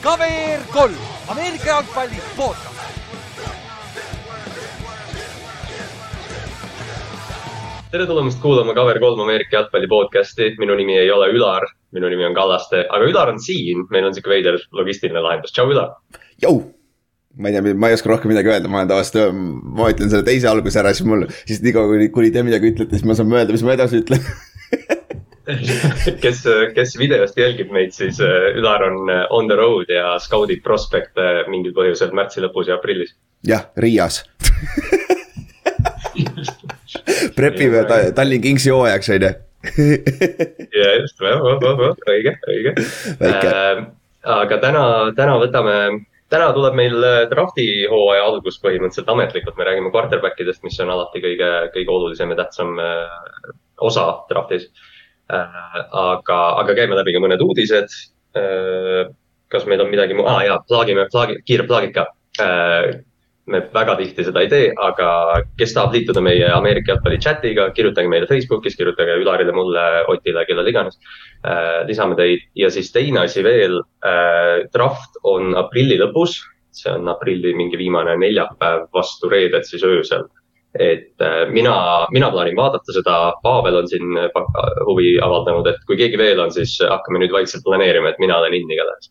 KVR 0.00 0.62
kolm, 0.72 0.94
Ameerika 1.28 1.66
jalgpalli 1.66 2.20
podcast. 2.36 2.70
tere 7.90 8.06
tulemast 8.06 8.38
kuulama 8.42 8.72
KVR3 8.72 9.22
Ameerika 9.22 9.56
jalgpalli 9.56 9.88
podcasti, 9.90 10.54
minu 10.62 10.76
nimi 10.78 10.94
ei 10.98 11.10
ole 11.10 11.26
Ülar, 11.34 11.66
minu 11.92 12.08
nimi 12.08 12.24
on 12.28 12.36
Kallaste, 12.36 12.84
aga 12.86 13.08
Ülar 13.10 13.32
on 13.32 13.40
siin, 13.42 13.82
meil 13.90 14.06
on 14.06 14.14
sihuke 14.14 14.30
veider 14.30 14.60
logistiline 14.78 15.22
lahendus, 15.24 15.52
tšau 15.56 15.72
Ülar. 15.74 15.96
Jou, 16.42 16.60
ma 17.36 17.50
ei 17.50 17.56
tea, 17.58 17.74
ma 17.74 17.90
ei 17.90 17.98
oska 17.98 18.12
rohkem 18.12 18.30
midagi 18.30 18.52
öelda, 18.52 18.70
ma 18.70 18.80
olen 18.80 18.92
tavaliselt, 18.92 19.42
ma 19.80 19.90
ütlen 19.90 20.12
selle 20.12 20.26
teise 20.28 20.48
alguse 20.48 20.80
ära, 20.80 20.94
siis 20.94 21.08
mul, 21.10 21.26
siis 21.42 21.60
niikaua 21.66 21.90
kuni, 21.90 22.08
kuni 22.14 22.30
te 22.34 22.46
midagi 22.46 22.70
ütlete, 22.70 22.94
siis 22.94 23.10
ma 23.10 23.18
saan 23.18 23.32
mõelda, 23.32 23.58
mis 23.58 23.66
ma 23.66 23.74
edasi 23.74 24.04
ütlen 24.04 24.22
kes, 26.22 26.44
kes 26.74 26.98
videost 26.98 27.38
jälgib 27.38 27.70
meid, 27.72 27.92
siis 27.96 28.20
äh, 28.20 28.58
Ülar 28.58 28.82
on 28.84 29.10
äh, 29.10 29.26
on 29.30 29.48
the 29.48 29.56
road 29.56 29.88
ja 29.88 30.18
skaudib 30.20 30.62
prospekte 30.64 31.44
mingil 31.48 31.72
põhjusel 31.76 32.12
märtsi 32.16 32.40
lõpus 32.44 32.68
ja 32.68 32.74
aprillis. 32.76 33.14
jah, 33.46 33.64
Riias 33.80 34.24
prepime 37.38 37.84
ta, 37.88 37.96
Tallinn 38.16 38.42
Kingsi 38.44 38.70
hooajaks, 38.74 39.08
on 39.16 39.22
ju. 39.24 39.30
ja 40.82 40.88
just, 41.00 41.16
õige, 42.08 42.32
õige. 42.48 42.70
Äh, 43.24 43.76
aga 44.36 44.54
täna, 44.60 44.84
täna 45.16 45.34
võtame, 45.40 45.74
täna 46.32 46.52
tuleb 46.56 46.74
meil 46.76 46.96
drafti 47.32 47.66
hooaja 47.88 48.22
algus 48.28 48.60
põhimõtteliselt 48.60 49.08
ametlikult, 49.08 49.56
me 49.56 49.64
räägime 49.68 49.92
quarterback 49.94 50.36
idest, 50.44 50.62
mis 50.68 50.80
on 50.84 50.92
alati 50.92 51.18
kõige, 51.24 51.50
kõige 51.76 51.90
olulisem 51.96 52.28
ja 52.34 52.36
tähtsam 52.44 52.70
osa 53.80 54.06
draftis 54.28 54.68
Äh, 54.68 54.89
aga, 55.30 56.38
aga 56.62 56.76
käime 56.78 56.98
läbi 56.98 57.14
ka 57.14 57.22
mõned 57.22 57.44
uudised. 57.44 57.94
Äh, 58.38 59.06
kas 59.50 59.66
meil 59.66 59.82
on 59.82 59.90
midagi, 59.90 60.16
aa 60.22 60.34
ah, 60.36 60.42
jaa, 60.46 60.58
plaagime, 60.68 61.06
plaagi, 61.12 61.40
kiire 61.46 61.66
plaagid 61.66 61.94
ka. 61.96 62.06
Äh, 62.42 63.00
me 63.50 63.62
väga 63.74 63.96
tihti 63.98 64.22
seda 64.22 64.44
ei 64.44 64.50
tee, 64.52 64.68
aga 64.78 65.08
kes 65.58 65.72
tahab 65.74 65.96
liituda 65.96 66.22
meie 66.22 66.46
Ameerika 66.54 66.92
jalgpalli 66.92 67.18
chatiga, 67.24 67.64
kirjutage 67.74 68.06
meile 68.12 68.28
Facebookis, 68.30 68.76
kirjutage 68.78 69.16
Ülarile, 69.18 69.50
mulle, 69.56 69.86
Otile, 70.12 70.44
kellele 70.46 70.70
iganes. 70.70 71.00
lisame 71.88 72.14
teid 72.14 72.44
ja 72.54 72.70
siis 72.70 72.92
teine 72.94 73.24
asi 73.24 73.42
veel, 73.42 73.80
draft 74.70 75.18
on 75.26 75.56
aprilli 75.58 75.98
lõpus, 75.98 76.36
see 76.70 76.92
on 76.92 77.10
aprilli 77.10 77.56
mingi 77.58 77.80
viimane 77.80 78.14
neljapäev 78.22 78.86
vastu 78.94 79.32
reedet 79.32 79.66
siis 79.66 79.82
öösel 79.82 80.28
et 80.78 81.22
äh, 81.22 81.50
mina, 81.50 82.06
mina 82.10 82.30
plaanin 82.30 82.56
vaadata 82.56 82.94
seda, 82.94 83.16
Pavel 83.42 83.80
on 83.80 83.88
siin 83.90 84.18
äh, 84.18 84.28
huvi 84.86 85.16
avaldanud, 85.22 85.66
et 85.66 85.82
kui 85.86 85.98
keegi 85.98 86.18
veel 86.20 86.40
on, 86.42 86.52
siis 86.54 86.76
hakkame 86.84 87.22
nüüd 87.22 87.34
vaikselt 87.34 87.66
planeerima, 87.66 88.12
et 88.12 88.22
mina 88.22 88.38
olen 88.38 88.54
in 88.54 88.70
igatahes. 88.70 89.10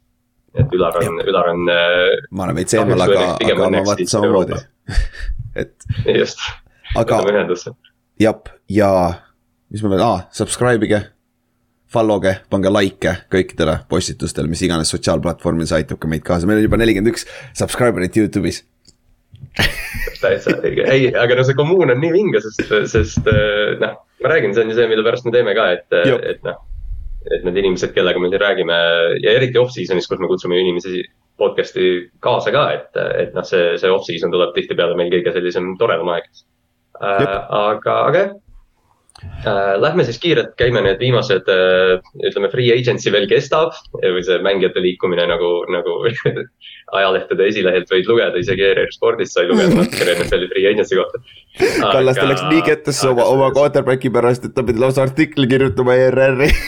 et 0.55 0.73
Ülar 0.73 0.95
on, 1.03 1.19
Ülar 1.27 1.51
on. 1.51 1.67
Äh, 1.73 2.16
ma 2.31 2.47
olen 2.47 2.61
veits 2.61 2.77
eemal, 2.77 3.05
aga, 3.05 3.27
aga 3.35 3.69
ma 3.75 3.83
vaatan 3.91 4.11
samamoodi 4.16 4.59
et. 5.61 5.75
just, 6.16 6.41
võtame 6.95 7.35
ühendusse. 7.35 7.75
jah, 8.19 8.39
ja 8.71 8.91
mis 9.69 9.83
ma 9.83 9.94
veel, 9.94 10.05
aa, 10.05 10.27
subscribe 10.31 10.88
ige 10.88 11.03
follow 11.89 12.21
ge, 12.21 12.35
pange 12.49 12.69
like 12.71 13.16
kõikidele 13.33 13.79
postitustele, 13.89 14.49
mis 14.49 14.61
iganes 14.66 14.91
sotsiaalplatvormil, 14.94 15.67
see 15.67 15.81
aitab 15.81 15.99
ka 16.01 16.09
meid 16.09 16.23
kaasa, 16.25 16.47
meil 16.47 16.61
on 16.61 16.67
juba 16.67 16.77
nelikümmend 16.77 17.16
üks 17.16 17.25
subscriber'it 17.57 18.17
Youtube'is 18.19 18.61
täitsa 20.22 20.55
õige, 20.58 20.85
ei, 20.91 21.09
aga 21.16 21.38
no 21.39 21.45
see 21.47 21.58
kommuun 21.58 21.94
on 21.94 22.02
nii 22.02 22.11
vinge, 22.13 22.41
sest, 22.44 22.73
sest 22.91 23.30
eh, 23.31 23.77
noh, 23.81 23.95
ma 24.23 24.33
räägin, 24.33 24.55
see 24.55 24.66
on 24.66 24.73
ju 24.73 24.80
see, 24.80 24.89
mille 24.91 25.05
pärast 25.05 25.27
me 25.27 25.33
teeme 25.35 25.55
ka, 25.58 25.69
et, 25.77 25.88
et 26.33 26.44
noh. 26.47 26.59
et 27.30 27.44
need 27.45 27.57
inimesed, 27.61 27.94
kellega 27.95 28.22
me 28.22 28.30
siin 28.31 28.41
räägime 28.41 28.75
ja 29.23 29.33
eriti 29.35 29.59
off-season'is, 29.61 30.07
kus 30.09 30.22
me 30.22 30.29
kutsume 30.31 30.59
inimesi 30.59 31.01
podcast'i 31.40 31.90
kaasa 32.23 32.53
ka, 32.56 32.67
et, 32.75 33.01
et 33.23 33.34
noh, 33.35 33.47
see, 33.47 33.73
see 33.79 33.91
off-season 33.91 34.31
tuleb 34.34 34.53
tihtipeale 34.56 34.95
meil 35.00 35.12
kõige 35.13 35.35
sellisem 35.35 35.73
toredam 35.79 36.11
aeg. 36.16 36.29
Äh, 37.00 37.25
aga, 37.56 37.97
aga 38.09 38.23
jah 38.23 38.38
lähme 39.80 40.03
siis 40.07 40.19
kiirelt, 40.19 40.53
käime 40.59 40.81
need 40.84 41.00
viimased, 41.02 41.47
äh, 41.52 42.00
ütleme, 42.28 42.50
free 42.52 42.72
agency 42.74 43.12
veel 43.12 43.28
kestab. 43.31 43.75
Või 44.00 44.24
see 44.25 44.40
mängijate 44.46 44.84
liikumine 44.84 45.28
nagu, 45.30 45.52
nagu 45.72 45.97
ajalehtede 47.00 47.47
esilehelt 47.52 47.91
võid 47.91 48.09
lugeda, 48.09 48.40
isegi 48.41 48.66
ERR 48.69 48.94
Spordist 48.96 49.38
sai 49.38 49.47
lugeda 49.50 49.75
natukene 49.75 50.16
NFL-i 50.18 50.52
free 50.53 50.69
agency 50.72 51.00
kohta. 51.00 51.22
Kallaste 51.96 52.28
läks 52.29 52.46
nii 52.50 52.63
kettesse 52.66 53.12
oma, 53.12 53.28
oma 53.29 53.52
quarterback'i 53.56 54.12
pärast, 54.13 54.47
et 54.47 54.56
ta 54.56 54.66
pidi 54.66 54.81
lausa 54.81 55.06
artikli 55.06 55.50
kirjutama 55.50 55.97
ERR-i 56.08 56.50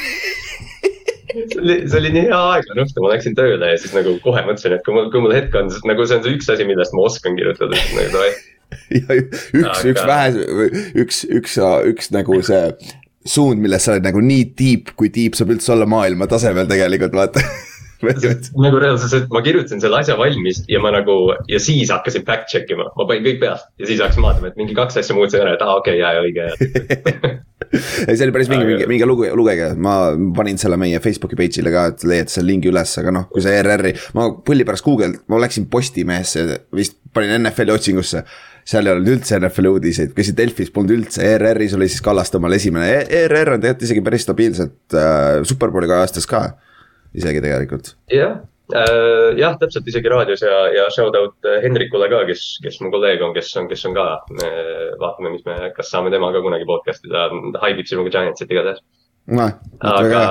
see 1.32 1.62
oli, 1.62 1.76
see 1.90 2.00
oli 2.00 2.12
nii 2.16 2.26
hea 2.28 2.40
aeglane 2.54 2.86
õhtu, 2.86 3.04
ma 3.04 3.12
läksin 3.14 3.36
tööle 3.38 3.74
ja 3.74 3.80
siis 3.80 3.94
nagu 3.96 4.18
kohe 4.24 4.44
mõtlesin, 4.48 4.76
et 4.76 4.84
kui 4.86 4.96
mul, 4.96 5.08
kui 5.14 5.24
mul 5.24 5.36
hetk 5.36 5.56
on, 5.58 5.72
siis 5.72 5.86
nagu 5.88 6.06
see 6.06 6.20
on 6.20 6.26
see 6.26 6.36
üks 6.38 6.50
asi, 6.52 6.68
millest 6.68 6.96
ma 6.98 7.06
oskan 7.08 7.38
kirjutada, 7.40 7.78
nagu 7.78 8.08
davai 8.16 8.34
ja 9.00 9.20
üks, 9.20 9.86
üks 9.92 10.04
vähe, 10.08 10.48
üks, 11.04 11.24
üks, 11.28 11.58
üks 11.92 12.12
nagu 12.16 12.40
see 12.46 12.64
suund, 13.28 13.62
milles 13.62 13.84
sa 13.86 13.96
oled 13.96 14.08
nagu 14.08 14.22
nii 14.24 14.48
deep, 14.58 14.96
kui 14.98 15.12
deep 15.14 15.38
saab 15.38 15.54
üldse 15.56 15.76
olla 15.76 15.88
maailma 15.90 16.30
tasemel 16.32 16.70
tegelikult, 16.70 17.18
vaata. 17.18 17.44
Nagu 18.02 18.80
reaalselt, 18.82 19.14
et 19.14 19.28
ma 19.30 19.44
kirjutasin 19.46 19.82
selle 19.84 20.00
asja 20.00 20.16
valmis 20.18 20.64
ja 20.66 20.80
ma 20.82 20.90
nagu 20.90 21.36
ja 21.46 21.60
siis 21.62 21.92
hakkasin 21.94 22.24
fact 22.26 22.50
check 22.50 22.72
ima, 22.74 22.88
ma 22.98 23.06
panin 23.06 23.28
kõik 23.28 23.38
peast 23.44 23.68
ja 23.78 23.86
siis 23.86 24.02
hakkasin 24.02 24.26
vaatama, 24.26 24.50
et 24.50 24.58
mingi 24.58 24.74
kaks 24.74 24.98
asja 25.04 25.14
muutsin 25.14 25.44
ära, 25.44 25.54
et 25.54 25.62
aa 25.62 25.76
okei 25.78 26.00
okay,, 26.00 26.02
jaa, 26.02 26.24
õige 26.26 27.38
ei, 28.10 28.16
see 28.16 28.26
oli 28.26 28.34
päris 28.34 28.50
mingi, 28.50 28.66
mingi, 28.72 28.88
mingi 28.90 29.06
lugu, 29.06 29.28
lugege, 29.38 29.72
ma 29.78 29.96
panin 30.34 30.58
selle 30.58 30.82
meie 30.82 30.98
Facebooki 31.04 31.38
page'ile 31.38 31.74
ka, 31.74 31.86
et 31.94 32.06
leiate 32.10 32.34
selle 32.34 32.50
lingi 32.50 32.72
üles, 32.72 32.96
aga 33.04 33.14
noh, 33.16 33.28
kui 33.30 33.46
see 33.46 33.54
ERR-i, 33.60 33.94
ma 34.18 34.32
pulli 34.50 34.66
pärast 34.66 34.88
Google, 34.88 35.22
ma 35.30 35.44
läksin 35.46 35.70
Postimehesse, 35.70 36.48
vist 36.74 36.98
panin 37.14 37.38
NFL-i 37.38 37.78
otsingusse 37.78 38.26
seal 38.68 38.88
ei 38.88 38.94
olnud 38.94 39.12
üldse 39.16 39.40
NFL-i 39.40 39.72
uudiseid, 39.72 40.14
käisin 40.18 40.38
Delfis, 40.38 40.72
polnud 40.74 40.94
üldse, 40.96 41.24
ERR-is 41.26 41.76
oli 41.78 41.90
siis 41.92 42.04
Kallaste 42.06 42.40
omal 42.40 42.58
esimene 42.58 42.88
e, 42.92 43.02
ERR 43.24 43.56
on 43.56 43.64
tegelikult 43.64 43.88
isegi 43.88 44.06
päris 44.06 44.26
stabiilselt 44.28 44.96
äh, 44.98 45.42
superbowli 45.48 45.90
kajastas 45.92 46.30
ka, 46.30 46.46
isegi 47.18 47.44
tegelikult. 47.44 47.96
jah 48.14 48.40
äh,, 48.76 49.32
jah, 49.40 49.58
täpselt 49.62 49.90
isegi 49.92 50.14
raadios 50.14 50.46
ja, 50.46 50.62
ja 50.76 50.88
shout 50.94 51.18
out 51.20 51.52
Hendrikule 51.64 52.10
ka, 52.12 52.24
kes, 52.30 52.46
kes 52.64 52.80
mu 52.86 52.94
kolleeg 52.94 53.24
on, 53.26 53.36
kes 53.38 53.52
on, 53.60 53.68
kes 53.72 53.86
on 53.90 53.98
ka, 53.98 54.08
vaatame, 55.02 55.36
mis 55.36 55.46
me, 55.50 55.60
kas 55.76 55.92
saame 55.94 56.14
temaga 56.14 56.44
kunagi 56.46 56.70
podcast 56.70 57.06
ida, 57.10 57.28
haibib 57.66 57.90
sinuga 57.90 58.14
Giantsit 58.14 58.54
igatahes 58.54 58.82
no,. 59.28 59.52
aga 59.80 60.26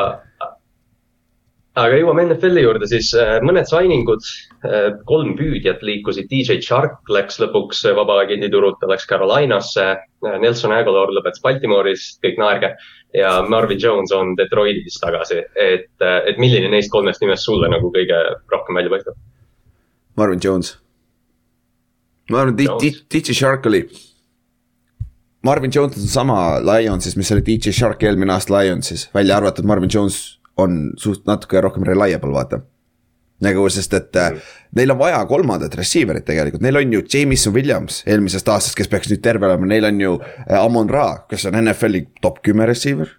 aga 1.78 1.98
jõuame 2.00 2.24
NFL-i 2.26 2.64
juurde 2.64 2.88
siis 2.90 3.12
äh, 3.14 3.36
mõned 3.46 3.68
signing 3.70 4.08
ud, 4.10 4.26
äh, 4.66 4.90
kolm 5.06 5.36
püüdjat 5.38 5.84
liikusid, 5.86 6.26
DJ 6.30 6.58
Shark 6.64 7.10
läks 7.12 7.38
lõpuks 7.42 7.84
vabaagendi 7.96 8.50
turult, 8.50 8.80
ta 8.80 8.90
läks 8.90 9.06
Carolinasse. 9.10 9.86
Äh, 10.26 10.38
Nelson 10.42 10.74
Aguilar 10.74 11.12
lõpetas 11.14 11.42
Baltimooris, 11.44 12.16
kõik 12.24 12.40
naerge 12.42 12.74
ja 13.16 13.40
Marvin 13.46 13.80
Jones 13.82 14.12
on 14.14 14.34
Detroitis 14.38 14.98
tagasi, 15.02 15.40
et, 15.58 15.88
et 16.00 16.36
milline 16.38 16.70
neist 16.70 16.92
kolmest 16.92 17.22
nimest 17.24 17.46
sulle 17.46 17.70
nagu 17.70 17.90
kõige 17.94 18.18
rohkem 18.52 18.78
välja 18.78 18.92
paistab? 18.92 19.18
Marvin 20.18 20.42
Jones. 20.42 20.76
ma 22.30 22.44
arvan, 22.44 22.58
DJ 22.58 23.34
Shark 23.34 23.66
oli. 23.66 23.86
Marvin 25.42 25.72
Jones 25.74 25.96
on 25.96 26.10
sama 26.12 26.36
Lionsis, 26.60 27.16
mis 27.16 27.32
oli 27.32 27.42
DJ 27.46 27.72
Shark 27.74 28.02
eelmine 28.04 28.36
aasta 28.36 28.54
Lionsis, 28.54 29.08
välja 29.14 29.40
arvatud 29.40 29.66
Marvin 29.66 29.90
Jones 29.90 30.39
on 30.56 30.92
suht 31.00 31.26
natuke 31.28 31.60
rohkem 31.60 31.86
reliable, 31.86 32.32
vaata. 32.34 32.60
nagu, 33.40 33.62
sest 33.72 33.94
et 33.96 34.16
mm. 34.20 34.40
neil 34.76 34.92
on 34.92 34.98
vaja 35.00 35.20
kolmandat 35.24 35.72
receiver'it 35.78 36.26
tegelikult, 36.28 36.60
neil 36.60 36.76
on 36.76 36.90
ju 36.92 37.00
Jameson 37.08 37.54
Williams 37.54 38.02
eelmisest 38.04 38.48
aastast, 38.52 38.76
kes 38.76 38.90
peaks 38.92 39.08
nüüd 39.08 39.22
terve 39.24 39.48
olema, 39.48 39.64
neil 39.68 39.86
on 39.88 40.00
ju 40.02 40.10
äh, 40.20 40.58
Amon 40.58 40.90
Ra, 40.92 41.06
kes 41.30 41.46
on 41.48 41.56
NFL-i 41.62 42.02
top 42.20 42.42
kümme 42.44 42.68
receiver. 42.68 43.16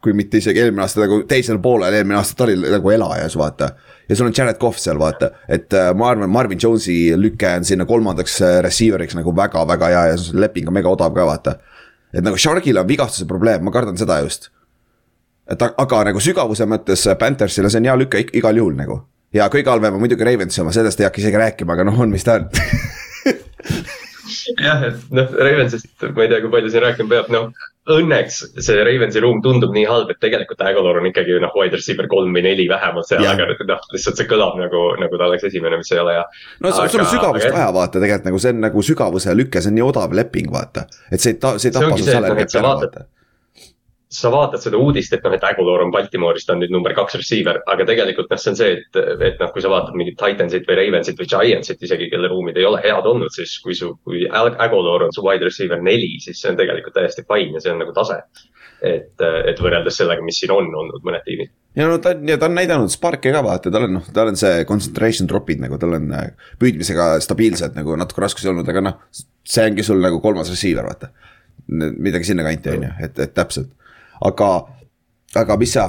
kui 0.00 0.14
mitte 0.16 0.38
isegi 0.40 0.62
eelmine 0.62 0.80
aasta 0.80 1.02
nagu 1.02 1.18
teisel 1.28 1.58
poolel, 1.60 1.92
eelmine 1.92 2.16
aasta 2.16 2.32
ta 2.38 2.46
oli 2.46 2.54
nagu 2.56 2.90
elajas, 2.90 3.36
vaata. 3.36 3.68
ja 4.08 4.16
sul 4.16 4.30
on 4.30 4.32
Jared 4.38 4.56
Cough 4.56 4.80
seal, 4.80 4.96
vaata, 4.98 5.28
et 5.48 5.76
äh, 5.76 5.90
ma 5.92 6.08
arvan, 6.08 6.30
Marvin 6.32 6.60
Jones'i 6.62 7.12
lüke 7.20 7.50
on 7.58 7.68
sinna 7.68 7.84
kolmandaks 7.84 8.38
receiver'iks 8.64 9.18
nagu 9.18 9.36
väga-väga 9.36 9.92
hea 9.92 10.06
ja 10.14 10.16
leping 10.32 10.72
on 10.72 10.78
mega 10.78 10.88
odav 10.88 11.12
ka, 11.12 11.28
vaata. 11.28 11.58
et 12.14 12.24
nagu 12.24 12.40
Sharkil 12.40 12.80
on 12.80 12.88
vigastuse 12.88 13.28
probleem, 13.28 13.60
ma 13.60 13.76
kardan 13.76 14.00
seda 14.00 14.22
just 14.24 14.48
et 15.50 15.62
aga 15.66 16.04
nagu 16.10 16.22
sügavuse 16.22 16.66
mõttes 16.70 17.06
Panthersile 17.18 17.70
see 17.70 17.82
on 17.82 17.88
hea 17.90 17.96
lüke 17.98 18.18
igal 18.38 18.56
juhul 18.56 18.76
nagu. 18.78 19.00
ja 19.34 19.48
kõige 19.52 19.70
halvem 19.70 19.96
on 19.96 20.04
muidugi 20.04 20.26
Ravensi 20.26 20.62
oma, 20.62 20.74
sellest 20.74 21.00
ei 21.00 21.08
hakka 21.08 21.22
isegi 21.22 21.42
rääkima, 21.44 21.76
aga 21.76 21.86
noh, 21.86 22.00
on 22.00 22.12
mis 22.12 22.26
ta 22.26 22.40
on 22.40 22.50
jah, 24.66 24.86
et 24.90 25.10
noh, 25.14 25.34
Ravensist 25.38 26.08
ma 26.14 26.24
ei 26.24 26.32
tea, 26.32 26.40
kui 26.44 26.54
palju 26.54 26.72
siin 26.72 26.86
rääkima 26.86 27.14
peab, 27.14 27.34
noh 27.34 27.50
õnneks 27.90 28.40
see 28.62 28.82
Ravensi 28.86 29.22
ruum 29.24 29.40
tundub 29.42 29.72
nii 29.74 29.86
halb, 29.88 30.10
et 30.12 30.18
tegelikult 30.22 30.60
Aguilar 30.62 30.98
on 31.00 31.08
ikkagi 31.08 31.38
noh, 31.42 31.54
wide 31.58 31.78
receiver 31.78 32.06
kolm 32.10 32.34
või 32.36 32.44
neli 32.44 32.66
vähemalt 32.70 33.08
seal, 33.08 33.24
aga 33.26 33.48
noh, 33.48 33.86
lihtsalt 33.94 34.20
see 34.20 34.28
kõlab 34.30 34.58
nagu, 34.60 34.82
nagu 35.00 35.20
ta 35.20 35.30
oleks 35.30 35.46
esimene, 35.48 35.80
mis 35.80 35.90
ei 35.94 36.02
ole 36.02 36.18
hea. 36.18 36.26
no 36.60 36.74
aga, 36.74 36.90
sul 36.92 37.02
on 37.02 37.08
sügavust 37.10 37.48
aga... 37.48 37.56
vaja 37.56 37.70
vaata 37.78 38.02
tegelikult 38.02 38.28
nagu 38.28 38.42
see 38.44 38.52
on 38.54 38.60
nagu 38.66 38.84
sügavuse 38.90 39.38
lüke, 39.38 39.64
see 39.64 39.72
on 39.72 39.80
nii 39.80 39.86
odav 39.86 40.14
leping, 40.20 40.52
vaata. 40.52 40.86
et 41.10 41.22
see 41.22 41.34
ei 41.34 41.40
ta-, 41.42 41.56
see 41.58 41.72
ei 41.72 41.78
tapa 41.78 41.96
su 41.96 42.10
salari 42.10 42.44
kätte 42.44 42.62
ära 42.62 42.76
vaata 42.82 43.08
sa 44.10 44.30
vaatad 44.32 44.62
seda 44.62 44.78
uudist, 44.80 45.12
et 45.14 45.22
noh, 45.22 45.34
et 45.36 45.44
Aguilar 45.46 45.84
on 45.84 45.92
Baltimoorist, 45.94 46.48
on 46.50 46.58
nüüd 46.58 46.72
number 46.74 46.94
kaks 46.96 47.14
receiver, 47.20 47.60
aga 47.70 47.84
tegelikult 47.86 48.32
noh, 48.32 48.40
see 48.42 48.50
on 48.50 48.58
see, 48.58 48.72
et, 48.80 48.98
et 49.22 49.38
noh, 49.38 49.52
kui 49.54 49.62
sa 49.62 49.70
vaatad 49.70 49.94
mingit 49.98 50.16
Titansit 50.18 50.66
või 50.66 50.78
Ravensit 50.80 51.20
või 51.20 51.28
Giantsit 51.30 51.84
isegi, 51.86 52.08
kelle 52.10 52.30
ruumid 52.32 52.58
ei 52.58 52.66
ole 52.66 52.80
head 52.82 53.06
olnud, 53.06 53.30
siis 53.34 53.54
kui 53.62 53.76
su, 53.78 53.92
kui 54.06 54.24
Aguilar 54.26 55.06
on 55.06 55.14
su 55.14 55.22
wide 55.22 55.46
receiver 55.46 55.78
neli, 55.86 56.16
siis 56.24 56.42
see 56.42 56.50
on 56.50 56.58
tegelikult 56.58 56.98
täiesti 56.98 57.22
fine 57.28 57.54
ja 57.54 57.62
see 57.62 57.74
on 57.74 57.84
nagu 57.84 57.94
tase. 57.94 58.18
et, 58.80 59.20
et 59.20 59.58
võrreldes 59.60 59.98
sellega, 60.00 60.24
mis 60.24 60.38
siin 60.40 60.54
on 60.54 60.70
olnud 60.82 61.02
mõned 61.04 61.20
tiimid. 61.26 61.50
ja 61.76 61.86
no 61.86 61.98
ta 62.00 62.14
on, 62.14 62.22
ja 62.26 62.38
ta 62.40 62.48
on 62.48 62.54
näidanud 62.56 62.90
sparke 62.90 63.28
ka 63.30 63.42
vaata, 63.44 63.70
tal 63.70 63.84
on 63.84 63.98
noh, 63.98 64.06
tal 64.16 64.30
on 64.32 64.40
see 64.40 64.64
concentration 64.64 65.28
drop'id 65.28 65.60
nagu, 65.60 65.76
tal 65.78 65.98
on 65.98 66.06
äh, 66.16 66.30
püüdmisega 66.58 67.10
stabiilsed 67.20 67.76
nagu 67.76 67.98
natuke 68.00 68.24
raskusi 68.24 68.48
olnud, 68.50 68.66
aga 68.72 68.82
noh, 68.88 68.96
see 69.44 69.68
ongi 69.68 69.84
sul 69.84 70.00
nagu 70.00 70.22
kolmas 70.24 70.48
receiver, 70.50 70.88
vaata 70.88 71.12
midagi 71.70 72.32
sinnakanti, 72.32 72.72
on 72.72 72.88
ju, 72.88 72.94
et, 73.04 73.20
et 73.20 73.36
täpselt, 73.36 73.68
aga, 74.26 74.50
aga 75.42 75.56
mis 75.60 75.72
sa. 75.76 75.86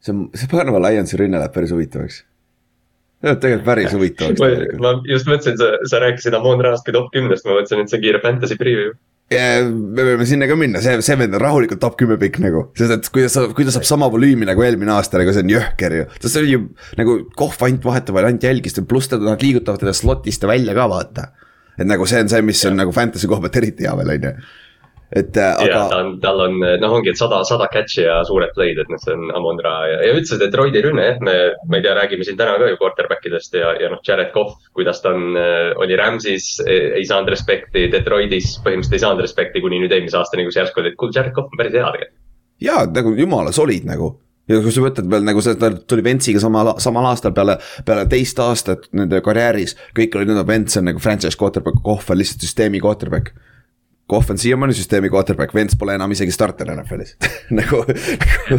see, 0.00 0.14
see 0.34 0.50
Panama 0.50 0.80
Lionsi 0.86 1.18
rünne 1.20 1.40
läheb 1.40 1.54
päris 1.54 1.74
huvitavaks. 1.74 2.22
see 3.18 3.28
läheb 3.28 3.42
tegelikult 3.42 3.68
päris 3.68 3.92
huvitavaks. 3.96 4.78
ma 4.80 4.96
just 5.08 5.28
mõtlesin, 5.30 5.58
sa, 5.60 5.74
sa 5.90 6.02
rääkisid 6.04 6.36
Amon 6.38 6.64
Raast 6.64 6.86
kui 6.86 6.96
top 6.96 7.12
kümnest, 7.14 7.46
ma 7.46 7.58
mõtlesin, 7.58 7.84
et 7.84 7.92
see 7.92 8.00
on 8.00 8.06
kiire 8.06 8.22
fantasy 8.24 8.58
preview 8.60 8.94
ja 9.32 9.64
me 9.68 10.04
võime 10.06 10.24
sinna 10.28 10.46
ka 10.48 10.56
minna, 10.56 10.80
see, 10.80 10.94
see 11.04 11.16
vend 11.20 11.36
on 11.36 11.42
rahulikult 11.42 11.82
top 11.82 11.98
kümme 12.00 12.16
pikk 12.20 12.38
nagu, 12.40 12.62
sest 12.78 12.94
et 12.94 13.10
kui 13.12 13.26
ta, 13.28 13.42
kui 13.52 13.66
ta 13.66 13.74
saab 13.74 13.84
sama 13.88 14.08
volüümi 14.12 14.48
nagu 14.48 14.64
eelmine 14.64 14.94
aasta, 14.94 15.20
nagu 15.20 15.34
see 15.36 15.44
on 15.44 15.52
jõhker 15.52 15.96
ju. 15.98 16.06
sest 16.14 16.30
see 16.32 16.44
oli 16.46 16.54
ju 16.54 16.62
nagu 17.00 17.18
kohv 17.36 17.66
ainult 17.68 17.84
vahetevahel 17.84 18.30
ainult 18.30 18.46
jälgis, 18.48 18.78
pluss 18.88 19.12
nad 19.12 19.44
liigutavad 19.44 19.84
teda 19.84 19.92
slot'ist 19.96 20.48
välja 20.48 20.76
ka 20.78 20.88
vaata 20.88 21.26
et 21.78 21.86
nagu 21.86 22.06
see 22.08 22.22
on 22.24 22.32
see, 22.32 22.42
mis 22.46 22.64
on 22.68 22.80
nagu 22.80 22.94
fantasy 22.94 23.28
koha 23.30 23.44
pealt 23.44 23.60
eriti 23.60 23.86
hea 23.86 23.94
veel, 24.00 24.14
on 24.16 24.26
ju 24.28 24.32
et 25.08 25.36
äh, 25.40 25.54
aga. 25.54 25.68
ja 25.68 25.82
ta 25.88 26.00
on, 26.02 26.10
tal 26.20 26.42
on 26.44 26.58
noh, 26.60 26.94
ongi, 26.98 27.14
et 27.14 27.20
sada, 27.20 27.40
sada 27.48 27.68
catch'i 27.72 28.04
ja 28.04 28.18
suured 28.28 28.52
play'd, 28.56 28.80
et 28.82 28.92
noh, 28.92 29.00
see 29.00 29.14
on 29.16 29.32
Amon 29.38 29.60
Ra 29.64 29.74
ja, 29.88 30.02
ja 30.04 30.18
üldse 30.18 30.36
Detroiti 30.40 30.82
rünne 30.84 31.06
jah, 31.06 31.22
me, 31.24 31.36
ma 31.64 31.80
ei 31.80 31.86
tea, 31.86 31.96
räägime 31.96 32.28
siin 32.28 32.38
täna 32.40 32.58
ka 32.60 32.68
ju 32.68 32.78
quarterback 32.80 33.26
idest 33.30 33.56
ja, 33.56 33.72
ja 33.80 33.90
noh, 33.92 34.02
Jared 34.04 34.32
Cough, 34.36 34.60
kuidas 34.76 35.02
ta 35.04 35.14
on, 35.16 35.32
äh, 35.40 35.72
oli 35.80 35.96
Rams'is, 35.98 36.50
ei 36.68 37.06
saanud 37.08 37.32
respekti, 37.32 37.88
Detroitis 37.92 38.56
põhimõtteliselt 38.60 39.00
ei 39.00 39.04
saanud 39.06 39.24
respekti 39.24 39.64
kuni 39.64 39.80
nüüd 39.82 39.96
eelmise 39.96 40.20
aastani, 40.20 40.46
kus 40.48 40.60
järsku 40.60 40.84
oli, 40.84 40.92
et 40.92 41.00
kuule, 41.00 41.16
Jared 41.16 41.36
Cough 41.36 41.52
on 41.52 41.60
päris 41.60 41.76
hea 41.78 41.92
tegelikult. 41.96 42.24
ja 42.68 42.80
nagu 42.90 43.14
jumala 43.16 43.52
solid 43.54 43.84
nagu 43.88 44.16
ja 44.48 44.60
kui 44.64 44.72
sa 44.72 44.82
mõtled 44.84 45.10
veel 45.12 45.26
nagu 45.26 45.42
see, 45.44 45.56
ta 45.60 45.70
tuli 45.90 46.04
Ventsiga 46.04 46.40
samal, 46.42 46.74
samal 46.82 47.10
aastal 47.10 47.34
peale, 47.36 47.58
peale 47.86 48.06
teist 48.10 48.40
aastat 48.42 48.88
nende 48.96 49.20
karjääris. 49.24 49.76
kõik 49.96 50.16
olid 50.16 50.32
nõnda, 50.32 50.46
Vents 50.48 50.80
on 50.80 50.88
nagu 50.88 51.02
franchise 51.02 51.38
quarterback, 51.38 51.82
Kohv 51.84 52.10
on 52.10 52.20
lihtsalt 52.20 52.46
süsteemi 52.46 52.80
quarterback. 52.84 53.34
Kohv 54.08 54.30
on 54.32 54.38
siiamaani 54.40 54.72
süsteemi 54.72 55.10
quarterback, 55.12 55.52
Vents 55.54 55.76
pole 55.76 55.92
enam 55.98 56.12
isegi 56.14 56.32
starter 56.32 56.70
NFL-is 56.72 57.16
nagu, 57.58 57.82
nagu 57.84 58.58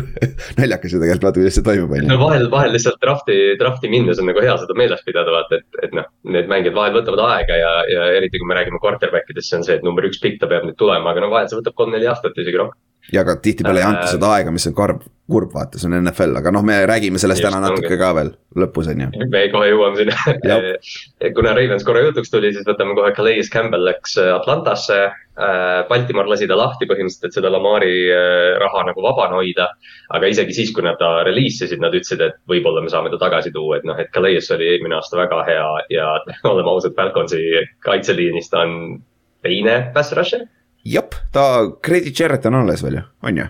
naljakas 0.59 0.93
ju 0.93 1.01
tegelikult 1.01 1.25
vaata, 1.25 1.41
kuidas 1.41 1.57
see 1.57 1.65
toimub, 1.65 1.95
on 1.95 2.03
ju. 2.03 2.09
no 2.11 2.19
vahel, 2.21 2.45
vahel 2.53 2.75
lihtsalt 2.75 2.99
drafti, 3.01 3.37
drafti 3.61 3.89
minnes 3.89 4.21
on 4.21 4.29
nagu 4.29 4.43
hea 4.45 4.53
seda 4.61 4.77
meeles 4.77 5.01
pidada, 5.07 5.33
vaata, 5.33 5.57
et, 5.61 5.81
et 5.87 5.95
noh, 5.97 6.05
need 6.35 6.51
mängijad 6.51 6.77
vahel 6.77 6.99
võtavad 6.99 7.23
aega 7.31 7.57
ja, 7.57 7.71
ja 7.89 8.05
eriti 8.19 8.41
kui 8.41 8.51
me 8.51 8.59
räägime 8.59 8.81
quarterback 8.83 9.33
idest, 9.33 9.49
see 9.49 9.57
on 9.57 9.65
see, 9.65 9.79
et 9.79 9.87
number 9.87 10.05
üks 10.05 10.21
pikk 10.21 10.37
ta 10.43 10.51
peab 10.51 10.69
nüüd 10.69 10.77
tulema, 10.77 11.15
aga 11.15 11.25
no 11.25 11.33
vahel 11.33 11.49
see 11.49 11.57
võtab 11.57 11.77
kolm-neli 11.81 12.09
aastat 12.13 12.37
isegi 12.37 12.61
rohkem 12.61 12.77
ja 13.13 13.23
ka 13.25 13.37
tihtipeale 13.41 13.81
ei 13.81 13.87
anta 13.87 14.05
äh, 14.07 14.11
seda 14.15 14.33
aega, 14.35 14.51
mis 14.53 14.67
on 14.69 14.75
karb, 14.77 15.01
kurb 15.29 15.53
vaata, 15.53 15.79
see 15.79 15.89
on 15.89 15.97
NFL, 15.99 16.35
aga 16.39 16.51
noh, 16.53 16.63
me 16.65 16.77
räägime 16.89 17.21
sellest 17.21 17.41
Just, 17.41 17.47
täna 17.47 17.61
natuke 17.63 17.87
ongi. 17.87 18.01
ka 18.01 18.09
veel 18.17 18.29
lõpus, 18.63 18.89
on 18.91 19.03
ju. 19.05 19.09
me 19.31 19.41
kohe 19.53 19.71
jõuame 19.71 19.99
sinna 20.01 20.67
kuna 21.37 21.55
Ravens 21.57 21.85
korra 21.87 22.03
jutuks 22.07 22.31
tuli, 22.33 22.51
siis 22.55 22.67
võtame 22.67 22.97
kohe 22.97 23.11
Calais 23.17 23.49
Campbell 23.53 23.87
läks 23.87 24.17
äh, 24.21 24.31
Atlantasse. 24.35 24.99
Äh, 25.39 25.81
Baltimore 25.87 26.27
lasi 26.27 26.49
ta 26.49 26.57
lahti 26.59 26.87
põhimõtteliselt, 26.89 27.29
et 27.29 27.37
seda 27.37 27.51
Lamari 27.53 27.93
raha 28.59 28.85
nagu 28.89 29.03
vabana 29.05 29.39
hoida. 29.39 29.69
aga 30.15 30.29
isegi 30.29 30.55
siis, 30.57 30.73
kui 30.75 30.83
nad 30.83 30.97
ta 30.99 31.23
reliis 31.23 31.61
isid, 31.61 31.79
nad 31.79 31.95
ütlesid, 31.95 32.21
et 32.25 32.39
võib-olla 32.49 32.83
me 32.83 32.91
saame 32.91 33.11
ta 33.13 33.21
tagasi 33.21 33.53
tuua, 33.55 33.77
et 33.79 33.87
noh, 33.87 33.97
et 34.01 34.11
Calais 34.13 34.51
oli 34.55 34.73
eelmine 34.73 34.97
aasta 34.97 35.17
väga 35.17 35.43
hea 35.47 35.67
ja 35.95 36.07
oleme 36.51 36.73
ausad, 36.73 36.97
Falconsi 36.97 37.43
kaitseliinis 37.85 38.49
ta 38.51 38.65
on 38.65 38.99
teine 39.45 39.81
pass 39.95 40.11
rusher 40.17 40.43
jep, 40.85 41.15
ta, 41.31 41.45
Credit 41.81 42.19
Jarrett 42.19 42.45
on 42.45 42.61
alles 42.63 42.83
veel 42.83 43.01
ju, 43.01 43.07
on 43.23 43.41
ju? 43.43 43.47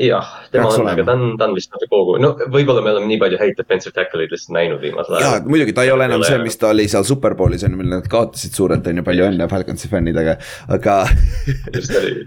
jah, 0.00 0.28
tema 0.52 0.68
on, 0.68 0.88
aga 0.88 1.04
ta 1.04 1.14
on, 1.16 1.36
ta 1.40 1.46
on 1.48 1.54
vist 1.56 1.72
natuke 1.72 1.94
hoogu, 1.94 2.16
no 2.20 2.32
võib-olla 2.52 2.82
me 2.84 2.92
oleme 2.92 3.08
nii 3.10 3.20
palju 3.20 3.38
häid 3.40 3.56
defensive 3.58 3.94
tackle'id 3.96 4.32
lihtsalt 4.32 4.54
näinud 4.56 4.82
viimasel 4.82 5.16
ajal. 5.16 5.26
jaa, 5.26 5.44
muidugi 5.48 5.74
ta 5.76 5.86
ei 5.86 5.92
ole 5.94 6.08
enam 6.08 6.24
see, 6.26 6.38
mis 6.42 6.58
ta 6.60 6.70
oli 6.74 6.86
seal 6.92 7.06
Superbowlis 7.08 7.64
on 7.66 7.76
ju, 7.76 7.80
mille 7.80 8.00
nad 8.00 8.08
kaotasid 8.12 8.56
suurelt 8.56 8.86
on 8.90 9.00
ju, 9.00 9.06
palju 9.06 9.28
õnne 9.30 9.48
Falconsi 9.52 9.90
fännidega, 9.92 10.36
aga 10.76 10.98
just 11.76 11.96
oli. 12.00 12.18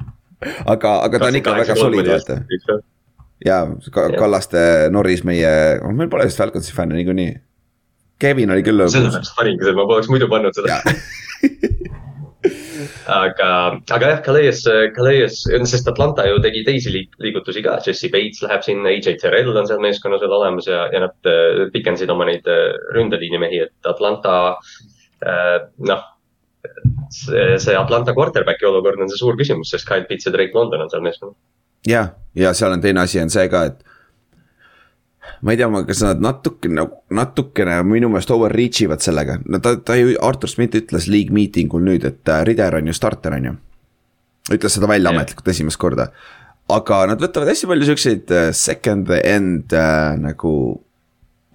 aga, 0.65 0.95
aga 1.05 1.21
ta 1.21 1.29
on 1.29 1.39
ikka 1.41 1.57
väga 1.59 1.77
solid, 1.79 2.09
vaata. 2.09 2.79
jaa, 3.45 3.61
Kallaste 4.17 4.63
Norris 4.93 5.23
meie, 5.27 5.53
oh, 5.83 5.93
meil 5.93 6.09
pole 6.11 6.25
vist 6.29 6.41
Falconsi 6.41 6.73
fänne 6.75 6.97
niikuinii. 6.97 7.37
Kevin 8.19 8.51
oli 8.51 8.65
küll. 8.65 8.81
sellepärast 8.91 9.37
seda, 9.37 9.75
ma 9.77 9.85
poleks 9.87 10.09
muidu 10.11 10.27
pannud 10.31 10.57
seda 10.57 10.81
aga, 13.05 13.49
aga 13.91 14.11
jah, 14.13 14.21
Calais, 14.23 14.61
Calais, 14.95 15.39
sest 15.67 15.87
Atlanta 15.91 16.25
ju 16.27 16.39
tegi 16.43 16.63
teisi 16.67 16.93
liigutusi 16.95 17.63
ka, 17.65 17.79
Jesse 17.85 18.11
Bates 18.13 18.43
läheb 18.45 18.63
sinna, 18.63 18.93
AJ 18.93 19.17
Terrell 19.21 19.57
on 19.57 19.67
seal 19.67 19.81
meeskonnas 19.83 20.23
veel 20.23 20.35
olemas 20.37 20.69
ja, 20.69 20.85
ja 20.93 21.03
nad 21.03 21.29
äh, 21.29 21.65
pikendasid 21.73 22.11
oma 22.13 22.29
neid 22.29 22.47
äh, 22.47 22.71
ründeliini 22.95 23.41
mehi, 23.41 23.61
et 23.67 23.91
Atlanta 23.91 24.37
äh, 25.25 25.57
noh 25.89 26.07
see, 27.11 27.59
see 27.59 27.75
Atlanta 27.75 28.15
quarterback'i 28.15 28.67
olukord 28.67 29.03
on 29.03 29.11
see 29.11 29.19
suur 29.19 29.37
küsimus, 29.39 29.73
sest 29.73 29.87
Kyle 29.89 30.07
Pitts 30.07 30.27
ja 30.27 30.35
Drake 30.35 30.55
London 30.55 30.85
on 30.85 30.91
seal 30.91 31.03
meeskonnas. 31.03 31.37
jah, 31.87 32.13
ja 32.35 32.55
seal 32.55 32.75
on 32.75 32.83
teine 32.83 33.03
asi 33.03 33.21
on 33.21 33.31
see 33.33 33.47
ka, 33.51 33.67
et 33.71 33.83
ma 35.41 35.53
ei 35.53 35.59
tea, 35.59 35.69
kas 35.87 36.01
nad 36.05 36.21
natukene, 36.23 36.85
natukene 37.15 37.79
minu 37.87 38.09
meelest 38.11 38.33
overreach 38.35 38.83
ivad 38.85 39.03
sellega, 39.03 39.39
no 39.45 39.61
ta, 39.63 39.75
ta 39.85 39.97
ju, 39.99 40.13
Artur 40.25 40.51
Schmidt 40.51 40.77
ütles 40.79 41.09
league 41.11 41.35
meeting 41.35 41.73
ul 41.75 41.85
nüüd, 41.87 42.05
et 42.07 42.31
äh, 42.31 42.43
Rider 42.47 42.79
on 42.79 42.89
ju 42.89 42.95
starter, 42.97 43.35
on 43.37 43.49
ju. 43.49 43.55
ütles 44.55 44.77
seda 44.77 44.89
välja 44.89 45.11
yeah. 45.11 45.19
ametlikult 45.21 45.51
esimest 45.53 45.79
korda. 45.81 46.09
aga 46.69 46.99
nad 47.09 47.21
võtavad 47.21 47.49
hästi 47.49 47.69
palju 47.69 47.89
siukseid 47.89 48.35
äh, 48.35 48.51
second 48.53 49.09
end 49.23 49.73
äh, 49.73 50.13
nagu 50.21 50.53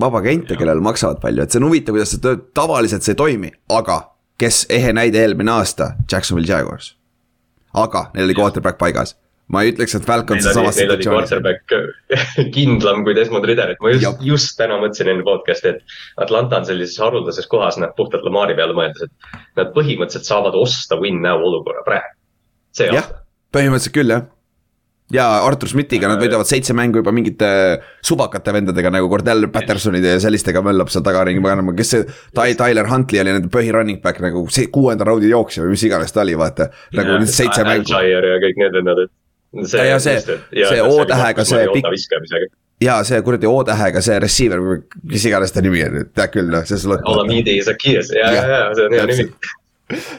vabakente, 0.01 0.59
kellel 0.59 0.83
maksavad 0.83 1.21
palju, 1.23 1.45
et 1.45 1.55
see 1.55 1.63
on 1.63 1.69
huvitav, 1.69 1.95
kuidas 1.95 2.15
see 2.15 2.23
töötab, 2.23 2.51
tavaliselt 2.57 3.07
see 3.07 3.15
ei 3.15 3.21
toimi, 3.21 3.53
aga 3.73 4.01
kes 4.43 4.65
ehe 4.75 4.91
näide 4.97 5.21
eelmine 5.23 5.53
aasta, 5.55 5.95
Jacksonville 6.11 6.51
Jaguars. 6.51 6.97
aga 7.75 8.09
neil 8.15 8.29
oli 8.29 8.35
quarterback 8.39 8.79
paigas 8.79 9.17
ma 9.53 9.63
ei 9.65 9.73
ütleks, 9.75 9.95
et 9.99 10.07
Falcons 10.09 10.47
on 10.49 10.57
samas 10.57 10.79
situatsioonis. 10.79 11.33
quarterback 11.33 11.75
kindlam 12.57 13.05
kui 13.07 13.17
Desmond 13.17 13.47
Ritter, 13.49 13.75
et 13.75 13.83
ma 13.85 13.93
just, 13.93 14.23
just 14.25 14.55
täna 14.61 14.79
mõtlesin 14.83 15.13
enne 15.13 15.27
podcast'i, 15.27 15.75
et 15.75 16.23
Atlanta 16.25 16.63
on 16.63 16.69
sellises 16.69 17.01
haruldases 17.03 17.49
kohas, 17.51 17.79
noh 17.81 17.93
puhtalt 17.99 18.25
Lamari 18.27 18.57
peale 18.59 18.77
mõeldes, 18.77 19.09
et 19.09 19.43
nad 19.61 19.75
põhimõtteliselt 19.77 20.31
saavad 20.31 20.57
osta 20.59 20.99
win 21.01 21.21
now 21.25 21.45
olukorra 21.45 21.85
praegu. 21.87 22.17
see 22.75 22.89
aasta. 22.91 23.21
põhimõtteliselt 23.55 23.99
küll 23.99 24.17
jah 24.17 24.31
ja 25.13 25.27
Artur 25.45 25.69
Schmidtiga 25.69 26.09
nad 26.09 26.23
võidavad 26.23 26.49
seitse 26.49 26.73
mängu 26.77 27.03
juba 27.03 27.13
mingite 27.13 27.49
subakate 28.05 28.55
vendadega 28.57 28.93
nagu 28.95 29.11
Cordell 29.13 29.51
Pattersonide 29.53 30.15
ja 30.15 30.23
sellistega 30.23 30.63
möllab 30.65 30.89
seal 30.93 31.05
tagaringi, 31.05 31.43
paganama, 31.45 31.75
kes 31.77 31.93
see 31.93 32.07
Ty-, 32.07 32.57
Tyler 32.57 32.89
Huntley 32.89 33.21
oli 33.21 33.35
nende 33.37 33.51
põhi 33.53 33.69
running 33.75 34.01
back 34.05 34.23
nagu 34.25 34.47
see 34.55 34.71
kuuenda 34.73 35.05
raundi 35.05 35.29
jooksja 35.29 35.67
või 35.67 35.75
mis 35.75 35.85
iganes 35.85 36.15
ta 36.15 36.25
oli, 36.25 36.39
vaata. 36.41 36.71
nagu 36.97 37.19
nüüd 37.21 37.31
seitse 37.31 37.67
mängu. 37.69 37.93
ja 37.93 38.41
kõik 38.47 38.63
need 38.63 38.81
vennad, 38.81 39.05
et 39.05 39.13
see, 39.63 39.89
ja 39.89 39.99
see, 40.03 40.21
see 40.21 40.83
O-tähega 40.83 41.45
see 41.49 41.65
pikk. 41.75 42.55
ja 42.85 43.01
see 43.07 43.21
kuradi 43.27 43.51
O-tähega 43.51 44.03
see 44.05 44.21
receiver, 44.23 44.63
mis 45.03 45.27
iganes 45.29 45.55
ta 45.55 45.65
nimi 45.65 45.85
on, 45.87 46.01
tead 46.15 46.33
küll 46.35 46.51
noh, 46.55 46.65
see 46.69 46.81
sul. 46.81 46.97
Olamidi 47.03 47.61
Zakias 47.65 48.13
ja, 48.15 48.33
ja, 48.33 48.49
ja 48.55 48.65
see 48.75 48.89
on 48.89 48.99
hea 48.99 49.11
nimi 49.13 49.29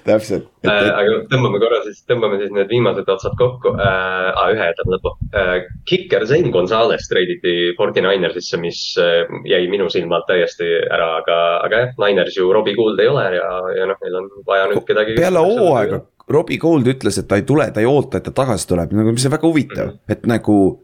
täpselt 0.06 0.46
äh,. 0.68 0.88
aga 0.94 1.15
tõmbame 1.32 1.60
korra 1.62 1.80
siis, 1.86 2.04
tõmbame 2.10 2.38
siis 2.38 2.51
need 2.54 2.70
viimased 2.70 3.08
otsad 3.10 3.34
kokku 3.39 3.74
äh,. 3.74 4.51
Ühe 4.54 4.68
jätame 4.70 4.94
lõppu 4.94 5.13
äh,. 5.34 5.54
Kiker 5.89 6.25
Zain 6.30 6.51
Gonzalez 6.54 7.08
treiditi 7.10 7.74
Fortinanersisse, 7.77 8.60
mis 8.62 8.82
äh, 9.01 9.25
jäi 9.50 9.65
minu 9.72 9.89
silma 9.94 10.20
alt 10.20 10.30
täiesti 10.30 10.70
ära, 10.86 11.15
aga, 11.24 11.39
aga 11.65 11.82
jah, 11.82 11.96
Niners 12.06 12.38
ju 12.38 12.51
Robbie 12.54 12.77
Gould 12.77 13.01
ei 13.01 13.10
ole 13.10 13.25
ja, 13.39 13.50
ja 13.80 13.89
noh, 13.89 14.01
neil 14.06 14.20
on 14.22 14.30
vaja 14.46 14.70
nüüd 14.70 14.86
kedagi. 14.86 15.18
peale 15.18 15.42
hooaega 15.42 16.04
Robbie 16.29 16.58
Gould 16.58 16.88
ütles, 16.89 17.20
et 17.22 17.27
ta 17.29 17.38
ei 17.38 17.46
tule, 17.46 17.67
ta 17.72 17.84
ei 17.84 17.89
oota, 17.89 18.17
et 18.17 18.25
ta 18.25 18.34
tagasi 18.34 18.67
tuleb, 18.70 18.94
nagu 18.98 19.13
mis 19.13 19.25
on 19.27 19.34
väga 19.36 19.48
huvitav 19.48 19.88
-hmm. 19.88 20.00
et 20.10 20.25
nagu. 20.25 20.82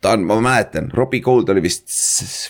ta 0.00 0.14
on, 0.16 0.22
ma 0.24 0.40
mäletan, 0.40 0.88
Robbie 0.96 1.20
Gould 1.20 1.48
oli 1.48 1.60
vist 1.62 1.84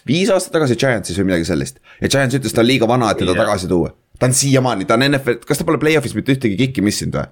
viis 0.07 0.31
aastat 0.31 0.53
tagasi 0.53 0.77
Giantsis 0.77 1.19
või 1.19 1.25
midagi 1.33 1.45
sellist. 1.45 1.81
ja 2.01 2.09
Giants 2.09 2.35
ütles, 2.35 2.55
ta 2.55 2.61
on 2.61 2.67
liiga 2.67 2.89
vana, 2.89 3.11
et 3.11 3.19
teda 3.19 3.33
yeah. 3.33 3.45
tagasi 3.45 3.69
tuua. 3.69 3.95
ta 4.19 4.27
on 4.27 4.35
siiamaani, 4.35 4.85
ta 4.85 4.95
on 4.95 5.07
NFL, 5.11 5.43
kas 5.47 5.59
ta 5.59 5.65
pole 5.65 5.79
play-off'is 5.79 6.15
mitte 6.15 6.33
ühtegi 6.33 6.57
kikki 6.57 6.83
missinud 6.83 7.15
või? 7.15 7.27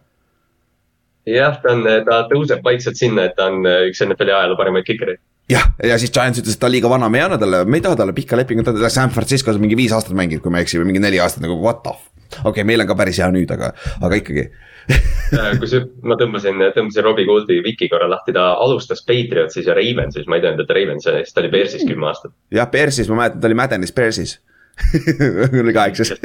jah, 1.27 1.59
ta 1.63 1.73
on, 1.73 1.85
ta 2.05 2.27
tõuseb 2.33 2.63
vaikselt 2.65 2.97
sinna, 2.97 3.25
et 3.25 3.37
ta 3.37 3.47
on 3.47 3.67
üks 3.67 4.03
NFL-i 4.03 4.35
ajaloo 4.35 4.57
parimaid 4.57 4.87
kikereid 4.87 5.23
jah, 5.51 5.71
ja 5.83 5.99
siis 5.99 6.13
Giants 6.13 6.39
ütles, 6.39 6.55
et 6.55 6.61
ta 6.61 6.67
on 6.67 6.73
liiga 6.73 6.91
vana, 6.91 7.09
me 7.09 7.19
ei 7.19 7.25
anna 7.25 7.39
talle, 7.39 7.65
me 7.65 7.79
ei 7.79 7.85
taha 7.85 7.97
talle 7.97 8.13
pikka 8.13 8.37
lepingut, 8.37 8.65
ta 8.65 8.75
on 8.75 8.91
San 8.91 9.11
Franciscos 9.11 9.59
mingi 9.59 9.77
viis 9.77 9.93
aastat 9.93 10.15
mänginud, 10.19 10.43
kui 10.43 10.51
ma 10.55 10.59
ei 10.59 10.67
eksi, 10.67 10.79
või 10.79 10.91
mingi 10.93 11.03
neli 11.03 11.19
aastat 11.23 11.43
nagu 11.43 11.59
what 11.63 11.83
the 11.83 11.95
okei 12.39 12.51
okay,, 12.51 12.65
meil 12.65 12.81
on 12.81 12.89
ka 12.91 12.97
päris 12.99 13.21
hea 13.23 13.31
nüüd, 13.33 13.51
aga, 13.55 13.73
aga 14.03 14.19
ikkagi 14.19 14.49
äh, 15.39 15.55
kui 15.61 15.69
see, 15.69 15.85
ma 16.09 16.17
tõmbasin, 16.21 16.63
tõmbasin 16.77 17.05
Robbie 17.05 17.29
Gouldi 17.29 17.61
Viki 17.65 17.91
korra 17.93 18.09
lahti, 18.11 18.35
ta 18.37 18.51
alustas 18.63 19.05
Patriotsis 19.09 19.69
ja 19.69 19.77
Ravensis, 19.77 20.29
ma 20.29 20.39
ei 20.39 20.45
teadnud, 20.45 20.65
et 20.65 20.77
Ravensis, 20.77 21.33
ta 21.35 21.43
oli 21.45 21.53
Bearsis 21.53 21.85
kümme 21.89 22.09
aastat. 22.11 22.33
jah, 22.55 22.71
Bearsis, 22.73 23.11
ma 23.13 23.23
mäletan, 23.23 23.43
ta 23.43 23.51
oli 23.51 23.59
Maddenis 23.59 23.95
Bearsis 23.97 24.39
oli 25.63 25.73
kaheksas. 25.73 26.13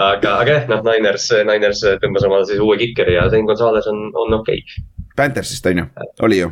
Aga, 0.00 0.30
aga 0.38 0.52
jah, 0.54 0.66
noh, 0.70 0.84
Niners, 0.86 1.26
Niners 1.44 1.80
tõmbas 2.00 2.24
omale 2.24 2.46
siis 2.48 2.60
uue 2.62 2.76
kikeri 2.80 3.16
ja 3.16 3.24
Zen 3.28 3.48
Gonzalez 3.48 3.88
on, 3.90 4.06
on 4.16 4.36
okei. 4.38 4.62
Okay.. 4.62 4.84
Panthersist 5.18 5.66
on 5.66 5.80
ju, 5.82 5.86
oli 6.24 6.38
ju? 6.38 6.50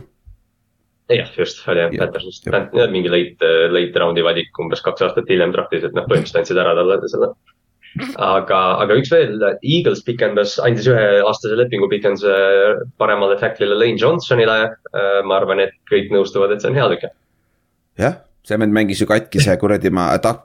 jah, 1.15 1.31
just, 1.39 1.63
oli 1.71 1.81
jah, 1.81 1.95
Panthersist, 2.03 2.51
mingi 2.93 3.13
late, 3.13 3.53
late 3.73 4.03
round'i 4.03 4.25
valik 4.27 4.59
umbes 4.61 4.83
kaks 4.85 5.07
aastat 5.07 5.31
hiljem 5.31 5.55
draftis, 5.55 5.87
et 5.87 5.95
noh, 5.97 6.05
põhimõtteliselt 6.11 6.43
andsid 6.43 6.61
ära 6.61 6.75
talle 6.77 6.99
selle 7.09 7.31
aga, 8.17 8.61
aga 8.85 8.99
üks 9.01 9.11
veel, 9.13 9.37
Eagles 9.63 10.05
pikendas, 10.07 10.59
andis 10.63 10.87
üheaastase 10.91 11.59
lepingu, 11.59 11.89
pikendas 11.91 12.25
paremale 13.01 13.39
tackle'ile 13.41 13.79
Lane 13.79 13.99
Johnsonile. 14.01 14.61
ma 15.27 15.37
arvan, 15.37 15.61
et 15.67 15.77
kõik 15.91 16.13
nõustuvad, 16.15 16.55
et 16.55 16.65
see 16.65 16.73
on 16.73 16.81
hea 16.81 16.89
lüke. 16.95 17.13
jah 17.99 18.19
see 18.49 18.59
vend 18.61 18.75
mängis 18.75 19.03
ju 19.03 19.09
katkise 19.09 19.57
kuradi 19.61 19.91
ma 19.91 20.11
ta- 20.23 20.39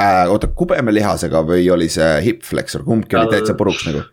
äh,. 0.00 0.26
oota, 0.32 0.50
kubemelihasega 0.60 1.42
või 1.46 1.70
oli 1.72 1.88
see 1.92 2.10
hip 2.26 2.44
flexor, 2.44 2.84
kumbki 2.84 3.18
oli 3.18 3.32
täitsa 3.36 3.56
puruks 3.58 3.86
nagu? 3.88 4.04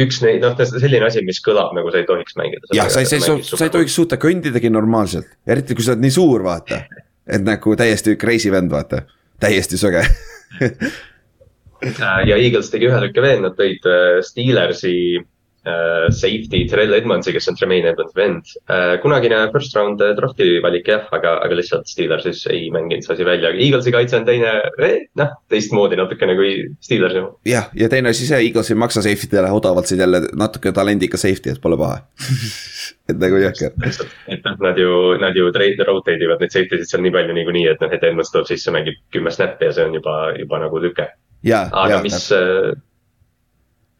üks 0.00 0.22
neid, 0.24 0.40
noh, 0.40 0.56
selline 0.56 1.04
asi, 1.04 1.20
mis 1.24 1.42
kõlab 1.44 1.74
nagu 1.76 1.90
sa 1.92 2.00
ei 2.00 2.06
tohiks 2.08 2.36
mängida. 2.38 2.70
jah, 2.76 2.88
sa 2.92 3.02
ei, 3.02 3.10
sa 3.10 3.18
ei, 3.18 3.42
sa 3.44 3.64
ei 3.66 3.74
tohiks 3.74 3.96
suuta 3.98 4.16
kõndidagi 4.20 4.70
normaalselt, 4.72 5.36
eriti 5.46 5.76
kui 5.76 5.84
sa 5.84 5.92
oled 5.92 6.06
nii 6.06 6.14
suur, 6.16 6.46
vaata. 6.46 6.80
et 7.26 7.44
nagu 7.44 7.76
täiesti 7.76 8.16
crazy 8.20 8.52
vend, 8.52 8.72
vaata, 8.72 9.02
täiesti 9.40 9.80
söge 9.80 10.04
ja 12.28 12.36
Eagles 12.36 12.70
tegi 12.72 12.90
ühe 12.90 13.00
lükke 13.06 13.24
veel, 13.24 13.42
nad 13.44 13.56
tõid 13.58 13.86
äh, 13.90 14.18
Steelersi 14.24 14.96
uh, 15.66 16.06
safety 16.14 16.64
Terrell 16.70 16.94
Edmondsi, 16.96 17.34
kes 17.34 17.48
on 17.50 17.58
Tremaine 17.58 17.92
Edmondsi 17.92 18.18
vend 18.18 18.52
uh,. 18.66 18.96
kunagine 19.02 19.40
first 19.54 19.76
round 19.76 20.02
äh, 20.04 20.14
draft'i 20.18 20.60
valik 20.64 20.88
jah, 20.90 21.06
aga, 21.16 21.36
aga 21.44 21.58
lihtsalt 21.58 21.90
Steelersis 21.90 22.44
ei 22.52 22.68
mänginud 22.74 23.06
see 23.06 23.16
asi 23.16 23.26
välja, 23.28 23.50
aga 23.52 23.62
Eaglesi 23.62 23.94
kaitse 23.94 24.20
on 24.20 24.28
teine, 24.28 24.52
noh, 25.20 25.34
teistmoodi 25.52 25.98
natukene 26.00 26.36
kui 26.38 26.52
Steelersi 26.84 27.24
jah, 27.50 27.70
ja 27.76 27.90
teine 27.92 28.14
asi 28.14 28.28
see, 28.28 28.42
Eagles 28.48 28.72
ei 28.72 28.80
maksa 28.80 29.04
safety 29.06 29.32
dele 29.36 29.52
odavalt 29.54 29.90
siin 29.90 30.02
jälle 30.04 30.22
natuke 30.38 30.74
talendika 30.76 31.20
safety, 31.20 31.54
et 31.54 31.62
pole 31.62 31.78
paha 31.80 32.00
et 33.10 33.18
nagu 33.20 33.38
jõhker. 33.42 33.76
et 34.32 34.42
noh, 34.46 34.58
nad 34.62 34.78
ju, 34.80 34.90
nad 35.22 35.36
ju 35.36 35.52
trade, 35.54 35.86
rotate 35.86 36.18
ivad 36.26 36.42
neid 36.42 36.54
safety 36.54 36.80
sid 36.80 36.90
seal 36.90 37.06
nii 37.06 37.14
palju 37.14 37.36
niikuinii, 37.36 37.68
et 37.72 37.82
noh, 37.82 37.92
et 37.92 38.02
Edmonds 38.02 38.32
tuleb 38.34 38.50
sisse, 38.50 38.74
mängib 38.74 38.98
kümme 39.14 39.32
snappi 39.34 39.68
ja 39.68 39.76
see 39.76 39.86
on 39.86 39.94
juba, 39.98 40.16
juba 40.38 40.62
nagu 40.62 40.82
lüke. 40.82 41.10
Aga 41.54 41.98
ja, 41.98 42.02
mis 42.04 42.18
täp 42.30 42.82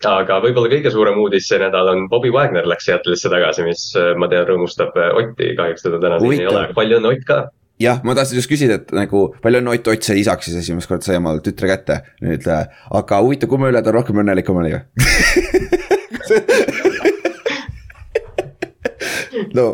aga 0.05 0.41
võib-olla 0.45 0.69
kõige 0.71 0.91
suurem 0.93 1.19
uudis 1.21 1.47
see 1.49 1.59
nädal 1.61 1.89
on 1.93 2.09
Bobby 2.13 2.31
Wagner 2.35 2.67
läks 2.69 2.85
Seattle'isse 2.89 3.31
tagasi, 3.33 3.65
mis 3.67 3.83
äh, 3.99 4.13
ma 4.19 4.29
tean, 4.33 4.45
rõõmustab 4.49 4.97
äh, 5.01 5.13
Otti, 5.17 5.55
kahjuks 5.59 5.83
teda 5.87 6.01
täna 6.03 6.19
siin 6.21 6.41
ei 6.43 6.49
ole, 6.51 6.67
aga 6.67 6.77
palju 6.77 6.99
õnne 7.01 7.13
Ott 7.15 7.25
ka. 7.29 7.39
Jah, 7.81 7.99
ma 8.09 8.15
tahtsin 8.17 8.39
just 8.41 8.49
küsida, 8.51 8.75
et 8.81 8.93
nagu 8.97 9.19
palju 9.45 9.61
õnne 9.63 9.73
Ott, 9.77 9.89
Ott 9.93 10.05
sai 10.07 10.21
isaks 10.23 10.45
siis 10.51 10.59
esimest 10.63 10.89
korda 10.91 11.05
sai 11.09 11.19
omale 11.21 11.41
tütre 11.45 11.67
kätte. 11.71 11.95
Nüüd 12.25 12.45
äh,. 12.49 12.65
aga 13.01 13.15
huvitav, 13.25 13.49
kumma 13.53 13.73
üle 13.73 13.81
ta 13.85 13.91
rohkem 13.97 14.21
õnnelikum 14.23 14.61
oli 14.61 14.73
no 19.57 19.73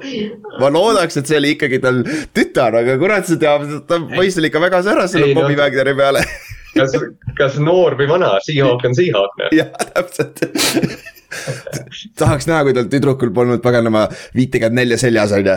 ma 0.61 0.69
loodaks, 0.71 1.17
et 1.19 1.27
see 1.27 1.39
oli 1.41 1.51
ikkagi 1.57 1.79
tal 1.83 2.03
tütar, 2.37 2.73
aga 2.79 2.95
kurat, 3.01 3.27
see 3.27 3.39
teab, 3.43 3.67
ta 3.89 3.95
poiss 4.15 4.39
oli 4.39 4.49
ikka 4.53 4.61
väga 4.63 4.83
säras 4.87 5.11
selle 5.15 5.35
Bobby 5.35 5.57
no. 5.57 5.63
Wagneri 5.65 5.95
peale 5.99 6.23
kas, 6.77 6.97
kas 7.39 7.59
noor 7.63 7.97
või 8.01 8.11
vana, 8.11 8.35
Seahawk 8.47 8.85
on 8.89 8.99
Seahawk 8.99 9.41
noh. 9.41 9.57
jah, 9.57 9.73
täpselt 9.93 10.45
tahaks 12.19 12.47
näha, 12.49 12.65
kui 12.67 12.75
tal 12.77 12.89
tüdrukul 12.93 13.33
polnud 13.35 13.63
paganama 13.65 14.07
viitekümmet 14.37 14.77
nelja 14.77 14.99
seljas 15.01 15.33
on 15.37 15.47
ju. 15.49 15.57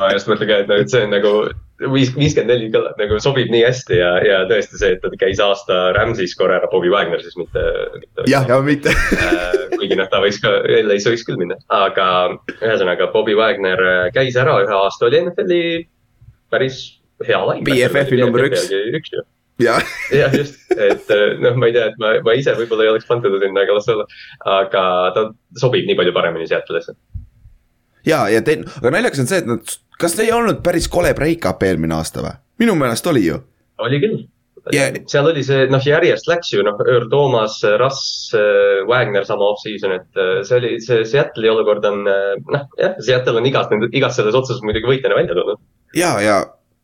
ma 0.00 0.12
just 0.14 0.30
mõtlen 0.30 0.48
ka, 0.48 0.62
et 0.64 0.72
et 0.76 0.92
see 0.92 1.04
on 1.06 1.12
nagu 1.12 1.32
viis, 1.92 2.12
viiskümmend 2.16 2.52
neli 2.52 2.70
kõlab 2.72 3.00
nagu 3.00 3.18
sobib 3.22 3.50
nii 3.52 3.64
hästi 3.66 3.98
ja, 3.98 4.12
ja 4.26 4.38
tõesti 4.50 4.80
see, 4.80 4.94
et 4.96 5.04
ta 5.04 5.12
käis 5.20 5.42
aasta 5.42 5.82
Rams'is 5.96 6.36
korra 6.38 6.60
ära, 6.60 6.70
Bobby 6.72 6.92
Wagner 6.92 7.22
siis 7.24 7.36
mitte, 7.40 7.66
jah, 8.30 8.46
ja 8.48 8.60
mitte 8.64 8.94
äh, 8.94 9.76
kuigi 9.76 9.98
noh, 9.98 10.08
ta 10.12 10.22
võiks 10.24 10.40
ka, 10.42 10.54
LA-s 10.80 11.10
võiks 11.10 11.26
küll 11.28 11.40
minna, 11.42 11.58
aga 11.74 12.06
ühesõnaga 12.60 13.10
Bobby 13.14 13.36
Wagner 13.38 13.84
äh, 13.88 14.08
käis 14.16 14.38
ära 14.40 14.56
ühe 14.64 14.78
aasta, 14.78 15.08
oli 15.10 15.22
NFL-i 15.26 15.62
päris 16.52 16.82
hea 17.22 17.38
laim. 17.46 17.62
BFF-i 17.64 18.18
number 18.18 18.48
üks. 18.48 18.66
üks 18.72 19.14
ju 19.14 19.22
jah 19.62 19.82
ja, 20.12 20.28
just, 20.34 20.58
et 20.74 21.12
eh, 21.14 21.24
noh, 21.42 21.56
ma 21.58 21.68
ei 21.68 21.76
tea, 21.76 21.88
et 21.92 22.00
ma, 22.02 22.14
ma 22.24 22.34
ise 22.38 22.54
võib-olla 22.58 22.86
ei 22.86 22.92
oleks 22.94 23.08
pannud 23.08 23.28
teda 23.28 23.40
sinna, 23.42 23.64
aga 23.64 23.78
las 23.78 23.88
olla. 23.92 24.06
aga 24.56 24.84
ta 25.16 25.24
sobib 25.62 25.88
nii 25.88 25.98
palju 25.98 26.16
paremini 26.16 26.48
Seattle'isse. 26.50 26.96
ja, 28.08 28.26
ja 28.32 28.42
tein-, 28.46 28.66
aga 28.80 28.94
naljakas 28.96 29.24
on 29.24 29.30
see, 29.30 29.42
et 29.44 29.48
nad, 29.48 29.74
kas 30.02 30.18
ei 30.22 30.32
olnud 30.34 30.62
päris 30.64 30.90
kole 30.92 31.14
break-up 31.18 31.64
eelmine 31.66 31.98
aasta 31.98 32.24
või? 32.24 32.36
minu 32.62 32.76
meelest 32.78 33.08
oli 33.10 33.26
ju. 33.26 33.40
oli 33.82 34.00
küll 34.02 34.22
yeah.. 34.74 34.96
seal 35.10 35.28
oli 35.30 35.44
see, 35.46 35.66
noh, 35.72 35.82
järjest 35.86 36.30
läks 36.30 36.54
ju, 36.54 36.64
noh, 36.66 36.78
Earl 36.86 37.10
Thomas, 37.12 37.60
Russ, 37.82 38.32
eh, 38.38 38.82
Wagner 38.88 39.26
sama 39.28 39.52
off-season, 39.52 39.98
et 39.98 40.22
eh, 40.22 40.40
see 40.46 40.58
oli, 40.60 40.72
see 40.84 41.04
Seattle'i 41.14 41.52
olukord 41.52 41.86
on, 41.90 42.02
noh, 42.06 42.66
jah, 42.80 42.98
Seattle 43.02 43.42
on 43.42 43.48
igast, 43.50 43.74
igast 43.90 44.20
selles 44.20 44.38
otsuses 44.38 44.64
muidugi 44.66 44.90
võitjana 44.94 45.18
välja 45.18 45.38
tulnud. 45.38 45.62
ja, 45.98 46.16
ja 46.24 46.42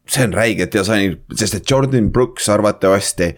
see 0.09 0.25
on 0.25 0.35
räiget 0.35 0.75
ja 0.75 0.85
sai, 0.85 1.13
sest 1.37 1.61
et 1.61 1.71
Jordan 1.71 2.11
Brooks 2.13 2.49
arvatavasti, 2.53 3.33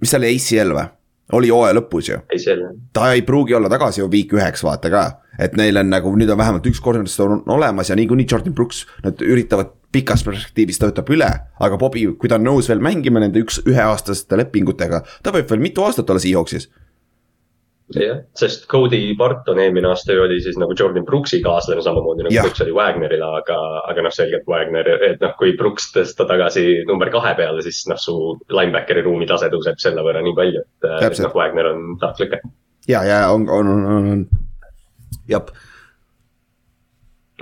mis 0.00 0.12
ta 0.12 0.20
oli, 0.20 0.34
ACL 0.34 0.76
või? 0.76 0.90
oli 1.32 1.48
hooaja 1.48 1.74
lõpus 1.78 2.10
ju. 2.10 2.18
ta 2.92 3.12
ei 3.12 3.22
pruugi 3.24 3.54
olla 3.56 3.70
tagasi 3.72 4.02
ju 4.02 4.08
week 4.12 4.32
üheks, 4.36 4.64
vaata 4.64 4.90
ka. 4.92 5.04
et 5.40 5.56
neil 5.56 5.76
on 5.80 5.88
nagu, 5.90 6.12
nüüd 6.16 6.30
on 6.30 6.38
vähemalt 6.38 6.66
üks 6.68 6.82
corner'ist 6.84 7.20
on 7.24 7.42
olemas 7.50 7.90
ja 7.90 7.96
niikuinii 7.96 8.26
Jordan 8.30 8.54
Brooks, 8.54 8.84
nad 9.04 9.20
üritavad 9.24 9.72
pikas 9.94 10.24
perspektiivis 10.26 10.78
ta 10.78 10.90
võtab 10.90 11.10
üle. 11.14 11.30
aga 11.60 11.78
Bobby, 11.80 12.06
kui 12.18 12.28
ta 12.28 12.36
on 12.36 12.44
nõus 12.46 12.68
veel 12.68 12.82
mängima 12.84 13.22
nende 13.22 13.40
üks, 13.40 13.62
üheaastaste 13.64 14.36
lepingutega, 14.36 15.04
ta 15.22 15.32
võib 15.34 15.48
veel 15.50 15.64
mitu 15.64 15.84
aastat 15.86 16.10
olla 16.10 16.22
Seahawksis 16.22 16.68
jah, 17.92 18.22
sest 18.38 18.64
Cody 18.70 19.14
Barton 19.18 19.58
eelmine 19.60 19.90
aasta 19.90 20.16
ju 20.16 20.22
oli 20.24 20.38
siis 20.42 20.56
nagu 20.60 20.72
Jordan 20.78 21.04
Brooksi 21.04 21.42
kaaslane 21.44 21.84
samamoodi 21.84 22.24
nagu 22.24 22.46
Brooks 22.46 22.64
oli 22.64 22.72
Wagnerile, 22.76 23.28
aga, 23.42 23.58
aga 23.90 24.06
noh, 24.06 24.14
selgelt 24.14 24.48
Wagner, 24.48 24.88
et 25.10 25.20
noh, 25.20 25.34
kui 25.40 25.52
Brooks 25.58 25.90
tõsta 25.96 26.26
tagasi 26.30 26.84
number 26.88 27.12
kahe 27.12 27.34
peale, 27.38 27.62
siis 27.66 27.84
noh, 27.90 28.00
su 28.00 28.16
linebackeri 28.48 29.04
ruumi 29.04 29.28
tase 29.28 29.52
tõuseb 29.52 29.76
selle 29.82 30.06
võrra 30.06 30.24
nii 30.24 30.38
palju, 30.38 30.64
et 30.88 31.22
noh, 31.26 31.36
Wagner 31.36 31.70
on 31.74 31.94
tark 32.00 32.24
lüke. 32.24 32.40
ja, 32.88 33.04
ja 33.04 33.20
on, 33.34 33.48
on, 33.52 33.68
on, 33.68 34.10
on, 34.16 34.26
jah 35.28 35.44
Äh, 35.44 35.73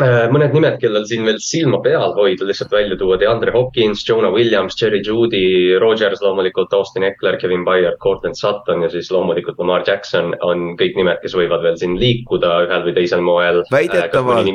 mõned 0.01 0.55
nimed, 0.57 0.79
kellel 0.81 1.05
siin 1.05 1.27
veel 1.27 1.37
silma 1.43 1.83
peal 1.85 2.15
hoida, 2.17 2.47
lihtsalt 2.49 2.73
välja 2.73 2.97
tuua, 2.97 3.19
DeAndre 3.21 3.53
Hopkins, 3.53 4.05
Jonah 4.09 4.33
Williams, 4.33 4.77
Jerry 4.81 5.03
Judy, 5.05 5.77
Rogers 5.81 6.23
loomulikult, 6.25 6.73
Austin 6.73 7.05
Eckler, 7.05 7.37
Kevin 7.41 7.67
Byard, 7.67 7.99
Cortland 8.01 8.39
Sutton 8.41 8.87
ja 8.87 8.91
siis 8.93 9.11
loomulikult 9.13 9.61
Lamar 9.61 9.85
Jackson 9.87 10.33
on 10.41 10.73
kõik 10.81 10.97
nimed, 10.97 11.21
kes 11.21 11.37
võivad 11.37 11.65
veel 11.67 11.77
siin 11.81 11.99
liikuda 12.01 12.63
ühel 12.67 12.87
või 12.89 12.97
teisel 12.97 13.25
moel. 13.25 13.63
Äh, 13.67 13.73
väidetavalt. 13.77 14.53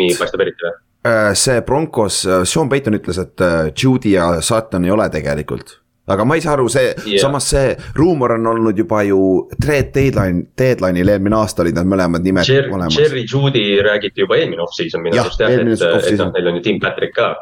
Äh, 1.07 1.33
see 1.37 1.61
Broncos, 1.61 2.23
Sean 2.49 2.69
Payton 2.69 2.97
ütles, 2.97 3.21
et 3.21 3.45
Judy 3.77 4.17
ja 4.17 4.39
Sutton 4.41 4.89
ei 4.89 4.95
ole 4.97 5.11
tegelikult 5.13 5.77
aga 6.07 6.25
ma 6.27 6.37
ei 6.37 6.43
saa 6.43 6.53
aru, 6.55 6.67
see 6.71 6.85
yeah., 6.87 7.19
samas 7.21 7.49
see 7.51 7.73
ruumor 7.97 8.37
on 8.37 8.47
olnud 8.53 8.77
juba 8.79 9.01
ju 9.07 9.19
trade 9.59 9.91
deadline, 9.95 10.45
deadline'il 10.59 11.11
eelmine 11.13 11.35
aasta 11.39 11.65
olid 11.65 11.75
nad 11.75 11.89
mõlemad 11.89 12.23
nimed 12.23 12.47
Jer 12.47 12.69
olemas. 12.71 12.99
Jerry 12.99 13.25
Judy 13.27 13.65
räägiti 13.83 14.23
juba 14.23 14.39
eelmine 14.39 14.63
off-season 14.63 15.03
minu 15.03 15.19
arust 15.23 15.43
jah, 15.43 15.51
et, 15.51 15.67
et 15.67 16.21
noh, 16.21 16.31
neil 16.35 16.53
on 16.53 16.61
ju 16.61 16.63
Tim 16.69 16.79
Patrick 16.83 17.17
ka. 17.17 17.33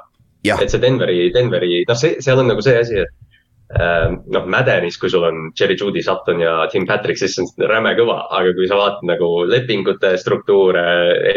et 0.45 0.69
see 0.69 0.81
Denveri, 0.81 1.29
Denveri, 1.34 1.84
noh, 1.89 2.00
see, 2.00 2.17
seal 2.25 2.41
on 2.41 2.50
nagu 2.53 2.65
see 2.65 2.75
asi, 2.81 3.05
et 3.05 3.77
äh, 3.77 4.10
noh, 4.34 4.50
Maddenis, 4.50 4.98
kui 5.01 5.13
sul 5.13 5.25
on 5.29 5.51
Jerry 5.60 5.77
Judy, 5.77 6.01
Sutton 6.05 6.41
ja 6.41 6.57
Tim 6.74 6.89
Patrick, 6.89 7.22
siis 7.22 7.38
see 7.38 7.45
on 7.45 7.69
räme 7.69 7.93
kõva, 7.98 8.24
aga 8.34 8.53
kui 8.57 8.69
sa 8.69 8.81
vaatad 8.81 9.05
nagu 9.13 9.31
lepingute 9.50 10.15
struktuure, 10.22 10.86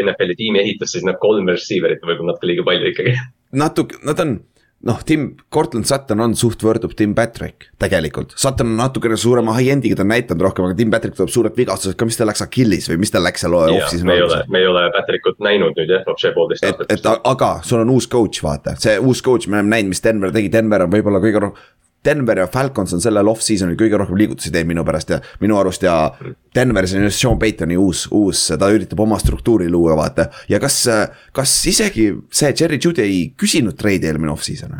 NFL-i 0.01 0.37
tiimi 0.37 0.63
ehitust, 0.65 0.97
siis 0.97 1.05
need 1.05 1.21
kolm 1.21 1.49
receiver'it 1.53 2.01
võib-olla 2.01 2.33
natuke 2.33 2.49
liiga 2.49 2.65
palju 2.65 2.93
ikkagi. 2.95 3.19
natuke, 3.65 4.01
nad 4.05 4.25
on 4.25 4.39
noh, 4.87 4.99
Tim, 5.05 5.35
Cortland 5.51 5.87
Sutton 5.89 6.21
on 6.23 6.35
suht 6.39 6.61
võrdub 6.63 6.93
Tim 6.97 7.13
Patrick 7.17 7.69
tegelikult. 7.81 8.35
Sutton 8.39 8.71
on 8.71 8.79
natukene 8.79 9.17
suurema 9.19 9.55
high-end'iga, 9.57 9.97
ta 9.99 10.05
on 10.05 10.11
näidanud 10.13 10.45
rohkem, 10.47 10.69
aga 10.69 10.77
Tim 10.79 10.93
Patrick 10.93 11.17
tuleb 11.17 11.33
suured 11.33 11.57
vigastused 11.57 11.97
ka, 11.99 12.07
mis 12.07 12.19
tal 12.19 12.31
läks 12.31 12.45
Achilles 12.45 12.87
või 12.91 13.01
mis 13.03 13.13
tal 13.15 13.25
läks 13.27 13.43
seal 13.45 13.57
off-season. 13.59 14.07
me 14.07 14.15
ei 14.19 14.23
ole, 14.27 14.39
me 14.47 14.63
ei 14.63 14.69
ole 14.69 14.85
Patrickut 14.95 15.43
näinud 15.43 15.75
nüüd 15.79 15.91
jah, 15.91 16.07
see 16.21 16.31
poolteist 16.35 16.69
aastat. 16.69 16.95
et 16.95 17.11
aga 17.33 17.51
sul 17.67 17.83
on 17.83 17.91
uus 17.97 18.07
coach, 18.11 18.43
vaata, 18.45 18.77
see 18.79 18.95
uus 18.99 19.23
coach, 19.25 19.49
me 19.49 19.59
oleme 19.59 19.75
näinud, 19.75 19.95
mis 19.95 20.03
Denver 20.05 20.31
tegi, 20.35 20.51
Denver 20.53 20.87
on 20.87 20.95
võib-olla 20.95 21.23
kõige 21.23 21.43
rohkem 21.43 21.67
Denver 22.05 22.37
ja 22.37 22.47
Falcons 22.47 22.93
on 22.95 23.01
sellel 23.03 23.27
off-season'il 23.27 23.77
kõige 23.79 23.97
rohkem 23.99 24.17
liigutusi 24.19 24.51
teinud 24.53 24.71
minu 24.71 24.83
pärast 24.87 25.09
ja 25.11 25.19
minu 25.41 25.57
arust 25.59 25.83
ja 25.83 25.95
Denveris 26.55 26.93
on 26.95 27.03
just 27.03 27.19
Sean 27.19 27.39
Paytoni 27.39 27.77
uus, 27.77 28.05
uus, 28.15 28.45
ta 28.59 28.69
üritab 28.71 29.01
oma 29.03 29.19
struktuuri 29.19 29.67
luua, 29.71 29.97
vaata. 29.99 30.29
ja 30.49 30.61
kas, 30.63 30.77
kas 31.35 31.55
isegi 31.67 32.11
see 32.31 32.53
Jerry 32.53 32.79
Judy 32.83 33.03
ei 33.03 33.19
küsinud 33.39 33.75
treidi 33.79 34.07
eelmine 34.07 34.31
off-season? 34.31 34.79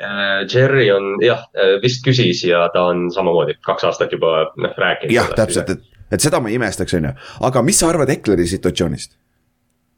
Äh, 0.00 0.44
Jerry 0.52 0.90
on 0.92 1.16
jah, 1.24 1.46
vist 1.82 2.04
küsis 2.04 2.44
ja 2.48 2.66
ta 2.74 2.84
on 2.92 3.08
samamoodi 3.12 3.56
kaks 3.64 3.88
aastat 3.88 4.12
juba 4.12 4.50
noh 4.60 4.76
rääkinud. 4.76 5.14
jah, 5.14 5.32
täpselt, 5.36 5.72
et, 5.72 6.04
et 6.12 6.20
seda 6.20 6.40
ma 6.40 6.52
ei 6.52 6.60
imestaks, 6.60 6.98
on 7.00 7.10
ju, 7.10 7.16
aga 7.48 7.64
mis 7.64 7.80
sa 7.80 7.88
arvad 7.88 8.12
Ekleri 8.12 8.48
situatsioonist? 8.48 9.16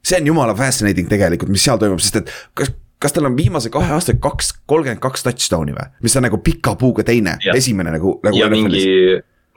see 0.03 0.19
on 0.19 0.27
jumala 0.27 0.55
fascinating 0.59 1.11
tegelikult, 1.11 1.51
mis 1.55 1.63
seal 1.63 1.79
toimub, 1.79 2.01
sest 2.03 2.23
et 2.23 2.33
kas, 2.59 2.73
kas 3.03 3.17
tal 3.17 3.27
on 3.29 3.37
viimase 3.37 3.73
kahe 3.75 3.93
aastaga 3.97 4.23
kaks, 4.29 4.53
kolmkümmend 4.71 5.03
kaks 5.03 5.27
touchdown'i 5.27 5.75
või, 5.77 5.91
mis 6.05 6.17
on 6.19 6.27
nagu 6.29 6.39
pika 6.45 6.77
puuga 6.79 7.05
teine, 7.07 7.37
esimene 7.55 7.95
nagu, 7.97 8.17
nagu. 8.25 8.39
ja 8.39 8.49
mingi 8.53 8.87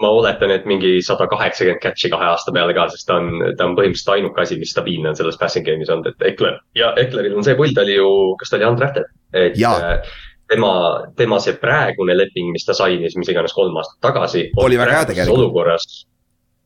ma 0.01 0.09
oletan, 0.11 0.51
et 0.51 0.65
mingi 0.67 0.97
sada 1.05 1.27
kaheksakümmend 1.31 1.79
catch'i 1.83 2.11
kahe 2.11 2.27
aasta 2.27 2.51
peale 2.55 2.73
ka, 2.75 2.87
sest 2.91 3.07
ta 3.07 3.19
on, 3.21 3.29
ta 3.55 3.69
on 3.69 3.77
põhimõtteliselt 3.77 4.13
ainuke 4.17 4.43
asi, 4.43 4.57
mis 4.59 4.73
stabiilne 4.75 5.13
on 5.13 5.19
selles 5.19 5.37
passing 5.39 5.65
game'is 5.67 5.91
olnud, 5.93 6.11
et 6.11 6.25
Ekler. 6.33 6.57
ja 6.75 6.91
Ekleril 6.99 7.37
on 7.37 7.47
see 7.47 7.55
ta 7.55 7.85
oli 7.85 7.95
ju, 7.95 8.09
kas 8.41 8.51
ta 8.51 8.59
oli 8.59 8.67
undrafted? 8.73 9.07
et 9.33 9.55
ja. 9.59 9.71
Äh, 9.93 10.17
tema, 10.51 10.73
tema 11.15 11.39
see 11.39 11.55
praegune 11.61 12.17
leping, 12.17 12.51
mis 12.51 12.67
ta 12.67 12.75
sai, 12.75 12.99
mis 12.99 13.31
iganes 13.31 13.55
kolm 13.55 13.77
aastat 13.79 14.01
tagasi. 14.03 14.49
oli 14.57 14.77
väga 14.77 14.99
hea 14.99 15.07
tegelikult. 15.13 15.39
olukorras 15.39 15.87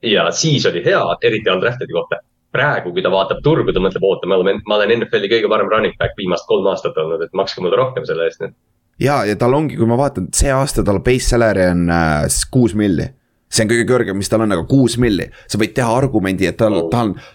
ja 0.03 0.31
siis 0.31 0.65
oli 0.65 0.83
hea, 0.86 1.03
eriti 1.24 1.51
undrafted'i 1.53 1.93
kohta. 1.93 2.21
Praegu, 2.56 2.94
kui 2.96 3.03
ta 3.06 3.12
vaatab 3.13 3.44
turgu, 3.46 3.74
ta 3.75 3.84
mõtleb, 3.84 4.06
oota, 4.06 4.29
me 4.29 4.39
oleme, 4.39 4.58
ma 4.68 4.79
olen 4.79 4.96
NFL-i 4.98 5.29
kõige 5.32 5.51
parem 5.51 5.70
running 5.70 5.96
back 6.00 6.18
viimast 6.18 6.48
kolm 6.50 6.68
aastat 6.72 6.98
olnud, 6.98 7.22
et 7.25 7.38
makske 7.38 7.62
mulle 7.62 7.77
rohkem 7.77 8.08
selle 8.10 8.25
eest 8.29 8.41
nüüd 8.44 8.58
ja, 9.00 9.22
ja 9.25 9.36
tal 9.39 9.56
ongi, 9.56 9.77
kui 9.79 9.88
ma 9.89 9.98
vaatan, 10.00 10.29
see 10.36 10.51
aasta 10.53 10.84
tal 10.86 11.01
base 11.06 11.32
salary 11.34 11.70
on 11.72 11.88
äh, 11.94 12.25
kuus 12.51 12.75
äh, 12.75 12.82
milli 12.84 13.08
see 13.50 13.65
on 13.65 13.72
kõige 13.72 13.86
kõrgem, 13.89 14.18
mis 14.20 14.29
tal 14.29 14.44
on, 14.46 14.53
aga 14.53 14.65
kuus 14.70 14.96
milli. 15.01 15.29
sa 15.50 15.60
võid 15.62 15.74
teha 15.77 15.89
argumendi, 15.98 16.48
et 16.50 16.58
tal 16.60 16.75
oh., 16.84 16.89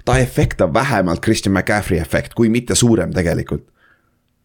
ta 0.07 0.19
efekt 0.23 0.63
on 0.63 0.75
vähemalt 0.75 1.23
Christian 1.25 1.55
McCaffrey 1.55 1.99
efekt, 1.99 2.37
kui 2.39 2.49
mitte 2.49 2.77
suurem 2.79 3.13
tegelikult. 3.15 3.67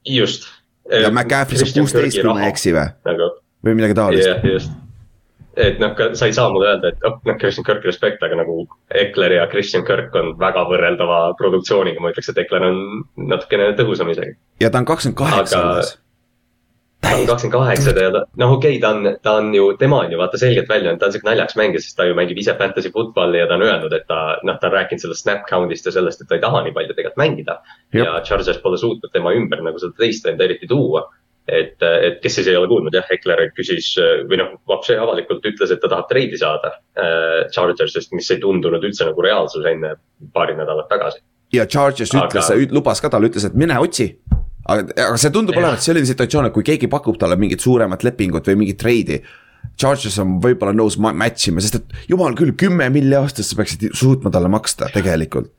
just. 0.06 0.50
ja 0.90 1.12
McCaffrey 1.12 1.62
saab 1.62 1.76
kuusteist, 1.78 2.22
kui 2.22 2.34
ma 2.34 2.46
ei 2.46 2.54
eksi 2.54 2.74
või 2.74 2.88
nagu...? 3.12 3.32
või 3.66 3.78
midagi 3.82 4.00
taolist. 4.02 4.48
just. 4.54 4.74
Et 5.60 5.80
noh, 5.82 5.96
sa 6.18 6.30
ei 6.30 6.36
saa 6.36 6.50
mulle 6.54 6.72
öelda, 6.72 6.94
et 6.94 7.08
oh, 7.08 7.18
noh, 7.28 7.38
Christian 7.40 7.68
Kirk 7.68 7.86
respekt, 7.88 8.24
aga 8.26 8.42
nagu 8.42 8.62
Ekler 8.96 9.38
ja 9.40 9.48
Christian 9.52 9.86
Kirk 9.88 10.16
on 10.20 10.36
väga 10.42 10.66
võrreldava 10.70 11.22
produktsiooniga, 11.40 12.02
ma 12.04 12.14
ütleks, 12.14 12.32
et 12.34 12.44
Ekler 12.46 12.68
on 12.70 12.84
natukene 13.32 13.74
tõhusam 13.80 14.12
isegi. 14.14 14.38
ja 14.64 14.72
ta 14.72 14.84
on 14.84 14.90
kakskümmend 14.90 15.20
kaheksa 15.20 15.64
alles 15.64 15.98
ta 17.02 17.16
on 17.16 17.28
kakskümmend 17.28 17.56
kaheksa 17.56 17.94
ja 17.96 18.12
ta, 18.12 18.22
noh, 18.42 18.54
okei 18.58 18.78
okay,, 18.78 18.82
ta 18.82 18.90
on, 18.90 19.18
ta 19.24 19.34
on 19.40 19.54
ju, 19.56 19.70
tema 19.80 20.02
on 20.04 20.12
ju 20.12 20.18
vaata 20.20 20.38
selgelt 20.38 20.70
välja 20.70 20.90
öelnud, 20.90 21.00
ta 21.00 21.08
on 21.08 21.14
siuke 21.16 21.30
naljakas 21.30 21.56
mängija, 21.60 21.84
sest 21.84 21.98
ta 21.98 22.08
ju 22.08 22.16
mängib 22.18 22.42
ise 22.42 22.56
fantasy 22.60 22.92
football'i 22.96 23.40
ja 23.40 23.48
ta 23.48 23.56
on 23.56 23.64
öelnud, 23.68 23.96
et 23.96 24.06
ta, 24.08 24.20
noh, 24.44 24.58
ta 24.60 24.68
on 24.68 24.76
rääkinud 24.76 25.04
sellest 25.04 25.24
snap 25.24 25.46
count'ist 25.50 25.88
ja 25.88 25.96
sellest, 25.96 26.22
et 26.22 26.30
ta 26.30 26.36
ei 26.36 26.44
taha 26.44 26.64
nii 26.66 26.76
palju 26.76 26.96
tegelikult 26.98 27.22
mängida. 27.22 27.60
ja 27.96 28.20
Chargers 28.28 28.60
pole 28.64 28.78
suutnud 28.78 29.12
tema 29.14 29.34
ümber 29.36 29.64
nagu 29.64 29.80
seda 29.80 29.96
teist 29.98 30.28
venda 30.28 30.44
eriti 30.44 30.68
tuua. 30.68 31.08
Et, 31.52 31.76
et 31.82 32.20
kes 32.24 32.40
siis 32.40 32.50
ei 32.52 32.58
ole 32.58 32.70
kuulnud 32.72 32.96
jah, 32.96 33.06
Hekler 33.10 33.48
küsis 33.58 33.92
või 34.30 34.40
noh, 34.42 34.56
Vapše 34.70 34.98
avalikult 35.02 35.46
ütles, 35.50 35.74
et 35.74 35.82
ta 35.84 35.92
tahab 35.92 36.10
treidi 36.12 36.40
saada 36.40 36.74
äh, 37.00 37.48
Chargersist, 37.56 38.14
mis 38.16 38.30
ei 38.34 38.42
tundunud 38.44 38.84
üldse 38.86 39.08
nagu 39.10 39.26
reaalsus 39.26 39.66
enne 39.70 39.96
paari 40.34 40.58
nädalat 40.60 40.90
tagasi. 40.92 41.24
ja 41.54 41.66
Chargers 41.66 42.14
Aga... 42.16 42.28
ütles, 42.28 42.74
lubas 42.76 43.02
ka 43.02 43.12
talle, 43.12 43.32
ütles, 43.32 43.48
et 43.50 43.58
mine 43.58 43.80
otsi 43.80 44.12
aga, 44.70 44.88
aga 44.94 45.20
see 45.20 45.34
tundub 45.34 45.58
olevat 45.60 45.84
selline 45.84 46.10
situatsioon, 46.10 46.50
et 46.50 46.56
kui 46.56 46.66
keegi 46.68 46.90
pakub 46.92 47.20
talle 47.20 47.38
mingit 47.40 47.64
suuremat 47.64 48.06
lepingut 48.08 48.50
või 48.50 48.64
mingit 48.64 48.80
treidi. 48.82 49.22
Charges 49.80 50.16
on 50.22 50.38
võib-olla 50.44 50.72
nõus 50.76 50.96
match 51.00 51.50
ima, 51.50 51.64
sest 51.64 51.80
et 51.82 51.96
jumal 52.12 52.36
küll, 52.40 52.54
kümme 52.60 52.88
milli 52.94 53.16
aastas 53.18 53.52
sa 53.52 53.60
peaksid 53.60 53.90
suutma 53.98 54.32
talle 54.32 54.52
maksta 54.52 54.88
tegelikult. 54.94 55.52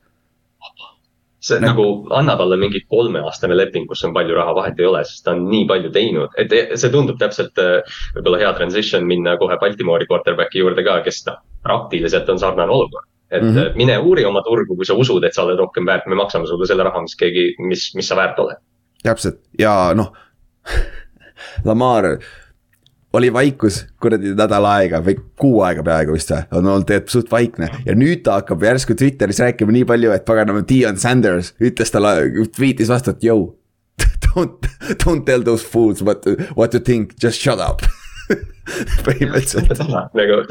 See 1.40 1.60
ne 1.60 1.70
nagu 1.70 1.84
anna 2.16 2.36
talle 2.36 2.58
mingi 2.60 2.82
kolmeaastane 2.92 3.56
leping, 3.56 3.86
kus 3.88 4.04
on 4.04 4.14
palju 4.16 4.36
raha, 4.36 4.54
vahet 4.58 4.80
ei 4.80 4.88
ole, 4.88 5.02
sest 5.08 5.24
ta 5.24 5.34
on 5.36 5.46
nii 5.48 5.66
palju 5.68 5.92
teinud, 5.94 6.34
et 6.40 6.52
see 6.52 6.92
tundub 6.92 7.18
täpselt 7.20 7.60
äh, 7.62 7.80
võib-olla 8.16 8.42
hea 8.42 8.50
transition 8.58 9.06
minna 9.08 9.36
kohe 9.40 9.56
Baltimori 9.60 10.08
quarterback'i 10.10 10.60
juurde 10.60 10.84
ka, 10.86 10.98
kes 11.06 11.22
noh, 11.28 11.40
praktiliselt 11.64 12.28
on 12.32 12.40
sarnane 12.42 12.72
olukord. 12.72 13.08
Et 13.30 13.42
mm 13.42 13.54
-hmm. 13.54 13.76
mine 13.76 13.98
uuri 13.98 14.24
oma 14.24 14.42
turgu, 14.42 14.76
kui 14.76 14.86
sa 14.86 14.94
usud, 14.94 15.24
et 15.24 15.34
sa 15.34 15.44
oled 15.44 15.58
rohkem 15.58 15.86
väärt, 15.86 16.06
me 16.06 16.18
maksame 16.18 16.46
sulle 16.46 16.66
selle 16.66 16.82
raha, 16.82 17.00
mis 17.00 17.16
keegi, 17.16 17.54
mis, 17.58 17.94
mis 17.94 18.08
sa 18.08 18.16
väärt 18.16 18.38
oled. 18.38 18.56
Täpselt. 19.02 19.38
Ja 19.58 19.94
noh 19.94 20.12
Lamar 21.64 22.18
oli 23.12 23.32
vaikus 23.32 23.84
kuradi 24.02 24.34
nädal 24.38 24.66
aega 24.70 25.00
või 25.04 25.16
kuu 25.40 25.62
aega 25.66 25.82
peaaegu 25.86 26.14
vist 26.14 26.30
või, 26.30 26.44
on 26.52 26.66
olnud 26.66 26.86
tegelikult 26.88 27.14
suht 27.16 27.32
vaikne 27.32 27.70
ja 27.86 27.96
nüüd 27.98 28.22
ta 28.26 28.38
hakkab 28.38 28.62
järsku 28.62 28.94
Twitteris 28.98 29.42
rääkima 29.42 29.74
nii 29.74 29.86
palju, 29.88 30.12
et 30.14 30.26
paganama, 30.28 30.62
Dion 30.66 31.00
Sanders 31.00 31.54
ütles 31.60 31.90
talle, 31.90 32.14
tweetis 32.56 32.92
vastu, 32.92 33.14
et 33.14 33.26
jõu. 33.26 33.48
Don't, 34.30 34.68
don't 35.02 35.24
tell 35.26 35.42
those 35.42 35.66
fools 35.66 36.04
what, 36.06 36.24
what 36.56 36.70
to 36.70 36.80
think, 36.80 37.16
just 37.20 37.42
shut 37.42 37.58
up 37.58 37.82
põhimõtteliselt. 39.06 39.82
nagu 40.14 40.42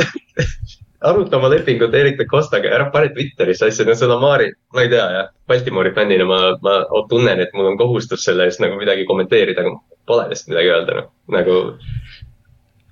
aruta 1.10 1.38
oma 1.38 1.50
lepingut 1.54 1.95
Erik 1.95 2.19
Costaga, 2.28 2.72
ära 2.76 2.89
pane 2.91 3.13
Twitterisse 3.15 3.69
asju, 3.69 3.86
no 3.88 3.95
seda 3.95 4.19
Maari, 4.19 4.50
ma 4.76 4.84
ei 4.84 4.91
tea 4.91 5.06
jah. 5.15 5.30
Baltimori 5.48 5.93
fännina 5.95 6.28
ma, 6.28 6.39
ma 6.62 6.76
tunnen, 7.10 7.39
et 7.39 7.56
mul 7.56 7.72
on 7.72 7.80
kohustus 7.80 8.26
selle 8.28 8.50
eest 8.50 8.62
nagu 8.63 8.78
midagi 8.82 9.08
kommenteerida, 9.08 9.63
aga 9.63 9.78
pole 10.10 10.28
lihtsalt 10.30 10.52
midagi 10.54 10.74
öelda, 10.76 10.98
noh, 11.00 11.10
nagu 11.34 11.56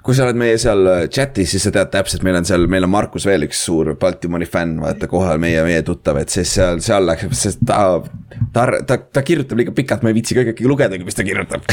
kui 0.07 0.15
sa 0.15 0.23
oled 0.23 0.37
meie 0.39 0.55
seal 0.61 0.87
äh, 0.87 1.01
chat'is, 1.11 1.51
siis 1.51 1.65
sa 1.67 1.71
tead 1.75 1.89
täpselt, 1.91 2.23
meil 2.23 2.37
on 2.39 2.45
seal, 2.47 2.63
meil 2.71 2.85
on 2.87 2.91
Markus 2.93 3.25
veel 3.27 3.43
üks 3.43 3.59
suur 3.67 3.89
Baltimori 3.99 4.47
fänn, 4.47 4.77
vaata 4.79 5.09
kohal 5.11 5.41
meie, 5.43 5.59
meie 5.67 5.81
tuttav, 5.83 6.21
et 6.21 6.31
siis 6.31 6.53
seal, 6.55 6.79
seal 6.83 7.03
läks, 7.09 7.27
sest 7.35 7.65
ta. 7.67 7.99
ta, 8.55 8.63
ta, 8.87 8.97
ta 9.11 9.23
kirjutab 9.27 9.59
liiga 9.59 9.73
pikalt, 9.75 10.05
ma 10.05 10.13
ei 10.13 10.15
viitsi 10.15 10.37
kõike 10.37 10.55
lugedagi, 10.63 11.03
mis 11.03 11.17
ta 11.17 11.25
kirjutab 11.27 11.67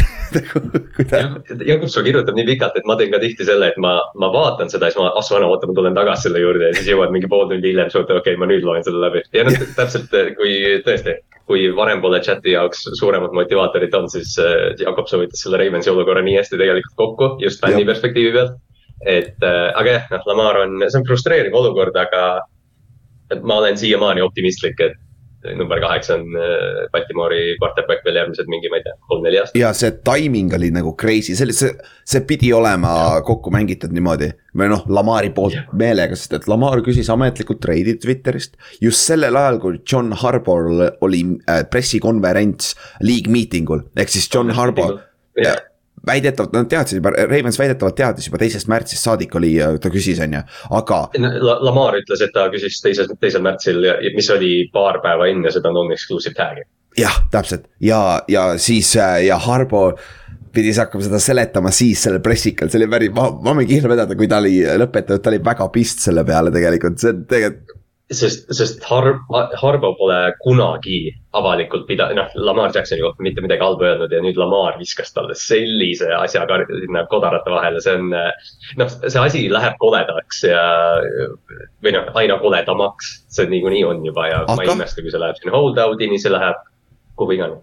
Jakobson 1.71 2.07
kirjutab 2.09 2.35
nii 2.35 2.49
pikalt, 2.49 2.81
et 2.81 2.89
ma 2.91 2.99
teen 2.99 3.15
ka 3.15 3.23
tihti 3.23 3.47
selle, 3.47 3.71
et 3.71 3.79
ma, 3.79 3.95
ma 4.19 4.33
vaatan 4.35 4.73
seda 4.73 4.91
ja 4.91 4.97
siis 4.97 5.03
ma, 5.05 5.13
ah 5.15 5.27
sõna, 5.29 5.47
oota, 5.53 5.71
ma 5.71 5.79
tulen 5.79 5.95
tagasi 5.95 6.27
selle 6.27 6.43
juurde 6.43 6.73
ja 6.73 6.79
siis 6.81 6.91
jõuad 6.91 7.15
mingi 7.15 7.31
pool 7.31 7.47
tundi 7.53 7.71
hiljem, 7.71 7.93
siis 7.93 8.03
okei 8.03 8.19
okay,, 8.19 8.41
ma 8.41 8.51
nüüd 8.51 8.67
loen 8.67 8.83
selle 8.83 9.05
läbi. 9.05 9.23
ja 9.37 9.47
noh, 9.47 9.63
täpselt 9.79 10.11
kui 10.41 10.59
tõesti 10.83 11.21
kui 11.49 11.67
varem 11.77 12.01
pole 12.01 12.21
chati 12.25 12.55
jaoks 12.55 12.87
suuremat 12.99 13.35
motivaatorit 13.37 13.95
olnud, 13.97 14.13
siis 14.13 14.33
äh, 14.41 14.73
Jakob 14.81 15.09
soovitas 15.11 15.43
selle 15.45 15.61
Ravensi 15.61 15.93
olukorra 15.93 16.23
nii 16.25 16.39
hästi 16.39 16.57
tegelikult 16.61 16.97
kokku, 17.01 17.29
just 17.45 17.61
fänni 17.61 17.85
perspektiivi 17.89 18.24
pealt. 18.33 18.61
et 19.07 19.43
äh, 19.43 19.71
aga 19.77 19.99
jah, 19.99 20.05
noh, 20.11 20.23
Lamar 20.27 20.57
on, 20.63 20.79
see 20.89 21.01
on 21.01 21.07
frustreeriv 21.07 21.55
olukord, 21.55 21.97
aga 21.97 22.41
ma 23.43 23.59
olen 23.61 23.77
siiamaani 23.77 24.23
optimistlik, 24.23 24.81
et 24.81 24.95
number 25.59 25.81
kaheksa 25.81 26.15
on 26.15 26.37
äh, 26.37 26.87
Baltimori 26.93 27.57
quarterback 27.61 28.05
veel 28.07 28.17
järgmised 28.21 28.49
mingi, 28.49 28.71
ma 28.73 28.79
ei 28.81 28.87
tea, 28.87 28.95
kolm-neli 29.11 29.41
aastat. 29.41 29.59
ja 29.61 29.73
see 29.77 29.91
timing 30.07 30.55
oli 30.57 30.71
nagu 30.73 30.95
crazy, 31.01 31.35
see 31.37 31.45
oli, 31.45 31.57
see, 31.57 31.73
see 32.09 32.25
pidi 32.29 32.53
olema 32.57 32.95
kokku 33.27 33.53
mängitud 33.55 33.93
niimoodi. 33.95 34.31
või 34.57 34.71
noh, 34.73 34.87
Lamari 34.89 35.33
poolt 35.35 35.59
ja. 35.59 35.67
meelega, 35.77 36.17
sest 36.17 36.39
et 36.39 36.49
Lamar 36.51 36.81
küsis 36.87 37.11
ametlikult 37.13 37.61
treidi 37.65 37.97
Twitterist. 38.01 38.57
just 38.81 39.05
sellel 39.05 39.37
ajal, 39.37 39.61
kui 39.61 39.83
John 39.83 40.15
Harbour 40.23 40.71
oli 41.05 41.25
äh, 41.51 41.65
pressikonverents 41.71 42.75
league 43.03 43.33
meeting 43.33 43.71
ul, 43.71 43.85
ehk 43.99 44.17
siis 44.17 44.31
John 44.33 44.55
Harbour. 44.55 45.01
Väidetavalt, 46.07 46.53
nad 46.55 46.69
teadsid 46.71 46.99
juba, 46.99 47.13
Ravens 47.17 47.59
väidetavalt 47.61 47.97
teadis 47.99 48.29
juba 48.29 48.41
teisest 48.43 48.69
märtsist 48.71 49.07
saadik 49.07 49.35
oli, 49.39 49.55
ta 49.81 49.93
küsis, 49.93 50.21
on 50.25 50.39
ju, 50.39 50.43
aga 50.79 51.01
La. 51.19 51.59
Lamar 51.65 51.99
ütles, 51.99 52.23
et 52.25 52.35
ta 52.35 52.47
küsis 52.53 52.81
teisel, 52.85 53.11
teisel 53.21 53.45
märtsil, 53.45 53.81
mis 54.17 54.31
oli 54.35 54.53
paar 54.75 55.01
päeva 55.05 55.29
enne 55.31 55.53
seda 55.55 55.73
non-exclusive 55.75 56.37
tag'i. 56.37 56.67
jah, 56.99 57.23
täpselt 57.33 57.69
ja, 57.83 58.01
ja 58.29 58.53
siis 58.61 58.95
ja 58.95 59.39
Harbo 59.47 59.87
pidi 60.55 60.71
siis 60.71 60.83
hakkama 60.85 61.07
seda 61.07 61.19
seletama 61.23 61.73
siis 61.75 62.03
sellel 62.07 62.23
pressikal, 62.23 62.71
see 62.71 62.83
oli 62.83 62.91
päris, 62.91 63.15
ma, 63.15 63.29
ma 63.43 63.57
võin 63.59 63.69
kihla 63.69 63.91
vedada, 63.91 64.17
kui 64.19 64.29
ta 64.31 64.39
oli 64.43 64.61
lõpetanud, 64.63 65.23
ta 65.23 65.33
oli 65.33 65.41
väga 65.45 65.69
pist 65.75 66.05
selle 66.07 66.25
peale 66.27 66.53
tegelikult, 66.55 67.01
see 67.03 67.15
on 67.15 67.25
tegelikult 67.31 67.81
sest, 68.13 68.49
sest 68.53 68.85
Har-, 68.85 69.21
Harbo 69.61 69.95
pole 69.99 70.19
kunagi 70.43 70.99
avalikult 71.37 71.87
pida-, 71.89 72.11
noh, 72.17 72.29
Lamar 72.37 72.73
Jacksoni 72.75 73.03
kohta 73.03 73.25
mitte 73.25 73.45
midagi 73.45 73.65
halba 73.65 73.89
öelnud 73.91 74.13
ja 74.13 74.21
nüüd 74.25 74.39
Lamar 74.41 74.79
viskas 74.81 75.15
talle 75.17 75.37
sellise 75.39 76.11
asja 76.19 76.45
sinna 76.45 77.07
kodarate 77.11 77.51
vahele, 77.51 77.81
see 77.85 77.97
on. 77.99 78.13
noh, 78.81 78.97
see 79.07 79.21
asi 79.21 79.45
läheb 79.53 79.79
koledaks 79.83 80.45
ja, 80.49 80.65
või 81.85 81.95
noh, 81.97 82.11
aina 82.21 82.39
koledamaks, 82.43 83.15
see 83.33 83.49
niikuinii 83.51 83.85
on 83.89 84.05
juba 84.07 84.29
ja 84.31 84.43
Aga... 84.45 84.59
ma 84.59 84.67
ei 84.67 84.75
imesta, 84.77 85.05
kui 85.05 85.15
see 85.15 85.23
läheb 85.23 85.41
sinna 85.41 85.57
hold 85.57 85.81
out'ini, 85.81 86.21
see 86.21 86.35
läheb 86.35 86.61
kuhu 87.17 87.39
iganes 87.39 87.63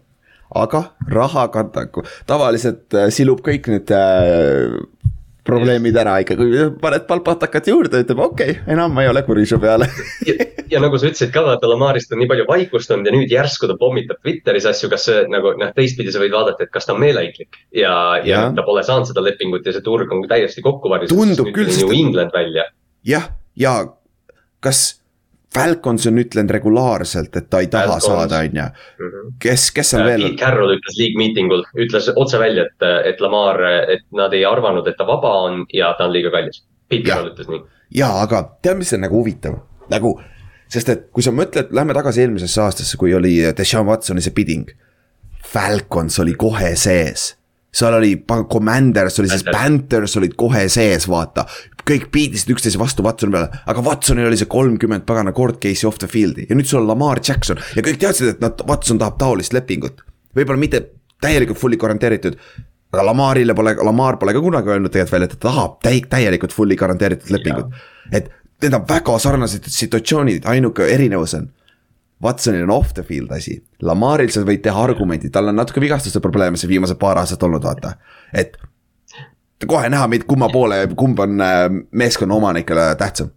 aga 0.51 0.82
raha 1.08 1.45
kantaku, 1.51 2.04
tavaliselt 2.27 2.91
äh, 2.97 3.08
silub 3.13 3.39
kõik 3.45 3.69
need 3.71 3.93
äh, 3.95 4.73
probleemid 5.47 5.97
ära 5.97 6.17
ikka, 6.21 6.38
kui 6.38 6.65
paned 6.82 7.06
palpatakat 7.10 7.69
juurde, 7.71 8.04
ütleb 8.04 8.19
okei 8.21 8.54
okay,, 8.54 8.73
enam 8.73 8.93
ma 8.93 9.06
ei 9.06 9.10
ole 9.10 9.23
kuri 9.25 9.45
su 9.49 9.58
peale 9.62 9.88
ja, 10.30 10.36
ja 10.69 10.82
nagu 10.84 10.99
sa 11.01 11.10
ütlesid 11.10 11.34
ka, 11.34 11.43
vaata 11.45 11.69
Lamarist 11.69 12.13
on 12.13 12.21
nii 12.21 12.30
palju 12.30 12.45
vaikust 12.49 12.93
olnud 12.93 13.10
ja 13.10 13.15
nüüd 13.15 13.34
järsku 13.34 13.69
ta 13.71 13.77
pommitab 13.80 14.21
Twitteris 14.21 14.69
asju, 14.69 14.91
kas 14.93 15.08
see 15.10 15.25
nagu 15.34 15.56
noh, 15.58 15.73
teistpidi 15.77 16.13
sa 16.13 16.21
võid 16.21 16.36
vaadata, 16.36 16.67
et 16.67 16.73
kas 16.73 16.88
ta 16.88 16.95
on 16.95 17.01
meeleheitlik. 17.01 17.58
ja, 17.73 17.95
ja, 18.21 18.30
ja 18.30 18.43
ta 18.56 18.65
pole 18.67 18.86
saanud 18.86 19.10
seda 19.10 19.25
lepingut 19.25 19.65
ja 19.65 19.73
see 19.75 19.86
turg 19.86 20.13
on 20.13 20.23
täiesti 20.30 20.63
kokku 20.65 20.91
varisenud. 20.93 21.34
tundub 21.34 21.54
küll. 21.56 21.73
New 21.82 21.95
England 21.95 22.36
välja. 22.38 22.69
jah, 23.08 23.32
ja 23.58 23.75
kas 24.62 25.01
Falcons 25.54 26.08
on 26.08 26.20
ütlenud 26.22 26.52
regulaarselt, 26.56 27.36
et 27.36 27.50
ta 27.52 27.60
ei 27.60 27.68
taha 27.68 27.98
Falcons. 27.98 28.06
saada, 28.06 28.40
on 28.40 28.56
ju. 28.56 28.68
Mhm. 29.06 29.34
kes, 29.40 29.72
kes 29.76 29.94
on 29.94 30.02
äh, 30.02 30.06
veel? 30.06 30.22
Pete 30.30 30.46
Carroll 30.46 30.76
ütles 30.78 31.00
league 31.00 31.20
meeting 31.20 31.52
ul, 31.52 31.66
ütles 31.76 32.08
otse 32.16 32.40
välja, 32.40 32.68
et, 32.70 32.88
et 33.12 33.24
Lamar, 33.24 33.60
et 33.92 34.06
nad 34.16 34.34
ei 34.34 34.46
arvanud, 34.48 34.88
et 34.88 34.98
ta 34.98 35.08
vaba 35.08 35.34
on 35.48 35.66
ja 35.74 35.92
ta 35.98 36.08
on 36.08 36.16
liiga 36.16 36.32
kallis. 36.32 36.64
Pete 36.88 37.10
Carroll 37.10 37.34
ütles 37.34 37.52
nii. 37.52 37.66
ja, 38.00 38.14
aga 38.22 38.46
tead, 38.62 38.80
mis 38.80 38.94
on 38.96 39.04
nagu 39.04 39.20
huvitav, 39.20 39.60
nagu, 39.92 40.16
sest 40.72 40.94
et 40.96 41.04
kui 41.12 41.26
sa 41.26 41.36
mõtled, 41.36 41.76
lähme 41.76 41.98
tagasi 42.00 42.24
eelmisesse 42.24 42.64
aastasse, 42.64 42.98
kui 42.98 43.12
oli 43.18 43.36
Deshaun 43.58 43.90
Watsoni 43.92 44.24
see 44.24 44.36
bidding. 44.36 44.72
Falcons 45.52 46.16
oli 46.22 46.38
kohe 46.40 46.76
sees 46.80 47.34
seal 47.72 47.94
oli 47.94 48.26
Commanders 48.28 49.20
oli 49.20 49.30
siis 49.32 49.46
Panthers 49.48 50.18
olid 50.20 50.34
kohe 50.36 50.66
sees, 50.70 51.08
vaata. 51.10 51.46
Kõik 51.88 52.10
piidisid 52.13 52.52
üksteise 52.54 52.80
vastu 52.82 53.06
Watsoni 53.06 53.36
peale, 53.36 53.62
aga 53.72 53.84
Watsonil 53.86 54.30
oli 54.30 54.39
see 54.39 54.50
kolmkümmend 54.52 55.06
pagana 55.08 55.34
court 55.36 55.62
case'i 55.63 55.88
off 55.89 56.02
the 56.02 56.10
field'i 56.12 56.48
ja 56.50 56.58
nüüd 56.58 56.70
sul 56.70 56.82
on 56.82 56.89
Lamar 56.91 57.22
Jackson 57.28 57.62
ja 57.76 57.86
kõik 57.86 58.02
teadsid, 58.02 58.36
et 58.36 58.44
nad, 58.44 58.62
Watson 58.67 59.00
tahab 59.02 59.17
taolist 59.22 59.56
lepingut. 59.56 60.04
võib-olla 60.36 60.62
mitte 60.62 60.84
täielikult 61.22 61.60
fully 61.60 61.78
garanteeritud, 61.78 62.38
aga 62.91 63.06
Lamarile 63.06 63.56
pole, 63.56 63.76
Lamar 63.86 64.17
pole 64.22 64.34
ka 64.34 64.44
kunagi 64.44 64.74
öelnud 64.74 64.94
tegelikult 64.94 65.15
välja, 65.17 65.32
et 65.32 65.38
ta 65.38 65.48
tahab 65.48 65.80
täi-, 65.86 66.06
täielikult 66.10 66.54
fully 66.56 66.76
garanteeritud 66.76 67.34
lepingut. 67.34 67.74
et 68.12 68.30
need 68.62 68.78
on 68.78 68.86
väga 68.88 69.17
sarnased 69.20 69.65
situatsioonid, 69.74 70.46
ainuke 70.46 70.86
erinevus 70.94 71.34
on 71.39 71.50
Watsonil 72.22 72.63
on 72.63 72.70
off 72.70 72.94
the 72.94 73.04
field 73.04 73.32
asi, 73.34 73.56
Lamaril 73.82 74.30
sa 74.30 74.44
võid 74.46 74.62
teha 74.62 74.84
argumendi, 74.84 75.32
tal 75.34 75.50
on 75.50 75.58
natuke 75.58 75.82
vigastuste 75.82 76.22
probleeme 76.22 76.60
see 76.60 76.70
viimased 76.70 77.00
paar 77.02 77.17
aastat 77.17 77.41
olnud, 77.48 77.63
vaata. 77.65 77.96
et 78.34 78.58
kohe 79.67 79.89
näha 79.89 80.08
kumma 80.28 80.50
poole, 80.50 80.88
kumb 80.95 81.19
on 81.19 81.41
äh, 81.41 81.67
meeskonna 81.91 82.36
omanikele 82.36 82.95
tähtsam. 82.95 83.32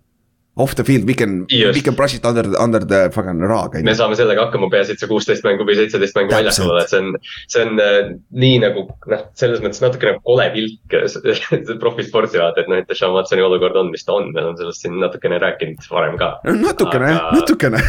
Off 0.57 0.77
the 0.77 0.85
field, 0.85 1.05
we 1.05 1.15
can, 1.15 1.47
we 1.51 1.81
can 1.83 1.97
brush 1.97 2.15
it 2.15 2.25
under, 2.25 2.45
under 2.63 2.79
the 2.79 3.11
fucking 3.11 3.41
rug. 3.41 3.75
me 3.83 3.91
saame 3.91 4.15
sellega 4.15 4.45
hakkama, 4.45 4.69
peaasi, 4.71 4.95
et 4.95 5.03
see 5.03 5.11
kuusteist 5.11 5.43
mängu 5.43 5.67
või 5.67 5.75
seitseteist 5.75 6.15
mängu 6.15 6.31
väljakul 6.31 6.71
olla, 6.71 6.85
et 6.85 6.93
see 6.93 7.01
on, 7.03 7.17
see 7.51 7.65
on 7.65 7.83
äh, 7.83 8.13
nii 8.45 8.61
nagu 8.63 8.85
noh, 9.11 9.25
selles 9.35 9.65
mõttes 9.65 9.83
natuke 9.83 10.13
nagu 10.13 10.23
kole 10.23 10.47
pilk 10.55 10.95
profisporti 11.83 12.39
vaata, 12.39 12.63
et 12.63 12.71
noh, 12.71 12.85
et 12.85 12.95
Sean 12.95 13.17
Watsoni 13.19 13.43
olukord 13.43 13.83
on, 13.83 13.91
mis 13.91 14.07
ta 14.07 14.15
on, 14.15 14.31
me 14.31 14.45
oleme 14.45 14.63
sellest 14.63 14.87
siin 14.87 15.01
natukene 15.03 15.43
rääkinud 15.43 15.91
varem 15.91 16.21
ka. 16.23 16.37
natukene 16.47 17.17
Aga..., 17.17 17.41
natukene 17.41 17.83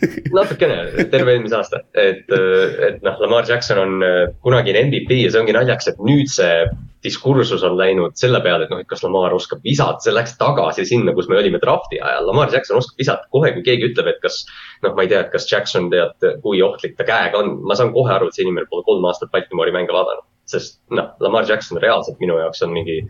natukene, 0.38 1.06
terve 1.12 1.34
eelmise 1.34 1.56
aasta, 1.58 1.82
et, 1.98 2.28
et 2.30 3.02
noh, 3.04 3.18
Lamar 3.22 3.48
Jackson 3.48 3.80
on 3.82 4.04
äh, 4.04 4.22
kunagine 4.44 4.86
MVP 4.88 5.22
ja 5.22 5.32
see 5.32 5.42
ongi 5.42 5.54
naljakas, 5.56 5.90
et 5.92 6.00
nüüd 6.04 6.30
see 6.32 6.64
diskursus 7.04 7.62
on 7.64 7.78
läinud 7.78 8.16
selle 8.20 8.42
peale, 8.44 8.66
et 8.66 8.72
noh, 8.72 8.80
et 8.82 8.88
kas 8.88 9.02
Lamar 9.04 9.32
oskab 9.36 9.62
visata, 9.64 10.02
see 10.04 10.14
läks 10.14 10.36
tagasi 10.40 10.84
sinna, 10.88 11.14
kus 11.16 11.30
me 11.30 11.38
olime 11.40 11.60
draft'i 11.62 12.00
ajal. 12.00 12.28
Lamar 12.28 12.52
Jackson 12.52 12.80
oskab 12.80 13.00
visata, 13.00 13.28
kohe 13.32 13.52
kui 13.56 13.64
keegi 13.66 13.88
ütleb, 13.90 14.10
et 14.12 14.20
kas 14.24 14.42
noh, 14.84 14.92
ma 14.96 15.06
ei 15.06 15.12
tea, 15.12 15.22
et 15.24 15.32
kas 15.32 15.48
Jackson 15.50 15.88
tead, 15.92 16.28
kui 16.44 16.60
ohtlik 16.64 16.98
ta 16.98 17.08
käega 17.08 17.40
on, 17.40 17.56
ma 17.64 17.76
saan 17.78 17.94
kohe 17.96 18.12
aru, 18.12 18.28
et 18.28 18.36
see 18.36 18.44
inimene 18.46 18.68
pole 18.70 18.84
kolm 18.88 19.06
aastat 19.08 19.32
Baltimori 19.32 19.74
mänge 19.76 19.96
vaadanud. 19.96 20.26
sest 20.50 20.80
noh, 20.90 21.12
Lamar 21.22 21.46
Jackson 21.48 21.78
reaalselt 21.78 22.18
minu 22.20 22.34
jaoks 22.40 22.64
on 22.66 22.72
mingi 22.74 23.04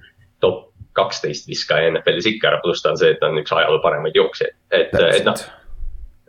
top 0.44 0.66
kaksteist 0.98 1.46
viskaja 1.48 1.88
NFL-is 1.88 2.26
ikka 2.29 2.50
ära, 2.50 2.59
pluss 2.62 2.83
ta 2.83 2.92
on 2.92 2.98
see, 3.00 3.14
et 3.14 3.20
ta 3.22 3.31
on 3.31 3.38
üks 3.40 3.55
ajaloo 3.55 3.81
paremaid 3.83 4.18
jooksjaid, 4.18 4.55
et, 4.74 4.92
et 4.92 5.24
noh 5.24 5.38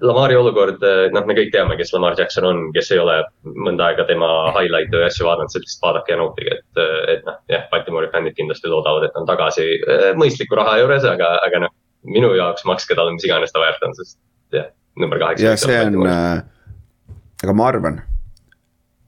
Lamari 0.02 0.36
olukord, 0.36 0.82
eh, 0.82 1.12
noh, 1.14 1.26
me 1.30 1.36
kõik 1.38 1.52
teame, 1.54 1.76
kes 1.78 1.92
Lamar 1.94 2.16
Jackson 2.18 2.46
on, 2.50 2.62
kes 2.74 2.90
ei 2.96 3.00
ole 3.02 3.20
mõnda 3.46 3.92
aega 3.92 4.06
tema 4.10 4.30
highlight'e 4.56 4.98
või 4.98 5.06
asju 5.06 5.28
vaadanud, 5.28 5.54
lihtsalt 5.54 5.86
vaadake 5.86 6.16
ja 6.16 6.18
nautige, 6.18 6.56
et, 6.58 6.82
eh, 6.82 7.14
et 7.14 7.28
noh, 7.28 7.38
jah, 7.52 7.68
Baltimori 7.70 8.10
fännid 8.14 8.34
kindlasti 8.38 8.72
loodavad, 8.72 9.06
et 9.06 9.14
ta 9.14 9.22
on 9.22 9.30
tagasi 9.30 9.68
eh, 9.78 10.08
mõistliku 10.18 10.58
raha 10.58 10.80
juures, 10.82 11.06
aga, 11.06 11.30
aga 11.46 11.66
noh, 11.68 11.76
minu 12.10 12.34
jaoks 12.34 12.66
makske 12.66 12.98
talle 12.98 13.14
mis 13.14 13.28
iganes 13.30 13.54
ta 13.54 13.62
väärt 13.62 13.86
on, 13.86 13.94
sest 14.00 14.18
jah, 14.58 14.72
number 14.98 15.22
kaheksa. 15.22 15.52
ja 15.52 15.56
see 15.62 15.78
on, 15.86 16.02
äh, 16.10 17.14
aga 17.44 17.58
ma 17.62 17.70
arvan, 17.70 18.02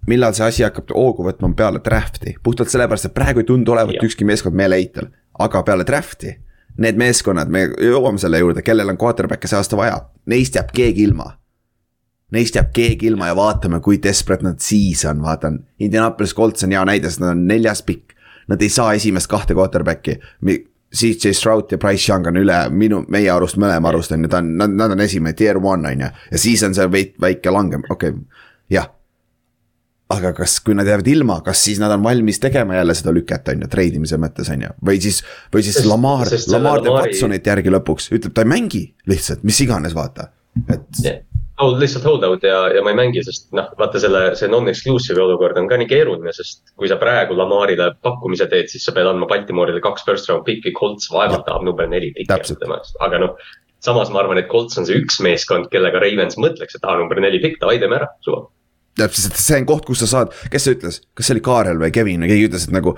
millal 0.06 0.38
see 0.38 0.46
asi 0.46 0.68
hakkab 0.68 0.94
hoogu 0.94 1.26
võtma, 1.26 1.50
on 1.50 1.58
peale 1.58 1.82
draft'i, 1.82 2.38
puhtalt 2.44 2.70
sellepärast, 2.70 3.10
et 3.10 3.18
praegu 3.18 3.42
ei 3.42 3.50
tundu 3.50 3.74
olevat 3.74 3.98
ükski 4.06 4.30
meeskond 4.30 4.54
meeleheitel, 4.62 5.10
aga 5.42 5.66
peale 5.66 5.90
draft'i 5.90 6.38
need 6.78 6.98
meeskonnad, 6.98 7.50
me 7.54 7.68
jõuame 7.82 8.22
selle 8.22 8.40
juurde, 8.42 8.62
kellel 8.66 8.94
on 8.94 8.98
quarterback'e 8.98 9.50
see 9.50 9.58
aasta 9.60 9.78
vaja, 9.78 10.00
neist 10.26 10.56
jääb 10.56 10.72
keegi 10.76 11.04
ilma. 11.08 11.32
Neist 12.34 12.56
jääb 12.56 12.72
keegi 12.74 13.08
ilma 13.12 13.30
ja 13.30 13.36
vaatame, 13.38 13.80
kui 13.80 14.00
desperate 14.04 14.46
nad 14.46 14.60
siis 14.64 15.06
on, 15.06 15.22
vaatan. 15.22 15.60
Indianapolis 15.80 16.34
Colts 16.36 16.64
on 16.64 16.74
hea 16.74 16.84
näide, 16.86 17.10
sest 17.10 17.22
nad 17.22 17.36
on 17.36 17.46
neljas 17.48 17.84
pikk. 17.86 18.16
Nad 18.48 18.62
ei 18.62 18.70
saa 18.70 18.94
esimest 18.94 19.30
kahte 19.32 19.56
quarterback'i. 19.56 20.18
CJ 20.94 21.34
Stroud 21.34 21.72
ja 21.72 21.78
Price 21.78 22.12
Young 22.12 22.28
on 22.30 22.38
üle 22.38 22.58
minu, 22.70 23.02
meie 23.10 23.32
arust, 23.34 23.58
mõlema 23.58 23.90
arust 23.90 24.14
on 24.14 24.26
ju, 24.26 24.30
ta 24.30 24.44
on, 24.44 24.52
nad, 24.60 24.76
nad 24.78 24.94
on 24.94 25.02
esimene, 25.02 25.34
tier 25.34 25.58
one 25.58 25.90
on 25.90 26.04
ju. 26.06 26.10
ja 26.32 26.42
siis 26.42 26.62
on 26.64 26.76
see 26.78 26.86
veid, 26.92 27.16
väike 27.22 27.50
langem, 27.50 27.82
okei 27.90 28.14
okay., 28.14 28.44
jah 28.70 28.92
aga 30.14 30.34
kas, 30.38 30.60
kui 30.64 30.76
nad 30.78 30.88
jäävad 30.90 31.10
ilma, 31.12 31.40
kas 31.46 31.64
siis 31.66 31.82
nad 31.82 31.92
on 31.96 32.04
valmis 32.06 32.40
tegema 32.44 32.78
jälle 32.78 32.96
seda 32.98 33.14
lüket, 33.16 33.52
on 33.54 33.66
ju, 33.66 33.70
treidimise 33.72 34.20
mõttes, 34.22 34.50
on 34.54 34.66
ju, 34.68 34.72
või 34.86 35.02
siis, 35.04 35.22
või 35.54 35.66
siis 35.66 35.84
Lamar, 35.90 36.32
Lamar 36.54 36.82
teeb 36.84 36.98
Watsonit 36.98 37.52
järgi 37.52 37.74
lõpuks, 37.74 38.10
ütleb, 38.16 38.34
ta 38.36 38.46
ei 38.46 38.52
mängi 38.54 38.84
lihtsalt, 39.10 39.46
mis 39.48 39.62
iganes, 39.66 39.96
vaata, 39.98 40.32
et 40.68 41.04
yeah.. 41.04 41.22
Hold, 41.62 41.78
lihtsalt 41.78 42.08
hold 42.10 42.24
out 42.26 42.42
ja, 42.44 42.64
ja 42.74 42.82
ma 42.82 42.90
ei 42.90 42.98
mängi, 42.98 43.22
sest 43.24 43.52
noh, 43.54 43.68
vaata 43.78 44.00
selle, 44.02 44.24
see 44.36 44.50
non-exclusive 44.50 45.22
olukord 45.22 45.60
on 45.62 45.68
ka 45.70 45.78
nii 45.78 45.86
keeruline, 45.92 46.32
sest 46.34 46.74
kui 46.74 46.90
sa 46.90 46.98
praegu 47.00 47.38
Lamarile 47.38 47.92
pakkumise 48.04 48.48
teed, 48.50 48.72
siis 48.72 48.82
sa 48.88 48.94
pead 48.96 49.06
andma 49.08 49.30
Baltimorile 49.30 49.84
kaks 49.86 50.02
first 50.08 50.32
round 50.32 50.48
pick'i, 50.48 50.74
Colts 50.74 51.12
vaevalt 51.14 51.46
tahab 51.46 51.68
number 51.68 51.86
neli 51.92 52.10
pick'i 52.18 52.58
temast, 52.58 52.98
aga 53.06 53.22
noh. 53.22 53.38
samas 53.86 54.10
ma 54.10 54.24
arvan, 54.24 54.42
et 54.42 54.50
Colts 54.50 54.82
on 54.82 54.90
see 54.90 54.98
üks 54.98 55.22
meeskond, 55.22 55.70
kellega 55.70 56.02
Ravens 56.02 56.42
mõtleks, 56.42 56.80
et 56.80 56.90
aa, 56.90 56.98
number 57.04 57.22
neli 57.22 57.38
pikk, 57.44 57.62
davai, 57.62 57.78
teeme 57.84 58.02
ära, 58.02 58.10
suva 58.26 58.48
täpselt, 59.00 59.38
see 59.40 59.60
on 59.62 59.68
koht, 59.70 59.86
kus 59.88 60.04
sa 60.04 60.10
saad, 60.10 60.34
kes 60.54 60.68
see 60.68 60.78
ütles, 60.78 61.02
kas 61.18 61.30
see 61.30 61.38
oli 61.38 61.46
Kaarel 61.46 61.82
või 61.82 61.94
Kevin 61.96 62.26
või 62.26 62.34
keegi 62.34 62.50
ütles, 62.52 62.68
et 62.68 62.76
nagu 62.76 62.96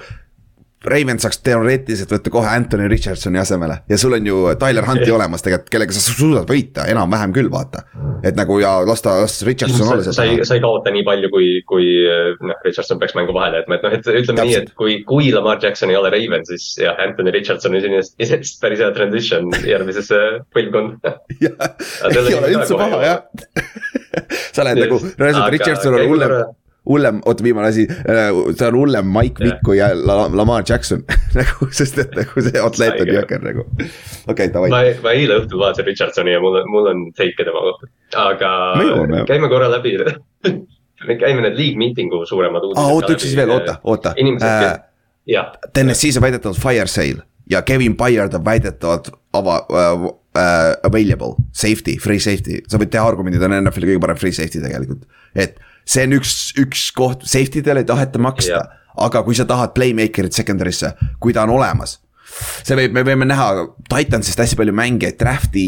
Raven 0.89 1.19
saaks 1.21 1.39
teoreetiliselt 1.45 2.11
võtta 2.15 2.33
kohe 2.33 2.49
Anthony 2.51 2.87
Richardsoni 2.91 3.39
asemele 3.41 3.79
ja 3.89 3.97
sul 4.01 4.15
on 4.17 4.29
ju 4.29 4.41
Tyler 4.61 4.87
Hunti 4.87 5.07
yeah. 5.09 5.17
olemas 5.17 5.45
tegelikult, 5.45 5.71
kellega 5.73 5.95
sa 5.95 6.03
suudad 6.05 6.49
võita 6.49 6.87
enam-vähem 6.91 7.35
küll, 7.35 7.51
vaata. 7.51 7.85
et 8.25 8.37
nagu 8.37 8.59
ja 8.61 8.77
lasta, 8.87 9.17
las 9.21 9.39
Richardson 9.47 9.87
olla 9.87 10.05
seal. 10.05 10.17
sa 10.17 10.27
ei, 10.27 10.41
sa 10.47 10.57
ei 10.57 10.63
kaota 10.63 10.93
nii 10.95 11.05
palju, 11.07 11.31
kui, 11.33 11.49
kui 11.69 11.87
noh, 12.49 12.59
Richardson 12.65 13.01
peaks 13.01 13.17
mängu 13.17 13.35
vahele 13.35 13.63
jätma, 13.63 13.79
et 13.79 13.87
noh, 13.87 13.95
et 13.97 14.05
ütleme 14.05 14.41
Täpselt. 14.41 14.51
nii, 14.51 14.59
et 14.61 14.73
kui, 14.79 14.97
kui 15.07 15.31
Lamar 15.35 15.61
Jackson 15.63 15.93
ei 15.93 15.99
ole 15.99 16.11
Raven, 16.13 16.45
siis 16.47 16.67
jah, 16.81 16.99
Anthony 17.05 17.33
Richardson 17.35 17.75
on 17.75 17.81
iseenesest 17.81 18.61
päris 18.61 18.83
hea 18.83 18.91
transition 18.95 19.49
järgmisesse 19.65 20.21
põlvkonda. 20.55 21.17
ei 21.41 22.37
ole 22.39 22.53
üldse 22.53 22.77
paha 22.79 23.01
jah 23.05 23.23
sa 24.55 24.63
oled 24.63 24.85
nagu, 24.85 25.01
reaalselt 25.19 25.51
Richardson 25.55 25.97
on 25.97 26.07
hullem 26.09 26.37
hullem, 26.89 27.21
oota 27.25 27.43
viimane 27.43 27.71
asi, 27.71 27.87
äh, 27.89 28.29
ta 28.57 28.69
on 28.69 28.79
hullem 28.79 29.09
Mike 29.11 29.43
Vick 29.43 29.61
kui 29.65 29.79
Lamar 30.05 30.63
Jackson 30.69 31.03
nagu, 31.39 31.69
sest 31.71 31.99
et 32.03 32.15
nagu 32.17 32.45
see 32.45 32.61
atleet 32.61 33.01
on 33.01 33.11
jõhker 33.17 33.43
nagu. 33.45 33.65
okei 33.75 33.91
okay,, 34.31 34.53
davai. 34.53 34.71
ma, 34.73 34.81
ma 35.03 35.15
eile 35.17 35.41
õhtul 35.41 35.61
vaatasin 35.63 35.89
Richardsoni 35.89 36.35
ja 36.35 36.41
mul 36.43 36.59
on, 36.61 36.71
mul 36.71 36.89
on 36.93 37.05
teike 37.17 37.47
tema 37.47 37.63
kohta, 37.67 37.91
aga 38.25 38.55
jõuame, 38.81 39.23
käime 39.29 39.51
korra 39.51 39.69
läbi 39.73 39.95
me 41.07 41.19
käime 41.21 41.45
need 41.45 41.57
league 41.59 41.79
meeting'u 41.79 42.23
suuremad 42.29 42.65
uudised. 42.65 42.81
aa, 42.81 42.97
oota 42.97 43.13
üks 43.15 43.27
asi 43.27 43.37
veel, 43.37 43.55
oota, 43.55 43.79
oota. 43.83 44.15
äh,, 44.17 44.67
jah. 45.29 45.55
Tennessee's 45.73 46.17
on 46.19 46.25
väidetavalt 46.25 46.61
fire 46.61 46.89
sale 46.91 47.25
ja 47.49 47.61
Kevin 47.61 47.97
Byard 47.97 48.33
on 48.33 48.45
väidetavalt 48.45 49.09
ava- 49.33 49.65
uh, 49.69 50.09
available, 50.83 51.35
safety, 51.51 51.97
free 52.03 52.19
safety, 52.19 52.61
sa 52.67 52.79
võid 52.81 52.91
teha 52.93 53.05
argumendid, 53.07 53.43
on 53.45 53.55
NFL-i 53.61 53.93
kõige 53.93 54.03
parem 54.03 54.19
free 54.19 54.35
safety 54.35 54.63
tegelikult, 54.63 55.05
et 55.35 55.59
see 55.85 56.07
on 56.07 56.17
üks, 56.17 56.33
üks 56.61 56.89
koht, 56.95 57.27
safety 57.29 57.61
del 57.65 57.83
ei 57.83 57.87
taheta 57.87 58.21
maksta 58.21 58.63
aga 59.01 59.23
kui 59.25 59.35
sa 59.37 59.45
tahad 59.49 59.75
playmaker'it 59.75 60.35
secondary'sse, 60.35 60.95
kui 61.19 61.35
ta 61.35 61.45
on 61.45 61.55
olemas. 61.57 61.99
see 62.65 62.75
võib, 62.75 62.95
me 62.95 63.05
võime 63.05 63.27
näha 63.29 63.67
Titansist 63.91 64.39
hästi 64.41 64.57
palju 64.59 64.73
mängijaid 64.75 65.19
draft'i 65.19 65.67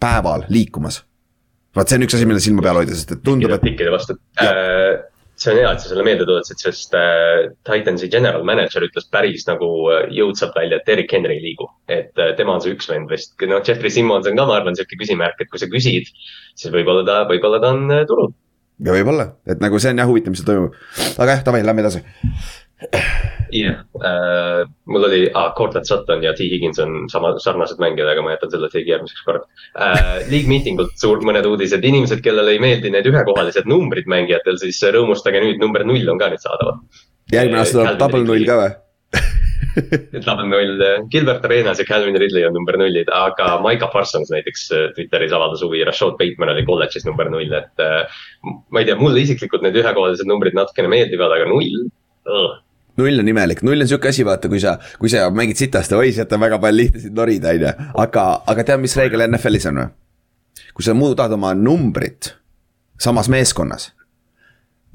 päeval 0.00 0.46
liikumas. 0.52 1.02
vaat 1.76 1.90
see 1.90 1.98
on 1.98 2.06
üks 2.06 2.16
asi, 2.16 2.28
mille 2.28 2.40
silma 2.40 2.64
peal 2.64 2.80
hoida, 2.80 2.94
sest 2.96 3.18
et 3.18 3.22
tundub, 3.24 3.52
et. 3.52 3.64
pikkide 3.64 3.92
vastu 3.92 4.16
äh, 4.40 5.02
see 5.36 5.52
on 5.52 5.60
hea, 5.60 5.72
et 5.72 5.82
sa 5.82 5.90
selle 5.90 6.06
meelde 6.06 6.24
tuletasid, 6.28 6.62
sest 6.62 6.96
äh, 6.96 7.50
Titansi 7.68 8.08
general 8.12 8.46
manager 8.48 8.86
ütles 8.86 9.08
päris 9.12 9.44
nagu 9.48 9.68
äh, 9.92 10.06
jõudsalt 10.16 10.56
välja, 10.56 10.80
et 10.80 10.94
Erik 10.94 11.12
Henry 11.12 11.36
ei 11.36 11.44
liigu. 11.50 11.68
et 11.88 12.16
äh, 12.16 12.32
tema 12.38 12.56
on 12.56 12.64
see 12.64 12.76
üks 12.76 12.88
vend 12.92 13.12
vist, 13.12 13.36
noh, 13.44 13.60
Jeffrey 13.64 13.92
Simmons 13.92 14.28
on 14.28 14.40
ka, 14.40 14.48
ma 14.48 14.60
arvan, 14.60 14.78
sihuke 14.78 15.00
küsimärk, 15.02 15.40
et 15.40 15.52
kui 15.52 15.60
sa 15.60 15.68
küsid, 15.72 16.12
siis 16.54 16.72
võib-olla 16.72 17.04
ta, 17.08 17.22
võib-olla 17.28 17.60
ta 17.64 17.74
on 17.76 17.88
äh, 17.92 18.06
turul 18.08 18.32
ja 18.84 18.96
võib-olla, 18.96 19.30
et 19.48 19.62
nagu 19.62 19.80
see 19.80 19.94
on 19.94 20.02
jah 20.02 20.10
huvitav, 20.10 20.34
mis 20.34 20.42
seal 20.42 20.50
toimub. 20.50 20.76
aga 21.16 21.36
jah, 21.36 21.42
davai, 21.46 21.62
lähme 21.66 21.84
edasi. 21.84 22.02
jah 23.56 23.78
äh,, 24.04 24.62
mul 24.90 25.06
oli 25.08 25.22
ah,, 25.32 25.52
Cortland 25.56 25.88
Sutton 25.88 26.24
ja 26.24 26.34
T 26.36 26.44
Higgins 26.44 26.80
on 26.82 27.06
sama, 27.12 27.32
sarnased 27.40 27.80
mängijad, 27.80 28.10
aga 28.12 28.24
ma 28.24 28.34
jätan 28.34 28.52
selle 28.52 28.68
tegi 28.72 28.92
järgmiseks 28.92 29.24
korraks 29.24 29.68
äh,. 29.72 30.26
League 30.28 30.50
meeting 30.50 30.80
ult 30.82 30.96
suur, 31.00 31.24
mõned 31.24 31.48
uudised, 31.48 31.84
inimesed, 31.84 32.20
kellele 32.24 32.56
ei 32.56 32.62
meeldi 32.62 32.92
need 32.92 33.08
ühekohalised 33.08 33.70
numbrid 33.70 34.10
mängijatel, 34.12 34.60
siis 34.60 34.82
rõõmustage 34.92 35.40
nüüd, 35.44 35.62
number 35.62 35.86
null 35.88 36.12
on 36.12 36.20
ka 36.20 36.32
nüüd 36.34 36.44
saadaval. 36.44 36.82
järgmine 37.32 37.62
aasta 37.62 37.80
tuleb 37.80 38.00
double 38.02 38.24
null 38.28 38.48
ka 38.48 38.60
või 38.60 38.74
On 39.76 40.42
null, 40.50 40.82
Gilbert 41.12 41.44
Arenas 41.44 41.80
ja 41.80 41.86
Calvin 41.88 42.16
Ridley 42.18 42.46
on 42.48 42.54
number 42.56 42.78
nullid, 42.80 43.10
aga 43.12 43.56
Maika 43.64 43.88
Parsons 43.92 44.30
näiteks 44.32 44.68
äh, 44.72 44.84
Twitteris 44.96 45.34
avaldas 45.36 45.64
huvi, 45.64 45.82
Rashad 45.84 46.16
Bateman 46.20 46.54
oli 46.54 46.64
kolledžis 46.68 47.04
number 47.08 47.30
null, 47.32 47.52
et 47.56 47.82
äh,. 47.84 48.22
ma 48.72 48.82
ei 48.82 48.88
tea, 48.88 48.96
mulle 49.00 49.24
isiklikult 49.24 49.64
need 49.66 49.76
ühekohalised 49.82 50.28
numbrid 50.28 50.56
natukene 50.56 50.90
meeldivad, 50.92 51.34
aga 51.36 51.50
null 51.50 51.84
uh 52.26 52.54
null 52.96 53.20
on 53.20 53.28
imelik, 53.28 53.60
null 53.66 53.84
on 53.84 53.88
sihuke 53.90 54.08
asi, 54.08 54.24
vaata, 54.24 54.48
kui 54.48 54.60
sa, 54.62 54.78
kui 54.96 55.10
sa 55.12 55.26
mängid 55.28 55.60
sitasti, 55.60 55.92
oi, 55.98 56.14
sealt 56.16 56.32
on 56.32 56.40
väga 56.46 56.58
palju 56.62 56.80
lihtlasid 56.80 57.16
norida, 57.16 57.52
on 57.52 57.66
ju. 57.66 57.72
aga, 58.06 58.24
aga 58.48 58.64
tead, 58.64 58.80
mis 58.80 58.96
reegel 58.96 59.26
NFL-is 59.28 59.68
on 59.68 59.82
või? 59.82 59.92
kui 60.76 60.84
sa 60.84 60.94
muudad 60.96 61.32
oma 61.36 61.52
numbrit 61.56 62.32
samas 63.00 63.28
meeskonnas 63.32 63.90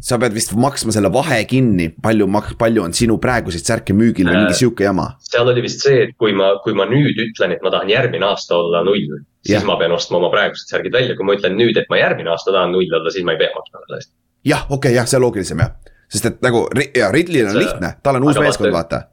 sa 0.01 0.17
pead 0.21 0.33
vist 0.33 0.53
maksma 0.57 0.93
selle 0.95 1.11
vahe 1.13 1.39
kinni, 1.49 1.91
palju 2.03 2.27
maks-, 2.31 2.55
palju 2.59 2.85
on 2.87 2.95
sinu 2.97 3.17
praeguseid 3.21 3.67
särke 3.67 3.95
müügil 3.97 4.29
või 4.29 4.39
mingi 4.39 4.55
äh, 4.55 4.59
sihuke 4.63 4.87
jama. 4.87 5.11
seal 5.27 5.51
oli 5.51 5.63
vist 5.65 5.85
see, 5.85 6.07
et 6.07 6.15
kui 6.21 6.33
ma, 6.37 6.55
kui 6.65 6.73
ma 6.77 6.87
nüüd 6.89 7.19
ütlen, 7.21 7.53
et 7.55 7.61
ma 7.65 7.73
tahan 7.73 7.91
järgmine 7.91 8.25
aasta 8.27 8.57
olla 8.57 8.81
null, 8.87 9.21
siis 9.45 9.59
ja. 9.59 9.63
ma 9.67 9.77
pean 9.81 9.93
ostma 9.95 10.17
oma 10.17 10.31
praegused 10.33 10.73
särgid 10.73 10.97
välja, 10.97 11.17
kui 11.19 11.27
ma 11.27 11.37
ütlen 11.37 11.55
nüüd, 11.59 11.77
et 11.77 11.89
ma 11.93 12.01
järgmine 12.01 12.33
aasta 12.33 12.53
tahan 12.55 12.73
null 12.75 12.97
olla, 12.99 13.13
siis 13.13 13.27
ma 13.27 13.37
ei 13.37 13.43
pea 13.43 13.53
maksma 13.53 13.85
selle 13.85 14.01
eest. 14.01 14.13
jah, 14.47 14.65
okei 14.67 14.77
okay,, 14.79 14.97
jah, 14.97 15.07
see 15.11 15.21
on 15.21 15.25
loogilisem 15.27 15.63
jah, 15.63 15.77
sest 16.09 16.31
et 16.31 16.43
nagu 16.45 16.65
ja 16.97 17.13
Ridley'l 17.13 17.51
on 17.51 17.55
see, 17.55 17.63
lihtne, 17.67 17.95
tal 18.03 18.19
on 18.19 18.29
uus 18.29 18.41
meeskond, 18.41 18.73
vaata. 18.73 19.05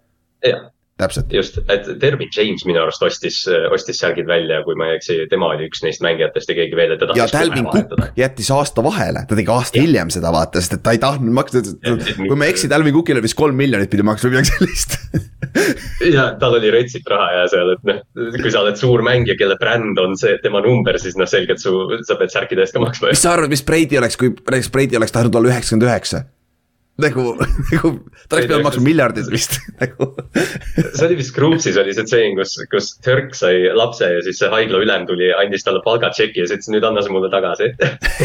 jah 0.47 0.67
täpselt. 0.99 1.33
just, 1.33 1.61
et 1.71 1.89
Dervin 2.01 2.31
James 2.35 2.65
minu 2.69 2.83
arust 2.83 3.03
ostis, 3.07 3.41
ostis 3.75 4.01
särgid 4.03 4.29
välja, 4.29 4.61
kui 4.67 4.77
ma 4.79 4.91
ei 4.91 4.99
eksi, 4.99 5.21
tema 5.31 5.53
oli 5.55 5.69
üks 5.69 5.83
neist 5.85 6.03
mängijatest 6.05 6.53
ja 6.53 6.59
keegi 6.59 6.79
veel, 6.79 6.95
et 6.95 7.03
ta 7.03 7.11
tahtis. 7.11 7.23
ja 7.23 7.41
Dalvin 7.41 7.69
Cook 7.71 8.19
jättis 8.19 8.51
aasta 8.55 8.85
vahele, 8.85 9.25
ta 9.29 9.39
tegi 9.39 9.53
aasta 9.55 9.79
ja. 9.79 9.87
hiljem 9.87 10.13
seda 10.15 10.33
vaata, 10.35 10.63
sest 10.63 10.79
et 10.79 10.85
ta 10.87 10.95
ei 10.97 11.03
tahtnud 11.03 11.35
maksta, 11.39 11.63
kui 12.19 12.37
ma 12.37 12.49
ei 12.49 12.55
eksi, 12.55 12.71
Dalvin 12.71 12.97
Cookile 12.99 13.23
vist 13.25 13.39
kolm 13.39 13.59
miljonit 13.59 13.91
pidi 13.93 14.07
maksma 14.07 14.31
või 14.31 14.41
midagi 14.41 14.57
sellist 14.57 14.99
ja 16.17 16.31
tal 16.41 16.57
oli 16.59 16.71
retsit 16.73 17.07
raha 17.11 17.43
ja 17.43 17.45
seal, 17.51 17.75
et 17.77 17.87
noh, 17.89 18.01
kui 18.39 18.53
sa 18.53 18.63
oled 18.65 18.79
suur 18.81 19.03
mängija, 19.07 19.37
kelle 19.39 19.59
bränd 19.61 20.01
on 20.03 20.17
see 20.21 20.37
tema 20.43 20.63
number, 20.65 20.99
siis 21.01 21.17
noh, 21.19 21.29
selgelt 21.31 21.63
su, 21.63 21.75
sa 22.09 22.19
pead 22.21 22.35
särkide 22.35 22.65
eest 22.65 22.77
ka 22.77 22.83
maksma. 22.83 23.13
mis 23.15 23.23
sa 23.25 23.37
arvad, 23.37 23.53
mis 23.53 23.65
Brady 23.67 24.01
oleks, 24.01 24.19
kui 24.21 24.35
näiteks 24.35 24.73
Brady 24.75 24.99
oleks 25.01 25.15
tahtnud 25.15 25.39
olla 25.39 25.53
üheksakümmend 25.53 25.89
üheksa? 25.89 26.25
Nagu, 27.03 27.25
nagu 27.73 27.93
ta 28.29 28.37
oleks 28.37 28.49
pidanud 28.49 28.67
maksma 28.67 28.85
miljardit 28.87 29.31
vist 29.33 29.59
nagu. 29.83 30.11
See 30.35 31.07
oli 31.07 31.19
vist 31.21 31.35
Kruupsis 31.37 31.79
oli 31.81 31.95
see 31.97 32.09
tseen, 32.09 32.37
kus, 32.39 32.57
kus 32.73 32.93
Türk 33.05 33.37
sai 33.39 33.69
lapse 33.77 34.11
ja 34.17 34.25
siis 34.27 34.41
see 34.43 34.51
haigla 34.53 34.83
ülem 34.85 35.07
tuli, 35.09 35.31
andis 35.37 35.67
talle 35.67 35.83
palgatšeki 35.87 36.43
ja 36.43 36.49
siis 36.51 36.59
ütles, 36.59 36.73
nüüd 36.75 36.89
anna 36.89 37.05
see 37.05 37.15
mulle 37.15 37.31
tagasi. 37.33 37.73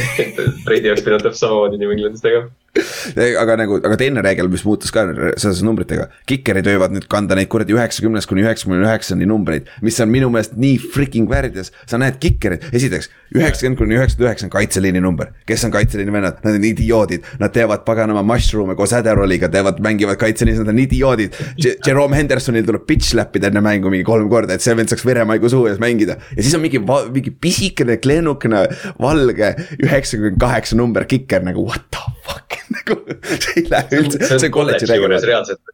Brady 0.66 0.92
oleks 0.92 1.06
pidanud 1.06 1.26
täpselt 1.28 1.46
samamoodi 1.46 1.82
New 1.82 1.94
Englandis 1.96 2.26
tegema 2.26 2.52
aga 2.74 3.56
nagu, 3.60 3.78
aga 3.86 3.98
teine 4.02 4.22
reegel, 4.26 4.48
mis 4.50 4.64
muutus 4.66 4.90
ka 4.94 5.04
seoses 5.38 5.62
numbritega, 5.66 6.08
kikerid 6.30 6.66
võivad 6.72 6.96
nüüd 6.96 7.06
kanda 7.12 7.38
neid 7.38 7.50
kuradi 7.52 7.76
üheksakümnest 7.76 8.30
kuni 8.30 8.42
üheksakümne 8.42 8.82
üheksani 8.88 9.28
numbreid, 9.30 9.68
mis 9.86 10.00
on 10.02 10.10
minu 10.10 10.32
meelest 10.34 10.56
nii 10.58 10.80
freaking 10.82 11.30
väärjas. 11.30 11.70
sa 11.86 12.00
näed 12.02 12.18
kikerid, 12.24 12.66
esiteks 12.74 13.12
üheksakümmend 13.38 13.78
kuni 13.78 13.98
üheksakümmend 14.00 14.26
üheksa 14.26 14.48
on 14.48 14.54
kaitseliini 14.56 15.04
number, 15.06 15.30
kes 15.46 15.66
on 15.68 15.74
kaitseliini 15.76 16.16
vennad, 16.16 16.40
nad 16.42 16.58
on 16.58 16.66
idioodid, 16.66 17.30
nad 17.42 17.54
teevad 17.54 17.86
paganama 17.86 18.24
mushroom'e 18.26 18.78
koos 18.80 18.96
Adderalliga, 18.98 19.52
teevad, 19.54 19.78
mängivad 19.84 20.18
kaitseliinis, 20.22 20.64
nad 20.64 20.74
on 20.74 20.82
idioodid. 20.82 21.38
Jerome 21.86 22.18
Hendersonil 22.18 22.66
tuleb 22.66 22.88
pitch 22.90 23.14
läppida 23.18 23.52
enne 23.52 23.62
mängu 23.66 23.94
mingi 23.94 24.06
kolm 24.08 24.30
korda, 24.34 24.58
et 24.58 24.66
see 24.66 24.74
vend 24.78 24.90
saaks 24.90 25.06
veremaigu 25.06 25.52
suhu 25.54 25.70
ees 25.70 25.82
mängida. 25.82 26.18
Ja 26.34 26.42
siis 26.42 26.58
on 26.58 26.66
mingi, 26.66 26.82
mingi 27.14 27.34
pisikene, 27.38 28.00
kleenukene, 28.02 28.66
valge 29.02 29.54
üheksakümmend 29.78 30.42
kaheksa 30.42 30.80
number 30.80 31.06
kiker 31.10 31.46
nagu 31.46 31.70
what 31.70 31.90
the 31.94 32.02
fuck 32.26 32.63
nagu 32.76 33.00
see 33.24 33.64
ei 33.64 33.66
lähe 33.72 34.04
üldse, 34.04 34.22
see 34.28 34.50
on 34.50 34.56
kolledži 34.60 34.90
reegel. 34.92 35.18
reaalselt, 35.30 35.74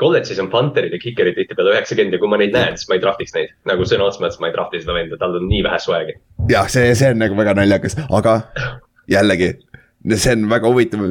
kolledžis 0.00 0.40
on 0.42 0.50
punterid 0.50 0.94
ja 0.94 1.00
kikerid 1.02 1.36
tihtipeale 1.38 1.76
üheksakümmend 1.76 2.16
ja 2.16 2.22
kui 2.22 2.30
ma 2.30 2.38
neid 2.40 2.54
näen, 2.54 2.78
siis 2.78 2.90
ma 2.90 2.98
ei 2.98 3.04
draftiks 3.04 3.34
neid. 3.36 3.54
nagu 3.70 3.86
sõna 3.86 4.08
otseses 4.08 4.24
mõttes 4.24 4.42
ma 4.42 4.50
ei 4.50 4.56
drafti 4.56 4.82
seda 4.82 4.96
venda, 4.96 5.18
tal 5.20 5.38
on 5.38 5.46
nii 5.50 5.62
vähe 5.66 5.78
swag'i. 5.82 6.18
jah, 6.50 6.68
see, 6.72 6.90
see 6.98 7.12
on 7.14 7.22
nagu 7.22 7.38
väga 7.38 7.54
naljakas, 7.60 7.96
aga 8.08 8.40
jällegi 9.10 9.54
see 10.12 10.34
on 10.36 10.48
väga 10.50 10.68
huvitav, 10.68 11.04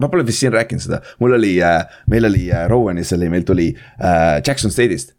ma 0.00 0.08
pole 0.08 0.24
vist 0.28 0.42
siin 0.44 0.54
rääkinud 0.54 0.86
seda, 0.86 1.02
mul 1.20 1.36
oli 1.36 1.56
äh,, 1.64 1.82
meil 2.10 2.28
oli 2.30 2.48
äh, 2.48 2.66
Rowanis 2.70 3.12
oli, 3.16 3.28
meil 3.32 3.44
tuli 3.48 3.70
äh, 3.74 4.38
Jackson 4.46 4.72
State'ist 4.72 5.14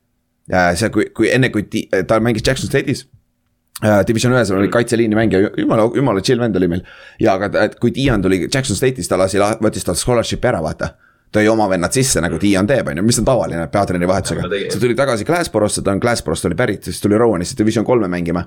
äh,. 0.51 0.73
see, 0.79 0.89
kui, 0.93 1.09
kui 1.15 1.29
enne, 1.33 1.51
kui 1.53 1.67
ta 2.07 2.19
mängis 2.23 2.45
Jackson 2.45 2.71
State'is 2.71 3.05
Division 3.79 4.33
ühes 4.35 4.49
oli 4.51 4.67
kaitseliini 4.71 5.15
mängija, 5.15 5.51
jumala, 5.57 5.85
jumala 5.95 6.23
chill 6.23 6.41
vend 6.41 6.57
oli 6.59 6.67
meil. 6.67 6.81
ja 7.19 7.37
aga 7.37 7.67
kui 7.79 7.93
Dion 7.95 8.21
tuli 8.21 8.41
Jackson 8.41 8.75
State'ist, 8.75 9.07
ta 9.11 9.19
lasi, 9.19 9.39
võttis 9.63 9.87
tal 9.87 9.95
scholarship'i 9.95 10.49
ära, 10.51 10.59
vaata. 10.63 10.95
tõi 11.31 11.45
oma 11.47 11.69
vennad 11.69 11.93
sisse 11.93 12.19
nagu 12.21 12.39
Dion 12.41 12.67
teeb, 12.67 12.89
on 12.91 12.99
ju, 12.99 13.05
mis 13.05 13.19
on 13.21 13.27
tavaline 13.27 13.67
peatreeneri 13.71 14.09
vahetusega. 14.09 14.49
see 14.49 14.81
tuli 14.81 14.97
tagasi 14.99 15.27
Glassborosse, 15.27 15.83
ta 15.85 15.95
on 15.95 16.01
Glassborost 16.03 16.49
oli 16.49 16.59
pärit, 16.59 16.83
siis 16.83 16.99
tuli 17.01 17.17
Rowanisse 17.17 17.55
Division 17.57 17.85
kolme 17.85 18.11
mängima. 18.11 18.43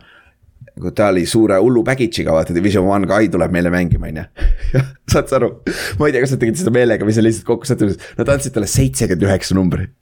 kui 0.80 0.92
ta 0.96 1.08
oli 1.12 1.24
suure 1.26 1.56
hullu 1.60 1.82
baggage'iga, 1.84 2.32
vaata 2.32 2.54
Division 2.54 2.84
one 2.84 3.06
guy 3.06 3.28
tuleb 3.28 3.52
meile 3.52 3.70
mängima, 3.72 4.12
on 4.12 4.20
ju. 4.20 4.84
saad 5.12 5.32
sa 5.32 5.40
aru, 5.40 5.50
ma 5.98 6.08
ei 6.08 6.12
tea, 6.12 6.26
kas 6.26 6.36
nad 6.36 6.44
tegid 6.44 6.60
seda 6.60 6.76
meelega 6.76 7.08
või 7.08 7.16
see 7.16 7.24
lihtsalt 7.24 7.48
kokku 7.48 7.72
sattunud, 7.72 8.04
nad 8.20 8.36
andsid 8.36 8.52
talle 8.52 8.68
seitsekümmend 8.68 9.28
üheksa 9.30 9.56
numbrit 9.56 9.96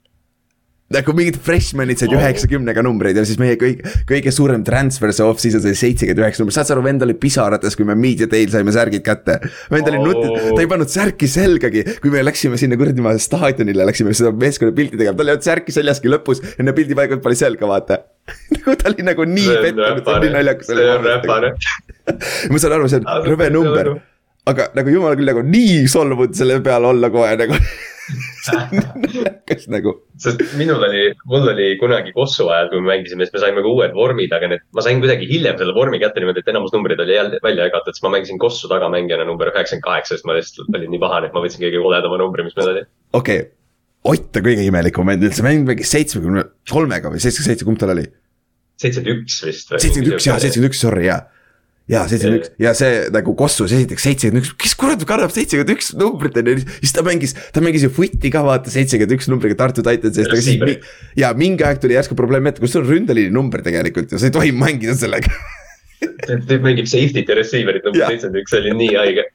nagu 0.91 1.15
mingid 1.17 1.37
freshman'id 1.43 2.01
said 2.01 2.13
üheksakümnega 2.15 2.83
numbreid 2.85 3.17
ja 3.19 3.23
siis 3.27 3.39
meie 3.41 3.57
kõige, 3.59 3.93
kõige 4.09 4.33
suurem 4.35 4.65
transfer 4.67 5.13
see 5.15 5.25
off-season 5.25 5.63
sai 5.63 5.73
seitsekümmend 5.79 6.23
üheksa 6.23 6.43
numbrit, 6.43 6.57
saad 6.57 6.69
sa 6.69 6.75
aru, 6.75 6.85
vend 6.85 7.05
oli 7.05 7.15
pisarates, 7.21 7.77
kui 7.79 7.87
me 7.87 7.95
Media 7.99 8.29
Day'l 8.31 8.51
saime 8.53 8.73
särgid 8.75 9.05
kätte. 9.05 9.39
vend 9.71 9.91
oli 9.91 10.01
nutnud, 10.03 10.37
ta 10.55 10.63
ei 10.63 10.69
pannud 10.71 10.91
särki 10.91 11.29
selgagi, 11.31 11.85
kui 12.03 12.13
me 12.13 12.23
läksime 12.25 12.59
sinna 12.61 12.79
kuradi 12.79 13.17
staadionile, 13.21 13.87
läksime 13.89 14.15
seda 14.17 14.33
meeskonna 14.35 14.75
pilti 14.77 14.99
tegema, 14.99 15.17
tal 15.17 15.31
ei 15.31 15.37
olnud 15.37 15.47
särki 15.47 15.75
seljaski 15.75 16.11
lõpus, 16.11 16.43
enne 16.57 16.75
pildi 16.77 16.97
paigal 16.97 17.21
pani 17.23 17.39
selga, 17.39 17.69
vaata. 17.69 18.01
Nagu 18.53 18.77
ta 18.77 18.91
oli 18.91 19.03
nagu 19.03 19.25
nii 19.27 19.55
pettunud, 19.63 20.03
see 20.05 20.13
on 20.13 20.21
nii 20.23 20.33
naljakas. 20.35 20.67
see 20.69 20.89
on 20.93 21.07
räpane 21.07 21.55
ma 22.51 22.61
saan 22.61 22.75
aru, 22.77 22.89
see 22.91 23.01
on 23.01 23.25
rõve 23.27 23.47
number, 23.53 23.89
aga 24.49 24.67
nagu 24.77 24.93
jumal 24.93 25.15
küll 25.17 25.29
nagu 25.29 25.43
nii 25.45 25.85
solvunud 25.91 26.37
selle 26.37 26.59
peale 26.65 26.89
olla 26.91 27.11
kohe 27.13 27.33
nagu 27.39 27.57
kas 29.49 29.67
nagu. 29.71 29.93
sest 30.21 30.41
minul 30.59 30.83
oli, 30.87 31.03
mul 31.29 31.47
oli 31.53 31.67
kunagi 31.81 32.13
Kossu 32.15 32.47
ajal, 32.49 32.71
kui 32.71 32.81
me 32.81 32.93
mängisime, 32.93 33.27
siis 33.27 33.35
me 33.35 33.43
saime 33.43 33.63
ka 33.63 33.71
uued 33.71 33.95
vormid, 33.97 34.33
aga 34.35 34.51
need, 34.51 34.65
ma 34.75 34.83
sain 34.85 35.01
kuidagi 35.03 35.29
hiljem 35.29 35.57
selle 35.61 35.75
vormi 35.77 36.01
kätte 36.01 36.23
niimoodi, 36.23 36.43
et 36.43 36.51
enamus 36.53 36.73
numbreid 36.75 37.01
oli 37.03 37.17
jälle 37.17 37.41
välja 37.45 37.69
jagatud, 37.69 37.97
siis 37.97 38.05
ma 38.05 38.13
mängisin 38.15 38.41
Kossu 38.41 38.69
tagamängijana 38.71 39.27
number 39.29 39.51
üheksakümmend 39.53 39.87
kaheksa, 39.87 40.17
sest 40.17 40.29
ma 40.29 40.37
lihtsalt 40.37 40.77
olin 40.77 40.93
nii 40.93 41.01
pahane, 41.01 41.29
et 41.29 41.37
ma 41.37 41.43
võtsin 41.43 41.63
kõige 41.65 41.83
koledama 41.83 42.21
numbri, 42.21 42.47
mis 42.47 42.57
meil 42.59 42.75
oli. 42.75 42.85
okei 43.13 43.41
okay., 43.43 43.49
Ott 44.01 44.33
on 44.33 44.41
kõige 44.41 44.63
imelikum 44.65 45.05
vend 45.11 45.21
üldse, 45.27 45.43
mäng 45.45 45.67
mängis 45.67 45.91
seitsmekümne 45.93 46.41
kolmega 46.71 47.11
või 47.13 47.19
seitsekümmend 47.21 47.51
seitse, 47.51 47.67
kumb 47.67 47.77
tal 47.77 47.91
oli? 47.93 48.07
seitsekümmend 48.81 49.27
üks 49.27 49.35
vist. 49.45 49.69
seitsekümmend 49.75 50.15
üks, 50.15 50.25
jah, 50.25 50.39
seitsekümmend 50.41 50.73
üks, 50.73 50.81
sorry, 50.81 51.05
jaa 51.05 51.19
ja 51.91 52.03
seitsekümmend 52.07 52.41
üks. 52.41 52.51
Ja 52.61 52.73
see 52.77 53.05
nagu 53.13 53.33
Kossus 53.37 53.73
esiteks 53.75 54.05
seitsekümmend 54.07 54.45
üks, 54.45 54.53
kes 54.63 54.75
kurat 54.79 55.03
kannab 55.07 55.33
seitsekümmend 55.35 55.73
üks 55.75 55.91
numbrit 55.99 56.37
on 56.39 56.51
ju, 56.53 56.57
siis 56.79 56.95
ta 56.95 57.03
mängis, 57.05 57.35
ta 57.55 57.63
mängis 57.63 57.85
ju 57.85 57.91
footi 57.93 58.31
ka 58.33 58.43
vaata 58.47 58.73
seitsekümmend 58.73 59.17
üks 59.17 59.31
numbriga 59.31 59.59
Tartu 59.59 59.83
Titansi 59.85 60.23
eest, 60.23 60.31
aga 60.31 60.45
siis. 60.45 60.93
ja 61.19 61.33
mingi 61.37 61.67
aeg 61.67 61.81
tuli 61.83 61.97
järsku 61.97 62.17
probleem 62.19 62.47
ette, 62.51 62.63
kus 62.63 62.77
on 62.79 62.87
ründeliini 62.87 63.33
number 63.35 63.63
tegelikult 63.65 64.13
ja 64.13 64.21
sa 64.21 64.29
ei 64.29 64.35
tohi 64.37 64.53
mängida 64.55 64.95
sellega. 64.97 65.33
Ta 66.01 66.37
mängib 66.63 66.87
safety't 66.89 67.29
ja 67.29 67.37
receiver'it 67.37 67.85
number 67.85 68.07
seitsekümmend 68.07 68.43
üks, 68.45 68.55
see 68.55 68.63
oli 68.63 68.77
nii 68.79 68.95
haige 68.97 69.27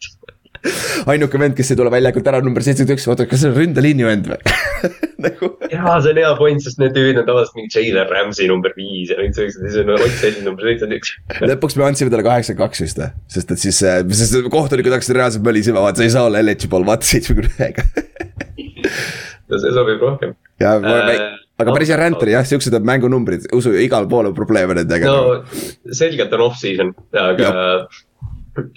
ainuke 1.13 1.41
vend, 1.41 1.57
kes 1.59 1.73
ei 1.73 1.79
tule 1.79 1.93
väljakult 1.93 2.29
ära, 2.31 2.41
number 2.45 2.65
seitsekümmend 2.65 2.97
üks, 2.97 3.07
oota, 3.11 3.27
kas 3.31 3.43
see 3.43 3.51
on 3.51 3.57
ründeliini 3.57 4.07
vend 4.07 4.31
või 4.31 4.39
nagu. 5.27 5.51
jaa, 5.73 5.97
see 6.05 6.13
on 6.15 6.21
hea 6.23 6.33
point, 6.41 6.65
sest 6.65 6.81
need 6.83 6.95
tüübid 6.97 7.21
on 7.23 7.29
tavaliselt 7.29 7.59
mingi 7.61 7.73
Jalen 7.77 8.11
Ramsey 8.13 8.51
number 8.51 8.75
viis 8.79 9.13
ja 9.13 9.19
kõik 9.21 9.37
sellised, 9.39 9.65
siis 9.67 9.81
on 9.83 9.95
Ott 9.97 10.19
Selli 10.21 10.45
number 10.47 10.69
seitsekümmend 10.69 10.99
üks. 11.01 11.15
lõpuks 11.53 11.79
me 11.79 11.89
andsime 11.89 12.13
talle 12.13 12.27
kaheksakümmend 12.27 12.73
kaks 12.73 12.85
vist 12.85 13.01
või, 13.03 13.11
sest 13.37 13.55
et 13.57 13.65
siis, 13.65 13.81
äh, 13.87 14.03
sest 14.23 14.51
kohtunikud 14.53 14.97
hakkasid 14.97 15.19
reaalselt 15.19 15.47
mölisema, 15.47 15.83
vaata, 15.85 16.03
sa 16.03 16.09
ei 16.09 16.15
saa 16.17 16.29
olla 16.31 16.43
eligible, 16.45 16.85
vaata 16.89 17.09
seitsmekümne 17.09 17.53
ühega 17.57 17.87
no 19.51 19.61
see 19.63 19.75
sobib 19.77 20.03
rohkem. 20.03 20.35
ja 20.63 20.77
äh,, 20.81 21.15
aga 21.63 21.77
päris 21.77 21.93
hea 21.93 22.01
ränd 22.01 22.21
oli 22.21 22.35
jah, 22.35 22.47
siuksed 22.49 22.75
on 22.77 22.87
mängunumbrid, 22.89 23.49
usu, 23.57 23.75
igal 23.81 24.09
pool 24.11 24.31
on 24.31 24.37
probleeme 24.37 24.77
nendega. 24.81 25.13
no 25.13 25.95
selgelt 25.95 26.35
on 26.37 26.49
off-season, 26.51 26.93
aga 27.15 27.51
ja 27.51 27.65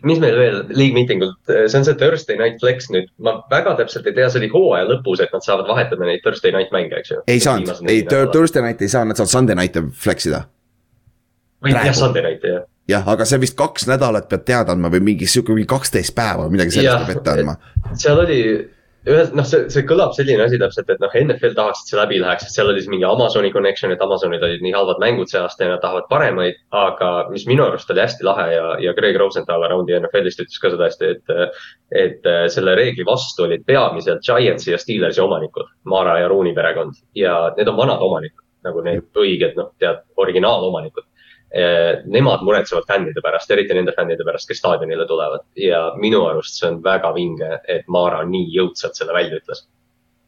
mis 0.03 0.19
meil 0.21 0.37
veel 0.37 0.57
league 0.69 0.95
meeting 0.95 1.23
ult, 1.23 1.37
see 1.47 1.77
on 1.79 1.85
see 1.87 1.97
Thursday 1.99 2.37
night 2.39 2.59
flex 2.63 2.89
nüüd, 2.93 3.09
ma 3.23 3.37
väga 3.51 3.75
täpselt 3.79 4.07
ei 4.09 4.15
tea, 4.17 4.29
see 4.31 4.41
oli 4.43 4.51
hooaja 4.53 4.87
lõpus, 4.89 5.21
et 5.23 5.35
nad 5.35 5.45
saavad 5.45 5.69
vahetada 5.69 6.07
neid 6.07 6.23
Thursday 6.25 6.53
night 6.55 6.73
mänge, 6.75 6.99
eks 6.99 7.13
ju. 7.13 7.21
ei 7.29 7.43
saanud, 7.43 7.83
ei 7.91 8.03
Thursday 8.09 8.65
night 8.65 8.83
ei 8.85 8.91
saa, 8.91 9.05
nad 9.07 9.19
saavad 9.19 9.33
Sunday 9.35 9.59
night'e 9.59 9.85
flex 10.03 10.29
ida. 10.29 10.43
või 11.63 11.75
jah, 11.75 11.93
Sunday 11.97 12.25
night'e 12.25 12.53
jah. 12.53 12.65
jah, 12.91 13.13
aga 13.15 13.27
see 13.29 13.41
vist 13.43 13.57
kaks 13.59 13.87
nädalat 13.89 14.29
pead 14.31 14.45
teada 14.47 14.75
andma 14.75 14.91
või 14.93 15.03
mingi 15.11 15.29
sihuke 15.29 15.55
mingi 15.55 15.69
kaksteist 15.69 16.15
päeva 16.17 16.47
või 16.47 16.57
midagi 16.57 16.77
sellist 16.77 17.05
peab 17.05 17.15
ette 17.17 17.35
andma. 17.37 17.55
seal 17.93 18.23
oli, 18.25 18.41
ühes, 19.07 19.29
noh, 19.35 19.45
see, 19.47 19.67
see 19.71 19.85
kõlab 19.87 20.11
selline 20.17 20.43
asi 20.43 20.59
täpselt, 20.59 20.89
et 20.91 20.99
noh, 21.03 21.13
NFL 21.15 21.55
tahaks, 21.57 21.83
et 21.83 21.91
see 21.91 21.99
läbi 21.99 22.19
läheks, 22.19 22.47
et 22.47 22.55
seal 22.55 22.71
oli 22.71 22.81
siis 22.81 22.91
mingi 22.91 23.07
Amazoni 23.07 23.51
connection, 23.53 23.93
et 23.93 24.03
Amazonil 24.03 24.43
olid 24.43 24.65
nii 24.65 24.73
halvad 24.75 24.99
mängud 25.03 25.31
see 25.31 25.39
aasta 25.39 25.65
ja 25.65 25.73
nad 25.73 25.83
tahavad 25.83 26.09
paremaid. 26.11 26.59
aga 26.75 27.11
mis 27.31 27.45
minu 27.49 27.63
arust 27.65 27.91
oli 27.93 28.03
hästi 28.03 28.27
lahe 28.27 28.47
ja, 28.53 28.65
ja 28.83 28.93
Greg 28.97 29.17
Rosenthal 29.21 29.63
Aroundi 29.67 29.95
NFL-ist 29.99 30.43
ütles 30.43 30.59
ka 30.61 30.73
seda 30.75 30.89
hästi, 30.89 31.13
et. 31.15 31.55
et 31.95 32.27
selle 32.53 32.75
reegli 32.77 33.05
vastu 33.05 33.47
olid 33.47 33.63
peamiselt 33.65 34.21
Giantsi 34.25 34.73
ja 34.73 34.77
Steelersi 34.77 35.21
omanikud, 35.23 35.71
Mara 35.89 36.19
ja 36.19 36.27
Rooney 36.29 36.53
perekond 36.53 36.99
ja 37.17 37.53
need 37.57 37.71
on 37.71 37.77
vanad 37.79 38.03
omanikud 38.05 38.45
nagu 38.67 38.83
need 38.83 39.05
õiged, 39.15 39.55
noh, 39.57 39.71
tead, 39.79 40.03
originaalomanikud 40.19 41.05
nemad 41.49 42.43
muretsevad 42.45 42.85
fännide 42.87 43.23
pärast, 43.25 43.49
eriti 43.51 43.73
nende 43.73 43.95
fännide 43.97 44.25
pärast, 44.27 44.45
kes 44.49 44.59
staadionile 44.61 45.07
tulevad 45.09 45.47
ja 45.57 45.87
minu 45.97 46.21
arust 46.29 46.59
see 46.59 46.69
on 46.69 46.77
väga 46.85 47.09
vinge, 47.15 47.57
et 47.67 47.87
Maara 47.89 48.21
nii 48.29 48.51
jõudsalt 48.53 48.99
selle 48.99 49.15
välja 49.17 49.41
ütles 49.41 49.65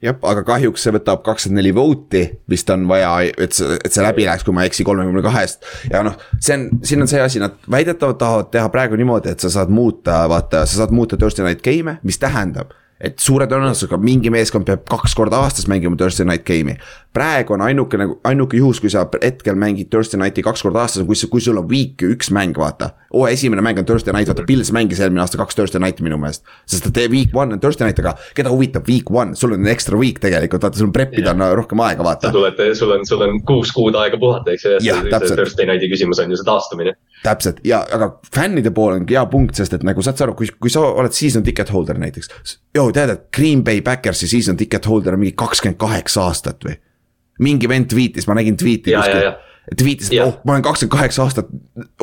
jah, 0.01 0.17
aga 0.17 0.43
kahjuks 0.45 0.85
see 0.85 0.93
võtab 0.95 1.21
kakskümmend 1.25 1.61
neli 1.61 1.73
vooti, 1.75 2.23
vist 2.49 2.69
on 2.73 2.87
vaja, 2.89 3.13
et 3.29 3.53
see, 3.53 3.77
et 3.77 3.93
see 3.93 4.05
läbi 4.05 4.25
läheks, 4.25 4.45
kui 4.47 4.55
ma 4.55 4.65
ei 4.65 4.71
eksi, 4.71 4.85
kolmekümne 4.87 5.23
kahest. 5.25 5.65
ja 5.91 6.03
noh, 6.05 6.17
see 6.39 6.57
on, 6.57 6.67
siin 6.87 7.05
on 7.05 7.11
see 7.11 7.21
asi, 7.21 7.41
nad 7.43 7.57
väidetavalt 7.71 8.17
tahavad 8.21 8.51
teha 8.53 8.69
praegu 8.73 8.99
niimoodi, 8.99 9.35
et 9.35 9.43
sa 9.43 9.53
saad 9.53 9.73
muuta, 9.73 10.23
vaata, 10.31 10.65
sa 10.65 10.81
saad 10.81 10.95
muuta 10.95 11.19
Thursday 11.21 11.45
night 11.45 11.65
game'e, 11.65 11.99
mis 12.07 12.21
tähendab 12.21 12.73
et 13.01 13.17
suure 13.21 13.47
tõenäosusega 13.49 13.97
mingi 14.01 14.29
meeskond 14.33 14.67
peab 14.67 14.83
kaks 14.89 15.15
korda 15.17 15.39
aastas 15.41 15.65
mängima 15.69 15.97
Thursday 15.97 16.27
night 16.27 16.45
game'i. 16.45 16.77
Praegu 17.13 17.53
on 17.53 17.61
ainuke 17.65 17.99
nagu, 17.99 18.17
ainuke 18.27 18.59
juhus, 18.59 18.79
kui 18.79 18.91
sa 18.91 19.03
hetkel 19.21 19.57
mängid 19.59 19.89
Thursday 19.91 20.19
night'i 20.21 20.43
kaks 20.45 20.63
korda 20.63 20.85
aastas, 20.85 21.03
kui, 21.07 21.17
kui 21.33 21.43
sul 21.43 21.59
on 21.59 21.67
week 21.69 22.03
üks 22.07 22.31
mäng, 22.31 22.55
vaata. 22.57 22.93
oo, 23.11 23.25
esimene 23.27 23.63
mäng 23.65 23.81
on 23.81 23.85
Thursday 23.85 24.15
night, 24.15 24.31
vaata 24.31 24.45
Pils 24.47 24.71
mängis 24.71 25.01
eelmine 25.03 25.23
aasta 25.23 25.39
kaks 25.41 25.57
Thursday 25.59 25.83
night'i 25.83 26.05
minu 26.07 26.19
meelest. 26.21 26.45
sest 26.65 26.87
et 26.87 27.01
week 27.11 27.35
one 27.35 27.53
on 27.53 27.59
Thursday 27.59 27.89
night, 27.89 27.99
aga 27.99 28.15
keda 28.37 28.53
huvitab 28.53 28.87
week 28.87 29.11
one, 29.11 29.35
sul 29.35 29.57
on 29.57 29.67
extra 29.67 29.99
week 29.99 30.23
tegelikult, 30.23 30.63
vaata 30.69 30.79
sul 30.79 30.91
prep 30.95 31.17
ida 31.19 31.35
on 31.35 31.45
rohkem 31.59 31.83
aega, 31.83 32.05
vaata. 32.07 32.31
sa 32.31 32.35
tuled, 32.35 32.63
sul 32.79 32.95
on, 32.95 33.05
sul 33.07 33.27
on 33.27 33.41
kuus 33.47 33.75
kuud 33.75 33.99
aega 33.99 34.19
puhata, 34.21 34.55
eks 34.55 34.67
ju, 34.67 34.77
ja 34.87 35.01
see 35.03 35.35
Thursday 35.35 35.67
night'i 35.67 35.91
küsimus 35.91 36.23
on 36.23 36.31
ju 36.31 36.39
see 36.39 36.47
taastumine 36.47 36.95
täpselt 37.23 37.59
ja, 37.65 37.81
aga 37.93 38.07
fännide 38.35 38.71
pool 38.73 38.95
on 38.95 39.05
hea 39.09 39.23
punkt, 39.29 39.57
sest 39.57 39.75
et 39.77 39.83
nagu 39.85 40.01
saad 40.05 40.17
sa 40.17 40.25
aru, 40.25 40.35
kui, 40.39 40.49
kui 40.61 40.73
sa 40.73 40.83
oled 40.89 41.13
season 41.15 41.43
ticket 41.45 41.69
holder 41.73 41.99
näiteks. 42.01 42.31
joo, 42.75 42.87
tead, 42.95 43.13
et 43.13 43.27
Green 43.35 43.63
Bay 43.63 43.81
Backersi 43.85 44.29
season 44.31 44.57
ticket 44.57 44.87
holder 44.89 45.17
on 45.17 45.21
mingi 45.21 45.35
kakskümmend 45.37 45.79
kaheksa 45.81 46.25
aastat 46.29 46.65
või. 46.65 46.79
Mingi 47.43 47.69
vend 47.71 47.89
tweetis, 47.91 48.27
ma 48.29 48.37
nägin 48.37 48.59
tweet'i 48.59 48.93
kuskil. 48.95 49.31
tweetis, 49.77 50.09
et 50.11 50.23
oh, 50.23 50.37
ma 50.45 50.55
olen 50.55 50.65
kakskümmend 50.65 50.93
kaheksa 50.95 51.25
aastat, 51.25 51.49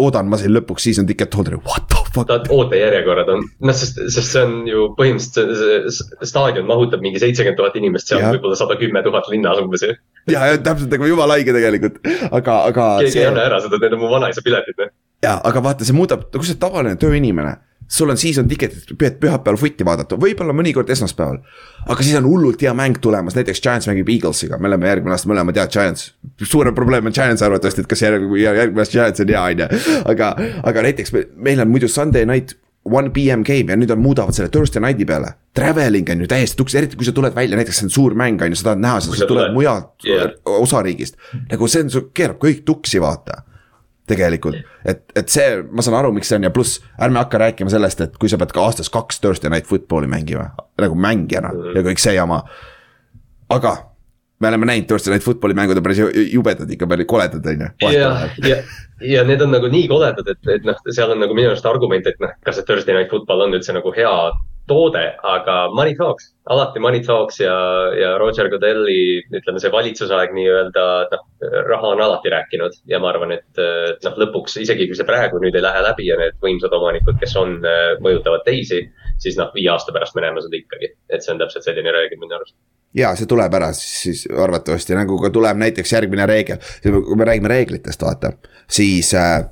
oodan, 0.01 0.29
ma 0.31 0.39
sain 0.41 0.53
lõpuks 0.55 0.87
season 0.89 1.09
ticket 1.09 1.35
holder'i, 1.35 1.59
what 1.67 1.89
the 1.91 1.99
fuck. 2.15 2.51
ootejärjekorrad 2.55 3.33
on, 3.35 3.45
noh, 3.67 3.77
sest, 3.77 4.01
sest 4.15 4.35
see 4.35 4.45
on 4.47 4.55
ju 4.69 4.87
põhimõtteliselt 4.99 5.91
see, 5.95 6.21
staadion 6.31 6.69
mahutab 6.69 7.03
mingi 7.05 7.21
seitsekümmend 7.23 7.59
tuhat 7.61 7.79
inimest, 7.81 8.11
seal 8.11 8.23
on 8.23 8.37
võib-olla 8.37 8.59
sada 8.59 8.79
kümme 8.81 9.03
tuhat 9.07 9.29
linnas 9.33 9.61
umbes 9.63 9.85
ju. 9.85 9.95
ja, 10.33 10.47
ja 10.53 10.63
täpselt 10.63 10.95
nagu 10.95 11.11
jumala 11.11 11.39
haige 11.39 11.55
tegelikult, 11.57 12.01
aga, 12.31 12.61
aga. 12.71 12.89
keegi 13.03 13.17
see... 13.17 13.25
ei 13.27 13.31
anna 13.33 13.47
ära 13.51 13.63
seda, 13.65 13.83
need 13.83 13.99
on 13.99 14.05
mu 14.05 14.13
vanaisa 14.15 14.45
piletid, 14.47 14.87
ja, 15.25 15.39
aga 15.39 15.65
vaata, 15.65 15.89
see 15.89 15.99
muudab, 15.99 16.29
kui 16.35 16.47
sa 16.47 16.55
oled 16.55 16.63
tavaline 16.63 16.99
tööinimene 17.01 17.59
sul 17.89 18.13
on 18.13 18.21
season 18.21 18.49
ticket'id, 18.49 18.93
püüad 19.01 19.17
pühapäeval 19.23 19.59
footi 19.61 19.87
vaadata, 19.87 20.19
võib-olla 20.21 20.55
mõnikord 20.57 20.91
esmaspäeval. 20.93 21.41
aga 21.87 22.05
siis 22.05 22.19
on 22.21 22.29
hullult 22.29 22.63
hea 22.63 22.75
mäng 22.77 23.01
tulemas, 23.01 23.37
näiteks 23.39 23.63
Giants 23.65 23.89
mängib 23.89 24.09
Eaglesiga, 24.13 24.59
me 24.61 24.69
oleme 24.69 24.91
järgmine 24.91 25.17
aasta 25.17 25.31
mõlemad 25.33 25.57
head 25.57 25.73
Giants. 25.73 26.13
suurem 26.43 26.75
probleem 26.75 27.07
on 27.07 27.17
Giants 27.17 27.43
arvatavasti, 27.43 27.81
et 27.85 27.91
kas 27.91 28.03
järgmine, 28.03 28.43
järgmine 28.45 28.85
aasta 28.85 28.99
Giants 28.99 29.25
on 29.25 29.35
hea, 29.35 29.43
on 29.43 29.65
ju. 29.65 29.99
aga, 30.05 30.33
aga 30.63 30.89
näiteks 30.89 31.15
meil 31.37 31.65
on 31.65 31.73
muidu 31.73 31.89
Sunday 31.89 32.27
night 32.29 32.59
one 32.85 33.11
PM 33.11 33.43
game 33.45 33.73
ja 33.73 33.77
nüüd 33.77 33.91
on, 33.93 34.01
muudavad 34.01 34.37
selle 34.37 34.53
Thursday 34.53 34.81
night'i 34.85 35.05
peale. 35.09 35.35
Traveling 35.57 36.09
on 36.13 36.23
ju 36.25 36.29
täiesti 36.31 36.57
tuks, 36.57 36.77
eriti 36.79 36.97
kui 36.97 37.09
sa 37.09 37.13
tuled 37.17 37.35
välja, 37.37 37.57
näiteks 37.59 37.83
see 37.83 37.89
on 37.89 37.93
suur 37.93 38.17
mäng 38.17 38.41
on 38.45 38.53
ju, 38.53 38.61
sa 38.61 38.71
tahad 38.71 38.85
näha, 38.85 39.01
sa 39.05 39.29
tuled 39.29 39.53
mujalt 39.57 40.07
yeah. 40.07 40.33
osariigist. 40.45 41.19
nagu 41.51 41.69
see 41.69 41.85
on, 41.85 42.11
keerab 42.17 42.41
kõik 42.45 42.65
tuksi, 42.69 43.01
vaata 43.03 43.43
tegelikult, 44.09 44.59
et, 44.89 45.05
et 45.19 45.29
see, 45.33 45.61
ma 45.71 45.85
saan 45.85 45.99
aru, 46.01 46.13
miks 46.17 46.31
see 46.31 46.39
on 46.41 46.49
ja 46.49 46.53
pluss 46.55 46.81
ärme 47.05 47.21
hakka 47.23 47.43
rääkima 47.45 47.73
sellest, 47.73 48.03
et 48.05 48.17
kui 48.21 48.31
sa 48.33 48.41
pead 48.41 48.55
ka 48.57 48.65
aastas 48.65 48.91
kaks 48.95 49.23
Thursday 49.25 49.53
night 49.53 49.69
football'i 49.69 50.11
mängima, 50.11 50.51
nagu 50.81 50.99
mängijana 50.99 51.53
mm 51.53 51.63
-hmm. 51.63 51.77
ja 51.77 51.87
kõik 51.91 52.03
see 52.03 52.15
jama. 52.15 52.43
aga 53.49 53.77
me 54.41 54.49
oleme 54.49 54.67
näinud 54.67 54.87
Thursday 54.87 55.15
night 55.15 55.25
football'i 55.25 55.55
mängud 55.55 55.77
on 55.77 55.83
päris 55.83 56.03
jubedad 56.33 56.71
ikka, 56.71 56.87
päris 56.87 57.07
koledad 57.07 57.47
on 57.47 57.61
ju. 57.61 57.91
ja, 57.93 58.29
ja, 58.49 58.57
ja 59.01 59.25
need 59.25 59.41
on 59.41 59.51
nagu 59.51 59.69
nii 59.69 59.89
koledad, 59.89 60.29
et, 60.29 60.53
et 60.55 60.65
noh, 60.65 60.77
seal 60.91 61.11
on 61.11 61.21
nagu 61.21 61.35
minu 61.35 61.51
arust 61.51 61.67
argument, 61.67 62.07
et 62.07 62.21
noh, 62.21 62.31
kas 62.45 62.57
see 62.57 62.65
Thursday 62.65 62.95
night 62.95 63.11
football 63.11 63.41
on 63.41 63.55
üldse 63.55 63.73
nagu 63.73 63.93
hea 63.97 64.15
toode, 64.69 65.03
aga 65.27 65.57
money 65.75 65.97
talks, 65.99 66.31
alati 66.53 66.81
money 66.83 67.01
talks 67.05 67.41
ja, 67.41 67.55
ja 67.97 68.13
Roger 68.21 68.51
Godelli, 68.53 69.25
ütleme 69.35 69.61
see 69.63 69.73
valitsusaeg 69.73 70.33
nii-öelda, 70.37 70.85
noh, 71.13 71.25
raha 71.69 71.93
on 71.95 72.03
alati 72.05 72.33
rääkinud 72.33 72.79
ja 72.91 73.01
ma 73.03 73.11
arvan, 73.13 73.35
et, 73.39 73.49
et 73.59 74.07
noh, 74.07 74.17
lõpuks 74.25 74.59
isegi 74.63 74.89
kui 74.89 74.99
see 74.99 75.09
praegu 75.09 75.41
nüüd 75.43 75.57
ei 75.59 75.65
lähe 75.65 75.83
läbi 75.85 76.09
ja 76.11 76.19
need 76.21 76.39
võimsad 76.45 76.75
omanikud, 76.79 77.19
kes 77.21 77.37
on, 77.41 77.59
mõjutavad 78.05 78.45
teisi, 78.47 78.83
siis 79.21 79.39
noh, 79.41 79.53
viie 79.57 79.71
aasta 79.73 79.95
pärast 79.95 80.17
me 80.17 80.25
näeme 80.27 80.43
seda 80.45 80.61
ikkagi, 80.61 80.93
et 81.11 81.25
see 81.25 81.35
on 81.35 81.43
täpselt 81.43 81.67
selline 81.67 81.95
reegel 81.95 82.21
minu 82.21 82.39
arust. 82.39 82.57
Ja 82.97 83.13
see 83.19 83.29
tuleb 83.29 83.53
ära 83.55 83.71
siis 83.77 84.25
arvatavasti 84.33 84.97
nagu 84.97 85.19
ka 85.21 85.33
tuleb 85.35 85.61
näiteks 85.61 85.93
järgmine 85.93 86.27
reegel, 86.29 86.61
kui 86.83 87.17
me 87.19 87.29
räägime 87.29 87.53
reeglitest, 87.53 88.05
vaata, 88.05 88.33
siis 88.65 89.13
äh, 89.17 89.43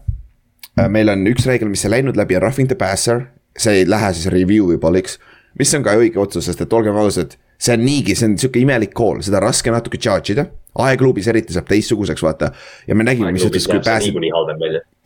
meil 0.92 1.12
on 1.12 1.26
üks 1.28 1.48
reegel, 1.48 1.72
mis 1.72 1.84
ei 1.84 1.98
läinud 1.98 2.16
läbi, 2.18 2.38
on 2.38 2.46
roughing 2.48 2.70
the 2.70 2.78
passer 2.78 3.26
see 3.60 3.80
ei 3.80 3.88
lähe 3.88 4.12
siis 4.14 4.30
review 4.32 4.74
ibal'iks. 4.76 5.18
mis 5.58 5.74
on 5.74 5.84
ka 5.84 5.96
õige 5.96 6.20
otsus, 6.20 6.44
sest 6.48 6.60
et 6.60 6.72
olgem 6.76 6.96
ausad, 7.00 7.36
see 7.58 7.74
on 7.76 7.84
niigi, 7.84 8.16
see 8.16 8.28
on 8.30 8.36
sihuke 8.40 8.60
imelik 8.60 8.92
call, 8.96 9.22
seda 9.24 9.40
on 9.40 9.46
raske 9.48 9.72
natuke 9.72 10.00
charge 10.02 10.34
ida. 10.34 10.46
aegluubis 10.76 11.28
eriti 11.32 11.54
saab 11.56 11.70
teistsuguseks, 11.70 12.22
vaata. 12.22 12.50
ja 12.86 12.94
me 12.94 13.04
nägime, 13.04 13.32
mis 13.32 13.46
juhtus, 13.46 13.68
kui 13.68 13.80
pass. 13.84 14.10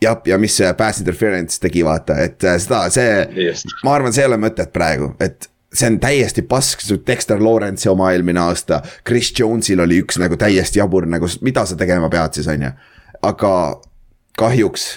jah, 0.03 0.19
ja 0.27 0.37
mis 0.41 0.57
see 0.59 0.73
pass 0.77 0.99
interference 0.99 1.61
tegi, 1.63 1.85
vaata, 1.87 2.19
et 2.25 2.43
äh, 2.43 2.59
seda, 2.59 2.83
see, 2.91 3.55
ma 3.85 3.95
arvan, 3.95 4.13
see 4.13 4.25
ei 4.25 4.31
ole 4.31 4.39
mõtet 4.41 4.73
praegu, 4.75 5.13
et 5.23 5.47
see 5.71 5.87
on 5.87 5.99
täiesti 6.03 6.43
pask, 6.43 6.83
Dexter 7.07 7.39
Lawrence'i 7.39 7.87
oma 7.87 8.09
eelmine 8.11 8.41
aasta. 8.43 8.81
Chris 9.07 9.31
Jones'il 9.39 9.79
oli 9.79 10.01
üks 10.03 10.19
nagu 10.19 10.35
täiesti 10.35 10.81
jabur 10.81 11.07
nagu, 11.07 11.29
mida 11.47 11.63
sa 11.65 11.77
tegema 11.79 12.09
pead 12.11 12.35
siis, 12.35 12.49
on 12.51 12.67
ju. 12.67 12.73
aga 13.21 13.53
kahjuks 14.37 14.89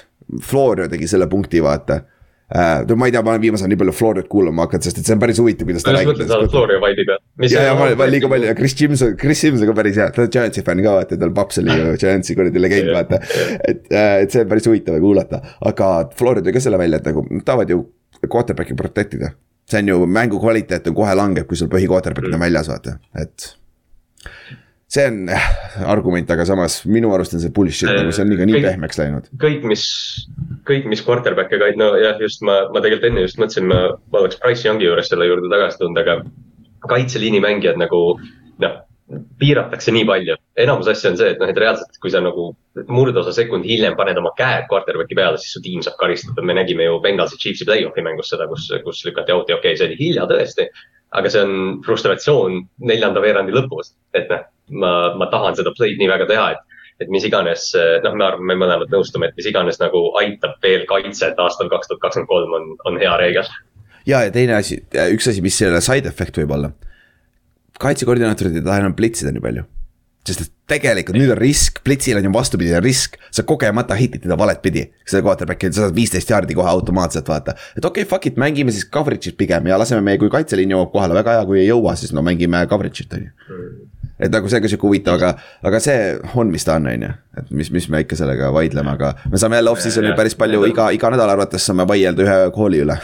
Florio 0.42 0.88
tegi 0.88 1.06
selle 1.06 1.28
punkti, 1.30 1.60
vaata 1.62 2.00
Uh, 2.44 2.85
ma 3.00 3.07
ei 3.09 3.12
tea, 3.14 3.22
ma 3.24 3.33
olen 3.33 3.40
viimasel 3.40 3.64
ajal 3.64 3.72
nii 3.72 3.78
palju 3.80 3.92
Floriat 3.96 4.26
kuulama 4.28 4.66
hakanud, 4.66 4.85
sest 4.85 4.98
et 5.00 5.09
see 5.09 5.14
on 5.16 5.20
päris 5.22 5.38
huvitav, 5.40 5.64
kuidas 5.64 5.87
ta 5.87 5.94
räägib. 5.94 6.11
just 6.11 6.18
mõtlen, 6.20 6.28
sa 6.28 6.37
oled 6.37 6.52
Floria 6.52 6.83
vibe'i 6.83 7.07
peal. 7.09 7.22
ja, 7.48 7.62
ja 7.70 7.72
ma 7.78 7.87
olen 7.87 8.12
liiga 8.12 8.28
palju 8.28 8.50
ja 8.50 8.57
Chris 8.59 8.74
Simson, 8.76 9.14
Chris 9.22 9.40
Simson 9.40 9.70
ka 9.70 9.76
päris 9.78 9.96
hea, 9.96 10.11
ta 10.12 10.22
on 10.26 10.28
Giantsi 10.35 10.64
fänn 10.66 10.85
ka 10.85 10.92
vaata, 10.98 11.18
tal 11.22 11.33
paps 11.38 11.62
oli 11.62 11.78
ju 11.78 11.94
Giantsi 12.02 12.37
kuradi 12.37 12.61
legend 12.61 12.92
vaata. 12.92 13.22
et, 13.70 13.80
äh, 13.88 14.11
et 14.26 14.37
see 14.37 14.44
on 14.44 14.52
päris 14.52 14.68
huvitav 14.68 15.00
kuulata, 15.00 15.40
aga 15.72 15.90
Floria 16.20 16.44
tõi 16.44 16.54
ka 16.59 16.62
selle 16.66 16.83
välja, 16.85 17.00
et 17.00 17.09
nagu 17.09 17.24
nad 17.30 17.48
tahavad 17.48 17.72
ju 17.72 17.80
quarterback'i 18.28 18.76
protect 18.76 19.16
ida. 19.16 19.33
see 19.70 19.80
on 19.80 19.92
ju, 19.94 19.98
mängu 20.20 20.37
kvaliteet 20.44 20.92
on 20.92 21.00
kohe 21.00 21.16
langeb, 21.16 21.48
kui 21.48 21.57
sul 21.57 21.72
põhi 21.72 21.88
quarterback'id 21.88 22.28
on 22.28 22.37
mm. 22.37 22.44
väljas, 22.44 22.68
vaata, 22.68 22.98
et 23.24 23.54
see 24.94 25.07
on 25.11 25.28
äh, 25.33 25.48
argument, 25.90 26.30
aga 26.30 26.46
samas 26.48 26.80
minu 26.87 27.12
arust 27.14 27.35
on 27.37 27.42
see 27.42 27.52
bullshit 27.54 27.90
nagu 27.90 28.14
see 28.14 28.24
on 28.24 28.33
liiga 28.33 28.46
nii 28.48 28.62
pehmeks 28.64 29.00
läinud. 29.00 29.28
kõik, 29.42 29.66
mis, 29.70 29.85
kõik, 30.68 30.88
mis 30.90 31.02
quarterback'e 31.07 31.61
kaid-, 31.62 31.80
no 31.80 31.92
jah, 32.00 32.18
just 32.22 32.44
ma, 32.46 32.64
ma 32.74 32.83
tegelikult 32.85 33.11
enne 33.11 33.26
just 33.26 33.40
mõtlesin, 33.40 33.68
ma, 33.70 33.83
ma 34.12 34.24
oleks 34.24 34.40
Price 34.42 34.66
Youngi 34.66 34.88
juures 34.88 35.11
selle 35.11 35.28
juurde 35.30 35.52
tagasi 35.52 35.80
tulnud, 35.83 36.02
aga. 36.04 36.18
kaitseliini 36.85 37.40
mängijad 37.40 37.78
nagu 37.80 38.00
noh, 38.61 38.74
piiratakse 39.40 39.92
nii 39.92 40.04
palju. 40.09 40.37
enamus 40.64 40.88
asja 40.92 41.12
on 41.12 41.18
see, 41.20 41.30
et 41.35 41.40
noh, 41.40 41.50
et 41.50 41.61
reaalselt, 41.61 41.96
kui 42.00 42.12
sa 42.12 42.22
nagu 42.24 42.50
murdosa 42.88 43.33
sekundi 43.37 43.70
hiljem 43.72 43.96
paned 43.98 44.18
oma 44.20 44.33
käed 44.38 44.68
quarterback'i 44.70 45.16
peale, 45.18 45.40
siis 45.40 45.57
su 45.57 45.62
tiim 45.64 45.85
saab 45.85 45.98
karistada. 46.00 46.42
me 46.42 46.57
nägime 46.57 46.88
ju 46.88 47.00
Bengalsi 47.04 47.40
Chiefsi 47.40 47.66
play-off'i 47.68 48.04
mängus 48.04 48.33
seda, 48.33 48.48
kus, 48.50 48.70
kus 48.85 49.04
lükati 49.09 49.33
out'i, 49.33 49.57
okei 49.57 49.72
okay,, 49.74 49.80
see 49.80 49.90
oli 49.90 50.00
hilja 50.00 50.28
tõesti 50.30 50.68
aga 51.14 51.30
see 51.30 51.44
on 51.46 51.54
frustratsioon 51.87 52.59
neljanda 52.90 53.22
veerandi 53.22 53.54
lõpus, 53.54 53.92
et 54.18 54.26
noh, 54.33 54.42
ma, 54.70 54.92
ma 55.18 55.29
tahan 55.33 55.59
seda 55.59 55.74
play'd 55.77 56.00
nii 56.00 56.11
väga 56.11 56.31
teha, 56.31 56.46
et 56.57 56.70
et 57.03 57.09
mis 57.11 57.24
iganes, 57.27 57.72
noh, 58.05 58.12
me 58.14 58.22
arvame, 58.22 58.53
me 58.53 58.55
mõlemad 58.61 58.92
nõustume, 58.92 59.27
et 59.27 59.35
mis 59.35 59.48
iganes 59.50 59.81
nagu 59.81 59.98
aitab 60.20 60.61
veel 60.62 60.85
kaitset 60.87 61.40
aastal 61.42 61.66
kaks 61.72 61.90
tuhat 61.90 62.05
kakskümmend 62.05 62.31
kolm 62.31 62.55
on, 62.55 62.68
on 62.87 63.00
hea 63.03 63.16
reegel. 63.18 63.48
ja, 64.07 64.22
ja 64.22 64.31
teine 64.35 64.55
asi, 64.61 64.79
üks 65.11 65.27
asi, 65.27 65.42
mis 65.42 65.59
selle 65.59 65.83
side 65.83 66.07
effect 66.07 66.38
võib 66.38 66.55
olla. 66.55 66.70
kaitsekoordinaatorid 67.83 68.61
ei 68.61 68.66
taha 68.68 68.85
enam 68.85 68.94
plitsida 68.94 69.35
nii 69.35 69.42
palju 69.42 69.66
sest 70.24 70.40
et 70.40 70.53
tegelikult 70.74 71.18
nüüd 71.18 71.33
on 71.35 71.38
risk, 71.38 71.83
plitsil 71.85 72.16
on 72.16 72.24
ju 72.24 72.33
vastupidine 72.33 72.81
risk, 72.81 73.18
sa 73.35 73.44
kogemata 73.44 73.96
hitid 73.98 74.22
teda 74.24 74.38
valet 74.40 74.62
pidi. 74.64 74.87
seda 75.05 75.20
quarterback'i, 75.27 75.68
sa 75.72 75.85
saad 75.85 75.96
viisteist 75.96 76.31
jaardi 76.33 76.57
kohe 76.57 76.70
automaatselt 76.70 77.29
vaata. 77.29 77.55
et 77.77 77.85
okei 77.85 78.03
okay,, 78.03 78.09
fuck 78.09 78.27
it, 78.27 78.38
mängime 78.40 78.72
siis 78.72 78.88
coverage'it 78.88 79.37
pigem 79.37 79.68
ja 79.68 79.79
laseme 79.79 80.00
meie, 80.00 80.18
kui 80.18 80.33
kaitseliin 80.33 80.72
jõuab 80.72 80.92
kohale, 80.94 81.16
väga 81.18 81.37
hea, 81.38 81.44
kui 81.50 81.61
ei 81.61 81.68
jõua, 81.68 81.96
siis 82.00 82.14
no 82.16 82.24
mängime 82.24 82.64
coverage'it 82.70 83.12
on 83.19 83.27
ju. 83.27 83.50
Et 84.19 84.33
nagu 84.33 84.48
see 84.48 84.60
on 84.60 84.65
ka 84.65 84.71
sihuke 84.71 84.88
huvitav, 84.88 85.19
aga, 85.19 85.35
aga 85.67 85.83
see 85.83 85.98
on, 86.35 86.50
mis 86.54 86.67
ta 86.67 86.79
on, 86.79 86.88
on 86.90 87.06
ju. 87.08 87.12
et 87.40 87.52
mis, 87.60 87.71
mis 87.75 87.88
me 87.90 88.04
ikka 88.04 88.19
sellega 88.21 88.50
vaidleme, 88.54 88.94
aga 88.94 89.15
me 89.31 89.40
saame 89.40 89.60
jälle 89.60 89.75
off-season'il 89.75 90.17
päris 90.19 90.38
palju 90.38 90.65
iga, 90.71 90.90
iga 90.94 91.12
nädal 91.15 91.35
arvates 91.35 91.67
saame 91.67 91.87
vaielda 91.88 92.27
ühe 92.27 92.40
kooli 92.54 92.83
üle 92.87 92.98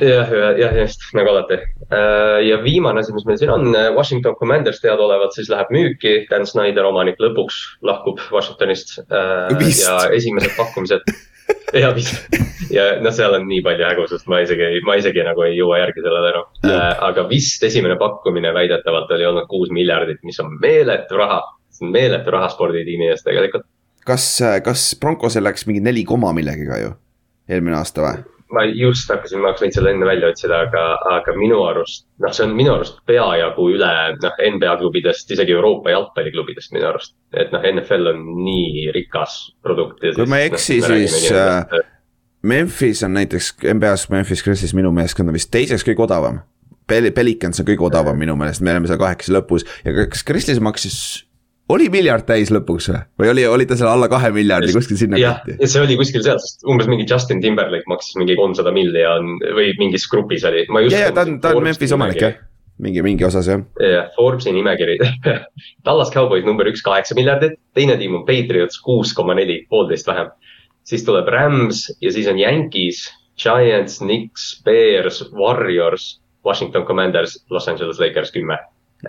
jah, 0.00 0.32
jah, 0.60 0.74
just 0.76 1.06
nagu 1.16 1.30
alati. 1.32 1.56
Äh, 1.88 2.40
ja 2.44 2.58
viimane 2.60 3.00
asi, 3.00 3.14
mis 3.16 3.24
meil 3.28 3.38
siin 3.40 3.52
on, 3.54 3.70
Washington 3.96 4.36
Commanders 4.36 4.82
teadaolevalt 4.82 5.36
siis 5.36 5.48
läheb 5.52 5.72
müüki, 5.72 6.18
Dan 6.30 6.44
Snyder, 6.46 6.84
omanik, 6.84 7.16
lõpuks 7.22 7.62
lahkub 7.86 8.20
Washingtonist. 8.32 8.98
ja 9.10 9.96
esimesed 10.12 10.52
pakkumised 10.58 11.06
ja 11.82 11.90
vist 11.94 12.26
ja 12.72 12.86
noh, 13.02 13.14
seal 13.14 13.36
on 13.36 13.46
nii 13.48 13.62
palju 13.66 13.86
hägusust, 13.86 14.26
ma 14.30 14.40
isegi, 14.44 14.80
ma 14.86 14.96
isegi 15.00 15.24
nagu 15.26 15.44
ei 15.46 15.56
jõua 15.56 15.80
järgi 15.84 16.04
sellele 16.04 16.32
enam 16.34 16.46
äh,. 16.66 16.86
aga 17.08 17.26
vist 17.30 17.64
esimene 17.66 17.98
pakkumine 18.00 18.52
väidetavalt 18.56 19.12
oli 19.16 19.26
olnud 19.28 19.48
kuus 19.50 19.72
miljardit, 19.74 20.22
mis 20.26 20.40
on 20.42 20.54
meeletu 20.62 21.20
raha. 21.20 21.42
see 21.70 21.86
on 21.86 21.92
meeletu 21.94 22.32
raha 22.34 22.48
sporditiimi 22.52 23.10
eest 23.12 23.26
tegelikult. 23.28 23.66
kas, 24.06 24.30
kas 24.64 24.88
Broncosel 25.00 25.46
läks 25.46 25.66
mingi 25.70 25.84
neli 25.84 26.04
koma 26.04 26.32
millegiga 26.36 26.80
ju, 26.82 26.96
eelmine 27.48 27.78
aasta 27.80 28.06
või? 28.06 28.35
Ma 28.54 28.62
just 28.70 29.10
hakkasin, 29.10 29.40
ma 29.42 29.50
oleks 29.50 29.64
võinud 29.64 29.76
selle 29.76 29.92
enne 29.94 30.06
välja 30.06 30.30
otsida, 30.30 30.60
aga, 30.68 30.84
aga 31.16 31.34
minu 31.38 31.58
arust, 31.66 32.06
noh, 32.22 32.34
see 32.34 32.46
on 32.46 32.54
minu 32.58 32.76
arust 32.76 33.00
peajagu 33.08 33.68
üle, 33.74 33.90
noh, 34.22 34.38
NBA 34.52 34.76
klubidest, 34.82 35.30
isegi 35.34 35.56
Euroopa 35.56 35.92
jalgpalliklubidest 35.94 36.74
minu 36.76 36.88
arust. 36.92 37.16
et 37.34 37.50
noh, 37.54 37.64
NFL 37.66 38.12
on 38.12 38.24
nii 38.46 38.86
rikas 38.94 39.38
produkt. 39.62 40.04
kui 40.14 40.30
ma 40.30 40.42
ei 40.42 40.50
noh, 40.50 40.58
eksi 40.58 40.80
no,, 40.80 40.92
siis 40.94 41.30
äh, 41.34 41.82
Memphis 42.46 43.02
on 43.02 43.16
näiteks, 43.18 43.56
NBA-s 43.74 44.10
Memphis 44.14 44.44
Grizzlies 44.46 44.74
minu 44.78 44.92
meeskond 44.94 45.32
on 45.32 45.34
vist 45.34 45.50
teiseks 45.50 45.82
kõige 45.86 46.06
odavam. 46.06 46.44
Pel-, 46.86 47.10
Pelicans 47.10 47.58
on 47.58 47.66
kõige 47.66 47.82
odavam 47.88 48.18
minu 48.18 48.36
meelest, 48.38 48.62
me 48.62 48.70
oleme 48.76 48.86
seal 48.86 49.00
kahekesi 49.00 49.34
lõpus 49.34 49.66
ja 49.82 49.94
kas 50.06 50.22
Grizzlies 50.26 50.62
maksis 50.62 51.25
oli 51.72 51.88
miljard 51.90 52.26
täis 52.26 52.50
lõpuks 52.54 52.90
või, 52.90 53.00
või 53.20 53.30
oli, 53.32 53.44
oli 53.50 53.66
ta 53.66 53.76
seal 53.78 53.90
alla 53.90 54.08
kahe 54.10 54.30
miljardi 54.34 54.74
kuskil 54.74 54.98
sinna 55.00 55.18
kanti? 55.20 55.56
ja 55.60 55.70
see 55.70 55.82
oli 55.82 55.96
kuskil 55.98 56.22
seal, 56.24 56.38
sest 56.42 56.66
umbes 56.68 56.88
mingi 56.90 57.06
Justin 57.10 57.40
Timberlake 57.42 57.88
maksis 57.90 58.18
mingi 58.20 58.36
kolmsada 58.38 58.72
milli 58.74 59.02
ja 59.02 59.16
on 59.18 59.36
või 59.56 59.72
mingis 59.80 60.06
grupis 60.10 60.46
oli. 60.46 60.66
ja, 60.90 61.06
ja 61.08 61.14
ta 61.14 61.26
on, 61.26 61.40
ta 61.42 61.54
on 61.56 61.66
Memphis 61.66 61.94
omanik 61.96 62.22
jah, 62.22 62.36
mingi, 62.82 63.02
mingi 63.06 63.26
osas 63.26 63.50
jah. 63.50 63.64
jah, 63.82 64.10
Forbesi 64.16 64.54
nimekiri 64.54 64.98
Dallas 65.86 66.12
Cowboys 66.14 66.46
number 66.46 66.70
üks, 66.70 66.84
kaheksa 66.86 67.18
miljardit, 67.18 67.58
teine 67.74 67.98
tiim 68.00 68.20
on 68.20 68.26
Patriots 68.28 68.78
kuus 68.82 69.14
koma 69.16 69.34
neli, 69.38 69.64
poolteist 69.70 70.06
vähem. 70.10 70.30
siis 70.86 71.04
tuleb 71.06 71.28
Rams 71.34 71.88
ja 72.00 72.14
siis 72.14 72.30
on 72.30 72.38
Yankees, 72.38 73.08
Giants, 73.42 73.98
Knicks, 73.98 74.62
Bears, 74.64 75.24
Warriors, 75.34 76.20
Washington 76.46 76.86
Commanders, 76.86 77.40
Los 77.50 77.66
Angeles 77.68 77.98
Lakers 77.98 78.30
kümme 78.30 78.58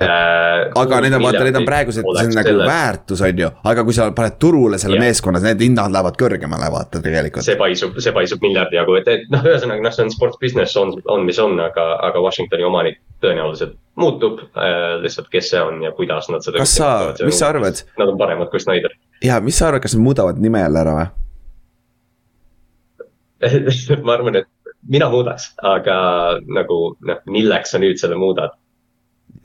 aga 0.01 0.99
need 1.03 1.15
on, 1.17 1.23
vaata, 1.23 1.43
need 1.47 1.57
on 1.59 1.65
praegused, 1.67 2.05
nagu 2.05 2.33
selle... 2.35 2.67
väärtus, 2.67 3.21
on 3.25 3.41
ju, 3.43 3.49
aga 3.71 3.85
kui 3.87 3.95
sa 3.97 4.07
paned 4.15 4.37
turule 4.41 4.79
selle 4.81 4.97
yeah. 4.97 5.07
meeskonna, 5.07 5.41
need 5.43 5.63
hinnad 5.65 5.93
lähevad 5.93 6.19
kõrgemale, 6.19 6.69
vaata 6.73 7.01
tegelikult. 7.03 7.45
see 7.45 7.57
paisub, 7.59 7.97
see 8.03 8.13
paisub 8.15 8.43
miljardi 8.45 8.79
jagu, 8.79 8.97
et, 8.99 9.09
et 9.13 9.27
noh, 9.33 9.45
ühesõnaga 9.47 9.85
noh, 9.85 9.95
see 9.95 10.05
on 10.07 10.13
sports 10.13 10.39
business 10.41 10.77
on, 10.79 10.93
on, 11.13 11.25
mis 11.27 11.39
on, 11.43 11.57
aga, 11.63 11.87
aga 12.09 12.23
Washingtoni 12.23 12.67
omanik 12.67 12.99
tõenäoliselt 13.23 13.77
muutub 13.97 14.43
äh,. 14.47 14.97
lihtsalt, 15.03 15.31
kes 15.33 15.53
see 15.53 15.61
on 15.63 15.81
ja 15.85 15.93
kuidas 15.97 16.29
nad 16.33 16.45
seda. 16.45 16.61
kas 16.61 16.75
sa, 16.77 16.91
mis 17.25 17.39
sa 17.39 17.53
arvad? 17.53 17.81
Nad 17.97 18.13
on 18.13 18.19
paremad 18.19 18.51
kui 18.53 18.61
Snyder. 18.61 18.93
ja 19.25 19.39
mis 19.43 19.57
sa 19.57 19.71
arvad, 19.71 19.85
kas 19.85 19.97
nad 19.97 20.05
muudavad 20.05 20.41
nime 20.41 20.61
jälle 20.65 20.83
ära 20.83 20.99
või 20.99 21.09
ma 24.05 24.15
arvan, 24.15 24.39
et 24.39 24.47
mina 24.89 25.09
muudaks, 25.13 25.51
aga 25.65 25.97
nagu 26.53 26.77
noh, 27.05 27.19
milleks 27.29 27.73
sa 27.73 27.81
nüüd 27.81 27.99
selle 28.01 28.17
muudad 28.19 28.55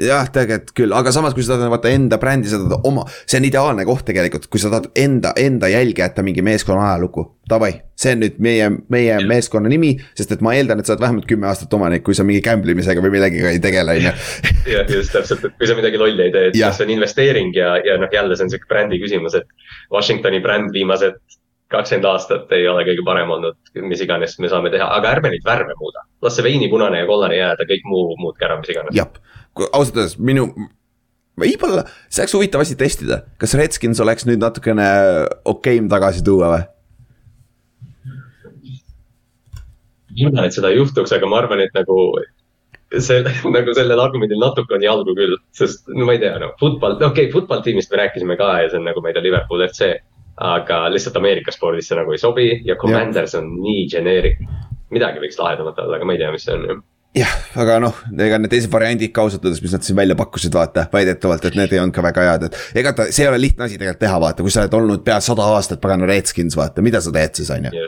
jah, 0.03 0.29
tegelikult 0.33 0.73
küll, 0.77 0.95
aga 0.97 1.13
samas, 1.15 1.35
kui 1.37 1.45
sa 1.45 1.57
tahad 1.57 1.73
vaata 1.73 1.91
enda 1.93 2.19
brändi, 2.21 2.51
sa 2.51 2.61
tahad 2.61 2.87
oma, 2.89 3.05
see 3.25 3.41
on 3.41 3.47
ideaalne 3.49 3.85
koht 3.89 4.05
tegelikult, 4.09 4.49
kui 4.53 4.63
sa 4.63 4.71
tahad 4.73 4.91
enda, 4.99 5.33
enda 5.41 5.71
jälge 5.73 6.05
jätta 6.05 6.25
mingi 6.27 6.45
meeskonna 6.45 6.93
ajalukku. 6.93 7.27
Davai, 7.51 7.73
see 7.99 8.15
on 8.15 8.23
nüüd 8.23 8.39
meie, 8.43 8.69
meie 8.93 9.09
yeah. 9.09 9.25
meeskonna 9.29 9.71
nimi, 9.71 9.93
sest 10.19 10.35
et 10.37 10.45
ma 10.45 10.55
eeldan, 10.57 10.81
et 10.81 10.89
sa 10.89 10.95
oled 10.95 11.03
vähemalt 11.03 11.27
kümme 11.31 11.49
aastat 11.51 11.75
omanik, 11.75 12.05
kui 12.07 12.17
sa 12.17 12.27
mingi 12.27 12.43
gamble 12.45 12.75
imisega 12.75 13.03
või 13.03 13.17
millegagi 13.17 13.43
ei 13.51 13.61
tegele, 13.63 13.99
on 13.99 14.09
ju. 14.09 14.15
jah, 14.77 14.95
just 14.97 15.15
täpselt, 15.17 15.45
et 15.49 15.59
kui 15.59 15.69
sa 15.71 15.77
midagi 15.79 16.01
lolli 16.01 16.29
ei 16.29 16.35
tee, 16.35 16.53
et 16.53 16.63
see 16.63 16.87
on 16.87 16.95
investeering 16.95 17.55
ja, 17.59 17.75
ja 17.83 17.99
noh, 18.01 18.11
jälle 18.15 18.39
see 18.39 18.47
on 18.47 18.55
sihuke 18.55 18.71
brändi 18.71 19.03
küsimus, 19.03 19.37
et 19.39 19.49
Washingtoni 19.93 20.43
bränd 20.45 20.71
viimased 20.75 21.19
kakskümmend 21.73 22.09
aastat 22.11 22.53
ei 22.57 22.67
ole 22.69 22.85
kõige 22.87 23.05
parem 23.07 23.31
olnud, 23.33 23.59
mis 23.89 24.03
iganes 24.05 24.37
me 24.43 24.51
saame 24.53 24.73
teha, 24.73 24.89
aga 24.97 25.15
ärme 25.17 25.33
neid 25.33 25.45
värve 25.47 25.77
muuda. 25.79 26.05
las 26.23 26.37
see 26.39 26.47
veini 26.47 26.69
punane 26.71 27.01
ja 27.01 27.07
kollane 27.09 27.39
jääda, 27.39 27.67
kõik 27.69 27.87
muu 27.91 28.17
muutke 28.21 28.47
ära, 28.47 28.59
mis 28.61 28.71
iganes. 28.75 28.95
Ausalt 29.73 29.97
öeldes 29.97 30.19
minu, 30.19 30.49
võib-olla 31.39 31.87
see 32.09 32.23
oleks 32.23 32.37
huvitav 32.37 32.65
asi 32.65 32.77
testida, 32.79 33.23
kas 33.41 33.57
Redskins 33.59 34.01
oleks 34.05 34.27
nüüd 34.29 34.43
natukene 34.43 34.87
okeim 35.49 35.91
tagasi 35.93 36.25
tuua 36.27 36.53
või? 36.55 36.69
ma 40.13 40.29
arvan, 40.29 40.45
et 40.45 40.57
seda 40.57 40.69
ei 40.69 40.77
juhtuks, 40.77 41.13
aga 41.17 41.29
ma 41.29 41.41
arvan, 41.41 41.63
et 41.65 41.73
nagu 41.77 41.97
see, 43.01 43.23
nagu 43.57 43.75
sellel 43.77 44.01
argumendil 44.03 44.41
natuke 44.41 44.77
on 44.77 44.85
jalgu 44.85 45.15
küll, 45.17 45.37
sest 45.57 45.89
no 45.89 46.09
ma 46.09 46.17
ei 46.17 46.23
tea, 46.23 46.35
no 46.43 46.53
football, 46.61 46.99
okei 46.99 47.09
okay,, 47.09 47.31
football 47.33 47.65
tiimist 47.65 47.93
me 47.93 48.03
rääkisime 48.03 48.37
ka 48.41 48.51
ja 48.61 48.71
see 48.71 48.81
on 48.81 48.89
nagu, 48.91 49.01
ma 49.01 49.13
ei 49.13 49.17
tea, 49.17 49.25
Liverpool 49.29 49.65
FC. 49.69 49.93
aga 50.43 50.87
lihtsalt 50.89 51.17
Ameerika 51.21 51.53
spordis 51.53 51.91
see 51.91 51.97
nagu 51.99 52.13
ei 52.13 52.21
sobi 52.21 52.47
ja 52.65 52.77
Commanders 52.81 53.35
ja. 53.35 53.43
on 53.43 53.51
nii 53.61 53.83
generic. 53.93 54.41
midagi 54.93 55.21
võiks 55.21 55.39
lahedamat 55.41 55.79
olla, 55.81 55.97
aga 55.97 56.09
ma 56.09 56.17
ei 56.17 56.21
tea, 56.21 56.31
mis 56.33 56.45
see 56.45 56.57
on 56.57 56.65
jah, 56.69 56.81
aga 57.61 57.75
noh, 57.83 57.97
ega 58.25 58.39
need 58.41 58.53
teised 58.55 58.73
variandid 58.73 59.13
ka 59.13 59.27
ausalt 59.27 59.45
öeldes, 59.45 59.61
mis 59.61 59.75
nad 59.75 59.85
siin 59.85 59.99
välja 59.99 60.15
pakkusid, 60.17 60.55
vaata, 60.57 60.87
väidetavalt, 60.93 61.45
et 61.45 61.59
need 61.59 61.75
ei 61.75 61.81
olnud 61.83 61.93
ka 61.93 62.05
väga 62.05 62.25
head, 62.25 62.47
et. 62.49 62.57
ega 62.81 62.95
ta, 62.97 63.09
see 63.13 63.27
ei 63.27 63.29
ole 63.29 63.41
lihtne 63.43 63.67
asi 63.67 63.77
tegelikult 63.77 64.01
teha, 64.01 64.21
vaata, 64.23 64.47
kui 64.47 64.55
sa 64.55 64.63
oled 64.65 64.77
olnud 64.79 65.03
pea 65.05 65.19
sada 65.25 65.45
aastat 65.53 65.83
pagana 65.83 66.09
Redskins, 66.09 66.57
vaata, 66.57 66.85
mida 66.85 67.03
sa 67.05 67.13
teed 67.13 67.37
siis, 67.37 67.51
on 67.53 67.69
ju. 67.69 67.83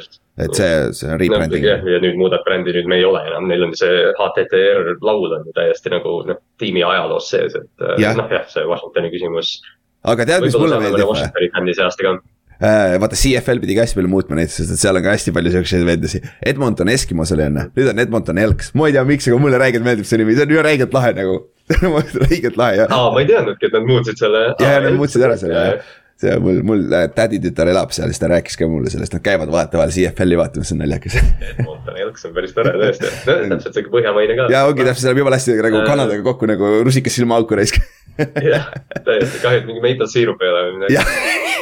et 0.45 0.59
see, 0.59 0.75
see 0.99 1.09
on 1.09 1.17
rebranding 1.23 1.65
no,. 1.65 1.95
ja 1.95 2.03
nüüd 2.05 2.21
muudad 2.21 2.45
brändi, 2.45 2.75
nüüd 2.77 2.91
me 2.91 3.01
ei 3.01 3.09
ole 3.09 3.23
enam, 3.31 3.49
neil 3.49 3.65
on 3.65 3.73
see 3.79 4.05
HTTR 4.19 4.93
laul 5.07 5.39
on 5.39 5.49
ju 5.49 5.57
täiesti 5.57 5.95
nagu 5.95 6.19
noh, 6.29 6.43
tiimi 6.61 6.85
ajaloos 6.85 7.33
sees, 7.33 7.57
et 7.57 7.89
noh, 7.89 8.29
jah, 8.29 8.45
see 8.53 8.69
Washingtoni 8.69 9.13
küsimus. 9.15 9.57
aga 10.05 10.29
tead, 10.29 10.45
mis 10.51 10.61
mulle 10.61 10.83
meeldib 10.85 11.07
või? 11.07 11.15
Washingtoni 11.15 11.53
fänni 11.57 11.79
see 11.79 11.89
aasta 11.89 12.11
ka 12.11 12.19
vaata, 12.61 13.19
CFL 13.19 13.63
pidi 13.63 13.79
ka 13.79 13.87
hästi 13.87 13.99
palju 13.99 14.13
muutma 14.13 14.39
neid, 14.39 14.53
sest 14.53 14.77
et 14.77 14.81
seal 14.83 15.01
on 15.01 15.05
ka 15.05 15.17
hästi 15.17 15.35
palju 15.35 15.55
siukseid 15.57 15.89
vendasid. 15.89 16.29
Edmonton 16.53 16.93
Eskimos 16.93 17.35
oli 17.35 17.49
enne, 17.49 17.67
nüüd 17.75 17.91
on 17.91 18.05
Edmonton 18.05 18.41
Elks, 18.45 18.71
ma 18.79 18.91
ei 18.91 18.97
tea, 18.97 19.05
miks, 19.09 19.29
aga 19.31 19.41
mulle 19.43 19.61
räigelt 19.61 19.87
meeldib 19.87 20.09
see 20.09 20.21
nimi, 20.21 20.37
see 20.39 20.47
on 20.47 20.55
ju 20.55 20.65
räigelt 20.65 20.95
lahe 20.95 21.13
nagu 21.19 21.43
räigelt 22.29 22.57
lahe 22.61 22.81
jah. 22.83 22.95
aa, 22.95 23.11
ma 23.15 23.25
ei 23.25 23.29
teadnudki, 23.31 23.71
et 23.71 23.77
nad 23.79 23.87
muutsid 23.89 24.21
selle. 24.21 24.47
ja, 24.61 24.73
ja 24.77 24.81
nad 24.85 24.99
muutsid 25.01 25.27
ära 25.27 25.37
selle 25.41 25.69
jah 25.73 25.93
see 26.21 26.35
mul, 26.39 26.61
mul 26.67 26.85
äh, 26.95 27.09
täditütar 27.15 27.69
elab 27.71 27.93
seal, 27.95 28.11
siis 28.13 28.21
ta 28.23 28.29
rääkis 28.31 28.57
ka 28.59 28.69
mulle 28.71 28.93
sellest, 28.93 29.17
nad 29.17 29.25
käivad 29.25 29.51
vahetevahel 29.53 29.93
CFL-i 29.95 30.39
vaatamas, 30.39 30.71
see 30.71 30.77
on 30.77 30.83
naljakas. 30.85 31.17
Edmonton 31.51 31.99
Elks 32.05 32.29
on 32.29 32.37
päris 32.37 32.55
tore 32.57 32.75
tõesti, 32.79 33.11
täpselt 33.53 33.73
sihuke 33.73 33.93
põhjamaine 33.97 34.39
ka. 34.39 34.47
ja 34.55 34.63
ongi 34.69 34.87
täpselt, 34.87 35.09
läheb 35.11 35.25
jumala 35.25 35.41
hästi 35.41 35.59
nagu 35.67 35.83
Kanadaga 35.89 36.27
kokku 36.29 36.51
nagu 36.51 36.71
rusikas 36.87 37.19
silmaauku 37.19 37.59
raisk. 37.59 37.81
jah, 38.53 38.71
täiesti 39.01 39.43
kahju, 39.43 39.65
et 39.65 39.69
mingi 39.71 39.83
maple 39.85 40.11
siirup 40.11 40.43
ei 40.45 40.55
ole 40.55 40.65
või 40.69 40.79
midagi 40.79 41.54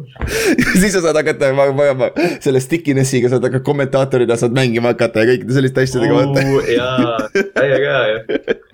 siis 0.80 0.92
sa 0.94 1.02
saad 1.04 1.18
hakata 1.18 1.52
magama 1.56 2.10
selle 2.42 2.60
stickiness'iga 2.62 3.30
saad 3.32 3.46
hakata 3.46 3.64
kommentaatorina 3.66 4.36
saad 4.40 4.56
mängima 4.56 4.92
hakata 4.94 5.24
ja 5.24 5.32
kõikide 5.32 5.56
selliste 5.58 5.84
asjadega 5.84 6.18
vaata. 6.18 6.44
jaa, 6.72 7.44
täiega 7.58 7.78
hea 7.84 8.02
jah. 8.12 8.26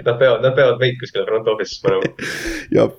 Nad 0.04 0.16
peavad, 0.20 0.42
nad 0.46 0.56
peavad 0.56 0.82
meid 0.82 0.98
kuskile 1.00 1.26
front 1.28 1.50
office'is 1.52 1.84
panema. 1.84 2.32
jah. 2.78 2.92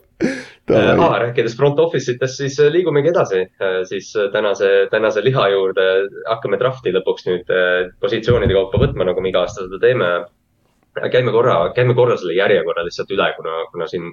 Aa, 0.70 1.14
rääkides 1.24 1.56
front 1.58 1.80
office 1.82 2.12
itest, 2.12 2.42
siis 2.42 2.60
äh, 2.62 2.68
liigumegi 2.74 3.10
edasi, 3.10 3.46
äh, 3.64 3.80
siis 3.90 4.12
tänase, 4.34 4.68
tänase 4.92 5.24
liha 5.26 5.48
juurde 5.54 5.86
hakkame 6.28 6.60
draft'i 6.62 6.94
lõpuks 6.94 7.26
nüüd 7.30 7.54
positsioonide 8.04 8.58
kaupa 8.58 8.84
võtma, 8.84 9.08
nagu 9.10 9.24
me 9.24 9.32
iga 9.32 9.46
aasta 9.48 9.66
seda 9.66 9.80
teeme. 9.82 10.10
käime 11.14 11.32
korra, 11.32 11.72
käime 11.76 11.96
korra 11.96 12.18
selle 12.20 12.36
järjekorra 12.36 12.84
lihtsalt 12.84 13.12
üle, 13.16 13.32
kuna, 13.38 13.64
kuna 13.72 13.88
siin 13.88 14.12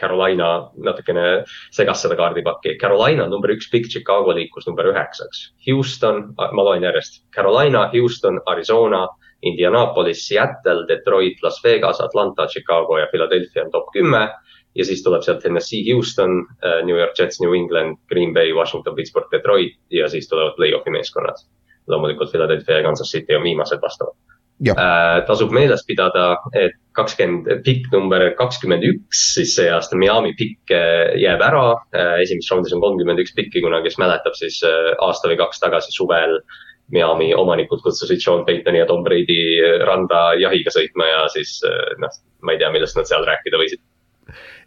Carolina 0.00 0.70
natukene 0.84 1.44
segas 1.74 2.02
seda 2.04 2.16
kaardipakki. 2.18 2.76
Carolina 2.80 3.26
number 3.28 3.52
üks 3.54 3.68
pikk, 3.72 3.90
Chicago 3.92 4.34
liikus 4.36 4.66
number 4.66 4.88
üheksaks. 4.90 5.42
Houston, 5.66 6.22
ma 6.38 6.64
loen 6.64 6.86
järjest. 6.86 7.22
Carolina, 7.34 7.88
Houston, 7.92 8.40
Arizona, 8.46 9.06
Indianapolis, 9.42 10.24
Seattle, 10.28 10.86
Detroit, 10.88 11.42
Las 11.42 11.60
Vegas, 11.64 12.00
Atlanta, 12.00 12.46
Chicago 12.46 12.98
ja 12.98 13.06
Philadelphia 13.10 13.64
on 13.64 13.70
top 13.70 13.92
kümme. 13.92 14.30
ja 14.74 14.84
siis 14.88 15.02
tuleb 15.04 15.20
sealt 15.20 15.42
Tennessee, 15.44 15.82
Houston, 15.84 16.46
äh, 16.64 16.78
New 16.86 16.96
York 16.96 17.18
Jets, 17.18 17.40
New 17.40 17.52
England, 17.52 17.98
Green 18.08 18.32
Bay, 18.32 18.54
Washington, 18.56 18.94
Pittsburgh, 18.96 19.28
Detroit 19.30 19.76
ja 19.90 20.08
siis 20.08 20.28
tulevad 20.28 20.56
play-off'i 20.56 20.90
meeskonnad. 20.90 21.44
loomulikult 21.86 22.30
Philadelphia 22.30 22.76
ja 22.76 22.82
Kansas 22.82 23.10
City 23.10 23.36
on 23.36 23.42
viimased 23.42 23.82
vastavalt 23.82 24.16
Äh, 24.62 25.24
tasub 25.26 25.50
meeles 25.50 25.82
pidada, 25.86 26.36
et 26.54 26.76
kakskümmend, 26.96 27.48
pikk 27.66 27.92
number 27.92 28.24
kakskümmend 28.38 28.84
üks, 28.86 29.22
siis 29.36 29.54
see 29.58 29.68
aasta 29.72 29.98
Miami 29.98 30.34
pikk 30.38 30.74
äh, 30.74 31.14
jääb 31.20 31.44
ära. 31.44 31.64
Äh, 31.94 32.18
esimeses 32.24 32.50
raundis 32.52 32.74
on 32.76 32.82
kolmkümmend 32.84 33.22
üks 33.22 33.34
pikki, 33.36 33.62
kuna 33.64 33.82
kes 33.84 33.98
mäletab, 34.02 34.36
siis 34.38 34.60
aasta 34.64 35.30
või 35.30 35.38
kaks 35.40 35.62
tagasi 35.62 35.94
suvel 35.94 36.40
Miami 36.92 37.30
omanikud 37.36 37.80
kutsusid 37.84 38.20
Sean 38.20 38.44
Paytoni 38.48 38.82
ja 38.82 38.88
Tom 38.88 39.04
Brady 39.06 39.38
randa 39.86 40.32
jahiga 40.40 40.72
sõitma 40.74 41.06
ja 41.08 41.22
siis 41.32 41.60
noh, 42.02 42.20
ma 42.44 42.52
ei 42.52 42.60
tea, 42.60 42.68
millest 42.74 42.98
nad 42.98 43.08
seal 43.08 43.24
rääkida 43.24 43.60
võisid. 43.60 43.80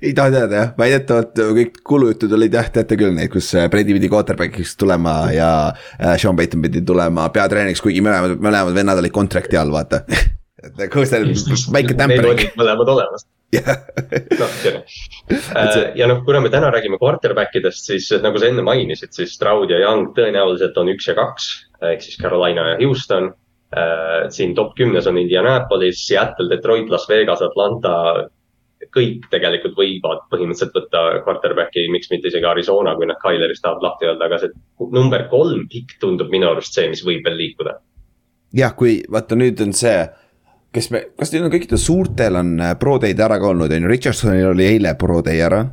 Ei 0.02 0.14
taha 0.16 0.32
teada 0.34 0.58
jah, 0.58 0.72
väidetavalt 0.80 1.42
kõik 1.58 1.78
kulujutud 1.86 2.34
olid 2.36 2.56
jah, 2.58 2.72
teate 2.74 2.98
küll 3.00 3.14
neid, 3.16 3.30
kus 3.34 3.52
Brady 3.72 3.96
pidi 3.96 4.10
quarterback'iks 4.12 4.74
tulema 4.82 5.16
ja 5.36 5.50
Sean 6.22 6.38
Payton 6.40 6.66
pidi 6.66 6.82
tulema 6.88 7.30
peatreeneriks, 7.36 7.84
kuigi 7.84 8.04
mõlemad, 8.06 8.40
mõlemad 8.42 8.76
vennad 8.76 9.04
olid 9.04 9.16
contract'i 9.16 9.62
all, 9.62 9.74
vaata 9.76 10.02
et 10.66 10.78
nagu 10.82 11.06
seal 11.06 11.30
väike 11.76 11.96
tämper. 11.98 12.30
Mõlemad 12.60 12.92
olemas 12.96 13.26
noh, 14.40 14.52
äh, 15.32 15.76
ja 15.96 16.08
noh, 16.10 16.22
kuna 16.26 16.42
me 16.44 16.50
täna 16.52 16.72
räägime 16.74 16.98
quarterback 17.00 17.56
idest, 17.56 17.86
siis 17.88 18.10
nagu 18.24 18.40
sa 18.42 18.50
enne 18.50 18.66
mainisid, 18.66 19.14
siis 19.16 19.36
Stroud 19.38 19.72
ja 19.72 19.80
Young 19.84 20.10
tõenäoliselt 20.18 20.78
on 20.82 20.92
üks 20.92 21.08
ja 21.08 21.16
kaks 21.16 21.50
ehk 21.86 22.04
siis 22.04 22.18
Carolina 22.22 22.72
ja 22.74 22.80
Houston 22.82 23.30
äh,. 23.76 24.26
siin 24.34 24.56
top 24.58 24.74
kümnes 24.76 25.08
on 25.08 25.20
Indianapolis, 25.22 26.02
Seattle, 26.08 26.50
Detroit, 26.52 26.90
Las 26.92 27.08
Vegas, 27.10 27.44
Atlanta 27.46 27.96
kõik 28.96 29.26
tegelikult 29.32 29.76
võivad 29.78 30.26
põhimõtteliselt 30.32 30.76
võtta 30.76 31.04
quarterback'i, 31.26 31.88
miks 31.92 32.12
mitte 32.12 32.30
isegi 32.30 32.48
Arizona, 32.48 32.96
kui 32.98 33.08
nad 33.10 33.20
Tylerist 33.24 33.64
tahavad 33.64 33.86
lahti 33.86 34.10
öelda, 34.10 34.28
aga 34.28 34.40
see 34.42 34.90
number 34.94 35.26
kolm 35.32 35.66
pikk 35.72 35.98
tundub 36.02 36.32
minu 36.34 36.52
arust 36.52 36.76
see, 36.76 36.90
mis 36.92 37.04
võib 37.06 37.26
veel 37.26 37.40
liikuda. 37.40 37.80
jah, 38.56 38.76
kui 38.76 39.02
vaata 39.12 39.36
nüüd 39.40 39.62
on 39.64 39.74
see, 39.76 39.98
kes 40.76 40.92
me, 40.92 41.02
kas 41.16 41.32
teil 41.32 41.46
on 41.46 41.54
kõikidel 41.54 41.80
suurtel 41.82 42.40
on 42.42 42.56
äh, 42.60 42.76
pro 42.80 42.98
day'd 43.02 43.20
ära 43.24 43.40
ka 43.40 43.52
olnud, 43.54 43.72
on 43.72 43.88
ju, 43.88 43.92
Richardsonil 43.92 44.52
oli 44.52 44.68
eile 44.76 44.96
pro 45.00 45.22
day 45.26 45.40
ära 45.46 45.64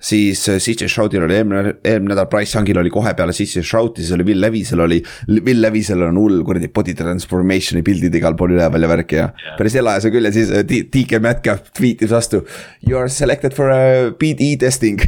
siis 0.00 0.48
äh, 0.48 0.58
CJ 0.58 0.88
Stroudil 0.88 1.24
oli 1.26 1.36
eelmine, 1.38 1.74
eelmine 1.84 2.14
nädal, 2.14 2.28
Price 2.30 2.56
Youngil 2.56 2.78
oli 2.82 2.92
kohe 2.92 3.12
peale 3.18 3.34
CJ 3.34 3.64
Stroudi, 3.66 4.04
siis 4.04 4.14
oli 4.14 4.26
Will 4.28 4.40
Levisel 4.40 4.82
oli. 4.84 5.00
Will 5.30 5.62
Levisel 5.62 6.02
on 6.06 6.20
hull 6.20 6.42
kuradi 6.46 6.70
body 6.74 6.94
transformation'i 6.98 7.82
pildid 7.86 8.14
igal 8.18 8.36
pool 8.38 8.54
üleval 8.56 8.86
ja 8.86 8.90
värki 8.90 9.18
ja 9.18 9.26
yeah. 9.28 9.56
päris 9.58 9.76
hea 9.78 9.84
ajas 9.84 10.08
on 10.08 10.14
küll 10.14 10.30
ja 10.30 10.34
siis 10.34 10.52
DK 10.68 11.22
Metcalf 11.24 11.72
tweetis 11.76 12.14
vastu. 12.14 12.44
You 12.86 13.00
are 13.00 13.10
selected 13.12 13.56
for 13.56 13.74
a 13.74 14.14
BD 14.18 14.54
testing 14.60 15.02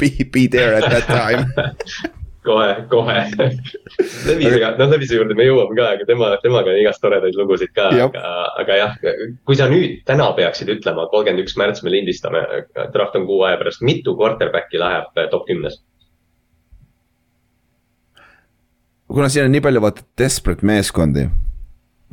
be, 0.00 0.12
be 0.32 0.46
there 0.48 0.76
at 0.76 0.90
that 0.90 1.08
time 1.08 1.48
kohe, 2.46 2.68
kohe 2.90 3.16
Levisega, 4.26 4.72
noh 4.78 4.90
Levise 4.92 5.18
juurde 5.18 5.36
me 5.38 5.46
jõuame 5.48 5.76
ka, 5.78 5.88
aga 5.96 6.06
tema, 6.08 6.30
temaga 6.42 6.72
on 6.72 6.80
igast 6.80 7.02
toredaid 7.02 7.36
lugusid 7.38 7.72
ka, 7.76 7.88
aga, 8.06 8.22
aga 8.62 8.78
jah, 8.80 8.96
kui 9.48 9.58
sa 9.58 9.68
nüüd 9.70 10.00
täna 10.08 10.30
peaksid 10.38 10.70
ütlema, 10.76 11.08
kolmkümmend 11.12 11.44
üks 11.44 11.58
märts 11.60 11.84
me 11.86 11.92
lindistame, 11.94 12.42
draft 12.94 13.18
on 13.18 13.28
kuu 13.28 13.42
aja 13.48 13.60
pärast, 13.60 13.84
mitu 13.86 14.16
quarterback'i 14.18 14.80
läheb 14.82 15.22
eh, 15.22 15.30
top 15.32 15.46
kümnes? 15.50 15.80
kuna 19.06 19.28
siin 19.30 19.46
on 19.46 19.52
nii 19.54 19.62
palju 19.62 19.80
vaata 19.80 20.02
desperate 20.18 20.66
meeskondi, 20.66 21.28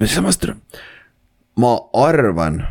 samas 0.06 0.40
ma 1.60 1.74
arvan 1.94 2.62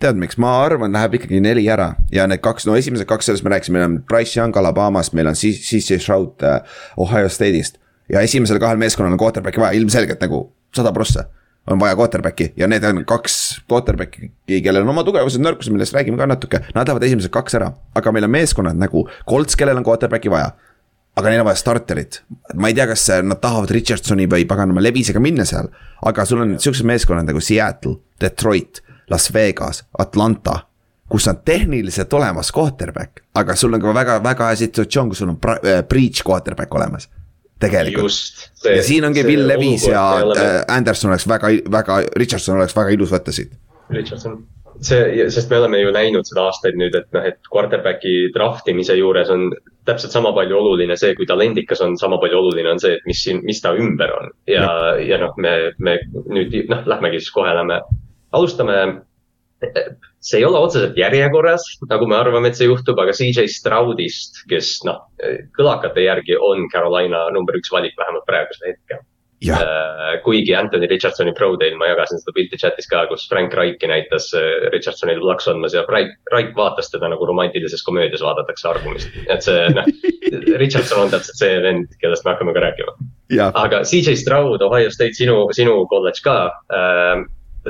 tead, 0.00 0.20
miks, 0.20 0.38
ma 0.40 0.52
arvan, 0.64 0.94
läheb 0.96 1.18
ikkagi 1.18 1.40
neli 1.44 1.66
ära 1.70 1.92
ja 2.14 2.26
need 2.30 2.42
kaks, 2.44 2.66
no 2.68 2.76
esimesed 2.78 3.08
kaks, 3.08 3.28
sellest 3.28 3.46
me 3.46 3.52
rääkisime, 3.54 3.78
meil 3.78 3.88
on 3.88 3.98
Price 4.08 4.38
Young 4.38 4.56
Alabamast, 4.56 5.14
meil 5.16 5.28
on 5.30 5.36
CC 5.38 5.98
Shroud 5.98 6.46
uh, 6.46 6.78
Ohio 7.00 7.28
State'ist. 7.32 7.76
ja 8.10 8.22
esimesel 8.26 8.58
kahel 8.62 8.80
meeskonnal 8.80 9.14
on 9.14 9.20
quarterback'i 9.20 9.60
vaja 9.62 9.78
ilmselgelt 9.78 10.22
nagu 10.24 10.48
sada 10.74 10.92
prossa 10.92 11.28
on 11.70 11.80
vaja 11.80 11.96
quarterback'i 11.96 12.52
ja 12.56 12.68
need 12.70 12.84
on 12.84 13.04
kaks 13.08 13.36
quarterback'i, 13.70 14.30
kellel 14.48 14.82
on 14.82 14.94
oma 14.94 15.04
tugevused, 15.06 15.42
nõrkused, 15.44 15.72
millest 15.74 15.94
räägime 15.94 16.18
ka 16.18 16.26
natuke. 16.30 16.62
Nad 16.74 16.88
lähevad 16.88 17.04
esimesed 17.06 17.32
kaks 17.34 17.58
ära, 17.60 17.70
aga 17.94 18.12
meil 18.14 18.26
on 18.26 18.34
meeskonnad 18.34 18.80
nagu 18.80 19.04
Colts, 19.28 19.58
kellel 19.58 19.78
on 19.80 19.86
quarterback'i 19.86 20.32
vaja. 20.32 20.52
aga 21.18 21.28
neil 21.28 21.40
on 21.42 21.48
vaja 21.50 21.58
starterit, 21.58 22.20
ma 22.54 22.68
ei 22.70 22.74
tea, 22.74 22.86
kas 22.88 23.02
nad 23.26 23.40
tahavad 23.42 23.72
Richardsoni 23.74 24.28
või 24.30 24.46
paganama 24.48 24.80
Levisega 24.80 25.20
minna 25.20 25.44
seal. 25.44 25.68
aga 26.06 26.24
sul 26.24 26.40
on 26.40 26.54
siuksed 26.58 26.86
meeskonnad 26.86 27.28
nagu 27.28 27.42
Seattle, 27.44 27.98
Detroit 28.20 28.80
Las 29.10 29.32
Vegas, 29.34 29.84
Atlanta, 29.98 30.58
kus 31.10 31.26
on 31.28 31.40
tehniliselt 31.44 32.12
olemas 32.12 32.52
quarterback, 32.54 33.24
aga 33.34 33.56
sul 33.56 33.74
on 33.74 33.82
ka 33.82 33.94
väga-väga 33.94 34.52
hea 34.52 34.60
situatsioon, 34.64 35.10
kus 35.10 35.24
sul 35.24 35.32
on 35.32 35.40
äh, 35.58 35.82
breach 35.88 36.22
quarterback 36.26 36.74
olemas 36.74 37.10
tegelikult. 37.60 38.12
ja 38.64 38.82
siin 38.82 39.04
ongi 39.04 39.24
Will 39.26 39.48
Levis 39.48 39.88
ja 39.88 40.04
äh, 40.36 40.76
Anderson 40.76 41.10
oleks 41.10 41.28
väga, 41.28 41.50
väga, 41.70 42.00
Richardson 42.16 42.56
oleks 42.56 42.76
väga 42.76 42.94
ilus 42.96 43.12
võtta 43.12 43.34
siit. 43.34 43.52
Richardson, 43.90 44.38
see, 44.80 45.26
sest 45.34 45.50
me 45.50 45.58
oleme 45.58 45.80
ju 45.82 45.92
näinud 45.94 46.28
seda 46.28 46.46
aastaid 46.48 46.78
nüüd, 46.80 46.94
et 46.96 47.08
noh, 47.16 47.26
et 47.26 47.40
quarterback'i 47.52 48.30
draft 48.34 48.68
imise 48.70 48.96
juures 48.96 49.32
on 49.32 49.50
täpselt 49.88 50.14
sama 50.14 50.32
palju 50.36 50.56
oluline 50.56 50.96
see, 51.00 51.14
kui 51.18 51.26
talendikas 51.28 51.82
on, 51.84 51.96
sama 52.00 52.20
palju 52.22 52.38
oluline 52.38 52.70
on 52.76 52.82
see, 52.82 52.94
et 52.96 53.08
mis 53.10 53.24
siin, 53.24 53.42
mis 53.46 53.60
ta 53.64 53.74
ümber 53.76 54.14
on. 54.16 54.30
ja, 54.48 54.62
ja, 54.62 54.94
ja 55.14 55.20
noh, 55.24 55.34
me, 55.42 55.56
me 55.78 55.98
nüüd 56.30 56.56
noh, 56.70 56.86
lähmegi 56.94 57.20
siis 57.20 57.34
kohe 57.34 57.52
lähme 57.56 57.82
alustame, 58.36 58.80
see 60.20 60.40
ei 60.40 60.46
ole 60.48 60.58
otseselt 60.58 60.98
järjekorras, 60.98 61.66
nagu 61.90 62.08
me 62.08 62.16
arvame, 62.16 62.50
et 62.50 62.58
see 62.58 62.68
juhtub, 62.68 62.98
aga 63.02 63.14
CJ 63.16 63.46
Stroudist, 63.52 64.42
kes 64.50 64.78
noh, 64.88 65.04
kõlakate 65.56 66.04
järgi 66.06 66.38
on 66.40 66.68
Carolina 66.72 67.26
number 67.34 67.58
üks 67.60 67.72
valik 67.72 67.96
vähemalt 68.00 68.28
praegusel 68.28 68.72
hetkel. 68.72 69.04
Uh, 69.40 70.18
kuigi 70.20 70.52
Anthony 70.52 70.84
Richardsoni 70.84 71.32
Pro 71.32 71.54
Day'l 71.56 71.78
ma 71.80 71.86
jagasin 71.88 72.20
seda 72.20 72.34
pilti 72.36 72.58
chat'is 72.60 72.84
ka, 72.90 73.06
kus 73.08 73.22
Frank 73.30 73.54
Reiki 73.56 73.88
näitas 73.88 74.26
äh, 74.36 74.66
Richardsonil 74.68 75.22
plaks 75.22 75.48
andmas 75.48 75.72
ja 75.72 75.86
Reik, 75.88 76.12
Reik 76.28 76.50
vaatas 76.58 76.92
teda 76.92 77.08
nagu 77.08 77.24
romantilises 77.24 77.80
komöödias 77.86 78.20
vaadatakse 78.20 78.68
argumist. 78.68 79.08
et 79.32 79.40
see 79.40 79.62
noh, 79.72 79.88
Richardson 80.60 81.06
on 81.06 81.14
täpselt 81.14 81.40
see 81.40 81.56
vend, 81.64 81.88
kellest 82.04 82.28
me 82.28 82.34
hakkame 82.34 82.52
ka 82.52 82.66
rääkima. 82.66 82.92
aga 83.64 83.80
CJ 83.88 84.20
Stroud, 84.20 84.60
Ohio 84.60 84.92
State, 84.92 85.16
sinu, 85.16 85.46
sinu 85.56 85.86
kolledž 85.88 86.20
ka 86.26 86.36
uh, 86.52 87.24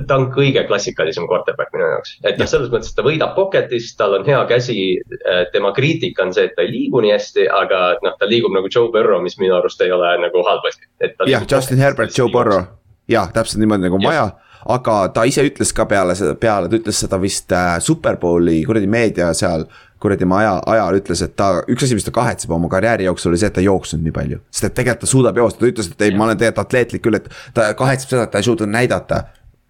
ta 0.09 0.19
on 0.21 0.29
kõige 0.35 0.63
klassikalisem 0.69 1.27
quarterback 1.31 1.73
minu 1.75 1.87
jaoks, 1.87 2.17
et 2.25 2.41
noh, 2.41 2.49
selles 2.51 2.71
mõttes, 2.73 2.93
et 2.93 2.99
ta 2.99 3.05
võidab 3.07 3.35
pocket'ist, 3.37 3.97
tal 3.99 4.19
on 4.19 4.27
hea 4.27 4.41
käsi. 4.51 4.77
Äh, 5.21 5.43
tema 5.55 5.73
kriitika 5.77 6.27
on 6.27 6.35
see, 6.37 6.49
et 6.49 6.57
ta 6.57 6.65
ei 6.67 6.73
liigu 6.73 7.03
nii 7.05 7.15
hästi, 7.15 7.49
aga 7.61 7.83
noh, 8.05 8.17
ta 8.21 8.29
liigub 8.31 8.55
nagu 8.57 8.71
Joe 8.73 8.93
Burrow, 8.95 9.23
mis 9.25 9.39
minu 9.41 9.57
arust 9.59 9.83
ei 9.85 9.93
ole 9.95 10.13
nagu 10.25 10.45
halvasti. 10.47 10.89
jah, 11.31 11.47
Justin 11.51 11.83
Herbert, 11.83 12.17
Joe 12.17 12.31
Burrow, 12.33 12.65
jah, 13.11 13.31
täpselt 13.35 13.63
niimoodi 13.63 13.89
nagu 13.89 14.01
on 14.01 14.09
vaja. 14.09 14.31
Aga 14.71 14.95
ta 15.17 15.23
ise 15.25 15.41
ütles 15.49 15.71
ka 15.73 15.87
peale 15.89 16.13
seda, 16.13 16.35
peale, 16.37 16.69
ta 16.69 16.77
ütles 16.77 16.99
seda 17.01 17.17
vist 17.21 17.53
äh, 17.57 17.79
Superbowli 17.81 18.59
kuradi 18.69 18.91
meedia 18.93 19.31
seal 19.35 19.65
kuradi 20.01 20.25
oma 20.25 20.39
aja, 20.41 20.53
ajal 20.75 20.97
ütles, 20.97 21.23
et 21.25 21.35
ta, 21.37 21.51
üks 21.71 21.85
asi, 21.85 21.97
mis 21.97 22.07
ta 22.07 22.13
kahetseb 22.15 22.53
oma 22.57 22.71
karjääri 22.73 23.07
jooksul, 23.09 23.33
oli 23.33 23.41
see, 23.41 23.51
et 23.51 23.57
ta 23.57 23.63
ei 23.63 23.69
jooksnud 23.69 24.05
nii 24.07 24.15
palju. 24.17 24.41
sest 24.49 24.71
et 24.71 24.77
tegelikult 24.79 25.05
ta 25.05 25.11
suudab 25.11 25.41
joosta, 25.43 25.61
ta 25.61 25.69
ütles, 25.69 25.91
et 25.93 26.07
ei, 26.07 26.15
ma 26.17 26.27
olen 26.27 26.41
tegelikult 26.41 26.67
atleetlik 26.67 27.05
küll, 27.05 27.21
et 27.21 27.29
ta 27.57 27.69
kahetseb 27.77 28.15
seda, 28.15 28.25
et 28.25 28.33
ta 28.33 28.41
ei 28.41 28.49
suutnud 28.49 28.73
näidata 28.73 29.21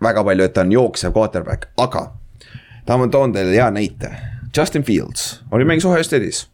väga 0.03 0.25
palju, 0.25 0.45
et 0.45 0.55
ta 0.55 0.65
on 0.65 0.73
jooksev 0.73 1.13
quarterback, 1.13 1.69
aga. 1.77 2.11
ma 2.89 3.09
toon 3.09 3.33
teile 3.33 3.53
hea 3.55 3.71
näite, 3.71 4.15
Justin 4.57 4.83
Fields 4.83 5.43
oli 5.51 5.65
mängis 5.65 5.87
Ohio 5.87 6.03
State'is. 6.03 6.49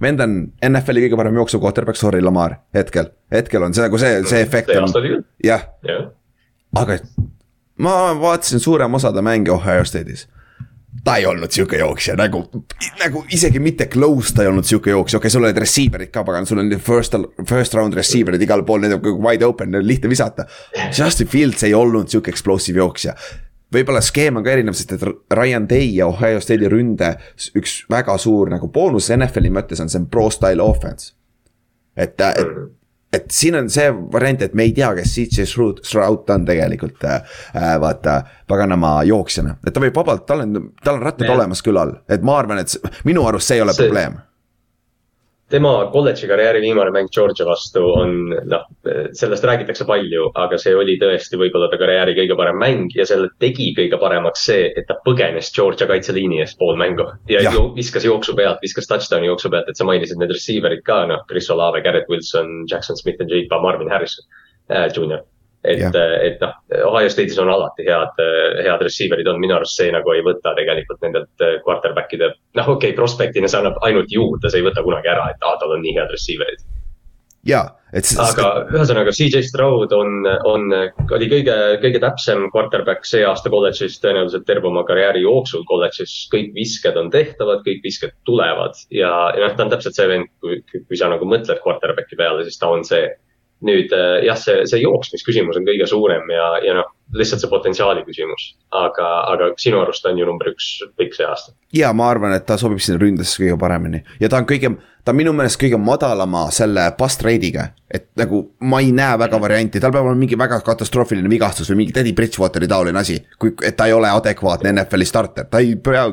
vend 0.00 0.20
on 0.20 0.52
NFL-i 0.68 1.06
kõige 1.06 1.16
parem 1.16 1.34
jooksev 1.34 1.60
quarterback, 1.60 1.96
sorry, 1.96 2.20
Lamar, 2.22 2.58
hetkel, 2.74 3.12
hetkel 3.32 3.62
on 3.62 3.74
see 3.74 3.86
nagu 3.86 3.98
see, 3.98 4.22
see 4.28 4.42
efekt 4.42 4.70
on. 4.76 5.24
jah, 5.44 5.68
aga 6.76 6.98
ma 7.78 8.14
vaatasin 8.20 8.60
suurem 8.60 8.94
osa 8.94 9.12
ta 9.12 9.22
mänge 9.22 9.52
Ohio 9.52 9.84
State'is 9.84 10.26
ta 11.04 11.16
ei 11.16 11.26
olnud 11.26 11.50
sihuke 11.50 11.78
jooksja 11.78 12.14
nagu, 12.18 12.44
nagu 13.00 13.24
isegi 13.34 13.60
mitte 13.62 13.86
close 13.92 14.34
ta 14.34 14.44
ei 14.44 14.50
olnud 14.50 14.66
sihuke 14.68 14.92
jooksja, 14.92 15.18
okei 15.18 15.26
okay,, 15.26 15.34
sul 15.34 15.46
olid 15.46 15.58
receiver'id 15.64 16.12
ka, 16.14 16.24
pagan, 16.24 16.46
sul 16.46 16.60
on 16.62 16.70
first, 16.78 17.16
first 17.48 17.74
round 17.74 17.96
receiver'id 17.98 18.42
igal 18.46 18.62
pool, 18.66 18.84
need 18.84 18.94
on 18.96 19.24
wide 19.24 19.46
open, 19.46 19.78
lihtne 19.82 20.10
visata. 20.12 20.46
Justin 20.98 21.30
Fields 21.30 21.66
ei 21.66 21.74
olnud 21.74 22.12
sihuke 22.12 22.32
explosive 22.32 22.82
jooksja. 22.82 23.16
võib-olla 23.74 24.00
skeem 24.04 24.36
on 24.38 24.44
ka 24.46 24.52
erinev, 24.52 24.76
sest 24.78 24.92
et 24.94 25.02
Ryan 25.34 25.66
Day 25.68 25.88
ja 25.96 26.06
Ohio 26.06 26.40
State'i 26.40 26.70
ründe 26.70 27.16
üks 27.58 27.80
väga 27.90 28.14
suur 28.22 28.52
nagu 28.52 28.68
boonus 28.70 29.10
NFL-i 29.10 29.50
mõttes 29.50 29.82
on, 29.82 29.90
see 29.90 29.98
on 29.98 30.06
pro 30.06 30.28
style 30.30 30.62
offense. 30.62 31.12
et, 31.96 32.20
et 32.20 32.83
et 33.14 33.30
siin 33.34 33.58
on 33.58 33.70
see 33.72 33.88
variant, 34.12 34.42
et 34.44 34.54
me 34.54 34.66
ei 34.68 34.74
tea, 34.76 34.90
kes 34.98 35.14
CJ 35.14 35.48
Stroud 35.48 36.30
on 36.34 36.46
tegelikult 36.48 37.04
äh, 37.08 37.38
äh, 37.54 37.72
vaata 37.80 38.20
paganama 38.50 38.96
jooksjana, 39.08 39.58
et 39.64 39.74
ta 39.74 39.82
võib 39.82 39.96
vabalt, 39.96 40.26
tal 40.28 40.44
on, 40.44 40.70
tal 40.84 40.98
on 40.98 41.08
rattad 41.08 41.26
yeah. 41.28 41.36
olemas 41.38 41.64
külal, 41.64 41.98
et 42.08 42.24
ma 42.26 42.38
arvan, 42.42 42.62
et 42.62 43.02
minu 43.08 43.26
arust 43.28 43.50
see 43.50 43.60
ei 43.60 43.66
ole 43.66 43.76
see, 43.76 43.86
probleem 43.86 44.20
tema 45.54 45.72
kolledži 45.92 46.28
karjääri 46.30 46.60
viimane 46.64 46.92
mäng 46.94 47.10
Georgia 47.14 47.46
vastu 47.46 47.82
on, 47.94 48.14
noh, 48.50 48.64
sellest 49.16 49.46
räägitakse 49.46 49.86
palju, 49.88 50.28
aga 50.40 50.58
see 50.60 50.74
oli 50.76 50.96
tõesti 51.00 51.38
võib-olla 51.40 51.70
ta 51.72 51.78
karjääri 51.80 52.16
kõige 52.18 52.36
parem 52.38 52.58
mäng 52.60 52.96
ja 52.98 53.06
selle 53.08 53.30
tegi 53.42 53.70
kõige 53.76 54.00
paremaks 54.00 54.46
see, 54.50 54.70
et 54.74 54.88
ta 54.88 54.98
põgenes 55.06 55.52
Georgia 55.54 55.88
kaitseliini 55.90 56.42
eest 56.44 56.58
pool 56.58 56.78
mängu. 56.80 57.06
ja, 57.30 57.44
ja. 57.46 57.52
viskas 57.76 58.06
jooksu 58.06 58.36
pealt, 58.38 58.62
viskas 58.64 58.90
touchdown'i 58.90 59.30
jooksu 59.30 59.52
pealt, 59.52 59.70
et 59.70 59.78
sa 59.78 59.86
mainisid 59.88 60.18
need 60.20 60.34
receiver'id 60.34 60.82
ka, 60.86 61.04
noh, 61.10 61.22
Chris 61.30 61.50
Olave, 61.54 61.84
Garrett 61.86 62.10
Wilson, 62.10 62.64
Jackson 62.70 62.96
Smith 62.96 63.22
and 63.22 63.30
Jake, 63.30 63.48
Marvin 63.62 63.92
Harrison 63.92 64.26
äh, 64.70 64.88
Jr 64.90 65.22
et, 65.64 65.96
et 66.22 66.42
noh, 66.42 66.54
Ohio 66.90 67.10
State'is 67.10 67.40
on 67.40 67.50
alati 67.52 67.86
head, 67.88 68.20
head 68.64 68.84
receiver'id 68.84 69.28
on, 69.30 69.40
minu 69.42 69.56
arust 69.56 69.80
see 69.80 69.92
nagu 69.94 70.12
ei 70.12 70.24
võta 70.26 70.54
tegelikult 70.58 71.00
nendelt 71.04 71.46
eh, 71.46 71.56
quarterback'ide. 71.64 72.34
noh, 72.60 72.68
okei 72.76 72.92
okay,, 72.92 72.98
prospect'ina 72.98 73.50
see 73.50 73.62
annab 73.62 73.80
ainult 73.86 74.12
juurde, 74.12 74.50
see 74.50 74.60
ei 74.62 74.68
võta 74.68 74.84
kunagi 74.84 75.12
ära, 75.14 75.30
et 75.32 75.46
aa, 75.46 75.56
tal 75.60 75.76
on 75.76 75.82
nii 75.84 75.96
head 75.96 76.12
receiver'id. 76.12 76.66
jaa, 77.48 77.64
et. 77.96 78.10
aga 78.20 78.50
ühesõnaga 78.74 79.16
CJ 79.16 79.44
Stroud 79.48 79.96
on, 79.96 80.28
on, 80.52 80.68
oli 81.16 81.30
kõige, 81.32 81.56
kõige 81.80 82.04
täpsem 82.04 82.46
quarterback 82.52 83.08
see 83.08 83.24
aasta 83.24 83.52
kolledžis, 83.52 83.96
tõenäoliselt 84.04 84.44
terve 84.48 84.68
oma 84.68 84.84
karjääri 84.88 85.24
jooksul 85.24 85.64
kolledžis. 85.68 86.26
kõik 86.32 86.52
visked 86.56 87.00
on 87.00 87.12
tehtavad, 87.14 87.64
kõik 87.64 87.84
visked 87.84 88.12
tulevad 88.28 88.76
ja, 88.92 89.12
ja 89.32 89.48
noh, 89.48 89.56
ta 89.56 89.64
on 89.64 89.72
täpselt 89.72 89.96
see 89.96 90.12
vend, 90.12 90.32
kui, 90.44 90.60
kui 90.76 91.00
sa 91.00 91.08
nagu 91.12 91.28
mõtled 91.28 91.64
quarterback'i 91.64 92.20
peale, 92.20 92.44
siis 92.44 92.60
ta 92.60 92.72
on 92.72 92.84
see 92.84 93.08
nüüd 93.64 93.92
äh, 93.94 94.24
jah, 94.26 94.38
see, 94.38 94.64
see 94.68 94.82
jooksmisküsimus 94.82 95.58
on 95.60 95.66
kõige 95.68 95.86
suurem 95.88 96.28
ja, 96.32 96.48
ja 96.64 96.74
noh, 96.78 96.90
lihtsalt 97.14 97.44
see 97.44 97.50
potentsiaali 97.52 98.02
küsimus. 98.06 98.54
aga, 98.74 99.06
aga 99.30 99.50
sinu 99.60 99.80
arust 99.82 100.06
on 100.10 100.18
ju 100.18 100.26
number 100.26 100.50
üks 100.50 100.80
pikk 100.98 101.14
see 101.16 101.26
aasta. 101.28 101.54
ja 101.76 101.92
ma 101.96 102.08
arvan, 102.10 102.34
et 102.36 102.46
ta 102.46 102.58
sobib 102.60 102.82
sinna 102.82 103.00
ründesse 103.00 103.40
kõige 103.42 103.58
paremini 103.60 104.02
ja 104.20 104.28
ta 104.28 104.40
on 104.42 104.48
kõige, 104.50 104.74
ta 105.04 105.14
on 105.14 105.20
minu 105.20 105.32
meelest 105.36 105.60
kõige 105.60 105.78
madalama 105.80 106.48
selle 106.54 106.88
bust 106.98 107.22
rate'iga. 107.24 107.68
et 107.90 108.10
nagu 108.18 108.42
ma 108.60 108.82
ei 108.82 108.92
näe 108.92 109.18
väga 109.22 109.40
varianti, 109.40 109.80
tal 109.80 109.94
peab 109.94 110.08
olema 110.08 110.24
mingi 110.24 110.38
väga 110.38 110.60
katastroofiline 110.66 111.30
vigastus 111.30 111.70
või 111.70 111.84
mingi 111.84 111.96
Teddy 111.96 112.12
Bridgewateri 112.12 112.68
taoline 112.68 113.00
asi. 113.00 113.20
kui, 113.38 113.54
et 113.62 113.76
ta 113.76 113.86
ei 113.86 113.96
ole 113.96 114.10
adekvaatne 114.10 114.74
NFL-i 114.74 115.08
starter, 115.08 115.48
ta 115.50 115.62
ei 115.62 115.76
pea, 115.76 116.08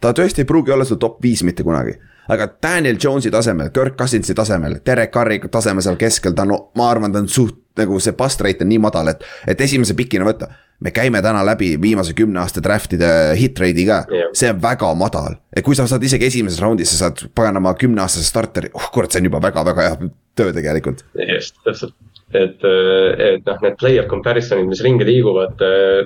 ta 0.00 0.14
tõesti 0.16 0.44
ei 0.44 0.48
pruugi 0.50 0.72
olla 0.72 0.86
seal 0.88 1.02
top 1.02 1.22
viis 1.22 1.42
mitte 1.44 1.66
kunagi 1.66 1.98
aga 2.28 2.48
Daniel 2.62 2.96
Jones'i 3.00 3.30
tasemel, 3.30 3.70
Kirk 3.74 3.96
Cousinsi 3.98 4.34
tasemel, 4.34 4.78
Derek 4.86 5.12
Carri 5.12 5.40
tasemel 5.50 5.84
seal 5.84 5.98
keskel, 6.00 6.34
ta 6.36 6.46
on, 6.46 6.54
ma 6.78 6.88
arvan, 6.90 7.12
ta 7.12 7.22
on 7.22 7.28
suht 7.28 7.60
nagu 7.78 7.98
see 8.00 8.14
bust 8.14 8.42
rate 8.44 8.62
on 8.64 8.70
nii 8.70 8.80
madal, 8.82 9.10
et, 9.10 9.24
et 9.50 9.60
esimese 9.66 9.96
pikina 9.98 10.26
võtta. 10.28 10.52
me 10.84 10.90
käime 10.90 11.20
täna 11.22 11.44
läbi 11.46 11.76
viimase 11.80 12.12
kümne 12.18 12.40
aasta 12.42 12.60
draft'ide 12.62 13.08
hit 13.38 13.58
rate'i 13.62 13.84
ka 13.86 14.00
yeah., 14.10 14.30
see 14.34 14.50
on 14.50 14.58
väga 14.62 14.90
madal. 14.94 15.36
et 15.54 15.64
kui 15.64 15.74
sa 15.74 15.86
saad 15.86 16.02
isegi 16.02 16.26
esimeses 16.26 16.60
raundis, 16.60 16.90
sa 16.90 17.06
saad 17.06 17.26
paganama 17.34 17.74
kümneaastase 17.78 18.26
starteri, 18.26 18.70
oh 18.74 18.90
kurat, 18.94 19.10
see 19.10 19.22
on 19.22 19.30
juba 19.30 19.42
väga-väga 19.42 19.88
hea 19.88 20.10
töö 20.36 20.52
tegelikult. 20.52 21.04
just, 21.28 21.58
täpselt 21.64 21.94
et, 22.34 22.64
et 22.64 23.46
noh, 23.46 23.58
need 23.62 23.76
player 23.78 24.06
comparison'id, 24.10 24.66
mis 24.68 24.82
ringi 24.84 25.06
liiguvad, 25.06 25.62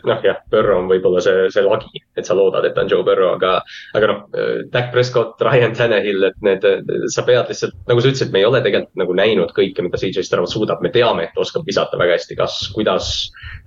noh 0.07 0.25
jah, 0.25 0.41
Burrow 0.53 0.83
on 0.83 0.91
võib-olla 0.91 1.23
see, 1.25 1.47
see 1.55 1.65
lagi, 1.65 2.03
et 2.19 2.29
sa 2.29 2.37
loodad, 2.37 2.67
et 2.69 2.77
ta 2.77 2.85
on 2.85 2.93
Joe 2.93 3.07
Burrow, 3.07 3.35
aga, 3.39 3.55
aga 3.97 4.11
noh, 4.13 4.21
Dak 4.73 4.91
Prescott, 4.93 5.41
Ryan 5.45 5.77
Tannehill, 5.79 6.29
et 6.29 6.37
need, 6.45 6.67
sa 7.15 7.25
pead 7.27 7.49
lihtsalt, 7.53 7.77
nagu 7.89 8.05
sa 8.05 8.13
ütlesid, 8.13 8.35
me 8.35 8.43
ei 8.43 8.49
ole 8.49 8.61
tegelikult 8.65 9.01
nagu 9.01 9.17
näinud 9.17 9.55
kõike, 9.57 9.85
mida 9.87 10.01
CJ 10.01 10.27
Stroud 10.29 10.53
suudab, 10.53 10.85
me 10.85 10.93
teame, 10.95 11.27
et 11.27 11.35
ta 11.35 11.45
oskab 11.45 11.67
visata 11.69 12.01
väga 12.01 12.19
hästi, 12.19 12.39
kas, 12.39 12.61
kuidas 12.77 13.11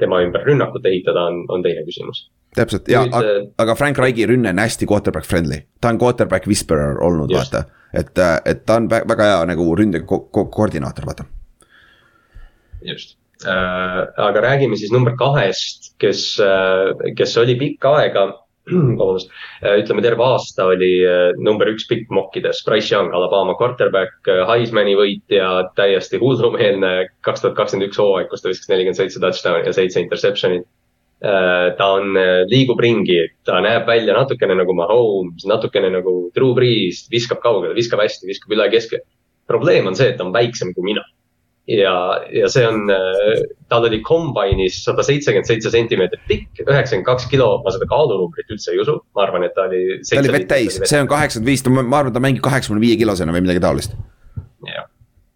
tema 0.01 0.21
ümber 0.23 0.45
rünnakut 0.45 0.85
ehitada, 0.85 1.27
on, 1.31 1.43
on 1.49 1.65
teine 1.65 1.85
küsimus. 1.87 2.27
Täpselt 2.55 2.89
ja, 2.91 3.05
aga 3.63 3.75
Frank 3.79 3.99
Reichi 4.03 4.25
rünne 4.27 4.51
on 4.51 4.59
hästi 4.59 4.85
quarterback 4.89 5.25
friendly, 5.25 5.63
ta 5.81 5.93
on 5.93 5.99
quarterback 6.01 6.49
whisperer 6.51 6.99
olnud, 7.01 7.31
vaata. 7.31 7.63
et, 7.95 8.11
et 8.45 8.65
ta 8.67 8.81
on 8.81 8.89
väga 8.91 9.29
hea 9.29 9.45
nagu 9.53 9.69
ründe 9.79 10.03
ko 10.05 10.25
ko 10.27 10.49
koordinaator, 10.51 11.07
vaata 11.07 11.29
just 12.81 13.17
äh,. 13.45 14.07
aga 14.17 14.41
räägime 14.41 14.77
siis 14.77 14.91
number 14.91 15.15
kahest, 15.17 15.93
kes 16.01 16.39
äh,, 16.39 17.13
kes 17.17 17.37
oli 17.37 17.55
pikka 17.59 17.95
aega 18.01 18.27
vabandust, 18.71 19.31
äh, 19.65 19.79
ütleme 19.81 20.03
terve 20.05 20.25
aasta 20.25 20.67
oli 20.69 20.91
number 21.41 21.71
üks 21.71 21.87
pikk 21.89 22.11
mokkides, 22.13 22.61
Price 22.65 22.93
Young, 22.93 23.09
Alabama 23.17 23.55
quarterback, 23.57 24.27
Heismani 24.49 24.93
võitja, 24.97 25.47
täiesti 25.77 26.19
hullumeelne 26.21 26.91
kaks 27.25 27.41
tuhat 27.41 27.57
kakskümmend 27.57 27.89
üks 27.89 28.01
hooaeg, 28.01 28.29
kus 28.29 28.43
ta 28.43 28.51
viskas 28.51 28.69
nelikümmend 28.69 28.99
seitse 29.01 29.23
touchdown'i 29.23 29.65
ja 29.65 29.73
seitse 29.75 30.03
interception'it. 30.03 30.69
ta 31.77 31.87
on, 31.93 32.15
liigub 32.49 32.79
ringi, 32.81 33.19
ta 33.45 33.59
näeb 33.61 33.85
välja 33.85 34.13
natukene 34.17 34.55
nagu 34.57 34.73
Mahomes, 34.73 35.45
natukene 35.45 35.91
nagu 35.93 36.13
Drew 36.33 36.55
Brees, 36.57 37.03
viskab 37.13 37.43
kaugele, 37.43 37.75
viskab 37.77 38.01
hästi, 38.01 38.25
viskab 38.29 38.55
üle 38.57 38.69
keske. 38.73 39.03
probleem 39.47 39.89
on 39.89 39.97
see, 39.97 40.09
et 40.09 40.17
ta 40.17 40.25
on 40.25 40.33
väiksem 40.33 40.73
kui 40.73 40.85
mina 40.93 41.03
ja, 41.71 41.95
ja 42.35 42.49
see 42.51 42.63
on, 42.67 42.85
äh, 42.93 43.41
tal 43.71 43.87
oli 43.87 44.01
kombinis 44.05 44.81
sada 44.85 45.05
seitsekümmend 45.05 45.49
seitse 45.49 45.71
sentimeetrit 45.73 46.23
pikk, 46.29 46.63
üheksakümmend 46.65 47.07
kaks 47.07 47.27
kilo, 47.31 47.49
ma 47.65 47.73
seda 47.73 47.87
kaalunumbrit 47.91 48.51
üldse 48.53 48.73
ei 48.75 48.81
usu, 48.83 48.97
ma 49.15 49.25
arvan, 49.25 49.47
et 49.47 49.55
ta 49.57 49.67
oli. 49.69 49.83
ta 50.07 50.21
oli 50.21 50.35
vett 50.37 50.49
täis, 50.51 50.79
see 50.83 51.01
on 51.01 51.09
kaheksakümmend 51.11 51.51
viis, 51.53 51.65
ma 51.71 52.01
arvan, 52.01 52.15
ta 52.15 52.23
mängib 52.23 52.43
kaheksakümne 52.45 52.83
viie 52.83 52.99
kilosena 52.99 53.35
või 53.35 53.45
midagi 53.47 53.63
taolist. 53.63 53.95
jah, 54.67 54.90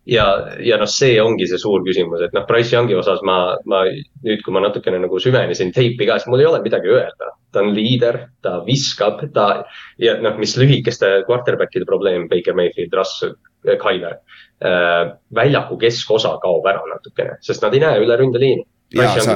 ja, 0.10 0.26
ja 0.64 0.78
noh, 0.82 0.89
see 0.89 1.16
ongi 1.22 1.47
see 1.49 1.62
suur 1.62 1.84
küsimus, 1.86 2.24
et 2.28 2.36
noh, 2.36 2.45
Price 2.49 2.76
Youngi 2.76 2.97
osas 2.97 3.24
ma, 3.26 3.56
ma 3.66 3.84
nüüd, 3.88 4.43
kui 4.45 4.53
ma 4.53 4.64
natukene 4.66 4.99
nagu 5.01 5.20
süvenesin 5.22 5.74
teipi 5.76 6.08
ka, 6.08 6.20
siis 6.20 6.32
mul 6.32 6.43
ei 6.43 6.49
ole 6.51 6.62
midagi 6.66 6.93
öelda. 6.93 7.34
ta 7.56 7.62
on 7.64 7.72
liider, 7.72 8.18
ta 8.43 8.58
viskab, 8.66 9.22
ta 9.34 9.45
ja 10.01 10.18
noh, 10.20 10.36
mis 10.41 10.58
lühikeste 10.60 11.22
quarterback'ide 11.28 11.88
probleem, 11.88 12.28
Baker 12.28 12.58
Mayfield, 12.58 12.93
Russ, 12.97 13.24
Kyler 13.82 14.20
Äh, 14.64 15.10
väljaku 15.36 15.76
keskosa 15.76 16.38
kaob 16.39 16.64
ära 16.72 16.86
natukene, 16.88 17.34
sest 17.43 17.64
nad 17.66 17.74
ei 17.76 17.82
näe 17.84 17.99
üle 17.99 18.16
ründeliini. 18.16 18.64
Sa, 18.95 19.33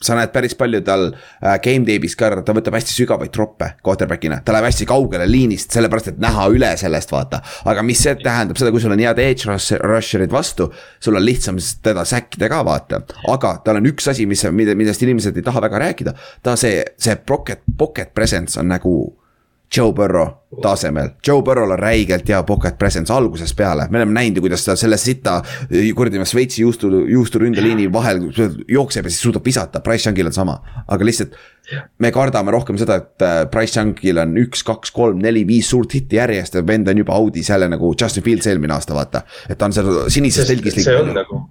sa 0.00 0.14
näed 0.16 0.30
päris 0.32 0.54
palju 0.56 0.78
tal 0.86 1.08
äh, 1.10 1.56
game 1.60 1.82
tape'is 1.84 2.14
ka, 2.16 2.30
ta 2.46 2.54
võtab 2.56 2.76
hästi 2.78 2.94
sügavaid 2.94 3.32
troppe 3.34 3.72
quarterback'ina, 3.84 4.38
ta 4.46 4.54
läheb 4.54 4.68
hästi 4.68 4.86
kaugele 4.88 5.26
liinist, 5.28 5.74
sellepärast 5.74 6.12
et 6.12 6.20
näha 6.22 6.46
üle 6.54 6.70
sellest, 6.80 7.10
vaata. 7.12 7.42
aga 7.68 7.82
mis 7.84 8.00
see 8.06 8.14
tähendab 8.22 8.60
seda, 8.60 8.70
kui 8.72 8.80
sul 8.80 8.94
on 8.94 9.02
head 9.02 9.20
edge 9.20 9.50
rusher'id 9.82 10.32
vastu, 10.32 10.70
sul 11.02 11.18
on 11.18 11.26
lihtsam 11.26 11.58
teda 11.82 12.06
säkkida 12.08 12.48
ka, 12.52 12.62
vaata. 12.64 13.02
aga 13.34 13.56
tal 13.66 13.82
on 13.82 13.90
üks 13.90 14.08
asi, 14.14 14.28
mis, 14.30 14.46
millest 14.54 15.02
inimesed 15.04 15.36
ei 15.36 15.46
taha 15.50 15.66
väga 15.66 15.84
rääkida, 15.88 16.14
ta 16.46 16.56
see, 16.60 16.84
see 16.96 17.18
pocket, 17.26 17.66
pocket 17.76 18.14
presence 18.14 18.60
on 18.60 18.70
nagu 18.70 18.94
Joe 19.76 19.92
Burrow 19.94 20.40
tasemel, 20.62 21.12
Joe 21.26 21.42
Burrow'l 21.46 21.70
on 21.70 21.78
räigelt 21.78 22.28
hea 22.28 22.40
pocket 22.42 22.78
presence 22.78 23.12
algusest 23.14 23.54
peale, 23.56 23.86
me 23.90 24.00
oleme 24.00 24.16
näinud 24.16 24.40
ju, 24.40 24.42
kuidas 24.42 24.64
ta 24.66 24.74
selle 24.78 24.98
sita 24.98 25.36
kuradi 25.96 26.18
Šveitsi 26.26 26.64
juustu, 26.64 26.90
juusturündeliini 27.06 27.86
vahel 27.92 28.24
jookseb 28.68 29.06
ja 29.06 29.12
siis 29.12 29.22
suudab 29.22 29.46
visata, 29.46 29.82
Price 29.84 30.08
Youngil 30.08 30.32
on 30.32 30.34
sama, 30.34 30.56
aga 30.88 31.06
lihtsalt. 31.06 31.38
me 32.02 32.10
kardame 32.10 32.50
rohkem 32.50 32.78
seda, 32.80 32.96
et 32.98 33.22
äh, 33.22 33.44
Price 33.50 33.78
Youngil 33.78 34.18
on 34.18 34.34
üks, 34.42 34.64
kaks, 34.66 34.90
kolm, 34.90 35.22
neli, 35.22 35.46
viis 35.46 35.70
suurt 35.70 35.94
hitti 35.94 36.18
järjest 36.18 36.58
ja 36.58 36.66
vend 36.66 36.90
on 36.90 36.98
juba 36.98 37.14
audis 37.14 37.50
jälle 37.50 37.70
nagu 37.70 37.94
Justin 37.94 38.26
Fields 38.26 38.50
eelmine 38.50 38.74
aasta, 38.74 38.94
vaata. 38.94 39.22
et 39.48 39.58
ta 39.58 39.70
on 39.70 39.76
seal 39.76 40.10
sinises 40.10 40.50
telgis 40.50 40.80
liikunud. 40.80 40.98
see 40.98 41.02
on 41.06 41.14
nagu 41.14 41.44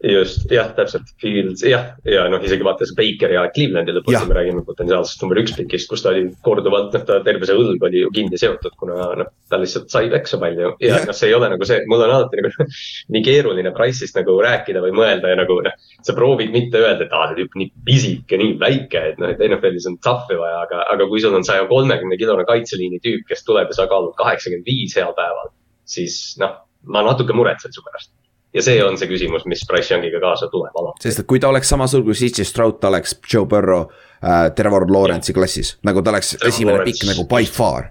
just, 0.00 0.46
jah, 0.48 0.70
täpselt, 0.76 1.10
Fields, 1.20 1.60
jah, 1.66 1.90
ja 2.08 2.22
noh, 2.32 2.40
isegi 2.44 2.64
vaadates 2.64 2.92
Baker 2.96 3.34
ja 3.34 3.42
Clevelandi 3.52 3.92
lõpus, 3.92 4.16
me 4.28 4.36
räägime 4.36 4.62
potentsiaalsest 4.64 5.20
number 5.24 5.40
üks 5.42 5.52
pikist, 5.58 5.90
kus 5.90 6.04
ta 6.04 6.12
oli 6.14 6.22
korduvalt, 6.46 6.94
noh, 6.96 7.02
ta 7.04 7.18
terve 7.26 7.48
see 7.48 7.56
õlg 7.58 7.84
oli 7.84 8.00
ju 8.00 8.12
kinni 8.16 8.40
seotud, 8.40 8.72
kuna 8.80 9.10
noh, 9.20 9.28
ta 9.52 9.58
lihtsalt 9.60 9.92
sai 9.92 10.08
peksa 10.12 10.38
palju. 10.40 10.72
Ja, 10.80 10.94
ja 10.94 11.00
noh, 11.04 11.16
see 11.16 11.28
ei 11.28 11.36
ole 11.36 11.50
nagu 11.52 11.68
see, 11.68 11.82
mul 11.90 12.04
on 12.06 12.14
alati 12.16 12.40
nagu 12.40 12.66
nii 13.16 13.24
keeruline 13.26 13.74
Price'ist 13.76 14.16
nagu 14.16 14.38
rääkida 14.44 14.80
või 14.84 14.94
mõelda 14.96 15.34
ja 15.34 15.40
nagu 15.42 15.58
noh, 15.66 15.76
sa 16.06 16.16
proovid 16.16 16.54
mitte 16.54 16.80
öelda, 16.80 17.04
et 17.04 17.12
aa, 17.16 17.28
see 17.32 17.42
tüüp 17.42 17.58
nii 17.60 17.68
pisike, 17.90 18.40
nii 18.40 18.56
väike, 18.62 19.04
et 19.12 19.20
noh, 19.20 19.34
et 19.34 19.44
NFL-is 19.50 19.90
on 19.90 19.98
tough'i 20.04 20.38
vaja, 20.40 20.64
aga, 20.64 20.86
aga 20.94 21.08
kui 21.12 21.20
sul 21.20 21.36
on 21.36 21.44
saja 21.44 21.68
kolmekümne 21.68 22.16
kilone 22.20 22.48
kaitseliini 22.48 23.02
tüüp, 23.04 23.28
kes 23.28 23.44
tuleb 23.44 23.68
ja 23.68 23.82
sa 23.82 23.88
kaalud 23.90 24.16
kaheksakümmend 24.16 24.64
viis 24.64 24.96
heal 24.96 25.12
päeval, 25.18 25.52
siis 25.84 26.22
noh, 26.40 26.56
ma 26.88 27.04
natuke 27.04 27.36
muretsen 27.36 27.76
su 27.76 27.84
pärast 27.84 28.14
ja 28.54 28.64
see 28.64 28.80
on 28.84 28.98
see 28.98 29.10
küsimus, 29.10 29.46
mis 29.50 29.62
Price 29.68 29.94
Youngiga 29.94 30.20
kaasa 30.22 30.50
tuleb 30.52 30.76
alati. 30.82 31.06
sest 31.06 31.22
et 31.22 31.28
kui 31.30 31.40
ta 31.42 31.50
oleks 31.52 31.70
samas 31.70 31.94
hulgas 31.96 32.22
CJ 32.22 32.48
Stroud, 32.48 32.80
ta 32.82 32.90
oleks 32.90 33.16
Joe 33.32 33.46
Burrow 33.46 33.86
äh,, 33.86 34.50
Trevor 34.56 34.88
Lawrence'i 34.90 35.36
klassis, 35.36 35.76
nagu 35.86 36.02
ta 36.02 36.14
oleks 36.14 36.34
Trevor 36.36 36.54
esimene 36.54 36.84
pikk 36.86 37.08
nagu 37.12 37.26
by 37.30 37.46
far. 37.46 37.90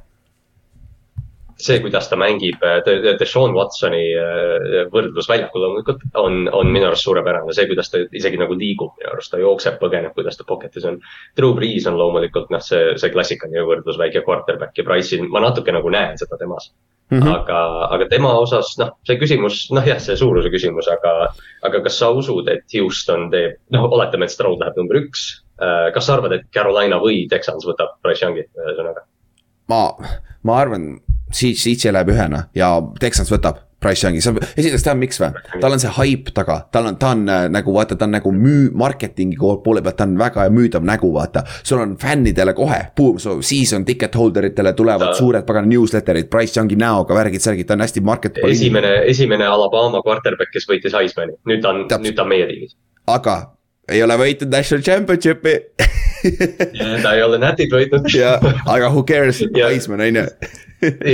see, 1.60 1.80
kuidas 1.84 2.08
ta 2.08 2.16
mängib 2.16 2.62
Deshaun 3.20 3.56
Watsoni 3.56 4.04
äh, 4.16 4.84
võrdlus 4.92 5.28
väljakul 5.32 5.64
loomulikult 5.64 6.04
on, 6.20 6.46
on 6.56 6.72
minu 6.72 6.88
arust 6.88 7.08
suurepärane, 7.08 7.56
see, 7.56 7.68
kuidas 7.72 7.92
ta 7.92 8.04
isegi 8.16 8.40
nagu 8.40 8.56
liigub, 8.56 8.94
minu 9.00 9.16
arust 9.16 9.32
ta 9.32 9.40
jookseb, 9.40 9.80
põgeneb, 9.82 10.16
kuidas 10.16 10.40
ta 10.40 10.48
pocket'is 10.48 10.88
on. 10.88 11.02
Drew 11.40 11.56
Brees 11.56 11.88
on 11.88 12.00
loomulikult 12.00 12.52
noh, 12.52 12.64
see, 12.64 12.94
see 13.00 13.12
klassikaline 13.16 13.68
võrdlus 13.68 14.00
väike 14.00 14.24
quarterback 14.28 14.80
ja 14.80 14.88
Price'i, 14.88 15.24
ma 15.28 15.44
natuke 15.44 15.76
nagu 15.76 15.92
näen 15.92 16.20
seda 16.20 16.40
temas 16.40 16.72
Mm 17.10 17.20
-hmm. 17.20 17.36
aga, 17.36 17.60
aga 17.96 18.06
tema 18.10 18.32
osas, 18.38 18.76
noh, 18.78 18.92
see 19.08 19.18
küsimus, 19.18 19.64
noh 19.74 19.86
jah, 19.86 19.98
see 20.00 20.16
suuruse 20.18 20.50
küsimus, 20.54 20.88
aga, 20.94 21.34
aga 21.66 21.82
kas 21.82 21.98
sa 22.00 22.12
usud, 22.14 22.48
et 22.48 22.66
Houston 22.76 23.32
teeb, 23.32 23.58
noh, 23.74 23.88
oletame, 23.90 24.26
et 24.26 24.32
Stroud 24.32 24.60
läheb 24.62 24.78
number 24.78 25.00
üks. 25.02 25.42
Äh, 25.62 25.90
kas 25.94 26.06
sa 26.06 26.14
arvad, 26.14 26.32
et 26.38 26.46
Carolina 26.54 27.00
või 27.02 27.28
Texans 27.30 27.66
võtab 27.66 27.98
Bryce 28.04 28.26
Youngi, 28.26 28.46
ühesõnaga? 28.66 29.02
ma, 29.70 29.94
ma 30.44 30.58
arvan, 30.58 31.00
siit, 31.32 31.58
siit 31.58 31.80
see 31.80 31.92
läheb 31.94 32.10
ühena 32.14 32.48
ja 32.56 32.72
Texans 33.00 33.32
võtab 33.32 33.69
Price 33.80 34.04
Youngi, 34.06 34.22
sa, 34.22 34.34
esiteks 34.60 34.84
tead, 34.84 34.98
miks 35.00 35.22
või? 35.22 35.30
tal 35.62 35.76
on 35.76 35.80
see 35.80 35.92
hype 35.96 36.34
taga, 36.36 36.58
tal 36.74 36.90
on, 36.90 36.98
ta 37.00 37.14
on 37.16 37.22
äh, 37.32 37.46
nagu 37.52 37.74
vaata, 37.76 37.96
ta 38.00 38.10
on 38.10 38.18
nagu 38.18 38.34
müü-, 38.36 38.74
marketingi 38.78 39.40
poole 39.40 39.84
pealt, 39.86 39.98
ta 40.02 40.08
on 40.08 40.18
väga 40.20 40.50
müüdav 40.52 40.84
nägu, 40.88 41.12
vaata. 41.16 41.46
sul 41.64 41.80
on 41.80 41.96
fännidele 42.02 42.54
kohe, 42.58 42.82
boom, 42.98 43.20
season 43.20 43.86
ticket 43.88 44.18
holder 44.20 44.50
itele 44.50 44.74
tulevad 44.76 45.14
ta... 45.14 45.20
suured 45.22 45.48
pagan 45.48 45.70
newsletter'id, 45.72 46.28
Price 46.32 46.60
Youngi 46.60 46.76
näoga, 46.80 47.16
värgid-särgid, 47.16 47.70
ta 47.70 47.78
on 47.78 47.86
hästi 47.88 48.04
market. 48.04 48.42
esimene, 48.50 48.98
esimene 49.14 49.48
Alabama 49.48 50.04
quarterback, 50.04 50.52
kes 50.54 50.68
võitis 50.68 50.96
Heismani, 51.00 51.40
nüüd 51.48 51.64
ta 51.64 51.72
on, 51.72 51.86
nüüd 52.04 52.20
ta 52.20 52.28
on 52.28 52.34
meie 52.36 52.52
tiimis. 52.52 52.76
aga 53.08 53.40
ei 53.90 54.04
ole 54.04 54.20
võitnud 54.20 54.52
national 54.54 54.84
championship'i. 54.86 55.56
Ta 57.04 57.14
ei 57.16 57.22
ole 57.24 57.40
nätit 57.40 57.72
võitnud. 57.72 58.10
Jaa, 58.12 58.36
aga 58.68 58.90
who 58.92 59.06
cares, 59.08 59.40
Heisman 59.56 60.04
on 60.04 60.20
ju 60.20 60.26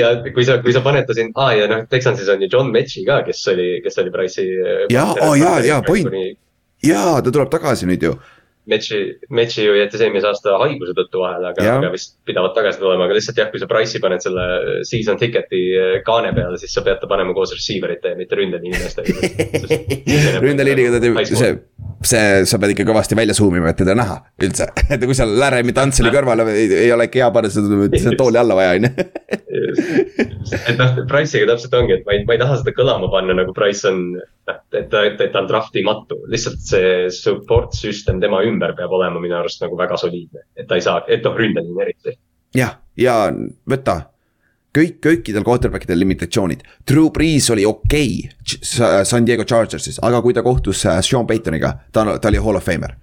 ja 0.02 0.14
kui 0.30 0.46
sa, 0.48 0.60
kui 0.64 0.74
sa 0.76 0.84
paned 0.86 1.08
ta 1.08 1.18
siin, 1.18 1.34
aa 1.36 1.52
ja 1.58 1.68
noh, 1.72 1.84
Texansis 1.90 2.30
on 2.32 2.44
ju 2.46 2.50
John 2.52 2.72
Metsi 2.74 3.06
ka, 3.08 3.22
kes 3.26 3.44
oli, 3.54 3.70
kes 3.86 4.02
oli 4.04 4.14
Price'i. 4.14 4.48
ja, 4.94 5.10
aa 5.10 5.36
ja, 5.40 5.58
ja 5.66 5.82
point, 5.86 6.10
jaa, 6.86 7.20
ta 7.22 7.32
tuleb 7.32 7.52
tagasi 7.54 7.90
nüüd 7.90 8.10
ju 8.10 8.16
Metsi, 8.66 8.98
Metsi 9.30 9.62
ju 9.62 9.76
jättis 9.78 10.02
eelmise 10.02 10.26
aasta 10.26 10.56
haiguse 10.58 10.96
tõttu 10.98 11.22
vahele, 11.22 11.52
aga, 11.52 11.66
aga 11.76 11.92
vist 11.94 12.16
pidavad 12.26 12.56
tagasi 12.56 12.82
tulema, 12.82 13.06
aga 13.06 13.18
lihtsalt 13.18 13.38
jah, 13.38 13.52
kui 13.54 13.62
sa 13.62 13.68
Price'i 13.70 14.02
paned 14.02 14.26
selle 14.26 14.46
season 14.90 15.20
ticket'i 15.22 15.62
eh, 15.78 15.98
kaane 16.06 16.32
peale, 16.34 16.58
siis 16.62 16.74
sa 16.74 16.82
pead 16.86 16.98
ta 17.02 17.10
panema 17.10 17.36
koos 17.38 17.54
receiver 17.54 17.94
ite 17.94 18.16
ja 18.16 18.18
mitte 18.18 18.40
ründeliini 18.40 18.82
meestega 18.82 20.42
ründeliiniga 20.46 20.96
ta 20.96 21.04
teeb, 21.04 21.22
see, 21.30 21.52
see, 22.04 22.44
sa 22.50 22.60
pead 22.60 22.74
ikka 22.74 22.88
kõvasti 22.90 23.18
välja 23.18 23.36
zoom 23.38 23.56
ima, 23.60 23.72
et 23.72 23.80
teda 23.80 23.96
näha 23.98 24.20
üldse. 24.44 24.68
Et 24.94 25.06
kui 25.06 25.16
seal 25.18 25.32
Laremy 25.40 25.74
Tantseli 25.76 26.12
kõrval 26.14 26.44
ei, 26.52 26.92
ole 26.94 27.08
hea 27.14 27.30
panna 27.34 27.52
seda, 27.52 27.88
tooli 28.18 28.42
alla 28.42 28.58
vaja, 28.58 28.76
on 28.76 28.88
ju. 28.88 28.92
et 30.56 30.78
noh, 30.78 31.00
Price'iga 31.10 31.54
täpselt 31.54 31.74
ongi, 31.78 31.96
et 31.98 32.04
ma 32.06 32.16
ei, 32.16 32.26
ma 32.28 32.36
ei 32.36 32.42
taha 32.42 32.60
seda 32.60 32.74
kõlama 32.76 33.10
panna 33.14 33.36
nagu 33.38 33.54
Price 33.56 33.88
on, 33.90 34.04
noh, 34.16 34.60
et 34.76 34.90
ta, 34.92 35.06
et 35.08 35.24
ta 35.24 35.42
on 35.42 35.50
draft 35.50 35.78
imatu, 35.80 36.20
lihtsalt 36.32 36.62
see 36.66 36.92
support 37.14 37.74
system 37.78 38.22
tema 38.22 38.44
ümber 38.46 38.56
ümber 38.56 38.76
peab 38.78 38.96
olema 38.96 39.22
minu 39.22 39.38
arust 39.40 39.62
nagu 39.64 39.78
väga 39.78 39.98
soliidne, 40.00 40.46
et 40.58 40.68
ta 40.68 40.80
ei 40.80 40.84
saa, 40.86 41.04
et 41.08 41.24
noh, 41.26 41.36
ründeliin 41.38 41.82
eriti. 41.82 42.18
jah, 42.56 42.78
ja 42.98 43.32
võta 43.70 44.02
kõik, 44.76 45.00
kõikidel 45.04 45.46
quarterback 45.48 45.88
idel 45.88 46.02
limitatsioonid. 46.04 46.66
Drew 46.88 47.10
Brees 47.16 47.50
oli 47.54 47.66
okei 47.66 48.20
okay 48.28 49.06
San 49.08 49.26
Diego 49.28 49.48
Chargersis, 49.48 50.02
aga 50.04 50.22
kui 50.22 50.36
ta 50.36 50.44
kohtus 50.46 50.86
äh, 50.86 51.02
Sean 51.06 51.28
Paytoniga, 51.28 51.76
ta, 51.92 52.06
ta 52.20 52.32
oli 52.32 52.42
hall 52.42 52.60
of 52.60 52.66
famer 52.66 52.98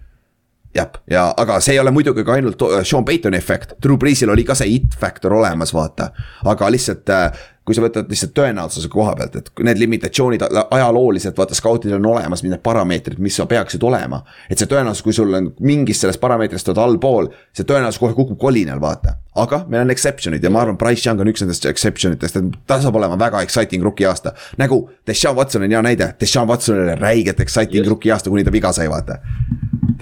jah, 0.75 0.91
ja 1.11 1.27
aga 1.37 1.61
see 1.61 1.77
ei 1.77 1.81
ole 1.83 1.93
muidugi 1.95 2.25
ka 2.25 2.37
ainult 2.37 2.63
Sean 2.83 3.05
Paytoni 3.05 3.37
efekt, 3.37 3.77
Drew 3.83 3.99
Breesil 4.01 4.31
oli 4.33 4.45
ka 4.45 4.57
see 4.59 4.77
it 4.77 4.97
factor 4.99 5.35
olemas, 5.37 5.75
vaata. 5.75 6.13
aga 6.49 6.71
lihtsalt 6.73 7.11
äh, 7.13 7.31
kui 7.63 7.77
sa 7.77 7.83
võtad 7.85 8.09
lihtsalt 8.11 8.33
tõenäosuse 8.35 8.89
koha 8.91 9.13
pealt, 9.19 9.37
et 9.39 9.51
need 9.63 9.79
limitatsioonid 9.79 10.43
ajalooliselt, 10.43 11.37
vaata 11.39 11.55
skautidel 11.55 12.01
on 12.01 12.09
olemas 12.17 12.43
need 12.43 12.59
parameetrid, 12.63 13.21
mis 13.23 13.39
peaksid 13.49 13.83
olema. 13.87 14.23
et 14.51 14.59
see 14.59 14.67
tõenäosus, 14.67 15.03
kui 15.07 15.15
sul 15.15 15.35
on 15.35 15.53
mingist 15.61 16.03
sellest 16.03 16.21
parameetrist 16.21 16.69
oled 16.73 16.81
allpool, 16.83 17.29
see 17.55 17.67
tõenäosus 17.69 18.01
kohe 18.03 18.17
kukub 18.19 18.39
kolinal, 18.39 18.81
vaata. 18.83 19.15
aga 19.39 19.63
meil 19.69 19.85
on 19.87 19.95
exception'id 19.95 20.43
ja 20.43 20.51
ma 20.51 20.65
arvan, 20.65 20.79
Price 20.81 21.07
Young 21.07 21.21
on 21.23 21.31
üks 21.31 21.45
nendest 21.45 21.67
exception 21.71 22.17
itest, 22.17 22.41
et 22.41 22.59
ta 22.67 22.81
saab 22.83 22.99
olema 22.99 23.19
väga 23.19 23.45
exciting 23.47 23.85
rookie 23.85 24.09
aasta. 24.11 24.35
nagu 24.59 24.89
Deshaun 25.07 25.37
Watson 25.37 25.63
on 25.63 25.71
hea 25.71 25.83
näide, 25.83 26.15
Deshaun 26.21 26.49
Watson 26.49 26.83
oli 26.83 26.99
räigelt 26.99 27.41
exciting 27.41 27.87
rookie 27.87 28.13
aasta, 28.13 28.31
kuni 28.31 28.45
ta 28.45 28.53
viga 28.53 28.73
sai, 28.73 28.91
vaata 28.91 29.21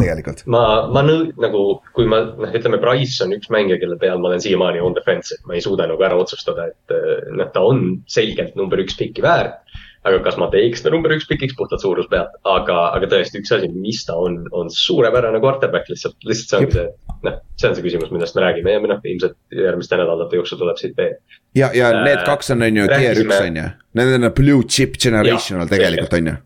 tegelikult. 0.01 0.43
ma, 0.51 0.65
ma 0.93 1.03
nõu-, 1.07 1.29
nagu, 1.43 1.65
kui 1.97 2.09
ma, 2.11 2.23
noh, 2.39 2.57
ütleme, 2.57 2.81
Price 2.83 3.21
on 3.25 3.35
üks 3.37 3.53
mängija, 3.53 3.81
kelle 3.83 3.99
peal 4.01 4.21
ma 4.23 4.31
olen 4.31 4.43
siiamaani 4.43 4.83
on 4.85 4.97
defense, 4.97 5.37
et 5.37 5.47
ma 5.49 5.57
ei 5.57 5.65
suuda 5.65 5.89
nagu 5.91 6.03
ära 6.07 6.19
otsustada, 6.21 6.71
et 6.73 6.97
noh, 7.37 7.51
ta 7.55 7.65
on 7.67 8.01
selgelt 8.11 8.59
number 8.59 8.83
üks 8.83 8.99
piki 8.99 9.25
väärt. 9.25 9.61
aga 10.01 10.23
kas 10.25 10.39
ma 10.41 10.47
teeks 10.49 10.81
ta 10.81 10.89
number 10.89 11.13
üks 11.13 11.27
pikiks 11.29 11.53
puhtalt 11.59 11.83
suuruse 11.83 12.09
pealt, 12.09 12.33
aga, 12.49 12.77
aga 12.97 13.09
tõesti 13.11 13.43
üks 13.43 13.51
asi, 13.53 13.69
mis 13.69 13.99
ta 14.09 14.15
on, 14.17 14.39
on 14.57 14.71
suurepärane 14.73 15.43
quarterback 15.43 15.91
lihtsalt, 15.93 16.17
lihtsalt 16.25 16.49
see 16.49 16.61
ongi 16.63 16.77
see, 16.79 16.87
noh, 17.27 17.37
see 17.61 17.69
on 17.69 17.77
see 17.77 17.85
küsimus, 17.85 18.09
millest 18.15 18.39
me 18.39 18.47
räägime 18.47 18.73
ja 18.73 18.81
noh, 18.81 19.03
ilmselt 19.05 19.37
järgmiste 19.53 20.01
nädalate 20.01 20.41
jooksul 20.41 20.63
tuleb 20.63 20.81
siit 20.81 20.97
veel. 20.97 21.19
ja, 21.53 21.69
ja 21.77 21.93
äh, 21.93 22.01
need 22.09 22.25
kaks 22.25 22.49
on, 22.57 22.65
on 22.65 22.81
ju 22.81 22.89
tier 22.95 23.21
üks 23.27 23.37
on 23.43 23.61
ju, 23.61 23.69
need 24.01 24.17
on 24.17 24.31
blue 24.41 24.65
chip 24.65 24.97
generational 24.97 25.69
ja, 25.69 25.73
tegelikult 25.75 26.17
on 26.17 26.33
ju, 26.33 26.37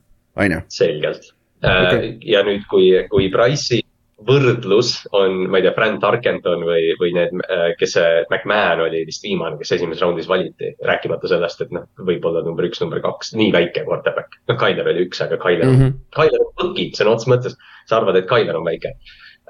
on 0.43 0.59
ju. 0.59 0.61
selgelt 0.81 1.31
okay. 1.65 2.09
Äh, 2.09 2.15
ja 2.29 2.45
nüüd, 2.47 2.65
kui, 2.71 2.93
kui 3.11 3.29
Price'i 3.33 3.83
võrdlus 4.25 4.95
on, 5.17 5.45
ma 5.51 5.59
ei 5.59 5.67
tea, 5.67 5.73
Fran 5.77 5.99
Tarkenton 6.03 6.65
või, 6.67 6.93
või 7.01 7.13
need, 7.17 7.35
äh, 7.45 7.67
kes 7.81 7.97
see, 7.97 8.11
McMahon 8.31 8.85
oli 8.87 9.03
vist 9.09 9.25
viimane, 9.27 9.59
kes 9.61 9.75
esimeses 9.77 10.03
raundis 10.05 10.29
valiti. 10.31 10.73
rääkimata 10.87 11.29
sellest, 11.31 11.65
et 11.65 11.73
noh, 11.75 11.87
võib-olla 12.09 12.45
number 12.47 12.69
üks, 12.69 12.81
number 12.83 13.03
kaks, 13.05 13.35
nii 13.39 13.53
väike 13.55 13.85
quarterback. 13.89 14.39
noh, 14.49 14.59
Tyler 14.61 14.91
oli 14.93 15.07
üks, 15.09 15.23
aga 15.25 15.39
Tyler 15.43 15.67
mm, 15.67 15.81
-hmm. 15.81 15.97
Tyler 16.17 16.45
on 16.45 16.53
põki 16.61 16.91
sõna 16.97 17.17
otseses 17.17 17.33
mõttes. 17.33 17.57
sa 17.87 17.99
arvad, 17.99 18.17
et 18.17 18.29
Tyler 18.31 18.57
on 18.57 18.65
väike 18.65 18.95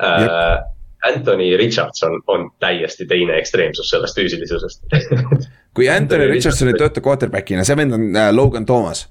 uh,? 0.00 0.62
Anthony 1.04 1.56
Richardson 1.60 2.22
on 2.32 2.48
täiesti 2.64 3.04
teine 3.06 3.36
ekstreemsus 3.36 3.90
sellest 3.90 4.16
füüsilisusest 4.16 4.86
kui 5.76 5.88
Anthony 5.88 6.30
Richardson 6.30 6.70
ei 6.72 6.78
tööta 6.80 7.02
quarterback'ina, 7.04 7.64
see 7.64 7.76
vend 7.76 7.92
on 7.92 8.08
Logan 8.32 8.64
Thomas, 8.64 9.04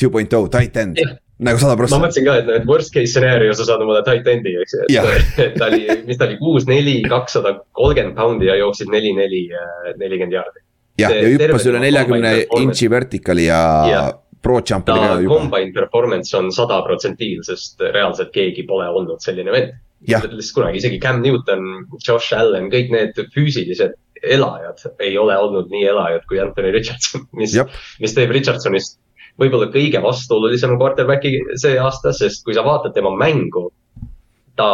two 0.00 0.08
point 0.10 0.32
oh, 0.32 0.48
tight 0.48 0.76
end 0.76 0.96
yeah 0.96 1.18
nagu 1.38 1.60
sada 1.60 1.76
prossa. 1.76 1.98
ma 1.98 2.06
mõtlesin 2.06 2.26
ka, 2.26 2.36
et 2.40 2.46
noh, 2.48 2.58
et 2.60 2.68
worst 2.68 2.92
case 2.94 3.12
stsenaarium 3.12 3.56
sa 3.56 3.66
saad 3.68 3.82
omale 3.84 4.02
tight 4.06 4.28
end'i, 4.32 4.54
eks 4.62 4.76
ju, 4.76 4.84
et, 5.44 5.56
ta 5.58 5.68
oli, 5.68 5.82
mis 6.08 6.20
ta 6.20 6.28
oli, 6.28 6.38
kuus, 6.40 6.68
neli, 6.70 6.98
kakssada 7.06 7.56
kolmkümmend 7.76 8.16
poundi 8.18 8.48
ja 8.48 8.56
jooksis 8.60 8.90
neli, 8.92 9.12
neli, 9.16 9.42
äh, 9.52 9.90
nelikümmend 10.00 10.38
jaardi. 10.38 10.64
jah, 11.02 11.12
ja 11.12 11.32
hüppas 11.34 11.66
üle 11.68 11.82
neljakümne 11.84 12.36
intši 12.62 12.90
vertikali 12.92 13.50
ja, 13.50 13.60
ja 13.90 14.04
pro 14.46 14.62
jump 14.62 14.88
oli 14.88 15.02
ka 15.02 15.18
juba. 15.20 15.40
Combine 15.42 15.74
performance 15.76 16.36
on 16.38 16.48
sada 16.54 16.80
protsentiil, 16.86 17.42
sest 17.46 17.84
reaalselt 17.84 18.32
keegi 18.34 18.64
pole 18.68 18.88
olnud 18.88 19.20
selline 19.24 19.52
vend. 19.52 19.76
lihtsalt 20.06 20.54
kunagi, 20.54 20.80
isegi 20.80 21.00
Cam 21.02 21.22
Newton, 21.24 21.86
Josh 22.04 22.36
Allan, 22.36 22.68
kõik 22.72 22.92
need 22.94 23.16
füüsilised 23.34 23.96
elajad 24.22 24.80
ei 25.04 25.16
ole 25.18 25.36
olnud 25.38 25.68
nii 25.70 25.86
elajad 25.90 26.24
kui 26.28 26.40
Anthony 26.40 26.72
Richardson, 26.74 27.26
mis, 27.36 27.56
mis 28.00 28.14
teeb 28.16 28.32
Richardsonist 28.32 28.98
võib-olla 29.40 29.68
kõige 29.72 30.02
vastuolulisem 30.02 30.76
quarterback'i 30.80 31.32
see 31.60 31.78
aasta, 31.80 32.12
sest 32.16 32.44
kui 32.44 32.56
sa 32.56 32.64
vaatad 32.64 32.94
tema 32.96 33.12
mängu, 33.16 33.68
ta 34.56 34.68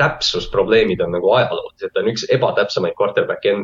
täpsusprobleemid 0.00 1.00
on 1.04 1.12
nagu 1.12 1.32
ajaloolised, 1.36 1.92
ta 1.92 2.00
on 2.00 2.12
üks 2.12 2.24
ebatäpsemaid 2.32 2.96
quarterback'e 2.96 3.56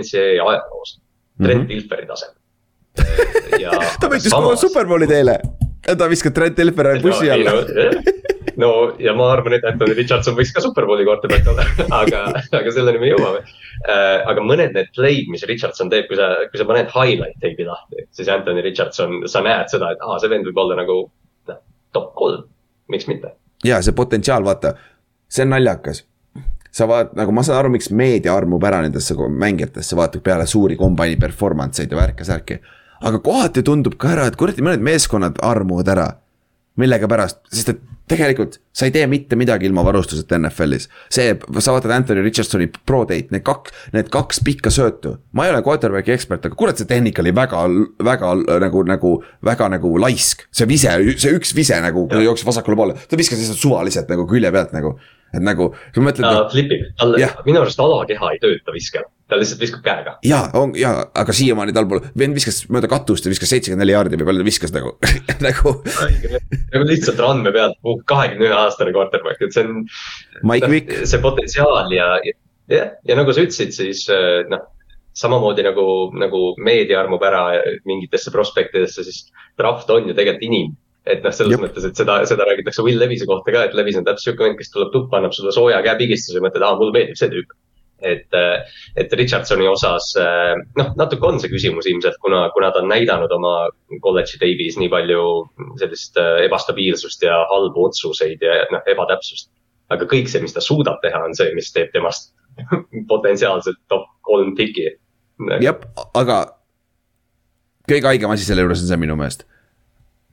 NCAA 0.00 0.42
ajaloos. 0.42 0.98
Trent 1.42 1.60
mm 1.60 1.64
-hmm. 1.64 1.68
Dilferi 1.68 2.06
tasemel 2.06 2.38
ta 4.00 4.10
võitis 4.10 4.30
kogu 4.30 4.52
superbowli 4.56 5.06
teile, 5.10 5.38
ta 5.84 6.08
viskas 6.10 6.34
Trent 6.34 6.56
Dilferi 6.58 7.00
bussi 7.04 7.30
alla 7.30 7.58
no 8.60 8.70
ja 9.02 9.14
ma 9.16 9.30
arvan, 9.32 9.56
et 9.56 9.66
Anthony 9.68 9.96
Richardson 9.98 10.36
võiks 10.38 10.52
ka 10.54 10.62
superbowli 10.64 11.06
quarterback 11.06 11.48
olla 11.50 11.66
aga, 12.00 12.24
aga 12.60 12.74
selleni 12.74 13.02
me 13.02 13.10
jõuame 13.12 13.42
äh,. 13.42 14.22
aga 14.30 14.44
mõned 14.44 14.74
need 14.76 14.90
play'd, 14.96 15.30
mis 15.32 15.44
Richardson 15.50 15.90
teeb, 15.92 16.08
kui 16.10 16.18
sa, 16.20 16.30
kui 16.50 16.60
sa 16.60 16.68
paned 16.68 16.90
highlight 16.94 17.38
tape'i 17.42 17.68
lahti, 17.68 18.06
siis 18.14 18.30
Anthony 18.32 18.64
Richardson, 18.64 19.22
sa 19.30 19.42
näed 19.44 19.70
seda, 19.72 19.92
et 19.94 20.02
aa, 20.04 20.18
see 20.22 20.32
vend 20.32 20.48
võib 20.50 20.64
olla 20.64 20.78
nagu 20.80 20.98
noh, 21.50 21.60
top 21.96 22.12
kolm, 22.18 22.48
miks 22.92 23.10
mitte. 23.10 23.34
ja 23.66 23.82
see 23.82 23.96
potentsiaal, 23.96 24.46
vaata, 24.46 24.76
see 25.28 25.46
on 25.46 25.56
naljakas 25.56 26.04
sa 26.74 26.88
vaat-, 26.90 27.14
nagu 27.18 27.34
ma 27.34 27.44
saan 27.46 27.60
aru, 27.62 27.74
miks 27.76 27.90
meedia 27.94 28.34
armub 28.34 28.64
ära 28.66 28.80
nendesse 28.82 29.14
mängijatesse, 29.14 29.96
vaatab 29.98 30.24
peale 30.26 30.46
suuri 30.50 30.78
kombaini 30.78 31.18
performance 31.20 31.82
eid 31.82 31.94
ja 31.94 32.00
värke-särki. 32.00 32.58
Aga 33.00 33.18
kohati 33.24 33.64
tundub 33.66 33.96
ka 34.00 34.14
ära, 34.14 34.28
et 34.28 34.36
kuradi 34.40 34.64
mõned 34.64 34.84
meeskonnad 34.84 35.40
armuvad 35.42 35.90
ära 35.94 36.08
millegipärast, 36.80 37.44
sest 37.54 37.70
et 37.70 37.82
tegelikult 38.10 38.58
sa 38.74 38.88
ei 38.88 38.92
tee 38.92 39.06
mitte 39.08 39.36
midagi 39.38 39.68
ilma 39.68 39.84
varustuseta 39.86 40.36
NFL-is. 40.36 40.88
see, 41.12 41.32
sa 41.58 41.72
vaatad 41.72 41.94
Anthony 41.94 42.24
Richardsoni 42.24 42.66
pro 42.86 43.04
date, 43.08 43.32
need 43.32 43.44
kaks, 43.46 43.72
need 43.94 44.10
kaks 44.12 44.42
pikka 44.44 44.72
söötu. 44.74 45.16
ma 45.32 45.46
ei 45.46 45.54
ole 45.54 45.62
quarterback'i 45.64 46.12
ekspert, 46.12 46.44
aga 46.44 46.58
kurat, 46.58 46.80
see 46.80 46.90
tehnika 46.90 47.22
oli 47.22 47.32
väga, 47.34 47.64
väga 48.04 48.34
nagu, 48.66 48.84
nagu, 48.90 49.14
väga 49.44 49.70
nagu 49.76 49.96
laisk. 50.02 50.46
see 50.52 50.68
vise, 50.68 50.92
see 51.16 51.34
üks 51.38 51.54
vise 51.56 51.80
nagu, 51.80 52.08
jooksis 52.12 52.46
vasakule 52.46 52.76
poole, 52.76 52.98
ta 53.08 53.20
viskas 53.20 53.40
lihtsalt 53.40 53.62
suvaliselt 53.62 54.10
nagu 54.12 54.28
külje 54.28 54.52
pealt 54.52 54.76
nagu 54.76 54.98
et 55.34 55.42
nagu, 55.42 55.72
kui 55.94 56.04
mõtled. 56.04 56.26
ta 56.26 56.48
flipib, 56.52 56.90
tal 56.98 57.16
minu 57.46 57.62
arust 57.62 57.80
alakeha 57.80 58.34
ei 58.34 58.42
tööta 58.42 58.74
viskel, 58.74 59.06
ta 59.28 59.38
lihtsalt 59.40 59.62
viskab 59.62 59.84
käega. 59.84 60.14
ja, 60.26 60.42
on 60.58 60.74
ja, 60.78 60.92
aga 61.16 61.34
siiamaani 61.36 61.74
tal 61.76 61.88
pole, 61.90 62.10
vend 62.18 62.36
viskas 62.36 62.62
mööda 62.72 62.90
katust 62.90 63.26
ja 63.26 63.32
viskas 63.32 63.52
seitsekümmend 63.54 63.84
neli 63.84 63.96
jaardi 63.96 64.20
või 64.20 64.28
palju 64.30 64.44
ta 64.44 64.48
viskas 64.50 64.74
nagu 64.74 64.94
nagu. 65.46 65.74
nagu 66.74 66.88
lihtsalt 66.90 67.24
randme 67.24 67.54
pealt, 67.54 67.80
kahekümne 68.10 68.50
ühe 68.50 68.60
aastane 68.60 68.94
quarterback, 68.96 69.40
et 69.40 69.56
see 69.56 69.66
on. 69.66 69.82
See 71.08 71.22
potentsiaal 71.24 71.92
ja, 71.94 72.12
ja, 72.70 72.86
ja 73.04 73.18
nagu 73.18 73.32
sa 73.32 73.44
ütlesid, 73.44 73.74
siis 73.76 74.06
eh, 74.12 74.44
noh 74.50 74.70
samamoodi 75.14 75.62
nagu, 75.62 75.84
nagu 76.18 76.38
meedia 76.58 76.98
armub 77.04 77.22
ära 77.22 77.44
mingitesse 77.86 78.32
prospektidesse, 78.34 79.04
siis 79.06 79.28
draft 79.58 79.90
on 79.94 80.08
ju 80.10 80.16
tegelikult 80.16 80.48
inim 80.48 80.72
et 81.04 81.20
noh, 81.24 81.32
selles 81.36 81.54
Jop. 81.54 81.66
mõttes, 81.66 81.84
et 81.84 81.98
seda, 82.00 82.16
seda 82.28 82.46
räägitakse 82.48 82.84
Will 82.84 83.00
Levise 83.00 83.26
kohta 83.28 83.52
ka, 83.52 83.66
et 83.68 83.74
Levis 83.76 83.98
on 84.00 84.06
täpselt 84.06 84.30
sihuke 84.30 84.46
vend, 84.46 84.56
kes 84.60 84.72
tuleb 84.72 84.92
tuppa, 84.94 85.18
annab 85.18 85.34
sulle 85.36 85.52
sooja 85.52 85.82
käepigistuse 85.84 86.38
ja 86.38 86.44
mõtled, 86.44 86.64
aa, 86.64 86.78
mulle 86.80 86.96
meeldib 86.96 87.20
see 87.20 87.28
tüüp. 87.32 87.52
Et, 88.06 88.36
et 89.00 89.12
Richardsoni 89.18 89.66
osas 89.70 90.12
noh, 90.78 90.90
natuke 90.98 91.28
on 91.28 91.40
see 91.42 91.52
küsimus 91.52 91.88
ilmselt, 91.90 92.18
kuna, 92.24 92.46
kuna 92.54 92.70
ta 92.74 92.82
on 92.82 92.90
näidanud 92.92 93.32
oma 93.36 93.54
kolledži 94.04 94.40
teivis 94.42 94.78
nii 94.80 94.90
palju 94.92 95.24
sellist 95.80 96.18
ebastabiilsust 96.46 97.24
ja 97.26 97.40
halbu 97.52 97.88
otsuseid 97.88 98.44
ja 98.44 98.64
noh, 98.72 98.84
ebatäpsust. 98.90 99.50
aga 99.94 100.08
kõik 100.10 100.30
see, 100.32 100.42
mis 100.42 100.54
ta 100.56 100.62
suudab 100.64 101.00
teha, 101.02 101.20
on 101.26 101.34
see, 101.36 101.50
mis 101.56 101.72
teeb 101.72 101.92
temast 101.94 102.32
potentsiaalselt 103.12 103.80
top 103.92 104.08
kolm 104.26 104.54
piki. 104.58 104.90
jah, 105.60 105.80
aga 106.14 106.44
kõige 107.90 108.08
haigem 108.12 108.32
asi 108.32 108.46
selle 108.46 108.64
juures 108.64 108.84
on 108.84 108.92
see 108.92 109.00
minu 109.00 109.18
meelest 109.18 109.46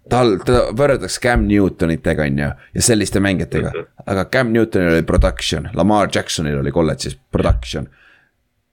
tal, 0.09 0.37
teda 0.45 0.67
võrreldakse 0.77 1.21
Cam 1.23 1.45
Newtonitega, 1.47 2.25
on 2.29 2.39
ju, 2.41 2.51
ja 2.75 2.85
selliste 2.85 3.21
mängijatega. 3.23 3.73
Aga 4.05 4.25
Cam 4.33 4.53
Newtonil 4.53 4.95
oli 4.95 5.07
production, 5.07 5.69
Lamar 5.77 6.09
Jacksonil 6.13 6.59
oli 6.61 6.73
kolledžis 6.73 7.17
production. 7.31 7.89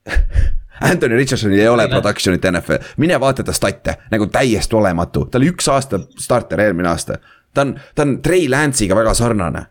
Anthony 0.89 1.17
Richardsonil 1.19 1.59
ei 1.59 1.67
ole 1.67 1.89
production'it 1.91 2.45
NFL, 2.51 2.93
mine 3.03 3.17
vaata 3.19 3.43
ta 3.43 3.53
stat'e, 3.55 3.97
nagu 4.13 4.29
täiesti 4.31 4.77
olematu, 4.79 5.25
ta 5.27 5.37
oli 5.37 5.49
üks 5.51 5.67
aasta 5.71 5.99
starter 6.17 6.61
eelmine 6.63 6.87
aasta. 6.89 7.19
ta 7.53 7.65
on, 7.65 7.73
ta 7.95 8.05
on 8.05 8.21
Trey 8.23 8.47
Lance'iga 8.49 8.95
väga 8.95 9.13
sarnane, 9.17 9.65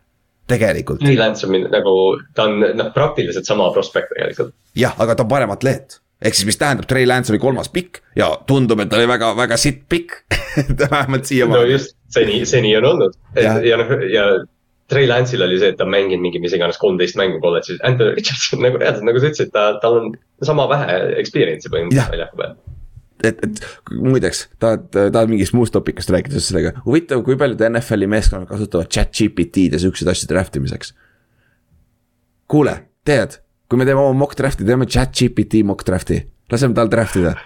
tegelikult. 0.47 1.01
Trey 1.01 1.17
Lance 1.17 1.47
on 1.49 1.57
nagu, 1.73 1.95
ta 2.35 2.45
on 2.51 2.61
noh, 2.77 2.93
praktiliselt 2.93 3.49
sama 3.49 3.71
prospekt 3.73 4.13
tegelikult. 4.13 4.53
jah, 4.77 4.93
aga 5.01 5.17
ta 5.17 5.25
on 5.25 5.33
parem 5.33 5.57
atleet 5.57 6.01
ehk 6.23 6.35
siis, 6.35 6.47
mis 6.49 6.59
tähendab, 6.61 6.89
Trey 6.91 7.07
Lance 7.07 7.33
oli 7.33 7.41
kolmas 7.43 7.71
pikk 7.73 8.03
ja 8.19 8.31
tundub, 8.47 8.81
et 8.83 8.91
ta 8.91 8.99
oli 8.99 9.09
väga, 9.11 9.33
väga 9.39 9.59
sitt 9.61 9.85
pikk. 9.89 10.23
Vähemalt 10.91 11.29
siiamaani. 11.29 11.61
no 11.61 11.73
just, 11.73 11.95
seni, 12.11 12.41
seni 12.49 12.73
on 12.79 12.87
olnud, 12.89 13.19
et 13.37 13.45
ja, 13.45 13.59
ja 13.63 13.77
noh, 13.79 13.93
ja 14.11 14.25
Trey 14.89 15.05
Lance'il 15.05 15.45
oli 15.45 15.59
see, 15.61 15.75
et 15.75 15.77
ta 15.77 15.85
on 15.85 15.93
mänginud 15.93 16.25
mingi 16.25 16.41
mis 16.41 16.55
iganes 16.57 16.81
kolmteist 16.81 17.19
mängu 17.21 17.43
kolledžis, 17.43 17.81
Anthony 17.85 18.15
Richardson 18.17 18.63
nagu 18.65 18.81
reaalselt, 18.81 19.05
nagu 19.07 19.21
sa 19.21 19.29
ütlesid, 19.29 19.53
ta, 19.53 19.67
tal 19.83 19.99
on 20.01 20.15
sama 20.49 20.65
vähe 20.71 20.97
experience'i 21.21 21.73
põhimõtteliselt 21.75 22.15
väljaku 22.17 22.41
peal. 22.41 22.57
Et, 23.19 23.43
et 23.45 23.91
muideks, 23.99 24.45
tahad, 24.63 24.87
tahad 24.95 25.29
mingist 25.29 25.53
muust 25.57 25.75
topikust 25.75 26.13
rääkida 26.15 26.37
seoses 26.37 26.53
sellega, 26.53 26.73
huvitav, 26.87 27.21
kui 27.27 27.37
paljud 27.37 27.65
NFL-i 27.69 28.09
meeskonnad 28.09 28.49
kasutavad 28.49 28.89
chat 28.95 29.13
GPT-d 29.13 29.77
ja 29.77 29.83
siukseid 29.83 30.09
asju 30.15 30.31
draft 30.31 30.57
imiseks. 30.57 30.95
kuule, 32.49 32.79
tead, 33.05 33.43
kui 33.69 33.81
me 33.81 33.87
teeme 33.89 34.01
oma 34.01 34.17
mock 34.17 34.37
draft'i, 34.39 34.67
teeme 34.67 34.89
chat 34.89 35.15
GPT 35.15 35.65
mock 35.69 35.85
draft'i, 35.87 36.23
laseme 36.53 36.77
tal 36.77 36.91
draft 36.93 37.21
ida 37.21 37.37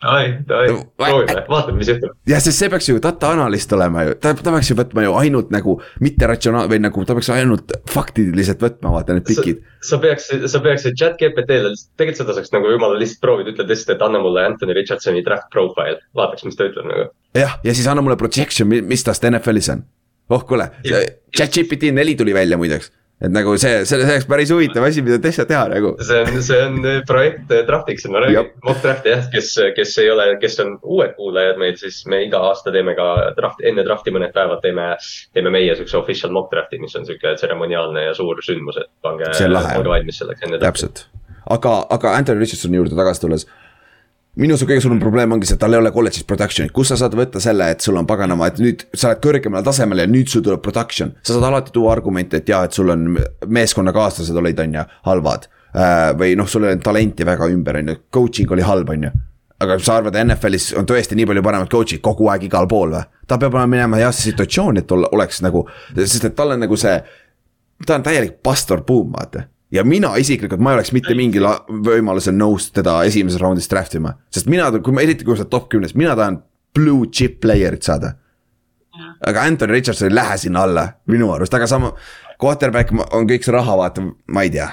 ai, 0.00 0.28
ai, 0.48 0.68
proovime, 0.96 1.42
vaatame, 1.48 1.78
mis 1.80 1.88
juhtub. 1.90 2.14
jah, 2.28 2.40
sest 2.40 2.56
see 2.56 2.70
peaks 2.72 2.88
ju 2.88 3.00
data 3.04 3.32
analüüst 3.34 3.72
olema 3.76 4.06
ju, 4.06 4.14
ta, 4.22 4.32
ta 4.36 4.54
peaks 4.54 4.70
ju 4.70 4.76
võtma 4.78 5.04
ju 5.04 5.16
ainult 5.20 5.50
nagu 5.52 5.76
mitte 6.00 6.28
ratsionaal- 6.30 6.70
või 6.72 6.80
nagu 6.86 7.04
ta 7.04 7.16
peaks 7.18 7.28
ainult 7.34 7.74
faktiliselt 7.92 8.64
võtma, 8.64 8.94
vaata 8.96 9.16
need 9.16 9.28
pikid. 9.28 9.60
sa 9.84 10.00
peaks, 10.00 10.30
sa 10.52 10.62
peaksid 10.64 10.96
chat 11.00 11.20
GPT-le, 11.20 11.74
tegelikult 12.00 12.22
seda 12.22 12.36
saaks 12.38 12.54
nagu 12.56 12.72
jumala 12.72 12.96
lihtsalt 13.00 13.24
proovida, 13.24 13.52
ütled 13.52 13.72
lihtsalt, 13.72 13.96
et 13.98 14.06
anna 14.08 14.22
mulle 14.24 14.46
Anthony 14.48 14.76
Richardsoni 14.78 15.24
draft 15.26 15.50
profile, 15.52 16.00
vaataks, 16.16 16.48
mis 16.48 16.56
ta 16.56 16.70
ütleb 16.70 16.88
nagu. 16.88 17.10
jah, 17.36 17.58
ja 17.64 17.76
siis 17.76 17.90
anna 17.90 18.04
mulle 18.04 18.16
projection, 18.20 18.72
mis 18.72 19.04
tast 19.04 19.28
NFL-is 19.28 19.68
on. 19.76 19.84
oh 20.32 20.48
kuule, 20.48 20.70
chat 21.36 21.52
GPT 21.52 21.92
neli 21.92 22.16
tuli 22.16 22.32
välja 22.36 22.56
muideks 22.60 22.88
et 23.20 23.32
nagu 23.32 23.52
see, 23.60 23.82
see 23.88 23.98
oleks 24.00 24.26
päris 24.28 24.50
huvitav 24.54 24.86
asi, 24.86 25.02
mida 25.04 25.18
täitsa 25.20 25.44
teha 25.48 25.66
nagu. 25.72 25.92
see 26.06 26.22
on, 26.24 26.40
see 26.44 26.60
on 26.64 26.88
projekt 27.08 27.52
Draftiks, 27.68 28.06
ma 28.12 28.22
räägin, 28.24 28.48
mock 28.64 28.80
draft'i 28.84 29.12
jah, 29.12 29.26
kes, 29.32 29.52
kes 29.76 29.94
ei 30.00 30.10
ole, 30.12 30.26
kes 30.40 30.56
on 30.64 30.74
uued 30.80 31.12
kuulajad 31.18 31.60
meil, 31.60 31.76
siis 31.80 32.00
me 32.10 32.22
iga 32.24 32.40
aasta 32.50 32.72
teeme 32.74 32.96
ka 32.98 33.08
draft, 33.36 33.60
enne 33.66 33.84
draft'i 33.86 34.14
mõned 34.14 34.32
päevad 34.36 34.64
teeme, 34.64 34.90
teeme 35.36 35.52
meie 35.52 35.76
siukse 35.78 35.98
official 36.00 36.32
mock 36.36 36.52
draft'i, 36.54 36.80
mis 36.80 36.96
on 36.96 37.04
sihuke 37.08 37.36
tseremoniaalne 37.36 38.08
ja 38.08 38.16
suur 38.16 38.40
sündmus, 38.46 38.80
et 38.80 38.90
pange, 39.04 39.28
pange 39.36 39.88
valmis 39.92 40.22
selleks 40.22 40.48
enne. 40.48 40.62
täpselt, 40.62 41.04
aga, 41.44 41.82
aga 41.92 42.16
Anthony 42.16 42.46
Richardsoni 42.46 42.80
juurde 42.80 42.96
tagasi 42.96 43.26
tulles 43.26 43.48
minu 44.38 44.56
su 44.58 44.66
kõige 44.68 44.82
suurem 44.84 45.00
probleem 45.02 45.32
ongi 45.34 45.48
see, 45.48 45.56
et 45.56 45.62
tal 45.62 45.74
ei 45.74 45.80
ole 45.80 45.90
kolledžis 45.94 46.26
production'it, 46.28 46.72
kust 46.74 46.92
sa 46.92 46.98
saad 47.00 47.16
võtta 47.18 47.42
selle, 47.42 47.66
et 47.72 47.82
sul 47.82 47.98
on 47.98 48.06
paganama, 48.08 48.50
et 48.50 48.60
nüüd 48.62 48.84
sa 48.94 49.10
oled 49.10 49.22
kõrgemal 49.24 49.64
tasemel 49.66 50.04
ja 50.04 50.10
nüüd 50.10 50.30
sul 50.30 50.44
tuleb 50.46 50.62
production. 50.62 51.14
sa 51.22 51.34
saad 51.34 51.48
alati 51.50 51.74
tuua 51.74 51.92
argumente, 51.96 52.38
et 52.38 52.48
jaa, 52.48 52.62
et 52.64 52.76
sul 52.76 52.92
on 52.94 53.08
meeskonnakaaslased 53.46 54.36
olid, 54.36 54.62
on 54.62 54.78
ju, 54.78 54.86
halvad. 55.08 55.48
Äh, 55.70 56.12
või 56.18 56.38
noh, 56.38 56.48
sul 56.50 56.64
ei 56.66 56.74
olnud 56.74 56.86
talenti 56.86 57.26
väga 57.26 57.50
ümber, 57.50 57.80
on 57.82 57.92
ju, 57.92 57.98
coaching 58.12 58.54
oli 58.54 58.66
halb, 58.66 58.94
on 58.94 59.08
ju. 59.08 59.12
aga 59.60 59.76
sa 59.84 59.98
arvad, 60.00 60.16
NFL-is 60.16 60.70
on 60.80 60.86
tõesti 60.88 61.16
nii 61.18 61.26
palju 61.28 61.42
paremat 61.44 61.68
coach'i 61.68 61.98
kogu 62.00 62.30
aeg 62.32 62.46
igal 62.46 62.68
pool 62.68 62.94
või? 62.94 63.02
ta 63.28 63.36
peab 63.38 63.54
olema 63.54 63.68
minema 63.68 63.98
heasse 64.00 64.24
situatsiooni, 64.30 64.80
et 64.80 64.92
olla, 64.92 65.10
oleks 65.12 65.42
nagu, 65.44 65.66
sest 65.94 66.24
et 66.30 66.34
tal 66.34 66.54
on 66.54 66.64
nagu 66.64 66.78
see, 66.80 66.94
ta 67.86 67.98
on 67.98 68.06
täielik 68.06 68.38
pastor 68.42 68.80
boom, 68.86 69.12
vaata 69.12 69.44
ja 69.70 69.84
mina 69.84 70.14
isiklikult, 70.18 70.60
ma 70.60 70.72
ei 70.72 70.80
oleks 70.80 70.92
mitte 70.94 71.14
mingil 71.18 71.46
võimalusel 71.86 72.34
nõus 72.36 72.70
teda 72.74 73.00
esimeses 73.08 73.40
raundis 73.42 73.70
draft 73.70 73.94
ima. 73.98 74.14
sest 74.34 74.50
mina, 74.50 74.70
kui 74.78 74.94
ma, 74.94 75.04
eriti 75.04 75.26
kui 75.26 75.36
sa 75.36 75.44
oled 75.44 75.52
top 75.52 75.68
kümnes, 75.72 75.94
mina 75.98 76.16
tahan 76.18 76.40
blue 76.74 77.10
chip 77.10 77.40
player'it 77.44 77.86
saada. 77.86 78.14
aga 79.26 79.42
Anthony 79.42 79.72
Richardson 79.72 80.08
ei 80.08 80.14
lähe 80.14 80.38
sinna 80.38 80.64
alla 80.66 80.88
minu 81.06 81.30
arust, 81.32 81.54
aga 81.54 81.66
sama, 81.66 81.92
quarterback 82.40 82.92
on 83.12 83.28
kõik 83.28 83.46
see 83.46 83.54
raha, 83.54 83.76
vaata, 83.76 84.04
ma 84.28 84.42
ei 84.42 84.50
tea. 84.50 84.70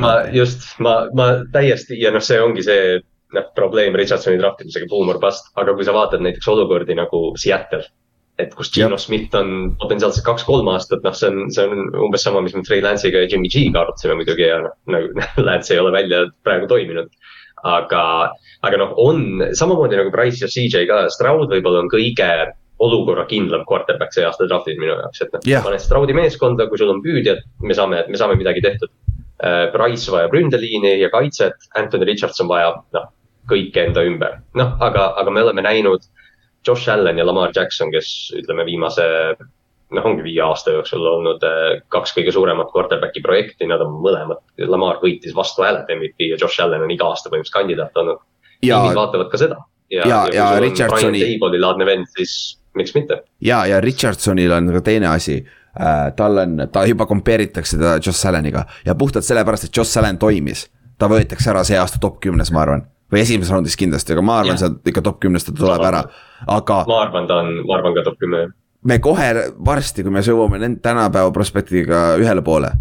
ma 0.00 0.14
just, 0.32 0.70
ma, 0.78 1.04
ma 1.14 1.28
täiesti 1.52 1.98
ja 2.00 2.14
noh, 2.14 2.22
see 2.22 2.40
ongi 2.40 2.62
see 2.64 3.02
noh, 3.34 3.50
probleem 3.56 3.96
Richardsoni 3.98 4.38
draft 4.38 4.62
imisega, 4.62 4.88
boom 4.88 5.10
or 5.10 5.18
bust, 5.20 5.50
aga 5.58 5.74
kui 5.74 5.84
sa 5.84 5.92
vaatad 5.96 6.22
näiteks 6.22 6.48
olukordi 6.48 6.94
nagu 6.96 7.26
Seattle 7.40 7.82
et 8.38 8.54
kus 8.58 8.70
Gino 8.74 8.96
Smith 8.98 9.34
on 9.38 9.74
potentsiaalselt 9.78 10.26
kaks-kolm 10.26 10.68
aastat, 10.72 11.04
noh, 11.06 11.14
see 11.14 11.30
on, 11.30 11.52
see 11.54 11.66
on 11.70 11.86
umbes 12.06 12.24
sama, 12.26 12.42
mis 12.42 12.56
me 12.56 12.64
Trey 12.66 12.82
Lance'iga 12.82 13.22
ja 13.22 13.30
Jimmy 13.30 13.50
G-ga 13.52 13.84
arutasime 13.84 14.16
muidugi 14.18 14.48
ja 14.48 14.58
noh, 14.64 14.74
nagu 14.90 15.12
Lance 15.46 15.74
ei 15.74 15.82
ole 15.82 15.94
välja 15.94 16.24
praegu 16.46 16.68
toiminud. 16.70 17.12
aga, 17.64 18.02
aga 18.66 18.76
noh, 18.76 18.90
on 19.00 19.40
samamoodi 19.56 19.96
nagu 19.96 20.10
Price 20.12 20.42
ja 20.42 20.50
CJ 20.50 20.84
ka, 20.90 20.98
Stroud 21.14 21.48
võib-olla 21.52 21.80
on 21.84 21.88
kõige 21.92 22.28
olukorrakindlam 22.84 23.62
quarterback 23.68 24.12
see 24.12 24.26
aasta 24.26 24.48
draft'is 24.50 24.76
minu 24.80 24.92
jaoks, 24.98 25.22
et 25.22 25.32
noh 25.32 25.46
yeah., 25.48 25.64
paned 25.64 25.80
Stroudi 25.80 26.16
meeskonda, 26.16 26.66
kui 26.68 26.80
sul 26.80 26.92
on 26.92 27.00
püüdjad, 27.04 27.40
me 27.62 27.76
saame, 27.78 28.02
me 28.10 28.20
saame 28.20 28.36
midagi 28.36 28.64
tehtud. 28.64 28.92
Äh, 29.44 29.68
Price 29.72 30.10
vajab 30.12 30.34
ründeliini 30.34 30.96
ja 31.00 31.08
kaitset, 31.14 31.70
Anthony 31.78 32.10
Richardson 32.10 32.50
vajab, 32.50 32.82
noh, 32.98 33.08
kõike 33.48 33.86
enda 33.86 34.04
ümber. 34.04 34.40
noh, 34.58 34.74
aga, 34.82 35.12
aga 35.22 35.32
me 35.32 35.46
oleme 35.46 35.64
näinud 35.64 36.04
Josh 36.66 36.90
Allan 36.90 37.18
ja 37.18 37.26
Lamar 37.26 37.52
Jackson, 37.54 37.92
kes 37.92 38.32
ütleme 38.38 38.64
viimase 38.66 39.04
noh, 39.94 40.06
ongi 40.08 40.24
viie 40.24 40.42
aasta 40.44 40.74
jooksul 40.74 41.04
olnud 41.06 41.44
eh, 41.46 41.82
kaks 41.92 42.14
kõige 42.16 42.32
suuremat 42.34 42.72
quarterback'i 42.74 43.22
projekti, 43.24 43.68
nad 43.70 43.82
on 43.84 43.98
mõlemad, 44.04 44.42
Lamar 44.70 45.00
võitis 45.02 45.34
vastu 45.36 45.64
hääled 45.66 45.90
MVP 45.96 46.30
ja 46.32 46.38
Josh 46.40 46.62
Allan 46.64 46.86
on 46.86 46.94
iga 46.94 47.08
aasta 47.10 47.30
põhimõtteliselt 47.30 47.58
kandidaat 47.58 48.02
olnud. 48.02 48.22
tiimid 48.64 48.98
vaatavad 48.98 49.30
ka 49.32 49.40
seda. 49.40 49.60
ja, 49.92 50.06
ja, 50.06 50.20
ja, 50.32 50.46
ja 50.54 50.62
Richardsoni. 50.62 51.24
Table'i 51.34 51.60
laadne 51.60 51.86
vend, 51.86 52.08
siis 52.16 52.56
miks 52.74 52.94
mitte. 52.96 53.22
ja, 53.40 53.64
ja 53.70 53.80
Richardsonil 53.84 54.52
on 54.52 54.72
ka 54.78 54.84
teine 54.90 55.10
asi 55.12 55.38
äh,. 55.40 56.08
tal 56.16 56.38
on, 56.38 56.68
ta 56.72 56.86
juba 56.88 57.06
compare 57.06 57.50
itakse 57.50 57.78
teda 57.78 57.98
Josh 57.98 58.26
Allaniga 58.26 58.64
ja 58.86 58.94
puhtalt 58.94 59.26
sellepärast, 59.26 59.68
et 59.68 59.76
Josh 59.76 59.98
Allan 59.98 60.18
toimis. 60.18 60.68
ta 60.98 61.10
võetakse 61.10 61.50
ära 61.50 61.64
see 61.66 61.78
aasta 61.78 61.98
top 62.00 62.20
kümnes, 62.22 62.52
ma 62.54 62.62
arvan 62.62 62.86
või 63.12 63.22
esimeses 63.22 63.52
raundis 63.52 63.76
kindlasti, 63.78 64.14
aga 64.14 64.24
ma 64.24 64.40
arvan, 64.42 64.58
sealt 64.60 64.86
ikka 64.90 65.04
top 65.04 65.20
kümnest 65.22 65.50
ta 65.50 65.56
tuleb 65.56 65.84
ära, 65.86 66.04
aga. 66.46 66.82
ma 66.88 67.00
arvan, 67.04 67.28
ta 67.30 67.40
on, 67.44 67.52
ma 67.68 67.78
arvan 67.78 67.96
ka 67.96 68.06
top 68.06 68.20
kümme. 68.22 68.46
me 68.84 68.98
kohe 69.04 69.30
varsti, 69.66 70.04
kui 70.06 70.14
me 70.14 70.24
jõuame 70.24 70.74
tänapäeva 70.82 71.32
prospektiga 71.32 72.06
ühele 72.20 72.44
poole. 72.44 72.72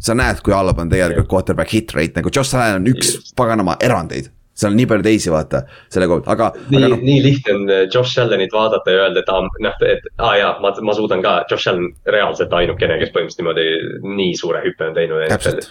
sa 0.00 0.14
näed, 0.14 0.42
kui 0.46 0.54
halb 0.54 0.78
on 0.78 0.90
tegelikult 0.90 1.28
quarterback 1.28 1.72
hit 1.74 1.94
rate, 1.94 2.20
nagu 2.20 2.30
Josh 2.34 2.54
Allan 2.54 2.82
on 2.82 2.90
üks 2.92 3.32
paganama 3.36 3.76
erandeid 3.82 4.30
seal 4.58 4.72
on 4.72 4.78
nii 4.80 4.88
palju 4.90 5.04
teisi, 5.06 5.30
vaata, 5.30 5.60
selle 5.92 6.08
kohta, 6.10 6.32
aga. 6.34 6.48
nii 6.72 6.80
no., 6.82 6.96
nii 6.98 7.18
lihtne 7.22 7.54
on 7.54 7.68
eh, 7.70 7.84
Josh 7.94 8.18
Allanit 8.18 8.54
vaadata 8.54 8.90
ja 8.94 9.04
öelda, 9.04 9.22
et 9.22 9.30
aa, 9.30 9.44
noh, 9.66 9.84
et 9.86 10.08
aa 10.18 10.32
jaa, 10.40 10.48
ma, 10.64 10.72
ma 10.82 10.96
suudan 10.98 11.22
ka, 11.22 11.36
Josh 11.50 11.70
Allan 11.70 11.92
reaalselt 12.10 12.56
ainukene, 12.58 12.98
kes 12.98 13.12
põhimõtteliselt 13.14 13.44
niimoodi 13.44 14.16
nii 14.18 14.34
suure 14.40 14.64
hüppe 14.66 14.88
on 14.88 14.98
teinud. 14.98 15.28
täpselt 15.30 15.70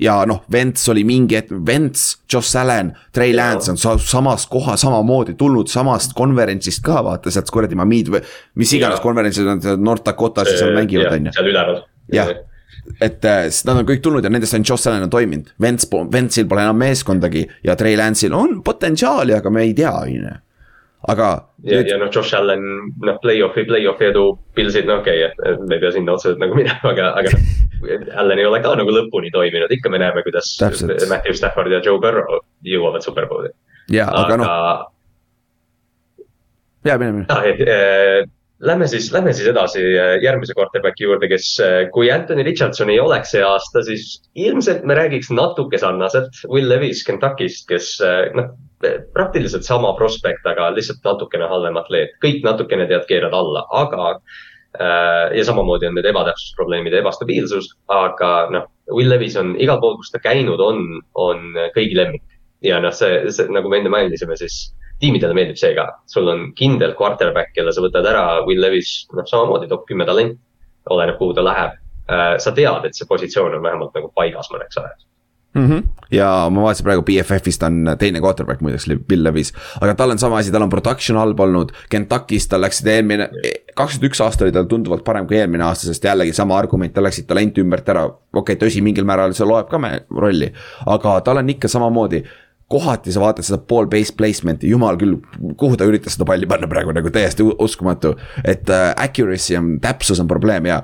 ja 0.00 0.16
noh, 0.26 0.42
Vents 0.52 0.88
oli 0.90 1.04
mingi 1.06 1.36
hetk, 1.38 1.52
Vents, 1.66 2.06
Josh 2.30 2.56
Allan, 2.58 2.92
Trey 3.14 3.34
Lance 3.36 3.70
on 3.70 3.78
sa 3.78 3.94
samas 3.98 4.46
kohas 4.50 4.82
samamoodi 4.82 5.36
tulnud 5.38 5.70
samast 5.70 6.16
konverentsist 6.18 6.82
ka 6.84 7.02
vaata 7.06 7.30
sealt 7.34 7.52
kuradi 7.54 7.78
Mamid 7.78 8.10
või. 8.14 8.24
mis 8.58 8.72
iganes 8.74 9.02
konverentsid 9.04 9.46
on 9.46 9.62
North 9.84 10.04
Dakotas 10.06 10.50
ja 10.50 10.58
seal 10.58 10.74
mängivad 10.74 11.14
on 11.14 11.30
ju. 11.30 11.36
seal 11.36 11.50
üleval. 11.52 11.82
jah, 12.12 12.32
et 13.00 13.28
äh, 13.28 13.46
nad 13.68 13.76
on 13.76 13.86
kõik 13.88 14.02
tulnud 14.04 14.24
ja 14.24 14.32
nendest 14.32 14.56
ainult 14.56 14.72
Josh 14.74 14.90
Allan 14.90 15.06
on 15.06 15.12
toiminud, 15.12 15.52
Vents, 15.60 15.86
Ventsil 16.12 16.48
pole 16.50 16.66
enam 16.66 16.80
meeskondagi 16.82 17.46
ja 17.64 17.78
Trey 17.78 17.98
Lance'il 18.00 18.34
on 18.34 18.58
potentsiaali, 18.66 19.36
aga 19.38 19.52
me 19.54 19.62
ei 19.68 19.76
tea, 19.78 19.94
on 19.94 20.16
ju 20.16 20.34
aga. 21.08 21.28
ja 21.68 21.80
ja 21.86 21.98
noh, 22.00 22.10
Josh 22.12 22.34
Allan, 22.36 22.62
noh, 23.04 23.18
play-off'i, 23.22 23.64
play-off'i 23.68 24.08
edu, 24.10 24.24
Pilsid, 24.56 24.88
no 24.88 24.98
okei 25.02 25.24
okay,, 25.26 25.56
me 25.68 25.78
ei 25.78 25.82
pea 25.82 25.92
sinna 25.94 26.16
otseselt 26.16 26.40
nagu 26.42 26.56
minema, 26.58 26.80
aga, 26.94 27.12
aga 27.20 27.34
noh. 27.34 27.42
Allan 28.20 28.40
ei 28.40 28.48
ole 28.48 28.62
ka 28.64 28.74
nagu 28.80 28.94
lõpuni 28.94 29.32
toiminud, 29.34 29.72
ikka 29.76 29.92
me 29.92 30.00
näeme, 30.00 30.24
kuidas 30.26 30.54
Täpselt. 30.60 31.06
Matthew 31.10 31.36
Stafford 31.38 31.72
ja 31.72 31.82
Joe 31.84 32.00
Burrow 32.00 32.40
jõuavad 32.64 33.04
superbowli. 33.04 33.52
ja, 33.92 34.08
aga, 34.08 34.24
aga 34.24 34.40
noh. 34.40 34.48
ja 36.88 36.98
mine, 37.00 37.20
mine 37.20 37.26
ah,. 37.32 38.32
Eh, 38.64 38.66
lähme 38.66 38.86
siis, 38.88 39.12
lähme 39.12 39.32
siis 39.32 39.48
edasi 39.48 39.82
eh, 39.82 40.22
järgmise 40.22 40.54
quarterback'i 40.56 41.04
juurde, 41.04 41.28
kes, 41.28 41.58
eh, 41.60 41.90
kui 41.92 42.10
Anthony 42.10 42.44
Richardson 42.44 42.90
ei 42.90 43.00
oleks 43.00 43.34
see 43.34 43.42
aasta, 43.44 43.82
siis 43.84 44.22
ilmselt 44.34 44.84
me 44.84 44.94
räägiks 44.94 45.30
natuke 45.30 45.78
sarnaselt 45.78 46.32
Will 46.48 46.68
Levis 46.68 47.04
Kentucky'st, 47.04 47.66
kes 47.68 47.98
noh 48.34 48.54
praktiliselt 49.14 49.64
sama 49.64 49.94
prospekt, 49.96 50.44
aga 50.44 50.68
lihtsalt 50.74 51.04
natukene 51.04 51.46
halvem 51.48 51.76
atleet, 51.80 52.18
kõik 52.20 52.42
natukene 52.44 52.84
tead, 52.86 53.06
keerad 53.08 53.32
alla, 53.32 53.62
aga 53.72 54.18
ja 55.32 55.44
samamoodi 55.46 55.86
on 55.88 55.94
need 55.96 56.08
ebatäpsusprobleemid 56.10 56.92
ja 56.92 57.00
ebastabiilsus, 57.00 57.70
aga 57.88 58.32
noh, 58.52 58.66
Will 58.90 59.08
Levis 59.08 59.38
on 59.40 59.54
igal 59.56 59.78
pool, 59.80 59.96
kus 59.96 60.12
ta 60.12 60.20
käinud 60.20 60.60
on, 60.60 60.82
on 61.14 61.54
kõigi 61.76 61.96
lemmik. 61.96 62.26
ja 62.60 62.82
noh, 62.82 62.92
see, 62.92 63.22
see 63.32 63.48
nagu 63.54 63.72
me 63.72 63.80
enne 63.80 63.94
mainisime, 63.94 64.36
siis 64.36 64.74
tiimidele 65.02 65.36
meeldib 65.36 65.58
see 65.60 65.74
ka, 65.76 65.88
sul 66.10 66.28
on 66.32 66.50
kindel 66.58 66.94
quarterback, 66.98 67.52
kelle 67.56 67.72
sa 67.74 67.82
võtad 67.84 68.06
ära, 68.10 68.26
Will 68.48 68.62
Levis, 68.62 69.04
noh, 69.14 69.26
samamoodi 69.28 69.70
top 69.70 69.88
kümme 69.88 70.06
talent, 70.08 70.38
oleneb, 70.90 71.18
kuhu 71.18 71.34
ta 71.36 71.44
läheb 71.44 71.74
äh,. 72.10 72.36
sa 72.38 72.52
tead, 72.52 72.86
et 72.86 72.96
see 72.96 73.08
positsioon 73.08 73.58
on 73.58 73.64
vähemalt 73.64 73.96
nagu 73.96 74.12
paigas 74.14 74.50
mõneks 74.52 74.80
ajaks 74.80 75.04
mm. 75.54 75.68
-hmm. 75.70 75.82
ja 76.10 76.48
ma 76.50 76.62
vaatasin 76.62 76.84
praegu 76.84 77.02
BFF-ist 77.02 77.62
on 77.62 77.96
teine 77.98 78.20
quarterback 78.20 78.60
muideks, 78.60 78.86
Bill 79.08 79.24
Levis, 79.24 79.52
aga 79.80 79.94
tal 79.94 80.10
on 80.10 80.18
sama 80.18 80.38
asi, 80.38 80.52
tal 80.52 80.62
on 80.62 80.70
production 80.70 81.18
halb 81.18 81.40
olnud. 81.40 81.72
Kentuckis 81.90 82.48
tal 82.48 82.60
läksid 82.60 82.86
eelmine, 82.86 83.28
kakskümmend 83.74 84.10
üks 84.10 84.22
aasta 84.24 84.44
oli 84.44 84.52
tal 84.52 84.64
tunduvalt 84.64 85.04
parem 85.04 85.26
kui 85.26 85.38
eelmine 85.38 85.64
aasta, 85.64 85.86
sest 85.86 86.04
jällegi 86.04 86.32
sama 86.32 86.58
argument, 86.58 86.92
tal 86.94 87.04
läksid 87.04 87.26
talent 87.26 87.58
ümbert 87.58 87.88
ära. 87.88 88.04
okei 88.04 88.54
okay,, 88.54 88.68
tõsi, 88.68 88.82
mingil 88.82 89.04
määral 89.04 89.34
see 89.34 89.46
loeb 89.46 89.68
ka 89.70 89.80
rolli, 90.10 90.52
aga 90.86 91.20
tal 91.20 91.38
on 91.38 91.48
ikka 91.48 91.68
samamoodi 91.68 92.24
kohati 92.68 93.12
sa 93.12 93.20
vaatad 93.20 93.46
seda 93.46 93.60
pool 93.68 93.86
base 93.90 94.14
placement'i, 94.16 94.68
jumal 94.72 94.96
küll, 95.00 95.18
kuhu 95.60 95.76
ta 95.78 95.86
üritas 95.88 96.16
seda 96.16 96.26
palli 96.28 96.48
panna 96.48 96.68
praegu 96.70 96.94
nagu 96.96 97.12
täiesti 97.12 97.44
uskumatu. 97.44 98.14
et 98.44 98.70
äh, 98.70 98.90
accuracy 98.96 99.56
on, 99.58 99.78
täpsus 99.80 100.20
on 100.20 100.28
probleem 100.28 100.66
ja 100.66 100.82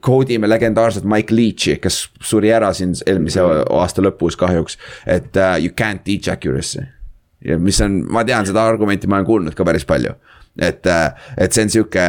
Cody 0.00 0.38
me 0.38 0.48
legendaarset 0.48 1.04
Mike 1.04 1.34
Leach'i, 1.36 1.76
kes 1.76 2.06
suri 2.24 2.48
ära 2.52 2.72
siin 2.72 2.94
eelmise 3.06 3.42
aasta 3.44 4.02
lõpus 4.02 4.38
kahjuks, 4.40 4.78
et 5.04 5.36
uh, 5.36 5.58
you 5.60 5.74
can't 5.76 6.00
teach 6.04 6.32
accuracy. 6.32 6.86
ja 7.44 7.58
mis 7.58 7.80
on, 7.84 8.00
ma 8.08 8.24
tean 8.24 8.48
seda 8.48 8.64
argumenti, 8.66 9.06
ma 9.06 9.20
olen 9.20 9.28
kuulnud 9.28 9.56
ka 9.56 9.64
päris 9.68 9.84
palju, 9.84 10.16
et 10.58 10.88
uh,, 10.88 11.12
et 11.36 11.52
see 11.52 11.68
on 11.68 11.74
sihuke 11.76 12.08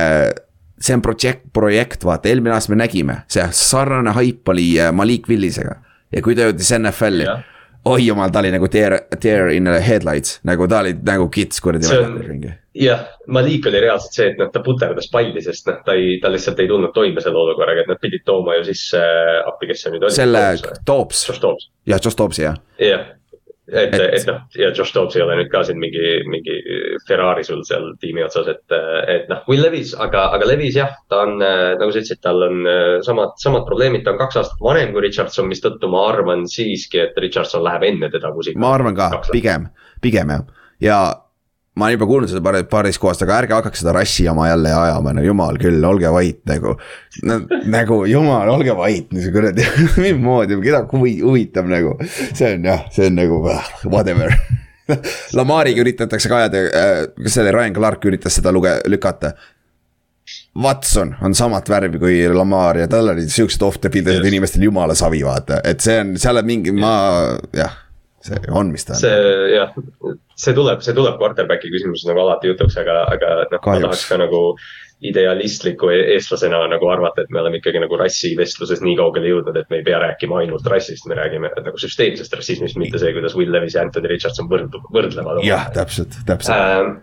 see 0.82 0.96
on 0.96 1.04
projekt, 1.06 1.46
projekt, 1.54 2.08
vaata, 2.08 2.32
eelmine 2.32 2.56
aasta 2.56 2.74
me 2.74 2.80
nägime, 2.82 3.22
see 3.30 3.46
sarnane 3.54 4.16
haip 4.16 4.50
oli 4.50 4.74
Malik 4.96 5.30
Willisega. 5.30 5.76
ja 6.12 6.24
kui 6.24 6.36
ta 6.36 6.50
jõudis 6.50 6.72
NFL-i 6.80 7.28
yeah 7.28 7.48
oi 7.86 8.06
jumal, 8.06 8.30
ta 8.30 8.40
oli 8.40 8.52
nagu 8.54 8.68
tear, 8.72 8.98
tear 9.22 9.50
in 9.54 9.70
the 9.70 9.80
headlights, 9.82 10.40
nagu 10.48 10.68
ta 10.70 10.82
oli 10.84 10.94
nagu 11.06 11.30
kits 11.34 11.62
kuradi 11.64 11.90
väljakul 11.90 12.28
ringi. 12.28 12.52
jah, 12.78 13.06
Malik 13.28 13.66
oli 13.72 13.82
reaalselt 13.84 14.18
see, 14.18 14.28
et 14.32 14.42
noh, 14.42 14.52
ta 14.54 14.62
puterdas 14.66 15.10
palli, 15.12 15.42
sest 15.44 15.68
noh, 15.70 15.80
ta 15.86 15.96
ei, 15.98 16.20
ta 16.22 16.32
lihtsalt 16.32 16.62
ei 16.62 16.70
tulnud 16.70 16.94
toime 16.96 17.24
selle 17.24 17.42
olukorraga, 17.42 17.86
et 17.86 17.92
nad 17.92 18.02
pidid 18.02 18.26
tooma 18.28 18.60
ju 18.60 18.68
sisse 18.70 19.02
appi, 19.48 19.72
kes 19.72 19.86
see 19.86 19.96
nüüd 19.96 20.06
oli. 20.08 20.16
selle 20.16 20.46
Toops. 20.86 21.26
jah, 21.90 21.98
Josh 21.98 22.18
Toopsi 22.18 22.46
jah. 22.46 22.62
jah, 22.82 23.10
et, 23.72 23.96
et, 23.96 24.14
et 24.20 24.28
noh, 24.28 24.42
ja 24.60 24.70
Josh 24.76 24.94
Dobbs 24.96 25.16
ei 25.18 25.24
ole 25.24 25.38
nüüd 25.40 25.52
ka 25.52 25.64
siin 25.68 25.80
mingi, 25.82 26.22
mingi 26.30 26.58
Ferrari 27.08 27.44
sul 27.48 27.64
seal 27.68 27.92
tiimi 28.02 28.24
otsas, 28.26 28.50
et, 28.52 28.76
et 29.12 29.32
noh, 29.32 29.42
Will 29.50 29.64
Levis, 29.66 29.94
aga, 29.96 30.28
aga 30.36 30.50
Levis 30.50 30.78
jah, 30.80 30.94
ta 31.12 31.24
on 31.26 31.38
nagu 31.42 31.92
sa 31.92 32.02
ütlesid, 32.02 32.22
tal 32.24 32.46
on 32.48 32.68
äh, 32.70 33.00
samad, 33.06 33.36
samad 33.42 33.66
probleemid, 33.70 34.06
ta 34.06 34.16
on 34.16 34.22
kaks 34.22 34.42
aastat 34.42 34.64
vanem 34.64 34.94
kui 34.96 35.06
Richardson, 35.06 35.50
mistõttu 35.52 35.90
ma 35.92 36.06
arvan 36.12 36.46
siiski, 36.50 37.02
et 37.06 37.18
Richardson 37.22 37.64
läheb 37.66 37.88
enne 37.88 38.12
teda 38.14 38.34
kusagile. 38.36 38.62
ma 38.62 38.76
arvan 38.78 38.98
ka, 38.98 39.12
pigem, 39.32 39.70
pigem 40.04 40.36
jah, 40.36 40.48
ja 40.84 41.02
ma 41.76 41.86
olen 41.86 41.96
juba 41.96 42.08
kuulnud 42.10 42.32
seda 42.32 42.42
paar, 42.44 42.58
paaris 42.68 43.00
kohast, 43.00 43.22
aga 43.24 43.38
ärge 43.42 43.56
hakake 43.56 43.80
seda 43.80 43.94
rassi 43.96 44.26
jama 44.26 44.50
jälle 44.50 44.74
ajama, 44.76 45.14
no 45.16 45.24
jumal 45.24 45.60
küll, 45.62 45.80
olge 45.88 46.10
vait 46.12 46.42
nagu 46.50 46.74
no,. 47.28 47.38
nagu 47.72 48.02
jumal, 48.12 48.52
olge 48.52 48.76
vait, 48.76 49.14
kuradi, 49.32 49.68
mismoodi, 50.04 50.58
keda 50.66 50.84
huvi, 50.92 51.16
huvitab 51.24 51.70
nagu. 51.72 51.96
see 52.10 52.58
on 52.58 52.68
jah, 52.68 52.84
see 52.92 53.08
on 53.08 53.16
nagu 53.22 53.40
whatever 53.86 54.36
Lamariga 55.38 55.80
üritatakse 55.86 56.28
ka 56.28 56.42
ajada 56.42 56.62
äh,, 56.68 56.94
kas 57.22 57.38
see 57.38 57.46
oli 57.46 57.54
Ryan 57.56 57.76
Clark 57.78 58.08
üritas 58.10 58.36
seda 58.36 58.52
luge-, 58.52 58.82
lükata. 58.92 59.32
Watson 60.60 61.14
on 61.24 61.36
samat 61.36 61.70
värvi 61.72 62.00
kui 62.02 62.18
Lamar 62.36 62.82
ja 62.82 62.90
tal 62.92 63.14
olid 63.14 63.32
siuksed 63.32 63.64
off 63.64 63.80
the 63.80 63.90
field 63.94 64.12
yes. 64.12 64.28
inimestel 64.28 64.68
jumala 64.68 64.96
savi, 64.96 65.24
vaata, 65.24 65.62
et 65.64 65.80
see 65.84 65.96
on, 66.04 66.14
seal 66.20 66.42
on 66.42 66.48
mingi, 66.52 66.76
ma 66.76 66.92
jah 67.56 67.80
see 68.26 68.40
on, 68.52 68.72
mis 68.74 68.86
ta 68.88 68.96
on. 68.96 69.02
see 69.02 69.34
jah, 69.56 69.74
see 70.38 70.56
tuleb, 70.58 70.86
see 70.86 70.96
tuleb 70.98 71.20
quarterback'i 71.22 71.74
küsimuses 71.74 72.08
nagu 72.10 72.24
alati 72.24 72.52
jutuks, 72.52 72.78
aga, 72.82 73.04
aga 73.16 73.34
noh, 73.52 73.68
ma 73.68 73.78
tahaks 73.86 74.08
ka 74.10 74.20
nagu 74.22 74.42
idealistliku 75.02 75.90
e-, 75.90 76.08
eestlasena 76.16 76.62
nagu 76.70 76.90
arvata, 76.94 77.26
et 77.26 77.32
me 77.34 77.42
oleme 77.42 77.58
ikkagi 77.58 77.82
nagu 77.82 77.98
rassivestluses 77.98 78.84
nii 78.86 78.98
kaugele 79.00 79.32
jõudnud, 79.32 79.58
et 79.58 79.70
me 79.74 79.80
ei 79.82 79.86
pea 79.88 80.02
rääkima 80.04 80.44
ainult 80.44 80.68
rassist, 80.70 81.08
me 81.10 81.18
räägime 81.18 81.50
nagu 81.58 81.82
süsteemsest 81.82 82.36
rassismist, 82.38 82.78
mitte 82.82 83.02
see, 83.02 83.14
kuidas 83.18 83.38
Will 83.38 83.54
Levis 83.54 83.78
ja 83.78 83.86
Anthony 83.86 84.12
Richardson 84.14 84.50
võrdub, 84.52 84.86
võrdlevad. 84.94 85.42
jah, 85.46 85.72
täpselt, 85.74 86.22
täpselt 86.30 86.54
ähm, 86.56 87.00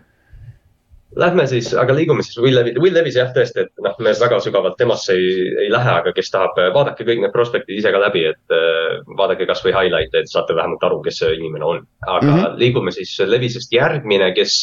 Lähme 1.17 1.47
siis, 1.49 1.71
aga 1.73 1.95
liigume 1.97 2.21
siis 2.21 2.37
Will 2.37 2.53
Levis, 2.53 2.75
Will 2.77 2.93
Levis 2.93 3.15
jah, 3.17 3.31
tõesti, 3.33 3.63
et 3.65 3.81
noh, 3.81 3.95
me 4.05 4.11
väga 4.13 4.37
sügavalt 4.45 4.75
temasse 4.77 5.15
ei, 5.17 5.47
ei 5.63 5.69
lähe, 5.73 5.93
aga 6.03 6.13
kes 6.13 6.29
tahab, 6.29 6.59
vaadake 6.75 7.07
kõik 7.07 7.23
need 7.23 7.33
prospektid 7.33 7.79
ise 7.79 7.89
ka 7.95 8.01
läbi, 8.03 8.27
et 8.29 8.53
äh, 8.53 8.99
vaadake 9.17 9.47
kasvõi 9.49 9.73
highlight'e, 9.73 10.21
et 10.21 10.29
saate 10.29 10.53
vähemalt 10.57 10.85
aru, 10.85 10.99
kes 11.07 11.17
see 11.23 11.31
inimene 11.39 11.65
on. 11.65 11.81
aga 12.05 12.27
mm 12.27 12.35
-hmm. 12.35 12.59
liigume 12.61 12.93
siis 12.93 13.15
Levisest 13.25 13.73
järgmine, 13.73 14.29
kes 14.37 14.59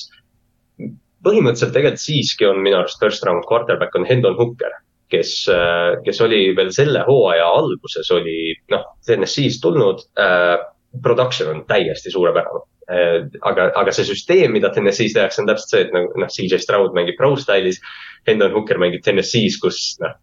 põhimõtteliselt 1.27 1.75
tegelikult 1.75 2.05
siiski 2.05 2.47
on 2.47 2.63
minu 2.63 2.79
arust 2.79 3.03
first 3.03 3.27
round 3.27 3.45
quarterback 3.51 3.99
on 3.99 4.07
Hendon 4.07 4.39
Hooker 4.39 4.79
kes, 5.11 5.49
äh, 5.51 5.99
kes 6.05 6.21
oli 6.21 6.55
veel 6.57 6.71
selle 6.73 7.03
hooaja 7.07 7.51
alguses 7.59 8.11
oli 8.11 8.55
noh, 8.71 8.87
TNS-ist 9.07 9.63
tulnud 9.63 10.07
äh,. 10.19 10.59
Production 11.03 11.49
on 11.51 11.65
täiesti 11.69 12.11
suurepärane 12.11 12.63
Äh, 12.65 12.76
aga, 12.87 13.71
aga 13.81 13.95
see 13.95 14.07
süsteem, 14.07 14.55
mida 14.55 14.71
TNS-is 14.75 15.17
tehakse, 15.17 15.43
on 15.43 15.51
täpselt 15.51 15.73
see, 15.73 15.83
et 15.87 15.97
nagu 15.97 16.23
noh, 16.23 16.31
CJ 16.31 16.61
Stroud 16.63 16.95
mängib 16.97 17.19
pro 17.19 17.33
style'is. 17.41 17.81
Hendon 18.29 18.55
Hooker 18.55 18.79
mängib 18.83 19.03
TNS-is, 19.07 19.59
kus 19.63 19.81
noh, 20.03 20.15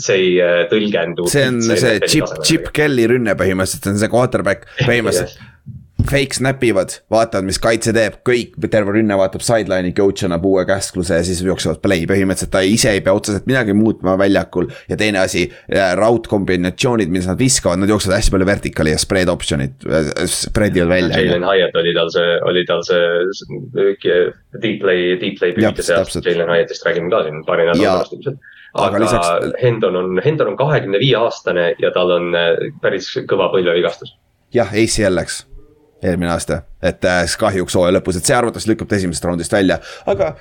see 0.00 0.18
ei 0.18 0.34
äh, 0.40 0.64
tõlgendu. 0.72 1.28
see 1.30 1.46
on 1.50 1.60
see 1.62 1.98
Chip, 2.08 2.36
Chip 2.46 2.72
Kelly 2.76 3.06
rünne 3.10 3.36
põhimõtteliselt, 3.38 3.84
see 3.84 3.96
on 3.96 4.02
see 4.02 4.12
quarterback 4.12 4.68
põhimõtteliselt 4.80 5.40
fake 6.08 6.36
snap 6.38 6.62
ivad, 6.66 6.94
vaatavad, 7.12 7.46
mis 7.48 7.58
kaitse 7.62 7.92
teeb, 7.94 8.18
kõik, 8.26 8.54
terve 8.72 8.94
rünne 8.96 9.16
vaatab 9.18 9.44
sideline'i, 9.44 9.94
coach 9.96 10.26
annab 10.26 10.44
uue 10.48 10.64
käskluse 10.68 11.18
ja 11.18 11.26
siis 11.26 11.42
jooksevad 11.44 11.82
play, 11.84 12.06
põhimõtteliselt 12.10 12.52
ta 12.54 12.62
ise 12.66 12.94
ei 12.96 13.02
pea 13.04 13.14
otseselt 13.16 13.48
midagi 13.50 13.76
muutma 13.76 14.16
väljakul. 14.20 14.70
ja 14.88 14.98
teine 15.00 15.22
asi, 15.22 15.46
raudkombinatsioonid, 15.98 17.12
mis 17.12 17.28
nad 17.30 17.38
viskavad, 17.40 17.82
nad 17.82 17.92
jooksevad 17.92 18.18
hästi 18.18 18.34
palju 18.36 18.48
vertikaali 18.48 18.94
ja 18.94 19.02
spread 19.02 19.32
option'id, 19.32 19.86
spread 20.30 20.76
ivad 20.76 20.94
välja. 20.94 21.20
Jalen 21.20 21.46
Hyatt 21.46 21.78
oli 21.82 21.94
tal 21.96 22.10
see, 22.14 22.32
oli 22.50 22.64
tal 22.68 22.82
see 22.86 23.92
deep 24.62 24.80
play, 24.82 25.14
deep 25.20 25.38
play 25.38 25.54
püüdja 25.58 25.86
seast, 25.86 26.18
Jalen 26.24 26.50
Hyattist 26.50 26.88
räägime 26.88 27.12
ka 27.12 27.24
siin 27.28 27.44
paari 27.46 27.68
nädala 27.70 28.00
pärast 28.00 28.18
ilmselt 28.18 28.42
aga, 28.72 28.88
aga 28.88 29.04
lisaks... 29.04 29.54
Hendon 29.62 29.96
on, 29.96 30.20
Hendon 30.24 30.52
on 30.52 30.58
kahekümne 30.60 31.00
viie 31.02 31.16
aastane 31.20 31.72
ja 31.82 31.92
tal 31.94 32.12
on 32.16 32.32
äh, 32.36 32.52
päris 32.84 33.10
kõva 33.28 33.50
põlvevigastus. 33.52 34.16
jah, 34.54 34.72
ACL 34.72 35.16
läks 35.20 35.42
eelmine 36.02 36.32
aasta, 36.34 36.62
et 36.82 37.04
äh, 37.08 37.24
kahjuks 37.38 37.76
hooaja 37.78 37.96
lõpus, 37.98 38.18
et 38.18 38.28
see 38.28 38.36
arvatavasti 38.36 38.72
lükkub 38.72 38.90
ta 38.90 38.98
esimesest 38.98 39.28
raundist 39.28 39.54
välja, 39.54 39.78
aga 40.10 40.34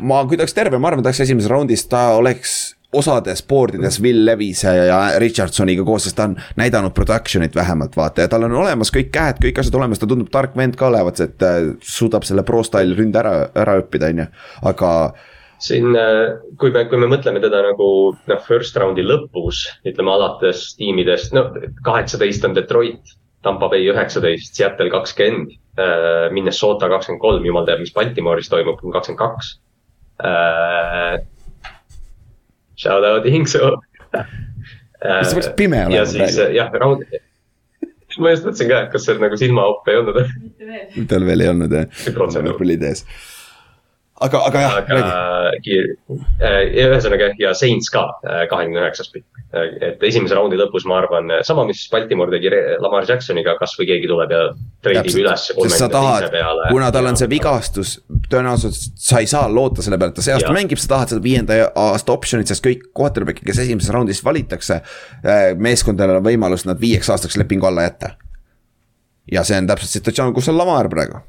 ma, 0.00 0.22
kui 0.26 0.36
ta 0.36 0.44
oleks 0.44 0.56
terve, 0.56 0.80
ma 0.80 0.90
arvan, 0.90 1.04
ta 1.04 1.12
oleks 1.12 1.24
esimeses 1.24 1.50
raundis, 1.50 1.86
ta 1.90 2.08
oleks 2.18 2.56
osades 2.96 3.42
board'ides 3.48 3.98
Will 4.00 4.24
Levise 4.24 4.72
ja 4.88 4.98
Richardsoniga 5.20 5.84
koos, 5.84 6.06
sest 6.06 6.16
ta 6.18 6.28
on 6.30 6.36
näidanud 6.56 6.94
production'it 6.96 7.54
vähemalt 7.54 7.96
vaata 7.96 8.24
ja 8.24 8.30
tal 8.32 8.46
on 8.46 8.54
olemas 8.56 8.92
kõik 8.94 9.10
käed, 9.14 9.40
kõik 9.42 9.60
asjad 9.60 9.78
olemas, 9.80 10.00
ta 10.00 10.08
tundub 10.08 10.30
tark 10.32 10.56
vend 10.56 10.78
ka 10.78 10.88
olevat, 10.90 11.20
et 11.24 11.46
äh, 11.46 11.72
suudab 11.82 12.26
selle 12.28 12.44
pro 12.46 12.62
style 12.66 12.96
ründe 12.98 13.20
ära, 13.20 13.34
ära 13.56 13.78
õppida, 13.82 14.12
on 14.12 14.22
ju, 14.24 14.28
aga 14.70 14.92
siin, 15.66 15.90
äh, 15.98 16.38
kui 16.60 16.72
me, 16.72 16.86
kui 16.90 17.00
me 17.02 17.10
mõtleme 17.10 17.42
teda 17.42 17.64
nagu 17.66 17.90
noh, 18.14 18.42
first 18.48 18.76
round'i 18.80 19.04
lõpus, 19.06 19.66
ütleme 19.88 20.12
alates 20.14 20.68
tiimidest, 20.80 21.34
no 21.36 21.48
kaheksateist 21.86 22.48
on 22.48 22.56
Detroit 22.56 23.16
Tampa 23.46 23.68
Bay 23.70 23.86
üheksateist, 23.86 24.56
Seattle 24.58 24.90
kakskümmend, 24.90 25.54
äh, 25.78 26.26
Minnesota 26.34 26.90
kakskümmend 26.90 27.22
kolm, 27.22 27.46
jumal 27.46 27.68
teab, 27.68 27.84
mis 27.84 27.94
Baltimooris 27.94 28.50
toimub, 28.52 28.82
kakskümmend 28.82 29.22
kaks. 29.22 29.52
Äh, 30.26 31.20
shout 32.80 33.06
out 33.06 33.28
Hingsu. 33.30 33.76
mis 35.06 35.34
peaks 35.36 35.52
pime 35.58 35.82
olema 35.84 35.98
ja 35.98 36.04
siis 36.08 36.38
jah, 36.56 36.70
raud-, 36.80 37.04
ma 38.22 38.32
just 38.32 38.46
mõtlesin 38.46 38.70
ka, 38.70 38.78
et 38.86 38.92
kas 38.94 39.04
see 39.06 39.18
nagu 39.20 39.38
silmaopp 39.38 39.88
ei 39.92 39.98
olnud. 40.00 40.20
tal 41.10 41.26
veel 41.28 41.44
ei 41.44 41.50
olnud 41.52 41.74
jah, 41.76 42.06
mul 42.16 42.54
oli 42.64 42.78
idees 42.78 43.04
aga, 44.24 44.42
aga 44.48 44.64
jah. 44.64 44.76
kiir-, 45.64 45.94
äh, 46.40 46.60
ühesõnaga 46.86 47.32
ja 47.40 47.54
Saints 47.54 47.90
ka 47.92 48.08
kahekümne 48.22 48.84
üheksas 48.84 49.12
pikk 49.12 49.36
et 49.54 50.02
esimese 50.04 50.36
raundi 50.36 50.58
lõpus, 50.58 50.84
ma 50.88 50.98
arvan, 51.00 51.30
sama, 51.46 51.64
mis 51.68 51.84
Baltimore 51.92 52.32
tegi 52.34 52.50
Lamar 52.82 53.06
Jacksoniga, 53.08 53.54
kasvõi 53.60 53.86
keegi 53.88 54.08
tuleb 54.10 54.32
ja 54.34 54.40
treidib 54.84 55.20
üles. 55.22 55.46
sest 55.54 55.78
sa 55.78 55.88
tahad, 55.92 56.28
kuna 56.70 56.90
tal 56.94 57.10
on 57.10 57.18
see 57.18 57.30
vigastus, 57.30 57.96
tõenäoliselt 58.30 58.98
sa 59.06 59.22
ei 59.22 59.30
saa 59.30 59.46
loota 59.52 59.84
selle 59.84 60.00
peale, 60.00 60.14
et 60.14 60.18
ta 60.18 60.26
see 60.26 60.34
aasta 60.36 60.54
mängib, 60.54 60.80
sa 60.82 60.92
tahad 60.96 61.14
seda 61.14 61.24
viienda 61.24 61.58
aasta 61.70 62.14
option'it, 62.14 62.50
sest 62.50 62.64
kõik 62.64 62.88
quarterback'id, 62.96 63.46
kes 63.46 63.62
esimeses 63.64 63.94
raundis 63.94 64.22
valitakse. 64.26 64.80
Meeskondadel 65.62 66.18
on 66.20 66.26
võimalus 66.26 66.66
nad 66.68 66.80
viieks 66.82 67.10
aastaks 67.14 67.38
lepingu 67.40 67.70
alla 67.70 67.86
jätta. 67.86 68.16
ja 69.32 69.42
see 69.42 69.56
on 69.58 69.66
täpselt 69.66 69.90
situatsioon, 69.90 70.34
kus 70.34 70.48
on 70.52 70.58
Lamar 70.58 70.90
praegu 70.90 71.22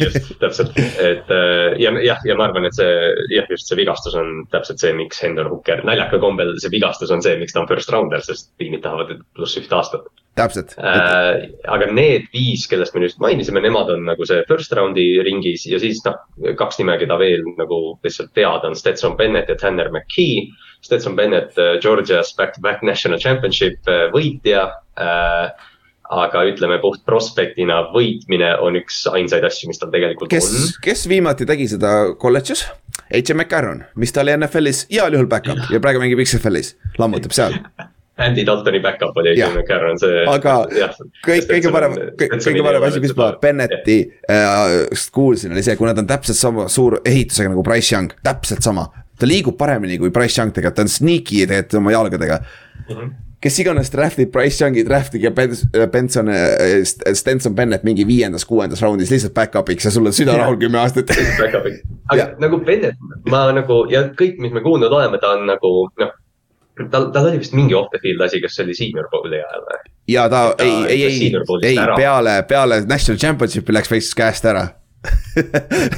just, 0.00 0.32
täpselt, 0.40 0.76
et 0.78 1.30
äh, 1.30 1.74
ja 1.80 1.92
jah, 2.02 2.22
ja 2.26 2.36
ma 2.38 2.48
arvan, 2.48 2.66
et 2.68 2.76
see 2.76 2.88
jah, 3.32 3.46
just 3.50 3.70
see 3.70 3.78
vigastus 3.78 4.16
on 4.18 4.44
täpselt 4.52 4.82
see, 4.82 4.92
miks 4.96 5.20
Hendon 5.22 5.50
Hooker, 5.50 5.84
naljakal 5.86 6.22
kombel 6.22 6.52
see 6.62 6.72
vigastus 6.72 7.12
on 7.14 7.22
see, 7.24 7.36
miks 7.40 7.54
ta 7.54 7.62
on 7.62 7.68
first 7.70 7.92
rounder, 7.94 8.22
sest 8.24 8.50
tiimid 8.60 8.82
tahavad 8.84 9.22
pluss 9.36 9.58
ühte 9.60 9.76
aastat. 9.76 10.08
täpselt 10.38 10.74
äh,. 10.78 11.50
aga 11.70 11.90
need 11.92 12.26
viis, 12.34 12.66
kellest 12.70 12.94
me 12.96 13.04
just 13.06 13.22
mainisime, 13.22 13.62
nemad 13.62 13.92
on 13.94 14.04
nagu 14.08 14.26
see 14.26 14.42
first 14.50 14.74
round'i 14.76 15.06
ringis 15.26 15.66
ja 15.70 15.80
siis 15.82 16.02
noh, 16.06 16.18
kaks 16.58 16.82
nime, 16.82 16.98
keda 17.00 17.18
veel 17.20 17.46
nagu 17.58 17.80
lihtsalt 18.04 18.34
teada 18.34 18.70
on 18.70 18.78
Stetson 18.78 19.16
Bennett 19.18 19.50
ja 19.50 19.58
Tanner 19.60 19.90
McKee 19.92 20.50
Stetson 20.80 21.12
Bennett, 21.12 21.58
Georgia's 21.82 22.32
back-to-back 22.38 22.80
national 22.82 23.20
championship 23.20 23.84
võitja 24.14 24.70
äh, 24.96 25.50
aga 26.10 26.42
ütleme 26.50 26.80
puht 26.82 27.04
prospektina 27.06 27.80
võitmine 27.94 28.52
on 28.64 28.78
üks 28.80 29.04
ainsaid 29.12 29.46
asju, 29.46 29.70
mis 29.70 29.78
tal 29.80 29.92
tegelikult 29.94 30.30
kes, 30.32 30.50
on. 30.50 30.66
kes 30.84 31.06
viimati 31.10 31.46
tegi 31.48 31.68
seda 31.70 31.94
kolledžis? 32.20 32.66
H.M. 33.10 33.40
McCarron, 33.40 33.84
mis 33.98 34.12
ta 34.14 34.24
oli 34.24 34.34
NFL-is 34.36 34.84
heal 34.90 35.14
juhul 35.14 35.30
back-up 35.30 35.70
ja 35.70 35.80
praegu 35.82 36.02
mängib 36.02 36.20
XFL-is, 36.26 36.74
lammutab 36.98 37.34
seal 37.34 37.56
Andy 38.20 38.44
Daltoni 38.44 38.82
back-up 38.84 39.16
oli 39.16 39.32
H.M. 39.32 39.56
McCarron, 39.56 39.98
see. 39.98 40.24
aga 40.28 40.56
jah, 40.76 40.98
kõik, 41.24 41.46
kõige 41.48 41.72
parem, 41.72 41.96
kõige 42.20 42.66
parem 42.66 42.84
asi, 42.90 43.00
mis 43.02 43.14
ma 43.16 43.30
Bennetti 43.40 43.96
äh, 44.30 45.00
kuulsin, 45.14 45.54
oli 45.54 45.64
see, 45.64 45.78
kui 45.78 45.88
nad 45.88 45.98
on 46.02 46.10
täpselt 46.10 46.38
sama 46.38 46.68
suur 46.72 47.00
ehitusega 47.00 47.54
nagu 47.54 47.64
Price 47.66 47.94
Young, 47.94 48.12
täpselt 48.26 48.66
sama. 48.66 48.90
ta 49.20 49.28
liigub 49.28 49.56
paremini 49.60 49.98
kui 50.00 50.12
Price 50.12 50.38
Young 50.40 50.52
tegelikult, 50.56 50.78
ta 50.78 50.86
on 50.86 50.92
sneaky 50.92 51.42
tegelikult 51.46 51.80
oma 51.80 51.96
jalgadega 51.96 52.40
mm. 52.44 52.94
-hmm 52.94 53.18
kes 53.40 53.58
iganes 53.62 53.90
draft'ib 53.92 54.30
Price 54.32 54.60
Youngi 54.64 54.84
draft'iga 54.84 55.30
Benson, 55.92 56.28
äh, 56.28 56.80
Stenson 57.14 57.54
Bennett 57.56 57.84
mingi 57.88 58.06
viiendas-kuuendas 58.08 58.82
raundis 58.84 59.12
lihtsalt 59.12 59.34
back-up'iks 59.36 59.88
ja 59.88 59.92
sul 59.94 60.06
on 60.06 60.16
süda 60.16 60.36
rahul 60.36 60.58
kümme 60.60 60.80
aastat. 60.82 61.12
Back-up'iks, 61.38 61.84
aga 62.12 62.30
nagu 62.42 62.60
Bennett, 62.64 62.98
ma 63.30 63.46
nagu 63.56 63.84
ja 63.92 64.06
kõik, 64.16 64.40
mis 64.42 64.52
me 64.56 64.64
kuulnud 64.64 64.92
oleme, 64.92 65.20
ta 65.22 65.36
on 65.38 65.46
nagu 65.48 65.72
noh. 66.00 66.12
tal, 66.90 67.08
tal 67.14 67.30
oli 67.30 67.40
vist 67.40 67.56
mingi 67.56 67.76
off 67.76 67.92
the 67.94 68.02
field 68.02 68.20
asi, 68.26 68.42
kas 68.44 68.58
see 68.58 68.66
oli 68.68 68.76
senior 68.76 69.08
bowl'i 69.12 69.40
ajal 69.40 69.64
või? 69.68 69.80
ja 70.10 70.28
ta, 70.32 70.42
ta 70.58 70.66
ei, 70.66 70.84
ei, 70.88 71.02
ei, 71.06 71.72
ei 71.72 71.80
peale, 71.96 72.42
peale 72.48 72.82
national 72.88 73.20
championship'i 73.20 73.76
läks 73.76 73.92
veits 73.92 74.12
käest 74.16 74.48
ära 74.48 74.66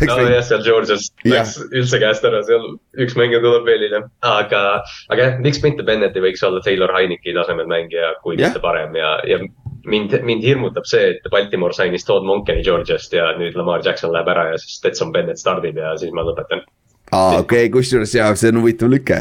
nojah, 0.06 0.42
seal 0.46 0.62
Georgias 0.66 1.08
läks 1.26 1.56
üldse 1.70 1.98
käest 2.02 2.26
ära, 2.28 2.42
seal 2.46 2.68
üks 3.02 3.16
mängija 3.18 3.40
tuleb 3.42 3.66
veel 3.66 3.82
hiljem, 3.86 4.06
aga, 4.26 4.62
aga 5.10 5.26
jah, 5.26 5.40
miks 5.42 5.62
mitte 5.64 5.86
Bennett 5.86 6.16
ei 6.18 6.24
võiks 6.26 6.44
olla 6.46 6.62
Taylor 6.64 6.92
Heineki 6.94 7.34
tasemel 7.36 7.70
mängija, 7.70 8.14
kui 8.22 8.36
yeah. 8.36 8.50
mitte 8.50 8.62
parem 8.62 8.94
ja, 8.98 9.14
ja 9.28 9.40
mind, 9.88 10.14
mind 10.26 10.46
hirmutab 10.46 10.86
see, 10.88 11.14
et 11.16 11.30
Baltimore 11.32 11.74
sainis 11.76 12.06
Todd 12.08 12.26
Monkeni 12.28 12.64
Georgiast 12.66 13.14
ja 13.16 13.32
nüüd 13.38 13.58
Lamar 13.58 13.82
Jackson 13.84 14.14
läheb 14.14 14.30
ära 14.34 14.50
ja 14.52 14.60
siis 14.62 14.78
Stetson 14.80 15.14
Bennett 15.14 15.42
stardib 15.42 15.80
ja 15.80 15.96
siis 16.00 16.14
ma 16.14 16.26
lõpetan. 16.26 16.62
aa, 17.10 17.40
okei 17.40 17.66
okay,, 17.66 17.72
kusjuures 17.74 18.14
jaa, 18.18 18.30
see 18.38 18.54
on 18.54 18.62
huvitav 18.62 18.92
lüke 18.92 19.18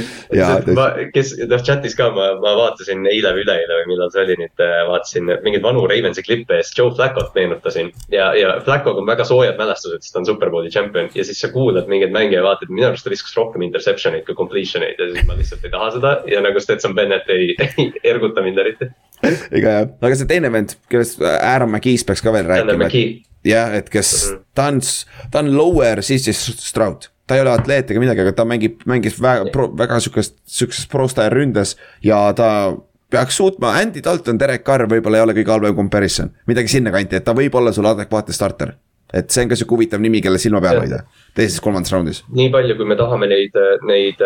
jah 0.38 0.62
ma, 0.76 0.86
kes, 1.14 1.34
noh 1.48 1.62
chat'is 1.64 1.94
ka 1.98 2.08
ma, 2.14 2.28
ma 2.42 2.54
vaatasin 2.58 3.04
eile 3.10 3.32
või 3.36 3.44
üleeile 3.44 3.78
või 3.80 3.88
millal 3.92 4.12
see 4.14 4.24
oli 4.24 4.36
nüüd, 4.40 4.54
äh, 4.62 4.74
vaatasin 4.88 5.30
mingeid 5.44 5.64
vanu 5.64 5.84
Ravensi 5.90 6.24
klippe 6.26 6.58
ja 6.58 6.66
siis 6.66 6.78
Joe 6.78 6.92
Flacco't 6.96 7.34
meenutasin. 7.36 7.92
ja, 8.12 8.30
ja 8.38 8.54
Flacco'ga 8.64 9.02
on 9.02 9.08
väga 9.08 9.26
soojad 9.28 9.58
mälestused, 9.60 10.04
sest 10.04 10.16
ta 10.16 10.22
on 10.22 10.28
superbowli 10.28 10.72
tšempion 10.72 11.10
ja 11.16 11.26
siis 11.28 11.40
sa 11.42 11.52
kuulad 11.52 11.90
mingeid 11.90 12.14
mänge 12.14 12.38
ja 12.38 12.44
vaatad, 12.46 12.72
minu 12.72 12.88
arust 12.90 13.06
ta 13.06 13.12
viskas 13.12 13.36
rohkem 13.38 13.66
interception 13.68 14.16
eid 14.18 14.26
kui 14.28 14.38
completion 14.38 14.86
eid 14.86 15.00
ja 15.00 15.10
siis 15.12 15.28
ma 15.28 15.38
lihtsalt 15.38 15.66
ei 15.66 15.74
taha 15.74 15.90
seda 15.96 16.14
ja 16.30 16.44
nagu 16.44 16.62
Stetson 16.62 16.96
Bennett 16.98 17.30
ei, 17.32 17.52
ei 17.66 17.90
erguta 18.14 18.44
mind 18.44 18.62
eriti. 18.62 18.90
ega 19.22 19.76
jah, 19.78 19.90
aga 20.00 20.18
see 20.18 20.30
teine 20.30 20.52
vend, 20.52 20.76
kellest 20.92 21.22
Aaron 21.22 21.70
McKee's 21.70 22.06
peaks 22.08 22.24
ka 22.24 22.34
veel 22.34 22.48
rääkima. 22.48 22.90
jah, 23.44 23.74
et 23.74 23.90
kes 23.90 24.12
mm, 24.14 24.36
-hmm. 24.36 24.44
ta 24.54 24.68
on, 24.70 24.80
ta 25.30 25.42
on 25.44 25.56
lower 25.56 26.02
siis 26.02 26.24
siis 26.24 26.46
Stroud 26.68 27.10
ta 27.32 27.38
ei 27.38 27.42
ole 27.46 27.54
atleet 27.56 27.90
ega 27.90 28.00
midagi, 28.02 28.24
aga 28.26 28.36
ta 28.36 28.44
mängib, 28.48 28.82
mängis 28.88 29.16
väga, 29.22 29.48
väga 29.78 30.00
sihukest, 30.04 30.36
sihukeses 30.44 30.88
pro-style 30.92 31.32
ründes 31.32 31.76
ja 32.04 32.20
ta 32.36 32.48
peaks 33.12 33.38
suutma, 33.40 33.72
Andy 33.80 34.02
Dalton, 34.04 34.38
Derek 34.40 34.64
Carr 34.66 34.88
võib-olla 34.88 35.20
ei 35.20 35.26
ole 35.26 35.36
kõige 35.36 35.52
halvem 35.54 35.76
comparison, 35.76 36.32
midagi 36.48 36.74
sinnakanti, 36.74 37.16
et 37.16 37.24
ta 37.24 37.36
võib 37.36 37.56
olla 37.56 37.72
sul 37.72 37.88
adekvaatne 37.88 38.36
starter. 38.36 38.76
et 39.12 39.28
see 39.28 39.42
on 39.44 39.50
ka 39.50 39.56
sihuke 39.60 39.74
huvitav 39.74 40.00
nimi, 40.00 40.22
kelle 40.24 40.38
silma 40.40 40.60
peal 40.64 40.78
hoida, 40.80 41.02
teises-kolmandas 41.36 41.92
raundis. 41.92 42.22
nii 42.32 42.48
palju, 42.52 42.76
kui 42.78 42.86
me 42.88 42.96
tahame 42.96 43.28
neid, 43.28 43.58
neid 43.88 44.22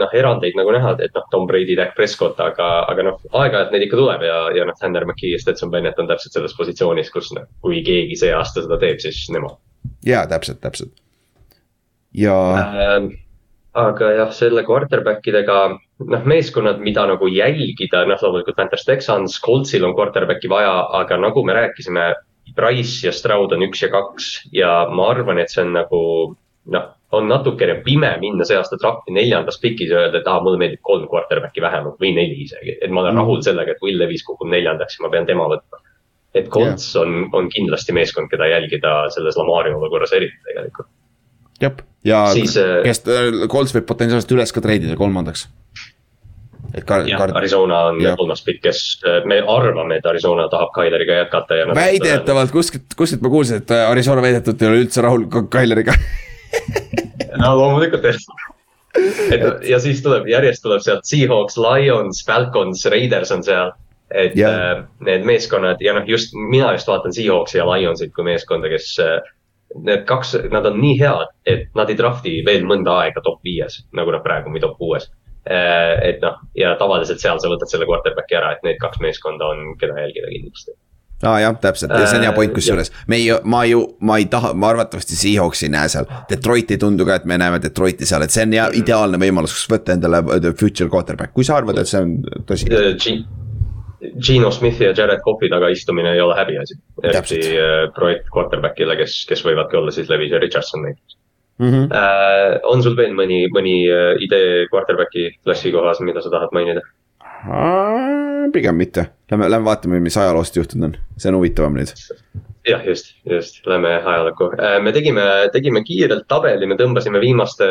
noh, 0.00 0.14
erandeid 0.16 0.56
nagu 0.56 0.72
näha, 0.76 0.94
et 1.04 1.16
noh, 1.16 1.26
Tom 1.32 1.44
Brady, 1.48 1.76
Dak 1.76 1.92
Prescott, 1.96 2.40
aga, 2.40 2.70
aga 2.88 3.04
noh, 3.08 3.20
aeg-ajalt 3.32 3.76
neid 3.76 3.84
ikka 3.88 4.00
tuleb 4.00 4.24
ja, 4.24 4.38
ja 4.56 4.64
noh, 4.68 4.76
Sander 4.80 5.04
McKee 5.08 5.34
ja 5.34 5.42
Stetson 5.42 5.72
Bennett 5.72 6.00
on 6.00 6.08
täpselt 6.08 6.36
selles 6.36 6.56
positsioonis, 6.56 7.12
kus 7.12 7.32
noh, 7.36 7.48
kui 7.60 7.84
keegi 7.84 8.16
see 8.20 8.32
aasta 8.36 8.64
seda 8.64 8.80
teeb, 8.80 9.00
siis 9.04 9.28
nemad. 9.32 9.60
jaa, 10.08 10.24
täpselt, 10.32 10.64
täpselt 10.64 10.96
ja 12.14 12.36
äh,. 12.58 13.10
aga 13.74 14.10
jah, 14.16 14.32
selle 14.34 14.64
quarterback 14.66 15.26
idega, 15.30 15.58
noh, 16.02 16.24
meeskonnad, 16.26 16.80
mida 16.82 17.06
nagu 17.06 17.28
jälgida, 17.30 18.02
noh, 18.08 18.18
loomulikult 18.22 18.58
Panthers 18.58 18.84
Texans, 18.88 19.38
Coltsil 19.44 19.86
on 19.86 19.94
quarterback'i 19.94 20.50
vaja, 20.50 20.74
aga 21.02 21.20
nagu 21.20 21.44
me 21.46 21.54
rääkisime. 21.58 22.12
Price 22.56 23.04
ja 23.06 23.12
Stroud 23.14 23.52
on 23.54 23.62
üks 23.62 23.84
ja 23.84 23.88
kaks 23.92 24.30
ja 24.50 24.70
ma 24.90 25.04
arvan, 25.12 25.38
et 25.38 25.52
see 25.52 25.62
on 25.62 25.70
nagu 25.76 26.00
noh, 26.74 26.88
on 27.14 27.28
natukene 27.30 27.76
pime 27.84 28.10
minna 28.22 28.46
see 28.46 28.58
aasta 28.58 28.78
drafti 28.80 29.14
neljandas 29.14 29.60
pikis 29.62 29.92
ja 29.92 30.00
öelda, 30.04 30.18
et 30.18 30.26
aa, 30.26 30.40
mulle 30.42 30.58
meeldib 30.58 30.82
kolm 30.86 31.06
quarterback'i 31.10 31.62
vähemalt 31.62 32.02
või 32.02 32.10
neli 32.16 32.42
isegi. 32.42 32.74
et 32.80 32.90
ma 32.90 33.04
olen 33.04 33.14
mm. 33.14 33.22
rahul 33.22 33.44
sellega, 33.46 33.76
et 33.76 33.86
Will 33.86 34.02
Levis 34.02 34.26
kukub 34.26 34.50
neljandaks 34.50 34.98
ja 34.98 35.06
ma 35.06 35.12
pean 35.14 35.30
tema 35.30 35.46
võtma. 35.50 35.78
et 36.34 36.50
Colts 36.50 36.94
yeah. 36.94 37.04
on, 37.04 37.28
on 37.38 37.50
kindlasti 37.54 37.94
meeskond, 37.94 38.30
keda 38.30 38.50
jälgida 38.50 38.96
selles 39.14 39.38
Lamari 39.38 39.74
olukorras 39.74 40.14
eriti 40.18 40.42
tegelikult 40.50 40.90
jah, 41.60 41.80
ja 42.04 42.20
siis, 42.34 42.56
äh, 42.56 42.80
kes, 42.84 43.02
äh, 43.08 43.48
Colts 43.50 43.74
võib 43.76 43.88
potentsiaalselt 43.88 44.36
üles 44.36 44.54
ka 44.54 44.62
treidida 44.64 44.96
kolmandaks. 44.98 45.48
et 46.74 46.84
ka. 46.86 47.00
jah, 47.08 47.24
Arizona 47.34 47.80
on 47.90 48.00
ja. 48.02 48.14
kolmas 48.18 48.44
pikk, 48.46 48.62
kes 48.68 48.82
äh, 49.04 49.24
me 49.28 49.40
arvame, 49.42 49.98
et 49.98 50.06
Arizona 50.06 50.48
tahab 50.52 50.72
Kaileriga 50.76 51.22
jätkata 51.22 51.60
ja. 51.60 51.66
väidetavalt 51.74 52.54
kuskilt, 52.54 52.94
kuskilt 52.96 53.24
ma 53.24 53.32
kuulsin, 53.32 53.64
et 53.64 53.74
Arizona 53.80 54.22
väidetavalt 54.22 54.62
ei 54.62 54.70
ole 54.70 54.84
üldse 54.84 55.04
rahul 55.04 55.26
Kaileriga 55.50 55.96
no 57.42 57.56
loomulikult 57.58 58.06
jah 58.06 58.22
et 59.30 59.68
ja 59.70 59.78
siis 59.82 60.00
tuleb, 60.02 60.26
järjest 60.30 60.64
tuleb 60.64 60.82
sealt 60.82 61.06
Seahawks, 61.06 61.58
Lions, 61.60 62.24
Falcons, 62.26 62.82
Raiders 62.90 63.30
on 63.34 63.44
seal. 63.46 63.72
et 64.10 64.34
yeah. 64.34 64.80
need 65.06 65.22
meeskonnad 65.22 65.78
ja 65.78 65.92
noh, 65.94 66.02
just 66.08 66.32
mina 66.34 66.72
just 66.74 66.88
vaatan 66.90 67.12
Seahawksi 67.14 67.60
ja 67.60 67.66
Lionsit 67.68 68.10
kui 68.16 68.24
meeskonda, 68.26 68.66
kes 68.72 68.96
need 69.84 70.04
kaks, 70.08 70.34
nad 70.50 70.66
on 70.66 70.78
nii 70.80 70.98
head, 71.00 71.32
et 71.46 71.68
nad 71.78 71.90
ei 71.90 71.98
drafti 71.98 72.40
veel 72.46 72.66
mõnda 72.68 73.00
aega 73.04 73.22
top 73.24 73.40
viies, 73.46 73.82
nagu 73.96 74.12
nad 74.14 74.24
praegu 74.24 74.52
või 74.52 74.62
top 74.62 74.76
kuues. 74.78 75.08
Äh, 75.50 75.96
et 76.10 76.20
noh, 76.24 76.36
ja 76.58 76.74
tavaliselt 76.78 77.22
seal 77.22 77.40
sa 77.40 77.48
võtad 77.48 77.70
selle 77.70 77.88
quarterback'i 77.88 78.36
ära, 78.36 78.52
et 78.56 78.64
need 78.66 78.80
kaks 78.82 79.00
meeskonda 79.00 79.54
on, 79.54 79.74
keda 79.80 79.96
jälgida 80.02 80.32
kindlasti. 80.32 80.76
Aa 81.20 81.34
ah, 81.34 81.40
jah, 81.42 81.56
täpselt. 81.60 81.92
Ja 81.92 82.06
see 82.08 82.16
on 82.16 82.24
hea 82.24 82.32
point 82.32 82.52
kusjuures, 82.56 82.88
me 83.12 83.18
ei, 83.20 83.26
ma 83.44 83.58
ju, 83.68 83.82
ma 84.08 84.16
ei 84.16 84.24
taha, 84.32 84.54
ma 84.56 84.70
arvatavasti 84.72 85.18
Seahawksi 85.20 85.66
ei 85.66 85.72
näe 85.74 85.88
seal. 85.92 86.08
Detroit 86.30 86.72
ei 86.72 86.80
tundu 86.80 87.04
ka, 87.08 87.18
et 87.20 87.26
me 87.28 87.36
näeme 87.40 87.58
Detroiti 87.60 88.08
seal, 88.08 88.24
et 88.24 88.32
see 88.32 88.46
on 88.48 88.56
hea 88.56 88.70
ideaalne 88.80 89.20
võimalus, 89.20 89.52
kus 89.58 89.68
võtta 89.68 89.96
endale 89.98 90.22
future 90.56 90.88
quarterback, 90.88 91.34
kui 91.36 91.44
sa 91.44 91.58
arvad, 91.60 91.82
et 91.82 91.92
see 91.92 92.00
on 92.00 92.16
tõsi. 92.48 92.72
Gino 94.00 94.50
Smithi 94.50 94.84
ja 94.84 94.94
Jared 94.96 95.20
Cough'i 95.24 95.50
taga 95.52 95.68
istumine 95.68 96.14
ei 96.14 96.20
ole 96.20 96.36
häbiasi. 96.38 96.76
eriti 97.04 97.40
äh, 97.56 97.86
projekt 97.94 98.30
quarterback'ile, 98.34 98.96
kes, 98.96 99.24
kes 99.28 99.44
võivadki 99.44 99.76
olla 99.76 99.92
siis 99.94 100.08
Levis 100.08 100.32
ja 100.32 100.40
Richardson 100.40 100.84
näiteks 100.86 101.16
mm. 101.58 101.68
-hmm. 101.68 101.86
Äh, 101.92 102.60
on 102.64 102.82
sul 102.82 102.96
veel 102.96 103.12
mõni, 103.16 103.44
mõni 103.52 103.76
äh, 103.92 104.14
idee 104.24 104.66
quarterback'i 104.72 105.30
klassi 105.44 105.72
kohas, 105.72 106.00
mida 106.00 106.22
sa 106.22 106.30
tahad 106.30 106.52
mainida? 106.52 106.80
pigem 108.52 108.76
mitte, 108.76 109.06
lähme, 109.30 109.50
lähme 109.50 109.64
vaatame, 109.64 110.00
mis 110.00 110.16
ajaloost 110.16 110.56
juhtunud 110.56 110.84
on, 110.84 110.96
see 111.16 111.30
on 111.30 111.36
huvitavam 111.38 111.76
nüüd. 111.76 111.92
jah, 112.68 112.82
just, 112.86 113.14
just, 113.24 113.66
lähme 113.66 113.94
ajalukku. 114.04 114.50
Me 114.82 114.92
tegime, 114.92 115.22
tegime 115.52 115.84
kiirelt 115.84 116.26
tabeli, 116.28 116.66
me 116.66 116.76
tõmbasime 116.76 117.20
viimaste 117.20 117.64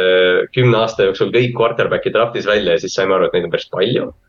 kümne 0.55 0.77
aasta 0.77 1.05
jooksul 1.05 1.29
kõik 1.35 1.53
quarterback'i 1.57 2.13
draft'is 2.13 2.49
välja 2.49 2.77
ja 2.77 2.81
siis 2.81 2.97
saime 2.97 3.13
aru, 3.13 3.29
et 3.29 3.37
neid 3.37 3.45
on 3.45 3.53
päris 3.53 3.69
palju 3.69 4.09
Äh, 4.09 4.28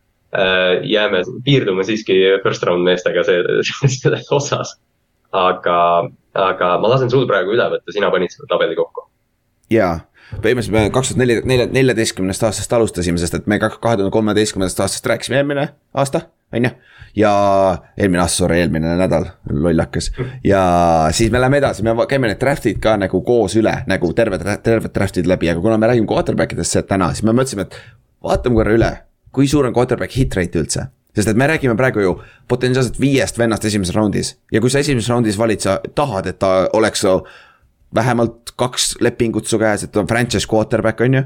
jääme, 0.82 1.22
piirdume 1.44 1.84
siiski 1.84 2.16
first 2.44 2.62
round 2.62 2.86
meestega 2.86 3.24
see, 3.26 3.62
selles 4.02 4.28
osas. 4.32 4.76
aga, 5.32 5.78
aga 6.34 6.68
ma 6.82 6.90
lasen 6.90 7.10
sul 7.10 7.26
praegu 7.30 7.54
üle 7.54 7.66
võtta, 7.74 7.94
sina 7.94 8.10
panid 8.10 8.32
selle 8.34 8.50
tabeli 8.50 8.78
kokku. 8.78 9.08
jaa, 9.74 9.96
põhimõtteliselt 10.36 10.76
me 10.76 10.84
kaks 10.94 11.12
tuhat 11.12 11.22
neli, 11.22 11.40
nelja, 11.46 11.66
neljateistkümnest 11.74 12.46
aastast 12.46 12.72
alustasime, 12.78 13.18
sest 13.18 13.40
et 13.40 13.50
me 13.50 13.58
kahe 13.62 13.74
tuhande 13.82 14.10
kolmeteistkümnendast 14.14 14.86
aastast 14.86 15.10
rääkisime 15.10 15.40
eelmine 15.40 15.66
aasta, 15.98 16.22
on 16.54 16.70
ju. 16.70 16.72
ja 17.18 17.34
eelmine 17.98 18.22
aasta, 18.22 18.44
sorry, 18.44 18.62
eelmine 18.62 18.94
nädal, 19.02 19.26
lollakas. 19.50 20.12
ja 20.46 20.62
siis 21.10 21.34
me 21.34 21.42
läheme 21.42 21.58
edasi, 21.58 21.86
me 21.86 21.94
käime 22.06 22.30
need 22.30 22.42
draft'id 22.42 22.78
ka 22.82 22.94
nagu 23.02 23.22
koos 23.26 23.58
üle, 23.58 23.74
nagu 23.90 24.14
terved, 24.14 24.46
terved 24.62 24.94
draft'id 24.94 25.30
läbi, 25.30 25.50
aga 25.50 25.62
kuna 25.62 25.78
me 25.78 25.90
räägime 25.90 26.10
quarterback 26.10 26.54
idest 26.54 26.82
täna, 26.86 27.10
siis 27.14 27.26
me 27.26 27.34
mõtlesime, 27.34 27.66
et 27.66 27.78
vaatame 28.22 28.62
korra 28.62 28.78
üle 28.78 28.90
kui 29.32 29.48
suur 29.48 29.66
on 29.66 29.76
quarterback 29.76 30.16
hit 30.16 30.34
rate 30.36 30.62
üldse? 30.62 30.88
sest 31.16 31.32
et 31.32 31.36
me 31.36 31.46
räägime 31.50 31.74
praegu 31.76 32.02
ju 32.04 32.12
potentsiaalselt 32.48 33.00
viiest 33.00 33.38
vennast 33.38 33.64
esimeses 33.66 33.94
raundis 33.94 34.36
ja 34.54 34.60
kui 34.62 34.70
sa 34.70 34.78
esimeses 34.78 35.10
raundis 35.10 35.38
valid, 35.38 35.60
sa 35.60 35.80
tahad, 35.94 36.28
et 36.30 36.38
ta 36.38 36.68
oleks 36.72 37.04
vähemalt 37.94 38.52
kaks 38.56 38.94
lepingut 39.02 39.50
su 39.50 39.58
käes, 39.58 39.84
et 39.84 39.92
ta 39.92 40.00
on 40.04 40.06
franchise 40.06 40.46
quarterback, 40.50 41.00
on 41.00 41.18
ju. 41.18 41.24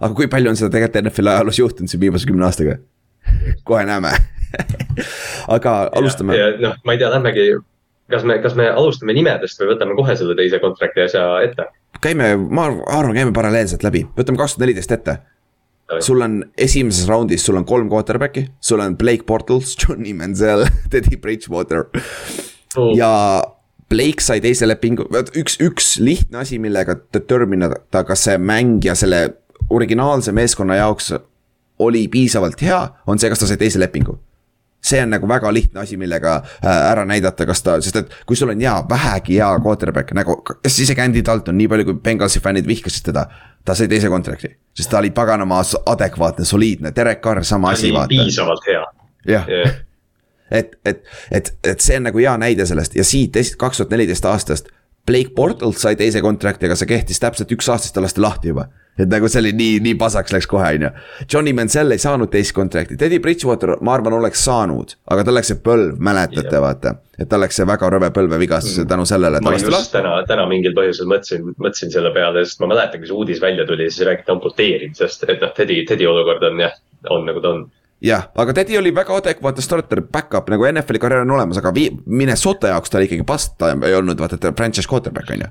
aga 0.00 0.14
kui 0.14 0.30
palju 0.30 0.52
on 0.52 0.56
seda 0.56 0.70
tegelikult 0.70 1.02
NFL-i 1.02 1.34
ajaloos 1.34 1.58
juhtunud 1.58 1.90
siin 1.90 2.00
viimase 2.00 2.30
kümne 2.30 2.46
aastaga? 2.46 2.78
kohe 3.64 3.84
näeme 3.84 4.14
aga 5.56 5.76
alustame. 5.98 6.38
noh, 6.62 6.78
ma 6.84 6.94
ei 6.94 7.02
tea, 7.02 7.10
lähmegi, 7.10 7.48
kas 8.14 8.24
me, 8.24 8.38
kas 8.44 8.54
me 8.54 8.68
alustame 8.70 9.16
nimedest 9.18 9.60
või 9.60 9.74
võtame 9.74 9.98
kohe 9.98 10.16
selle 10.16 10.38
teise 10.38 10.62
contract'i 10.62 11.08
asja 11.08 11.26
ette? 11.42 11.66
käime, 12.00 12.36
ma 12.36 12.70
arvan, 12.70 13.16
käime 13.18 13.34
paralleelselt 13.34 13.82
läbi, 13.82 14.06
võtame 14.14 14.38
kaks 14.38 14.54
tuhat 14.54 14.68
neliteist 14.68 14.94
ette 14.94 15.18
sul 16.00 16.22
on 16.24 16.38
esimeses 16.56 17.08
raundis, 17.08 17.44
sul 17.44 17.58
on 17.60 17.66
kolm 17.68 17.90
quarterback'i, 17.92 18.46
sul 18.60 18.80
on 18.80 18.96
Blake 18.96 19.26
Bortles, 19.26 19.74
Johnny 19.80 20.14
Manziel, 20.16 20.66
Teddy 20.90 21.16
Bridgewater. 21.16 21.86
Oh.. 22.76 22.90
ja 22.96 23.42
Blake 23.88 24.24
sai 24.24 24.40
teise 24.42 24.66
lepingu, 24.66 25.06
üks, 25.38 25.58
üks 25.62 25.94
lihtne 26.02 26.40
asi, 26.42 26.58
millega 26.58 26.96
determine 27.14 27.68
ida, 27.68 28.02
kas 28.08 28.24
see 28.26 28.40
mängija 28.40 28.96
selle 28.98 29.20
originaalse 29.70 30.32
meeskonna 30.34 30.80
jaoks 30.80 31.12
oli 31.84 32.06
piisavalt 32.10 32.62
hea, 32.64 32.80
on 33.06 33.20
see, 33.20 33.30
kas 33.30 33.42
ta 33.42 33.50
sai 33.50 33.60
teise 33.60 33.78
lepingu 33.82 34.16
see 34.94 35.02
on 35.02 35.14
nagu 35.14 35.28
väga 35.28 35.52
lihtne 35.54 35.82
asi, 35.82 35.98
millega 36.00 36.36
äh, 36.40 36.70
ära 36.90 37.04
näidata, 37.08 37.46
kas 37.48 37.62
ta, 37.66 37.78
sest 37.82 37.98
et 38.00 38.12
kui 38.28 38.38
sul 38.38 38.52
on 38.54 38.60
hea, 38.62 38.74
vähegi 38.90 39.38
hea 39.40 39.50
quarterback 39.64 40.14
nagu, 40.16 40.38
isegi 40.66 41.02
Andy 41.04 41.24
Dalton, 41.26 41.58
nii 41.58 41.70
palju 41.72 41.88
kui 41.90 41.98
Bengalsi 42.04 42.42
fännid 42.44 42.68
vihkasid 42.70 43.10
teda. 43.10 43.26
ta 43.64 43.72
sai 43.74 43.88
teise 43.88 44.10
contract'i, 44.12 44.50
sest 44.76 44.90
ta 44.92 44.98
oli 44.98 45.08
paganama 45.16 45.62
adekvaatne, 45.94 46.44
soliidne, 46.44 46.92
Derek 46.96 47.22
Carr 47.24 47.44
sama 47.44 47.70
asi. 47.72 47.92
piisavalt 48.08 48.66
hea. 48.68 48.84
jah 49.28 49.48
yeah. 49.48 49.78
et, 50.50 50.76
et, 50.84 51.02
et, 51.30 51.48
et 51.64 51.80
see 51.80 51.96
on 51.96 52.04
nagu 52.10 52.20
hea 52.20 52.36
näide 52.38 52.66
sellest 52.68 52.96
ja 52.96 53.04
siit 53.04 53.38
kaks 53.58 53.80
tuhat 53.80 53.94
neliteist 53.96 54.28
aastast. 54.28 54.68
Blake 55.06 55.34
Bortles 55.36 55.82
sai 55.82 55.96
teise 56.00 56.22
contract'i, 56.24 56.68
aga 56.68 56.78
see 56.78 56.88
kehtis 56.88 57.20
täpselt 57.20 57.52
üks 57.52 57.68
aasta, 57.68 57.88
siis 57.88 57.96
ta 57.96 58.04
lasti 58.04 58.24
lahti 58.24 58.52
juba 58.54 58.68
et 58.98 59.10
nagu 59.10 59.28
see 59.30 59.40
oli 59.42 59.52
nii, 59.58 59.78
nii 59.82 59.96
pasaks 59.98 60.32
läks 60.34 60.46
kohe, 60.50 60.68
on 60.76 60.86
ju. 60.86 60.90
Johnny 61.32 61.54
Mansell 61.56 61.94
ei 61.94 62.02
saanud 62.02 62.30
teist 62.30 62.54
contract'i, 62.54 62.96
Teddy 62.98 63.18
Bridgewater, 63.22 63.74
ma 63.84 63.96
arvan, 63.96 64.14
oleks 64.20 64.44
saanud, 64.46 64.94
aga 65.10 65.26
tal 65.26 65.38
läks 65.38 65.50
see 65.50 65.60
põlv, 65.66 65.98
mäletate 65.98 66.62
vaata. 66.62 66.94
et 67.18 67.28
tal 67.30 67.42
läks 67.42 67.58
see 67.58 67.66
väga 67.66 67.90
rõve 67.94 68.10
põlvevigastus 68.14 68.80
mm. 68.80 68.90
tänu 68.90 69.06
sellele. 69.06 69.40
ma 69.42 69.54
just 69.58 69.92
täna, 69.94 70.16
täna 70.30 70.46
mingil 70.50 70.74
põhjusel 70.78 71.10
mõtlesin, 71.10 71.46
mõtlesin 71.58 71.94
selle 71.94 72.10
peale, 72.14 72.44
sest 72.46 72.62
ma 72.62 72.70
mäletan, 72.70 73.02
kui 73.02 73.10
see 73.10 73.18
uudis 73.18 73.42
välja 73.42 73.66
tuli, 73.66 73.90
siis 73.90 74.06
räägiti 74.08 74.34
amputeerimisest, 74.34 75.26
et 75.28 75.42
noh, 75.42 75.54
Teddy, 75.58 75.80
Teddy 75.88 76.06
olukord 76.10 76.46
on 76.50 76.62
jah, 76.62 76.78
on 77.10 77.26
nagu 77.28 77.42
ta 77.42 77.54
on 77.54 77.64
jah, 78.04 78.26
aga 78.36 78.54
Teddy 78.56 78.78
oli 78.78 78.92
väga 78.94 79.16
adekvaatne 79.16 79.64
starter, 79.64 80.02
back-up 80.12 80.50
nagu 80.52 80.66
NFL-i 80.68 81.00
karjäär 81.00 81.24
on 81.24 81.36
olemas, 81.38 81.60
aga 81.60 81.72
Minnesota 82.06 82.74
jaoks 82.74 82.92
ta 82.92 83.00
ikkagi 83.04 83.24
past, 83.26 83.56
ta 83.58 83.72
ei 83.86 83.96
olnud 83.96 84.20
vaata, 84.20 84.38
et 84.40 84.56
franchise 84.56 84.90
quarterback 84.90 85.30
on 85.32 85.46
ju. 85.46 85.48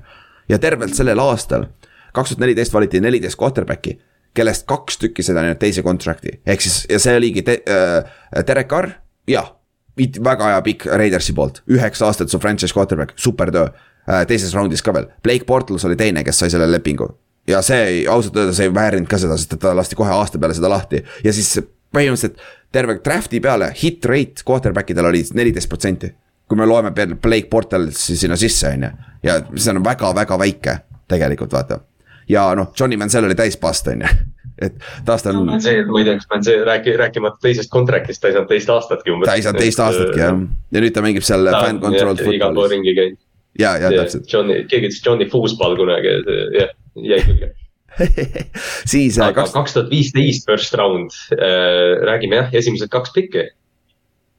ja 0.48 0.58
tervelt 0.58 0.94
sellel 0.94 1.18
aastal 1.18 1.66
kaks 2.14 2.34
tuhat 2.34 2.44
neliteist 2.44 2.74
valiti 2.74 3.00
neliteist 3.02 3.38
quarterback'i, 3.40 3.96
kellest 4.34 4.66
kaks 4.70 5.00
tükki 5.02 5.24
seda 5.26 5.42
nüüd 5.46 5.58
teise 5.62 5.82
contract'i, 5.86 6.38
ehk 6.46 6.62
siis 6.62 6.84
ja 6.90 7.00
see 7.02 7.16
oligi 7.18 7.42
te, 7.46 7.58
äh, 7.66 8.44
Derek 8.46 8.70
Carr, 8.70 8.94
jah. 9.30 9.54
väga 9.96 10.48
hea 10.50 10.62
pikk 10.66 10.86
Raidersi 10.90 11.32
poolt, 11.34 11.60
üheksa 11.70 12.08
aastat 12.08 12.30
su 12.30 12.38
franchise 12.42 12.74
quarterback, 12.74 13.14
super 13.16 13.50
töö 13.54 13.68
äh,. 14.08 14.24
teises 14.26 14.54
raundis 14.54 14.82
ka 14.82 14.94
veel, 14.94 15.06
Blake 15.22 15.46
Bortles 15.46 15.84
oli 15.84 15.96
teine, 15.96 16.24
kes 16.24 16.38
sai 16.38 16.50
selle 16.50 16.70
lepingu. 16.70 17.08
ja 17.48 17.62
see 17.62 18.04
ausalt 18.08 18.36
öeldes 18.36 18.60
ei 18.60 18.74
väärinud 18.74 19.08
ka 19.08 19.18
seda, 19.18 19.36
sest 19.36 19.52
et 19.52 19.60
ta 19.60 19.74
lasti 19.76 19.96
kohe 19.96 20.10
aasta 20.10 20.38
peale 20.38 20.54
seda 20.54 20.70
lahti 20.70 21.02
ja 21.24 21.32
siis 21.32 21.58
põhimõtteliselt 21.94 22.42
terve 22.74 22.98
draft'i 23.04 23.40
peale 23.40 23.70
hit 23.82 24.04
rate 24.10 24.44
quarterback 24.46 24.90
idel 24.90 25.10
oli 25.12 25.22
neliteist 25.34 25.70
protsenti 25.70 26.10
kui 26.48 26.58
me 26.60 26.66
loeme 26.68 26.92
Blake 26.92 27.48
Bortlesi 27.50 28.16
sinna 28.16 28.36
sisse, 28.36 28.74
on 28.76 28.86
ju, 28.86 28.92
ja 29.24 29.40
see 29.56 29.72
on 29.72 29.82
väga-väga 29.84 30.38
väike 30.38 30.76
tegelikult 31.08 31.54
vaata 31.56 31.80
ja 32.28 32.46
noh, 32.56 32.72
Johnny 32.78 32.96
Mansell 33.00 33.28
oli 33.28 33.36
täis 33.38 33.56
past, 33.60 33.88
on 33.92 34.04
ju 34.04 34.12
et 34.66 34.76
taas 35.06 35.24
ta 35.24 35.32
on 35.34 35.60
see, 35.60 35.82
kas 35.84 36.28
Mansell 36.30 36.66
räägi-, 36.68 36.96
rääkimata 37.00 37.42
teisest 37.42 37.72
contract'ist, 37.72 38.22
ta 38.22 38.30
ei 38.30 38.36
saanud 38.36 38.52
teist 38.52 38.70
aastatki 38.70 39.14
umbes. 39.14 39.28
ta 39.28 39.34
ei 39.38 39.46
saanud 39.46 39.64
teist 39.64 39.82
aastatki 39.82 40.22
jah, 40.22 40.38
ja 40.76 40.84
nüüd 40.84 40.94
ta 40.94 41.04
mängib 41.04 41.26
seal 41.26 41.48
fan 41.50 41.80
controlled 41.82 42.20
football'is. 42.22 42.38
igal 42.38 42.54
pool 42.54 42.70
ringi 42.70 42.94
käinud. 42.98 43.20
ja, 43.58 43.74
ja 43.82 43.90
täpselt. 43.96 44.28
Johnny, 44.30 44.62
keegi 44.70 44.92
ütles 44.92 45.02
Johnny 45.06 45.28
Foosball 45.32 45.76
kunagi, 45.80 46.16
jah, 46.58 46.74
jäi 46.94 47.20
külge 47.26 47.54
siis. 48.92 49.18
aga 49.22 49.46
kaks 49.52 49.76
tuhat 49.76 49.90
viisteist 49.90 50.48
first 50.50 50.74
round 50.78 51.12
äh,, 51.36 52.00
räägime 52.06 52.42
jah, 52.42 52.54
esimesed 52.62 52.92
kaks 52.92 53.12
pikki. 53.14 53.48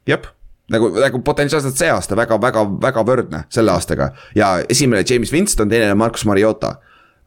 jep 0.08 0.28
nagu, 0.72 0.90
nagu 1.00 1.22
potentsiaalselt 1.26 1.78
see 1.78 1.92
aasta 1.94 2.18
väga, 2.18 2.40
väga, 2.42 2.66
väga 2.82 3.06
võrdne 3.08 3.46
selle 3.54 3.74
aastaga 3.76 4.12
ja 4.36 4.58
esimene 4.70 5.06
James 5.08 5.34
Winston, 5.34 5.70
teine 5.70 5.96
Marcus 5.96 6.26
Mariota 6.26 6.76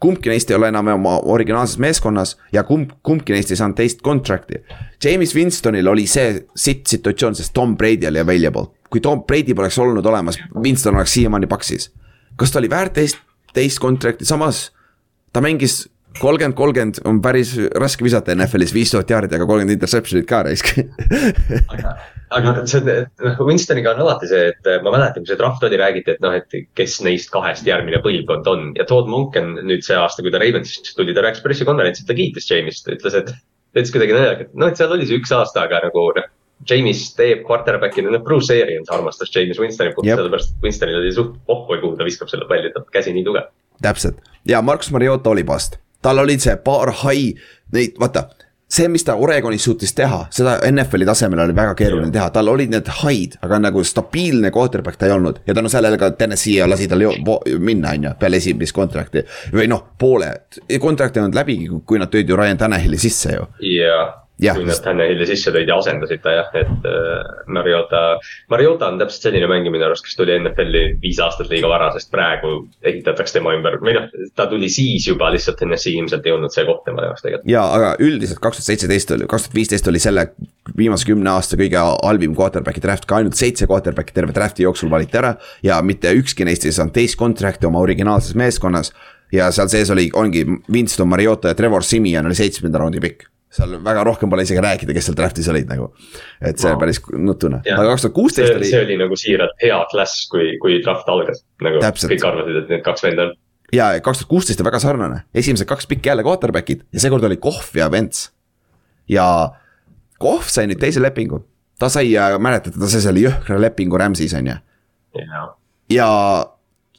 kumbki 0.01 0.31
neist 0.31 0.51
ei 0.51 0.57
ole 0.57 0.71
enam 0.71 0.89
oma 0.95 1.17
originaalses 1.33 1.79
meeskonnas 1.83 2.37
ja 2.55 2.63
kumb, 2.67 2.93
kumbki 3.03 3.35
neist 3.35 3.51
ei 3.51 3.59
saanud 3.59 3.79
teist 3.79 4.03
contract'i. 4.07 4.61
James 5.05 5.35
Winstonil 5.35 5.91
oli 5.91 6.07
see 6.11 6.37
sitt 6.57 6.87
situatsioon, 6.91 7.35
sest 7.39 7.55
Tom 7.55 7.77
Brady 7.77 8.07
oli 8.11 8.23
available. 8.23 8.75
kui 8.89 9.01
Tom 9.05 9.21
Brady 9.29 9.55
poleks 9.55 9.77
olnud 9.79 10.07
olemas, 10.07 10.39
Winston 10.55 10.97
oleks 10.97 11.13
siiamaani 11.13 11.47
paksis. 11.47 11.91
kas 12.37 12.51
ta 12.51 12.59
oli 12.59 12.71
väärt 12.71 12.93
teist, 12.93 13.19
teist 13.53 13.81
contract'i, 13.81 14.25
samas 14.25 14.71
ta 15.33 15.41
mängis 15.41 15.89
kolmkümmend, 16.19 16.57
kolmkümmend 16.59 17.01
on 17.09 17.20
päris 17.23 17.55
raske 17.78 18.05
visata 18.07 18.35
NFL-is 18.35 18.74
viis 18.74 18.93
tuhat 18.93 19.11
jaardi, 19.11 19.36
aga 19.36 19.47
kolmkümmend 19.49 19.77
interception'it 19.77 20.27
ka 20.28 20.43
raisk 20.47 20.70
aga, 21.74 21.93
aga 22.36 22.55
see 22.70 22.81
on, 22.81 22.89
noh 23.24 23.43
Winstoniga 23.49 23.93
on 23.95 24.03
alati 24.05 24.31
see, 24.31 24.49
et 24.53 24.70
ma 24.85 24.95
mäletan, 24.95 25.24
kui 25.24 25.32
see 25.32 25.40
draft 25.40 25.66
oli, 25.69 25.81
räägiti, 25.81 26.16
et 26.16 26.24
noh, 26.24 26.35
et 26.39 26.59
kes 26.78 26.99
neist 27.07 27.32
kahest 27.35 27.69
järgmine 27.69 28.01
põlvkond 28.05 28.51
on 28.53 28.73
ja 28.78 28.86
Todd 28.89 29.11
Monken 29.11 29.55
nüüd 29.61 29.86
see 29.86 29.99
aasta, 29.99 30.24
kui 30.24 30.35
ta 30.35 30.43
Ravensist 30.43 30.95
tuli, 30.99 31.15
ta 31.16 31.24
rääkis 31.27 31.45
pressikonverentsil, 31.45 32.09
ta 32.09 32.19
kiitis 32.19 32.51
James'it, 32.51 32.90
ütles, 32.99 33.20
et. 33.23 33.32
ta 33.32 33.82
ütles 33.82 33.95
kuidagi 33.95 34.16
naljakalt, 34.16 34.53
noh, 34.59 34.73
et 34.73 34.81
seal 34.81 34.95
oli 34.97 35.09
see 35.09 35.20
üks 35.20 35.35
aasta, 35.36 35.69
aga 35.69 35.86
nagu 35.89 36.11
noh. 36.19 36.35
James 36.69 37.05
teeb 37.15 37.45
quarterback'ina, 37.47 38.11
noh 38.11 38.23
Bruce 38.27 38.51
Arians 38.51 38.89
armastas 38.90 39.31
James 39.31 39.61
Winstoni 39.62 39.93
puhul, 39.95 40.11
sellepärast 40.11 40.57
Winstonil 40.65 40.99
oli 40.99 41.12
suht 41.15 41.36
pohhu, 41.47 41.77
kuhu 41.78 41.95
ta 41.95 42.03
viskab 42.09 42.32
selle 42.32 42.49
palli, 42.51 42.73
ta 42.74 42.82
käsi 42.90 43.15
nii 43.15 43.23
tugev. 43.28 43.53
täpselt 43.78 44.19
ja 44.43 44.59
Markus 44.59 44.90
Mariota 44.90 45.31
oli 45.31 45.47
past 45.47 45.78
tal 46.03 46.25
olid 46.25 46.43
see 46.43 46.57
paar 46.65 46.93
high, 47.05 47.39
neid, 47.75 47.97
vaata 48.01 48.29
see, 48.69 48.89
mis 48.93 49.05
ta 49.05 49.16
Oregonis 49.16 49.65
suutis 49.65 49.95
teha, 49.97 50.27
seda 50.35 50.59
NFL-i 50.69 51.07
tasemel 51.09 51.41
oli 51.47 51.57
väga 51.57 51.75
keeruline 51.79 52.12
teha, 52.12 52.29
tal 52.35 52.51
olid 52.53 52.73
need 52.75 52.91
high'd, 53.01 53.39
aga 53.45 53.61
nagu 53.65 53.85
stabiilne 53.85 54.53
quarterback 54.55 55.01
ta 55.01 55.09
ei 55.09 55.16
olnud. 55.16 55.41
ja 55.47 55.57
tänu 55.57 55.73
sellele 55.73 55.99
ka 55.99 56.11
Tennessee 56.11 56.66
lasi 56.66 56.89
tal 56.89 57.05
minna, 57.59 57.95
on 57.97 58.09
ju, 58.11 58.15
peale 58.20 58.37
esimest 58.37 58.77
contract'i. 58.77 59.25
või 59.53 59.69
noh, 59.73 59.85
poole, 59.99 60.33
contract 60.81 61.16
ei 61.16 61.25
olnud 61.25 61.41
läbigi, 61.41 61.69
kui 61.87 61.99
nad 61.99 62.12
tõid 62.12 62.29
ju 62.29 62.37
Ryan 62.37 62.65
Tannehilli 62.65 63.01
sisse 63.01 63.37
ju. 63.39 63.53
jaa 63.73 64.28
kui 64.39 64.66
nad 64.69 64.78
Tannehilli 64.82 65.27
sisse 65.27 65.51
tõid 65.55 65.70
ja 65.70 65.78
asendasid 65.81 66.23
ta 66.23 66.35
jah, 66.36 66.51
et 66.59 66.86
äh, 66.86 67.31
Mariota, 67.51 68.02
Mariota 68.52 68.90
on 68.93 69.01
täpselt 69.01 69.28
selline 69.28 69.48
mängija 69.51 69.74
minu 69.74 69.86
arust, 69.89 70.05
kes 70.06 70.15
tuli 70.19 70.36
NFL-i 70.39 70.82
viis 71.02 71.19
aastat 71.23 71.51
liiga 71.51 71.70
vara, 71.70 71.90
sest 71.97 72.10
praegu 72.15 72.52
ehitatakse 72.86 73.39
tema 73.39 73.56
ümber, 73.56 73.81
või 73.82 73.97
noh, 73.97 74.06
ta 74.39 74.47
tuli 74.51 74.70
siis 74.73 75.09
juba 75.10 75.32
lihtsalt 75.35 75.65
NSC 75.66 75.94
ilmselt 75.97 76.27
ei 76.28 76.35
olnud 76.36 76.55
see 76.55 76.66
koht 76.69 76.85
tema 76.86 77.09
jaoks 77.09 77.24
tegelikult. 77.24 77.51
ja, 77.51 77.65
aga 77.66 77.94
üldiselt 78.05 78.43
kaks 78.44 78.60
tuhat 78.60 78.70
seitseteist 78.70 79.15
oli, 79.16 79.28
kaks 79.31 79.48
tuhat 79.48 79.59
viisteist 79.59 79.90
oli 79.90 80.02
selle 80.02 80.28
viimase 80.78 81.09
kümne 81.09 81.32
aasta 81.35 81.59
kõige 81.59 81.82
halvim 81.82 82.36
quarterback'i 82.39 82.82
draft, 82.85 83.09
ka 83.10 83.19
ainult 83.19 83.39
seitse 83.39 83.66
quarterback'i 83.70 84.15
terve 84.15 84.36
draft'i 84.36 84.66
jooksul 84.66 84.93
valiti 84.93 85.19
ära. 85.19 85.35
ja 85.62 85.81
mitte 85.82 86.12
ükski 86.15 86.47
neist 86.47 86.66
ei 86.69 86.77
saanud 86.77 86.94
teist 86.94 87.19
contract'i 87.19 87.66
oma 87.66 87.82
originaalses 87.82 88.39
meeskonnas 88.39 88.93
ja 89.32 89.51
seal 89.52 89.69
sees 89.73 89.90
oli, 89.90 90.06
ongi 90.15 90.44
Winston 90.70 91.09
Mariota 91.09 91.51
ja 91.51 91.59
Trevor 91.59 91.82
Simian 91.85 92.27
oli 92.27 92.39
seitsmenda 92.39 92.78
raundi 92.78 93.02
pikk 93.02 93.27
seal 93.53 93.79
väga 93.85 94.05
rohkem 94.05 94.31
pole 94.31 94.45
isegi 94.45 94.61
rääkida, 94.62 94.95
kes 94.97 95.09
seal 95.09 95.16
draft'is 95.16 95.49
olid 95.49 95.69
nagu. 95.70 95.89
et 96.45 96.61
see 96.61 96.70
wow. 96.70 96.81
päris 96.81 97.01
nutune, 97.16 97.61
aga 97.65 97.87
kaks 97.93 98.05
tuhat 98.05 98.16
kuusteist 98.16 98.57
oli. 98.59 98.69
see 98.69 98.81
oli 98.85 98.99
nagu 99.01 99.16
siiralt 99.16 99.55
hea 99.62 99.79
klass, 99.93 100.27
kui, 100.33 100.51
kui 100.62 100.81
draft 100.85 101.09
algas, 101.09 101.41
nagu 101.65 101.81
Täpselt. 101.83 102.12
kõik 102.12 102.27
arvasid, 102.29 102.59
et 102.62 102.75
need 102.75 102.85
kaks 102.85 103.07
venda 103.07 103.29
on. 103.29 103.33
ja 103.73 103.89
kaks 104.05 104.23
tuhat 104.23 104.33
kuusteist 104.35 104.61
on 104.61 104.69
väga 104.69 104.83
sarnane, 104.85 105.23
esimesed 105.35 105.69
kaks 105.70 105.89
pikki 105.89 106.12
jälle 106.12 106.27
quarterback'id 106.27 106.85
ja 106.93 107.05
seekord 107.07 107.25
oli 107.25 107.41
Kohv 107.41 107.81
ja 107.81 107.89
Vents. 107.93 108.29
ja 109.09 109.27
Kohv 110.20 110.53
sai 110.53 110.69
nüüd 110.69 110.83
teise 110.83 111.01
lepingu, 111.03 111.41
ta 111.81 111.89
sai, 111.93 112.12
mäletate, 112.39 112.77
ta 112.77 112.91
sai 112.93 113.01
selle 113.07 113.25
jõhkra 113.25 113.57
lepingu 113.65 114.01
Rams'is 114.01 114.37
on 114.37 114.53
ju. 114.53 114.61
ja 115.97 116.11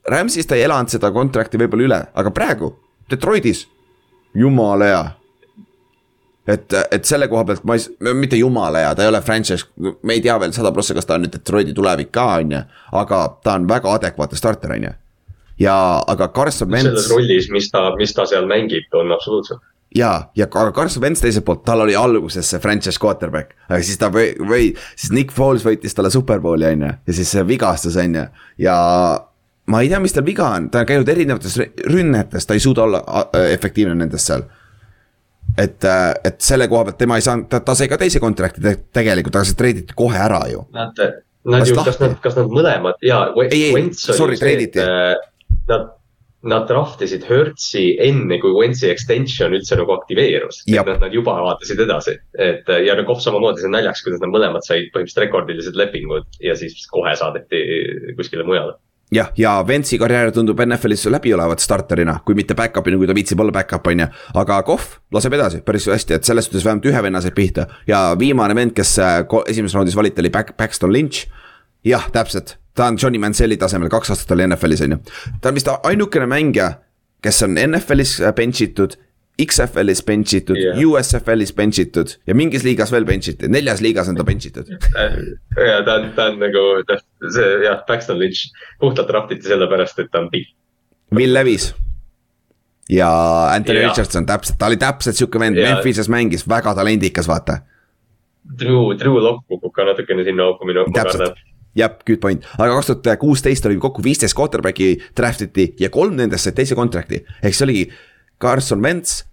Rams'is 0.10 0.50
ta 0.50 0.58
ei 0.58 0.66
elanud 0.66 0.90
seda 0.90 1.14
contract'i 1.14 1.62
võib-olla 1.62 1.90
üle, 1.92 2.04
aga 2.10 2.34
praegu 2.34 2.74
Detroitis, 3.10 3.68
jumala 4.38 4.86
hea 4.86 5.06
et, 6.50 6.76
et 6.92 7.06
selle 7.06 7.28
koha 7.30 7.46
pealt 7.48 7.66
ma 7.68 7.78
ei, 7.78 8.14
mitte 8.18 8.40
jumala 8.40 8.84
hea, 8.84 8.94
ta 8.96 9.06
ei 9.06 9.12
ole 9.12 9.22
franchise, 9.26 9.68
me 9.78 10.18
ei 10.18 10.24
tea 10.26 10.38
veel 10.42 10.54
sada 10.56 10.72
prossa, 10.76 10.96
kas 10.98 11.08
ta 11.08 11.18
on 11.18 11.26
nüüd 11.26 11.36
Detroiti 11.36 11.76
tulevik 11.78 12.12
ka, 12.16 12.26
on 12.42 12.56
ju. 12.56 12.64
aga 13.02 13.22
ta 13.46 13.58
on 13.60 13.68
väga 13.70 13.94
adekvaatne 14.00 14.40
starter, 14.40 14.76
on 14.78 14.88
ju. 14.90 14.94
ja, 15.66 15.76
aga 16.08 16.30
Carson 16.36 16.72
Wentz. 16.72 16.90
selles 16.90 17.10
rollis, 17.14 17.50
mis 17.54 17.70
ta, 17.74 17.90
mis 18.00 18.16
ta 18.16 18.26
seal 18.30 18.50
mängib, 18.50 18.90
on 18.98 19.14
absoluutselt 19.16 19.64
ja, 19.96 20.12
ja 20.38 20.50
aga 20.50 20.72
Carson 20.76 21.04
Wentz 21.04 21.24
teiselt 21.24 21.46
poolt, 21.46 21.64
tal 21.66 21.86
oli 21.86 21.96
alguses 21.98 22.50
see 22.50 22.62
franchise 22.62 23.02
quarterback, 23.02 23.56
aga 23.70 23.82
siis 23.86 24.02
ta 24.02 24.12
või, 24.14 24.32
või 24.42 24.70
siis 24.96 25.14
Nick 25.16 25.34
Foles 25.36 25.66
võitis 25.66 25.98
talle 25.98 26.12
superbowli, 26.14 26.70
on 26.74 26.88
ju, 26.88 26.94
ja 27.10 27.18
siis 27.22 27.34
see 27.36 27.46
vigastus, 27.48 27.98
on 28.02 28.22
ju, 28.22 28.28
ja 28.66 28.78
ma 29.70 29.82
ei 29.84 29.90
tea, 29.92 30.02
mis 30.02 30.16
tal 30.16 30.26
viga 30.26 30.50
on, 30.58 30.70
ta 30.74 30.84
on 30.84 30.90
käinud 30.90 31.10
erinevates 31.10 31.58
rünnetes, 31.90 32.46
ta 32.50 32.58
ei 32.58 32.64
suuda 32.64 32.86
olla 32.86 33.04
efektiivne 33.50 33.98
nendes 33.98 34.26
seal 34.30 34.46
et, 35.58 35.84
äh, 35.84 36.14
et 36.26 36.42
selle 36.44 36.68
koha 36.72 36.90
pealt 36.90 37.00
tema 37.00 37.20
ei 37.20 37.26
saanud, 37.26 37.50
ta, 37.52 37.62
ta 37.66 37.76
sai 37.78 37.90
ka 37.92 38.00
teise 38.02 38.22
contract'i 38.24 38.64
te, 38.64 38.76
tegelikult, 38.96 39.40
aga 39.40 39.50
see 39.50 39.60
treiditi 39.60 39.98
kohe 39.98 40.20
ära 40.20 40.42
ju. 40.52 40.66
Nad, 40.76 41.00
nad 41.50 41.68
ju, 41.68 41.78
kas 41.78 42.02
nad, 42.02 42.18
kas 42.24 42.36
nad 42.40 42.52
mõlemad 42.54 43.00
ja. 43.06 43.24
ei, 43.48 43.70
ei, 43.70 43.88
sorry, 43.96 44.38
treiditi. 44.40 44.84
Nad, 45.70 45.88
nad 46.50 46.68
draft 46.70 47.02
isid 47.04 47.26
Hertzi 47.28 47.84
enne, 48.00 48.38
kui 48.40 48.54
Wentzi 48.56 48.88
extension 48.88 49.52
üldse 49.56 49.76
nagu 49.76 49.92
aktiveerus. 49.98 50.62
et 50.68 50.78
nad, 50.88 51.02
nad 51.04 51.16
juba 51.16 51.36
vaatasid 51.44 51.82
edasi, 51.84 52.16
et 52.40 52.70
ja 52.86 52.96
no 52.96 53.04
Kohv 53.08 53.20
samamoodi, 53.24 53.60
see 53.60 53.68
on 53.68 53.76
naljaks, 53.76 54.06
kuidas 54.06 54.24
nad 54.24 54.32
mõlemad 54.32 54.64
said 54.64 54.88
põhimõtteliselt 54.94 55.26
rekordilised 55.26 55.80
lepingud 55.80 56.40
ja 56.44 56.56
siis 56.60 56.86
kohe 56.92 57.12
saadeti 57.20 57.66
kuskile 58.16 58.48
mujale 58.48 58.78
jah, 59.12 59.32
ja 59.38 59.68
Ventsi 59.68 59.98
karjäär 59.98 60.32
tundub 60.32 60.60
NFL-is 60.66 61.06
läbi 61.10 61.34
olevat 61.34 61.60
starterina, 61.60 62.20
kui 62.26 62.38
mitte 62.38 62.56
back-up'ina, 62.58 62.98
kui 62.98 63.10
ta 63.10 63.16
viitsib 63.18 63.40
olla 63.42 63.54
back-up, 63.56 63.88
on 63.88 64.04
ju. 64.04 64.08
aga 64.42 64.62
Kohv 64.68 64.98
laseb 65.14 65.34
edasi 65.38 65.62
päris 65.66 65.88
hästi, 65.90 66.20
et 66.20 66.30
selles 66.30 66.50
suhtes 66.50 66.66
vähemalt 66.66 66.86
ühe 66.92 67.04
venna 67.04 67.22
said 67.22 67.36
pihta 67.38 67.68
ja 67.88 68.04
viimane 68.20 68.56
vend, 68.56 68.76
kes 68.78 68.96
äh, 69.04 69.20
esimeses 69.48 69.78
raundis 69.78 69.98
valiti, 69.98 70.22
oli 70.22 70.34
Back-, 70.34 70.56
Paxton 70.58 70.94
Lynch. 70.94 71.28
jah, 71.86 72.10
täpselt, 72.12 72.58
ta 72.76 72.90
on 72.92 72.98
Johnny 73.02 73.20
Manzieli 73.20 73.58
tasemel, 73.58 73.90
kaks 73.90 74.14
aastat 74.14 74.32
oli 74.38 74.48
NFL-is, 74.48 74.86
on 74.86 74.98
ju. 74.98 75.04
ta 75.42 75.50
on 75.50 75.58
vist 75.58 75.70
ainukene 75.84 76.30
mängija, 76.30 76.74
kes 77.22 77.44
on 77.44 77.58
NFL-is 77.58 78.20
äh, 78.22 78.34
bench 78.36 78.62
itud 78.62 78.98
XFL-is 79.40 80.02
bench 80.06 80.34
itud 80.36 80.60
yeah., 80.60 80.78
USFL-is 80.84 81.54
bench 81.56 81.80
itud 81.82 82.16
ja 82.28 82.36
mingis 82.38 82.66
liigas 82.68 82.92
veel 82.94 83.06
bench 83.08 83.32
itud, 83.32 83.52
neljas 83.54 83.84
liigas 83.84 84.10
on 84.12 84.18
ta 84.20 84.26
bench 84.28 84.50
itud. 84.50 84.72
ja 85.56 85.80
ta 85.86 86.00
on, 86.00 86.10
ta 86.18 86.30
on 86.32 86.40
nagu, 86.42 86.64
noh, 86.90 87.04
see 87.36 87.52
jah, 87.66 87.84
Paxton 87.88 88.20
Lynch 88.20 88.50
puhtalt 88.82 89.12
draft 89.12 89.36
iti 89.36 89.48
sellepärast, 89.50 90.02
et 90.04 90.12
ta 90.12 90.24
on 90.24 90.32
pikk. 90.34 90.52
Will 91.16 91.34
Levis 91.34 91.72
ja 92.90 93.10
Anthony 93.54 93.80
yeah. 93.80 93.92
Richardson 93.92 94.28
täpselt, 94.30 94.60
ta 94.60 94.70
oli 94.70 94.80
täpselt 94.82 95.20
sihuke 95.20 95.42
vend 95.42 95.60
yeah., 95.60 95.78
Memphises 95.78 96.10
mängis, 96.12 96.48
väga 96.50 96.76
talendikas, 96.78 97.30
vaata. 97.30 97.62
Drew, 98.60 98.96
Drew 98.98 99.22
Lock 99.22 99.46
kukub 99.48 99.74
ka 99.76 99.86
natukene 99.86 100.26
sinna 100.26 100.50
auku 100.50 100.68
minu 100.68 100.88
täpselt 100.96 101.38
jah, 101.78 101.92
good 102.06 102.20
point, 102.22 102.46
aga 102.58 102.74
kaks 102.76 102.92
tuhat 102.92 103.20
kuusteist 103.22 103.66
oli 103.70 103.78
kokku 103.82 104.04
viisteist 104.04 104.38
quarterback'i 104.38 104.96
draft 105.18 105.44
iti 105.46 105.70
ja 105.80 105.92
kolm 105.94 106.18
nendest 106.18 106.48
said 106.48 106.58
teise 106.58 106.76
contract'i. 106.76 107.22
ehk 107.44 107.56
see 107.56 107.68
oligi 107.68 107.84
Carson 108.42 108.82
Wentz, 108.82 109.24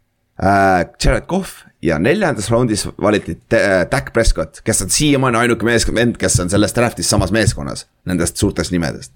äh, 0.42 0.86
Jared 1.04 1.26
Cough 1.30 1.66
ja 1.82 1.98
neljandas 1.98 2.50
raundis 2.50 2.86
valiti 3.02 3.36
äh, 3.54 3.84
Dak 3.90 4.12
Prescott, 4.12 4.60
kes 4.64 4.82
on 4.82 4.90
siiamaani 4.90 5.44
ainuke 5.44 5.66
mees, 5.68 5.86
kes 6.18 6.40
on 6.40 6.50
selles 6.52 6.74
draft'is 6.76 7.10
samas 7.10 7.32
meeskonnas, 7.32 7.86
nendest 8.04 8.36
suurtest 8.36 8.74
nimedest. 8.74 9.12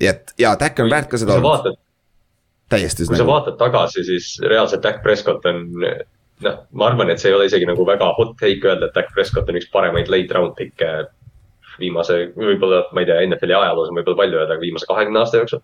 nii 0.00 0.08
et 0.08 0.34
ja 0.38 0.56
Dak 0.60 0.78
on 0.80 0.90
väärt 0.90 1.10
ka 1.10 1.20
seda 1.20 1.40
täiesti. 2.68 3.06
kui 3.06 3.16
sa 3.16 3.26
vaatad 3.26 3.58
tagasi, 3.60 4.04
siis 4.04 4.36
reaalselt 4.48 4.82
Dak 4.82 5.02
Prescott 5.02 5.46
on 5.46 5.64
noh, 6.44 6.58
ma 6.72 6.90
arvan, 6.90 7.10
et 7.10 7.22
see 7.22 7.30
ei 7.30 7.36
ole 7.36 7.48
isegi 7.48 7.68
nagu 7.68 7.86
väga 7.86 8.10
hot 8.18 8.36
take 8.40 8.66
öelda, 8.68 8.90
et 8.90 8.96
Dak 8.96 9.12
Prescott 9.14 9.48
on 9.48 9.58
üks 9.60 9.70
paremaid 9.72 10.10
late 10.12 10.36
round 10.36 10.56
pick'e 10.58 11.06
viimase, 11.80 12.30
võib-olla, 12.36 12.86
ma 12.96 13.02
ei 13.02 13.08
tea, 13.08 13.18
NFL-i 13.26 13.56
ajaloos 13.56 13.90
on 13.92 13.98
võib-olla 13.98 14.20
palju 14.22 14.40
öelda, 14.40 14.54
aga 14.56 14.64
viimase 14.64 14.88
kahekümne 14.88 15.20
aasta 15.22 15.42
jooksul. 15.42 15.62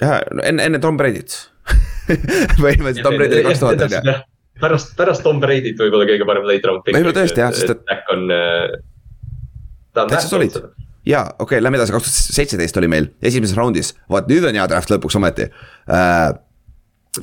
jah, 0.00 0.20
no 0.30 0.44
enne, 0.46 0.68
enne 0.70 0.82
Tom 0.82 0.98
Brady't 1.00 1.38
põhimõtteliselt 2.62 3.06
Tom 3.06 3.18
Brady 3.18 3.40
oli 3.40 3.48
kaks 3.48 3.62
tuhat 3.62 3.84
on 3.86 3.98
ju. 3.98 4.14
pärast, 4.62 4.94
pärast 4.98 5.26
Tom 5.26 5.42
Brady't 5.42 5.80
võib-olla 5.80 6.08
kõige 6.08 6.28
parem 6.28 6.48
late 6.48 6.70
round 6.70 6.86
pick. 6.86 6.96
võib-olla 6.96 7.18
tõesti 7.20 7.44
jah, 7.44 7.52
sest 7.56 7.74
et. 7.76 7.84
Back 7.88 8.14
on, 8.14 8.24
äh, 8.34 8.80
ta 9.94 10.06
on 10.06 10.12
täitsa 10.12 10.32
solid 10.32 10.58
ja 11.06 11.24
okei 11.26 11.44
okay,, 11.44 11.62
lähme 11.62 11.80
edasi, 11.80 11.94
kaks 11.94 12.08
tuhat 12.08 12.34
seitseteist 12.38 12.76
oli 12.80 12.90
meil 12.90 13.10
esimeses 13.22 13.56
raundis, 13.58 13.92
vaat 14.10 14.28
nüüd 14.30 14.46
on 14.48 14.58
hea 14.58 14.66
draft 14.70 14.92
lõpuks 14.92 15.18
ometi 15.18 15.48
äh,. 15.48 16.34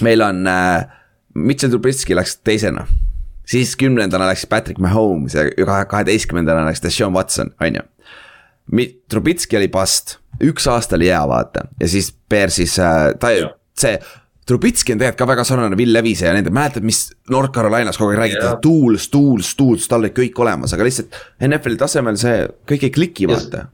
meil 0.06 0.24
on 0.26 0.48
äh,, 0.48 0.88
Mitchell 1.36 1.72
Trubisky 1.72 2.18
läks 2.18 2.40
teisena, 2.44 2.86
siis 3.48 3.76
kümnendana 3.80 4.28
läks 4.32 4.46
Patrick 4.50 4.82
Mahomes 4.84 5.38
ja 5.38 5.46
kaheteistkümnendana 5.86 6.66
läks 6.68 6.82
Deshaun 6.84 7.14
Watson, 7.14 7.54
on 7.62 7.80
ju. 7.80 7.86
Trubisky 9.10 9.58
oli 9.58 9.70
past, 9.72 10.18
üks 10.44 10.68
aasta 10.70 10.98
oli 10.98 11.08
hea, 11.10 11.22
vaata, 11.30 11.68
ja 11.80 11.88
siis 11.90 12.12
Bearsis 12.30 12.76
äh, 12.82 13.14
ta, 13.22 13.32
see 13.80 13.96
Trubitski 14.50 14.96
on 14.96 15.02
tegelikult 15.02 15.22
ka 15.22 15.28
väga 15.30 15.44
sarnane 15.46 15.78
Will 15.78 15.94
Levise 15.94 16.26
ja 16.26 16.36
nende, 16.36 16.52
mäletad, 16.54 16.86
mis 16.86 17.04
North 17.30 17.54
Carolinas 17.54 18.00
kogu 18.00 18.14
aeg 18.14 18.22
räägiti, 18.24 18.46
tools, 18.64 19.10
tools, 19.14 19.52
tools, 19.60 19.90
tal 19.90 20.02
olid 20.02 20.16
kõik 20.18 20.40
olemas, 20.42 20.74
aga 20.74 20.88
lihtsalt 20.88 21.18
NFL-i 21.46 21.78
tasemel 21.78 22.18
see 22.18 22.48
kõik 22.70 22.88
ei 22.88 22.94
kliki, 22.96 23.28
vaata. 23.30 23.68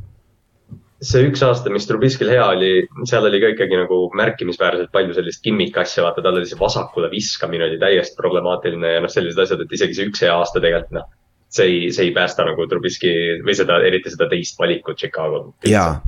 see 1.06 1.24
üks 1.30 1.44
aasta, 1.46 1.72
mis 1.72 1.88
Trubitskil 1.88 2.32
hea 2.34 2.48
oli, 2.56 2.72
seal 3.08 3.28
oli 3.30 3.40
ka 3.44 3.54
ikkagi 3.54 3.80
nagu 3.84 4.00
märkimisväärselt 4.20 4.92
palju 4.96 5.16
sellist 5.16 5.44
gimmick 5.46 5.78
asja, 5.80 6.04
vaata, 6.08 6.24
tal 6.26 6.42
oli 6.42 6.50
see 6.50 6.60
vasakule 6.60 7.12
viskamine 7.14 7.70
oli 7.70 7.80
täiesti 7.80 8.20
problemaatiline 8.20 8.98
ja 8.98 9.06
noh, 9.06 9.12
sellised 9.12 9.40
asjad, 9.46 9.64
et 9.64 9.78
isegi 9.80 9.96
see 9.96 10.10
üks 10.12 10.26
hea 10.26 10.36
aasta 10.36 10.60
tegelikult 10.64 11.00
noh. 11.00 11.08
see 11.56 11.72
ei, 11.72 11.80
see 11.96 12.10
ei 12.10 12.14
päästa 12.16 12.48
nagu 12.48 12.68
Trubitski 12.68 13.16
või 13.46 13.56
seda, 13.56 13.80
eriti 13.88 14.12
seda 14.12 14.28
teist 14.32 14.60
valikut 14.60 15.00
Chicago. 15.00 15.46
jaa, 15.72 16.02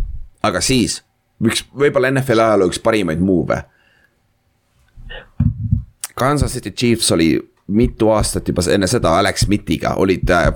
aga 0.44 0.64
siis, 0.65 0.99
üks, 1.39 1.64
võib-olla 1.72 2.11
NFL 2.18 2.48
ajaloo 2.49 2.72
üks 2.73 2.84
parimaid 2.84 3.23
move'e 3.23 3.64
Kansas 6.18 6.53
City 6.53 6.72
Chiefs 6.72 7.11
oli 7.11 7.35
mitu 7.68 8.10
aastat 8.10 8.48
juba 8.48 8.64
enne 8.72 8.88
seda 8.88 9.18
Alex 9.19 9.45
Smithiga 9.45 9.94
olid 10.02 10.30
äh, 10.30 10.49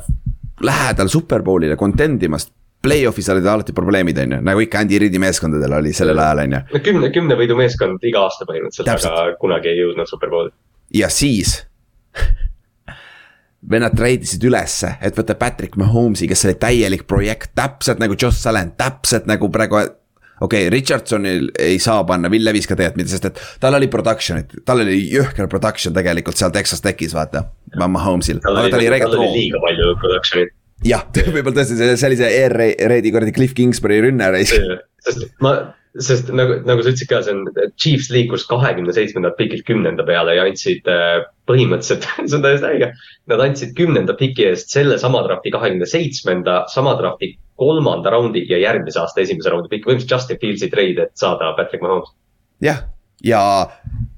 lähedal 0.62 1.08
superbowlile 1.08 1.78
contendimas. 1.78 2.52
Play-off'is 2.82 3.28
olid 3.30 3.46
alati 3.46 3.74
probleemid, 3.78 4.18
on 4.18 4.32
ju, 4.34 4.38
nagu 4.42 4.62
ikka 4.64 4.80
Andy 4.82 4.98
Reidi 5.00 5.20
meeskondadel 5.22 5.76
oli 5.78 5.92
sellel 5.94 6.18
ajal, 6.18 6.40
on 6.42 6.56
ju. 6.56 6.62
no 6.74 6.80
kümne, 6.82 7.10
kümne 7.14 7.36
võidu 7.38 7.54
meeskond 7.60 8.02
iga 8.10 8.24
aasta 8.26 8.48
põhimõtteliselt, 8.50 9.06
aga 9.06 9.36
kunagi 9.38 9.70
ei 9.70 9.84
jõudnud 9.84 10.10
superbowli. 10.10 10.50
ja 10.98 11.12
siis 11.14 11.60
vennad 13.72 13.94
treidisid 13.94 14.50
ülesse, 14.50 14.96
et 14.98 15.18
võtta 15.18 15.38
Patrick 15.38 15.78
Mahomes'i, 15.78 16.26
kes 16.32 16.46
oli 16.50 16.58
täielik 16.58 17.06
projekt, 17.06 17.54
täpselt 17.56 18.02
nagu 18.02 18.18
Josh 18.18 18.50
Allan, 18.50 18.74
täpselt 18.82 19.30
nagu 19.30 19.52
praegu 19.54 19.84
okei 20.42 20.68
okay,, 20.68 20.70
Richardsonil 20.74 21.50
ei 21.60 21.80
saa 21.80 22.04
panna, 22.08 22.30
Will 22.32 22.46
Levis 22.46 22.70
ka 22.70 22.78
tegelikult 22.78 23.02
mitte, 23.02 23.14
sest 23.14 23.28
et 23.32 23.42
tal 23.64 23.78
oli 23.78 23.90
production'it, 23.92 24.62
tal 24.68 24.84
oli 24.84 24.98
jõhker 25.14 25.50
production 25.52 25.96
tegelikult 25.96 26.40
seal 26.40 26.54
Texas 26.56 26.84
Techis, 26.84 27.16
vaata. 27.18 27.46
Mahomesil, 27.80 28.42
aga 28.44 28.68
ta 28.68 28.80
oli 28.82 28.90
räigelt 28.92 29.16
roo. 29.16 29.30
liiga 29.36 29.62
palju 29.64 29.94
production'it. 30.02 30.56
jah, 30.88 31.06
võib-olla 31.36 31.62
tõesti, 31.62 31.78
see 31.94 32.10
oli 32.10 32.18
see 32.20 32.32
Air 32.42 32.58
Raidi 32.92 33.14
kuradi 33.14 33.36
Cliff 33.36 33.56
Kingsbury 33.58 34.02
rünne. 34.04 34.32
sest 34.42 35.30
ma, 35.44 35.56
sest 36.00 36.32
nagu, 36.32 36.62
nagu 36.68 36.84
sa 36.84 36.92
ütlesid 36.94 37.10
ka, 37.10 37.20
see 37.26 37.36
on, 37.36 37.70
Chiefs 37.80 38.10
liikus 38.14 38.46
kahekümne 38.50 38.94
seitsmendalt 38.96 39.38
pikilt 39.40 39.66
kümnenda 39.68 40.06
peale 40.08 40.38
ja 40.38 40.46
andsid 40.48 40.88
äh, 40.90 41.22
põhimõtteliselt 41.50 42.08
see 42.30 42.38
on 42.38 42.46
täiesti 42.46 42.70
õige. 42.70 42.92
Nad 43.32 43.44
andsid 43.44 43.76
kümnenda 43.78 44.16
piki 44.20 44.48
eest 44.52 44.72
sellesama 44.74 45.24
drafti 45.28 45.54
kahekümne 45.54 45.90
seitsmenda, 45.90 46.64
sama 46.72 46.96
drafti 47.00 47.34
kolmanda 47.62 48.10
raundi 48.10 48.42
ja 48.50 48.58
järgmise 48.58 49.02
aasta 49.02 49.22
esimese 49.22 49.52
raundi 49.54 49.70
pikk, 49.70 49.86
põhimõtteliselt 49.86 50.18
Justin 50.18 50.40
Fieldsi 50.42 50.70
trade, 50.74 51.06
et 51.06 51.14
saada 51.22 51.52
Patrick 51.58 51.84
Mahomes. 51.86 52.10
jah, 52.62 52.86
ja 53.26 53.42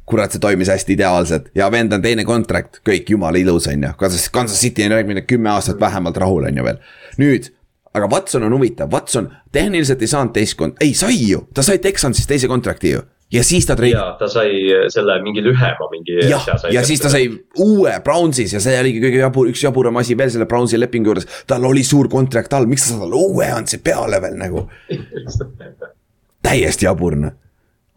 kurat, 0.07 0.31
see 0.31 0.43
toimis 0.43 0.71
hästi 0.71 0.95
ideaalselt 0.95 1.49
ja 1.57 1.67
vend 1.71 1.95
on 1.95 2.03
teine 2.03 2.23
kontrakt, 2.27 2.79
kõik 2.87 3.11
jumala 3.15 3.39
ilus, 3.39 3.67
on 3.71 3.83
ju. 3.87 3.91
Kansas, 3.99 4.29
Kansas 4.31 4.61
City 4.63 4.85
on 4.87 4.95
järgmine 4.95 5.25
kümme 5.27 5.51
aastat 5.51 5.79
vähemalt 5.79 6.17
rahul, 6.23 6.47
on 6.47 6.61
ju 6.61 6.67
veel. 6.69 6.79
nüüd, 7.19 7.51
aga 7.93 8.09
Watson 8.11 8.47
on 8.47 8.55
huvitav, 8.55 8.91
Watson 8.91 9.31
tehniliselt 9.51 10.01
ei 10.01 10.11
saanud 10.11 10.35
teist 10.35 10.59
kont-, 10.59 10.79
ei 10.81 10.95
sai 10.97 11.17
ju, 11.19 11.43
ta 11.53 11.65
sai 11.65 11.79
Texansist 11.83 12.31
teise 12.31 12.47
kontrakti 12.51 12.95
ju 12.95 13.03
ja 13.33 13.43
siis 13.43 13.65
ta 13.65 13.75
treid-. 13.77 13.95
jaa, 13.95 14.13
ta 14.19 14.29
sai 14.31 14.55
äh, 14.71 14.87
selle 14.93 15.17
mingi 15.25 15.43
lühema 15.43 15.89
mingi. 15.91 16.17
jah, 16.29 16.45
ja 16.71 16.83
siis 16.87 17.01
ta 17.03 17.11
sai 17.13 17.27
uue 17.63 17.93
Brownsis 18.05 18.53
ja 18.55 18.61
see 18.63 18.75
oligi 18.79 19.01
kõige 19.03 19.21
jabur, 19.23 19.49
üks 19.51 19.63
jaburam 19.65 19.97
asi 20.01 20.17
veel 20.17 20.31
selle 20.33 20.47
Brownsi 20.49 20.79
lepingu 20.79 21.11
juures. 21.11 21.29
tal 21.49 21.65
oli 21.69 21.83
suur 21.87 22.09
kontrakt 22.11 22.53
all, 22.53 22.69
miks 22.69 22.89
sa 22.89 22.99
talle 23.01 23.17
uue 23.17 23.49
andsid 23.53 23.83
peale 23.85 24.21
veel 24.23 24.37
nagu. 24.39 24.67
Täiesti 26.45 26.89
jabur 26.89 27.17
noh. 27.17 27.39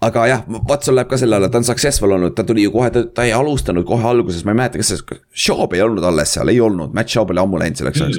Aga 0.06 0.26
jah, 0.28 0.42
Watson 0.68 0.92
läheb 0.94 1.08
ka 1.08 1.16
selle 1.16 1.38
alla, 1.38 1.48
ta 1.48 1.56
on 1.58 1.64
successful 1.64 2.12
olnud, 2.12 2.34
ta 2.36 2.44
tuli 2.44 2.66
ju 2.66 2.72
kohe, 2.74 2.90
ta 2.92 3.24
ei 3.24 3.32
alustanud 3.32 3.86
kohe 3.88 4.04
alguses, 4.04 4.44
ma 4.44 4.52
ei 4.52 4.58
mäleta, 4.60 4.82
kas 4.82 4.92
see, 4.92 5.20
Schaub 5.32 5.72
ei 5.72 5.80
olnud 5.82 6.04
alles 6.04 6.34
seal, 6.36 6.52
ei 6.52 6.60
olnud, 6.60 6.92
Matt 6.94 7.08
Schaub 7.08 7.32
oli 7.32 7.40
ammu 7.40 7.62
läinud 7.62 7.80
selleks 7.80 8.04
ajaks. 8.04 8.18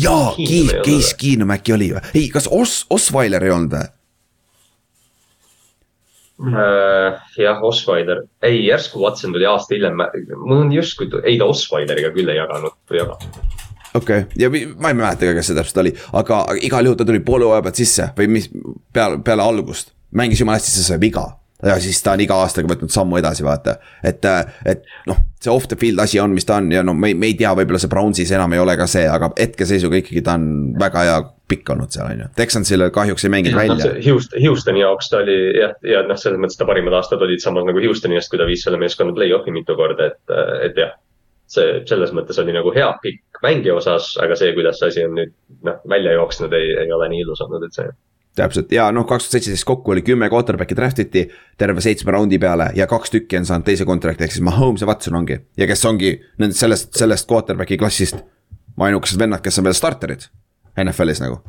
Jaa, 0.00 0.32
Keen, 0.38 0.70
Case 0.86 1.12
Keenum 1.20 1.52
äkki 1.52 1.74
oli 1.76 1.90
või, 1.92 2.00
ei, 2.16 2.24
kas 2.32 2.48
Os-, 2.48 2.86
Osweiler 2.90 3.44
ei 3.44 3.52
olnud 3.52 3.76
või? 3.76 3.90
Äh,. 6.40 7.18
jah, 7.38 7.62
Osweiler, 7.64 8.24
ei 8.42 8.64
järsku 8.66 9.02
Watson 9.02 9.32
tuli 9.32 9.46
aasta 9.46 9.74
hiljem, 9.74 10.00
mul 10.36 10.64
on 10.64 10.72
justkui, 10.72 11.10
ei 11.24 11.38
ta 11.38 11.50
Osweileriga 11.50 12.12
küll 12.14 12.32
ei 12.32 12.40
jaganud 12.40 12.78
või 12.90 13.02
jaganud 13.02 13.42
okei 13.94 14.24
okay., 14.24 14.24
ja 14.38 14.50
ma 14.76 14.92
ei 14.92 14.98
mäleta 14.98 15.28
ka, 15.28 15.36
kes 15.38 15.52
see 15.52 15.58
täpselt 15.58 15.82
oli, 15.84 15.92
aga 16.18 16.44
igal 16.64 16.88
juhul 16.88 16.98
ta 16.98 17.08
tuli 17.08 17.20
poole 17.24 17.48
hooaja 17.48 17.64
pealt 17.66 17.80
sisse 17.80 18.08
või 18.18 18.30
mis 18.38 18.48
peale, 18.92 19.20
peale 19.24 19.44
algust. 19.44 19.92
mängis 20.12 20.40
jumala 20.40 20.58
hästi, 20.60 20.74
see 20.74 20.88
sai 20.88 21.00
viga 21.00 21.26
ja 21.62 21.80
siis 21.80 22.02
ta 22.02 22.16
on 22.16 22.22
iga 22.24 22.36
aastaga 22.42 22.72
võtnud 22.72 22.90
sammu 22.90 23.18
edasi, 23.20 23.44
vaata. 23.46 23.76
et, 24.04 24.24
et 24.66 24.82
noh, 25.06 25.20
see 25.40 25.52
off 25.52 25.68
the 25.70 25.78
field 25.78 26.02
asi 26.02 26.20
on, 26.20 26.34
mis 26.34 26.46
ta 26.48 26.58
on 26.58 26.72
ja 26.72 26.82
no 26.82 26.94
me, 26.94 27.12
me 27.14 27.30
ei 27.30 27.36
tea, 27.38 27.52
võib-olla 27.54 27.80
see 27.82 27.92
Brownsis 27.92 28.32
enam 28.34 28.52
ei 28.52 28.62
ole 28.62 28.76
ka 28.80 28.88
see, 28.90 29.06
aga 29.08 29.30
hetkeseisuga 29.38 30.00
ikkagi 30.02 30.24
ta 30.26 30.36
on 30.40 30.48
väga 30.80 31.06
hea 31.06 31.20
pikk 31.52 31.72
olnud 31.74 31.94
seal, 31.94 32.10
on 32.10 32.24
ju. 32.24 32.28
Texansile 32.38 32.90
kahjuks 32.94 33.26
ei 33.28 33.32
mänginud 33.36 33.60
välja. 33.60 33.94
Houston, 34.08 34.42
Houstoni 34.46 34.82
jaoks 34.82 35.12
ta 35.12 35.22
oli 35.22 35.38
jah, 35.60 35.76
ja 35.86 36.02
noh, 36.08 36.18
selles 36.20 36.40
mõttes 36.42 36.58
ta 36.60 36.68
parimad 36.68 36.96
aastad 36.98 37.22
olid 37.24 37.44
samas 37.44 37.68
nagu 37.68 37.82
Houstoni 37.84 38.18
eest, 38.18 38.32
kui 38.32 38.40
ta 38.40 38.48
viis 38.48 38.64
selle 38.66 38.80
meeskonna 38.82 39.14
play-off'i 39.16 39.54
mitu 39.54 39.76
korda, 39.78 40.12
et, 40.12 40.36
et 40.68 40.84
jah. 40.84 40.96
see 41.52 41.82
selles 41.88 42.14
mõttes 42.16 42.38
oli 42.40 42.54
nagu 42.54 42.72
hea 42.72 42.88
pikk 43.02 43.42
mängija 43.42 43.74
osas, 43.76 44.14
aga 44.22 44.38
see, 44.38 44.54
kuidas 44.56 44.78
see 44.80 44.88
asi 44.92 45.04
on 45.04 45.18
nüüd 45.18 45.34
noh, 45.68 45.82
välja 45.90 46.14
jooksnud, 46.16 46.54
ei, 46.56 46.72
ei 46.86 46.92
ole 46.94 47.10
nii 47.12 47.26
ilus 47.26 47.42
olnud, 47.44 47.66
et 47.66 47.76
see 47.76 47.90
täpselt 48.36 48.72
ja 48.72 48.86
noh, 48.94 49.04
kaks 49.08 49.26
tuhat 49.26 49.36
seitseteist 49.36 49.66
kokku 49.68 49.92
oli 49.92 50.02
kümme 50.06 50.28
quarterback'i 50.32 50.76
draft 50.76 51.02
iti 51.04 51.26
terve 51.60 51.82
seitsme 51.84 52.14
raundi 52.14 52.38
peale 52.40 52.70
ja 52.76 52.86
kaks 52.88 53.12
tükki 53.12 53.36
on 53.36 53.48
saanud 53.48 53.66
teise 53.68 53.84
contract'i 53.88 54.24
ehk 54.24 54.32
siis 54.32 54.44
Mahomes 54.44 54.80
ja 54.80 54.88
Watson 54.88 55.18
ongi. 55.20 55.36
ja 55.56 55.68
kes 55.68 55.84
ongi 55.84 56.14
nendest 56.40 56.64
sellest, 56.64 56.94
sellest 56.96 57.28
quarterback'i 57.28 57.76
klassist 57.76 58.22
ainukesed 58.80 59.20
vennad, 59.20 59.44
kes 59.44 59.60
on 59.60 59.68
veel 59.68 59.76
starterid 59.76 60.30
NFL-is 60.76 61.20
nagu 61.24 61.42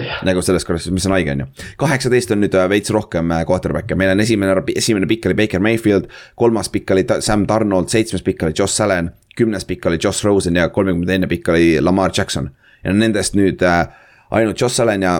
Yeah. 0.00 0.20
nagu 0.24 0.40
selles 0.40 0.64
korras, 0.64 0.86
mis 0.94 1.04
on 1.08 1.12
haige, 1.12 1.32
on 1.34 1.40
ju. 1.42 1.46
kaheksateist 1.82 2.30
on 2.32 2.38
nüüd 2.40 2.54
äh, 2.56 2.68
veits 2.70 2.92
rohkem 2.94 3.32
äh, 3.34 3.42
quarterback'e, 3.44 3.96
meil 3.98 4.12
on 4.14 4.22
esimene, 4.22 4.54
esimene 4.78 5.08
pikk 5.10 5.26
oli 5.28 5.36
Baker 5.42 5.60
Mayfield, 5.60 6.06
kolmas 6.40 6.70
pikk 6.72 6.94
oli 6.94 7.02
Sam 7.20 7.42
Donald, 7.48 7.90
seitsmes 7.92 8.22
pikk 8.24 8.46
oli 8.46 8.54
Josh 8.56 8.80
Allan, 8.80 9.10
kümnes 9.36 9.66
pikk 9.68 9.90
oli 9.90 9.98
Josh 10.00 10.24
Rosen 10.24 10.56
ja 10.56 10.68
kolmekümne 10.72 11.10
teine 11.10 11.28
pikk 11.28 11.50
oli 11.52 11.80
Lamar 11.82 12.14
Jackson. 12.16 12.48
ja 12.84 12.94
nendest 12.96 13.34
nüüd 13.36 13.60
äh, 13.66 13.90
ainult 14.30 14.60
Josh 14.60 14.80
Allan 14.80 15.02
ja 15.02 15.18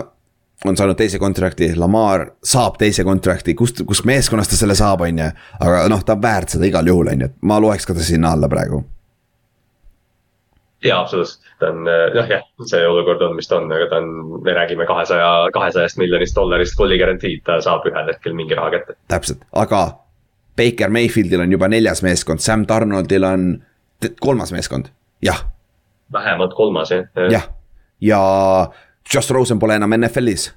on 0.65 0.77
saanud 0.77 0.97
teise 0.97 1.19
kontrakti, 1.19 1.73
Lamar 1.75 2.25
saab 2.43 2.79
teise 2.81 3.03
kontrakti, 3.03 3.53
kust, 3.57 3.83
kus 3.87 4.05
meeskonnast 4.05 4.53
ta 4.53 4.57
selle 4.57 4.75
saab, 4.77 5.03
on 5.05 5.19
ju. 5.19 5.29
aga 5.59 5.85
noh, 5.89 6.03
ta 6.05 6.15
on 6.17 6.23
väärt 6.23 6.55
seda 6.55 6.67
igal 6.69 6.87
juhul, 6.87 7.11
on 7.11 7.25
ju, 7.25 7.29
et 7.31 7.37
ma 7.45 7.59
loeks 7.61 7.85
ka 7.85 7.97
ta 7.97 8.05
sinna 8.05 8.33
alla 8.37 8.49
praegu. 8.49 8.83
Jaa, 10.83 11.01
absoluutselt, 11.01 11.41
ta 11.59 11.69
on 11.71 11.83
noh, 11.85 12.29
jah, 12.29 12.43
see 12.69 12.81
olukord 12.87 13.21
on, 13.25 13.35
mis 13.37 13.49
ta 13.49 13.59
on, 13.61 13.71
aga 13.73 13.87
ta 13.91 13.99
on, 14.01 14.11
me 14.45 14.53
räägime 14.57 14.85
kahesaja, 14.89 15.31
kahesajast 15.53 15.99
miljonist 16.01 16.37
dollarist 16.37 16.77
fully 16.77 16.97
guaranteed, 17.01 17.43
ta 17.47 17.59
saab 17.63 17.85
ühel 17.89 18.09
hetkel 18.11 18.37
mingi 18.37 18.57
raha 18.57 18.73
kätte. 18.75 18.97
täpselt, 19.11 19.43
aga 19.51 19.83
Baker 20.57 20.93
Mayfieldil 20.93 21.43
on 21.43 21.53
juba 21.53 21.69
neljas 21.71 22.03
meeskond, 22.05 22.43
Sam 22.43 22.65
Donaldil 22.69 23.27
on 23.27 23.51
kolmas 24.19 24.53
meeskond, 24.55 24.91
jah. 25.21 25.45
vähemalt 26.13 26.55
kolmas 26.57 26.91
jah. 26.91 27.05
jah, 27.31 27.49
ja 28.01 28.21
Josh 29.13 29.31
Rosen 29.31 29.59
pole 29.59 29.75
enam 29.75 29.97
NFL-is 30.01 30.51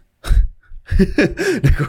nagu, 1.66 1.84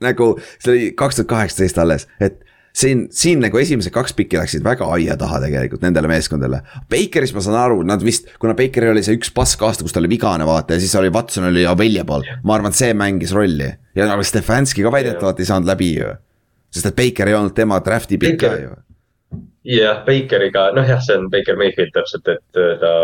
nagu 0.00 0.26
see 0.58 0.72
oli 0.72 0.88
kaks 0.96 1.20
tuhat 1.20 1.28
kaheksateist 1.28 1.78
alles, 1.80 2.08
et 2.20 2.40
siin, 2.72 3.06
siin 3.14 3.40
nagu 3.42 3.58
esimesed 3.58 3.92
kaks 3.94 4.14
pikki 4.16 4.38
läksid 4.38 4.64
väga 4.64 4.88
aia 4.94 5.16
taha 5.20 5.40
tegelikult 5.44 5.84
nendele 5.84 6.10
meeskondadele. 6.10 6.62
Bakeris 6.90 7.34
ma 7.36 7.44
saan 7.44 7.58
aru, 7.60 7.80
nad 7.86 8.04
vist, 8.04 8.30
kuna 8.42 8.54
Bakeril 8.58 8.94
oli 8.94 9.04
see 9.06 9.18
üks 9.18 9.32
pask 9.34 9.62
aasta, 9.66 9.86
kus 9.86 9.96
ta 9.96 10.02
oli 10.02 10.12
vigane, 10.12 10.46
vaata 10.48 10.76
ja 10.76 10.82
siis 10.82 10.94
oli 10.98 11.12
Watson 11.14 11.48
oli 11.50 11.66
available. 11.66 12.38
ma 12.44 12.56
arvan, 12.56 12.74
et 12.74 12.80
see 12.80 12.94
mängis 12.96 13.34
rolli 13.36 13.70
ja 13.96 14.10
Stefanski 14.22 14.84
ka 14.86 14.92
väidetavalt 14.92 15.40
ei 15.40 15.48
saanud 15.48 15.68
läbi 15.68 15.94
ju. 15.96 16.12
sest 16.70 16.86
et 16.86 16.96
Baker 16.96 17.28
ei 17.28 17.34
olnud 17.34 17.54
tema 17.54 17.80
draft'i 17.84 18.18
pikk 18.18 18.38
ka 18.40 18.52
ju. 18.58 18.76
jah, 19.64 20.04
Bakeriga, 20.06 20.70
noh 20.76 20.86
jah, 20.86 21.02
see 21.02 21.18
on 21.18 21.28
Baker 21.30 21.58
Mayfield 21.58 21.92
täpselt, 21.96 22.28
et 22.28 22.62
ta 22.80 22.94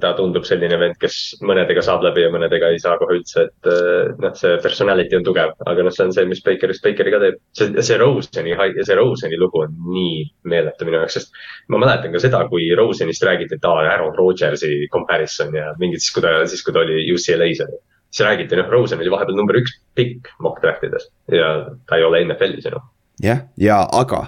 ta 0.00 0.10
tundub 0.16 0.44
selline 0.44 0.76
vend, 0.80 0.96
kes 1.00 1.16
mõnedega 1.46 1.82
saab 1.84 2.02
läbi 2.04 2.26
ja 2.26 2.30
mõnedega 2.32 2.68
ei 2.72 2.80
saa 2.82 2.98
kohe 3.00 3.16
üldse, 3.16 3.46
et 3.48 3.68
eh, 3.70 4.10
noh, 4.20 4.34
see 4.36 4.58
personality 4.60 5.16
on 5.16 5.24
tugev, 5.24 5.54
aga 5.70 5.86
noh, 5.86 5.94
see 5.94 6.04
on 6.04 6.12
see, 6.16 6.26
mis 6.28 6.42
Bakerist 6.44 6.84
Bakeri 6.84 7.14
ka 7.14 7.20
teeb. 7.22 7.38
see, 7.56 7.84
see 7.86 7.98
Roseni, 8.00 8.56
see 8.84 8.98
Roseni 8.98 9.38
lugu 9.40 9.62
on 9.64 9.72
nii 9.94 10.26
meeletu 10.52 10.88
minu 10.88 11.00
jaoks, 11.00 11.16
sest 11.16 11.40
ma 11.72 11.80
mäletan 11.80 12.12
ka 12.12 12.20
seda, 12.20 12.42
kui 12.52 12.68
Rosenist 12.76 13.24
räägiti, 13.24 13.56
et 13.56 13.68
aa, 13.68 13.86
Aaron 13.94 14.12
Rodgersi 14.18 14.74
comparison 14.92 15.56
ja 15.56 15.72
mingid 15.80 16.04
siis, 16.04 16.12
kui 16.16 16.26
ta, 16.26 16.34
siis 16.50 16.64
kui 16.66 16.76
ta 16.76 16.84
oli 16.84 17.06
UCLA-s 17.14 17.64
oli. 17.64 17.80
siis 18.10 18.26
räägiti, 18.26 18.58
noh, 18.60 18.68
Rosen 18.68 19.00
oli 19.00 19.14
vahepeal 19.14 19.38
number 19.38 19.56
üks 19.62 19.78
pikk 19.96 20.28
mock 20.44 20.60
draft 20.60 20.84
ides 20.84 21.08
ja 21.32 21.54
ta 21.88 21.96
ei 21.96 22.04
ole 22.04 22.20
NFL-is 22.26 22.68
enam. 22.68 22.84
jah, 23.24 23.46
ja 23.56 23.80
aga 23.96 24.26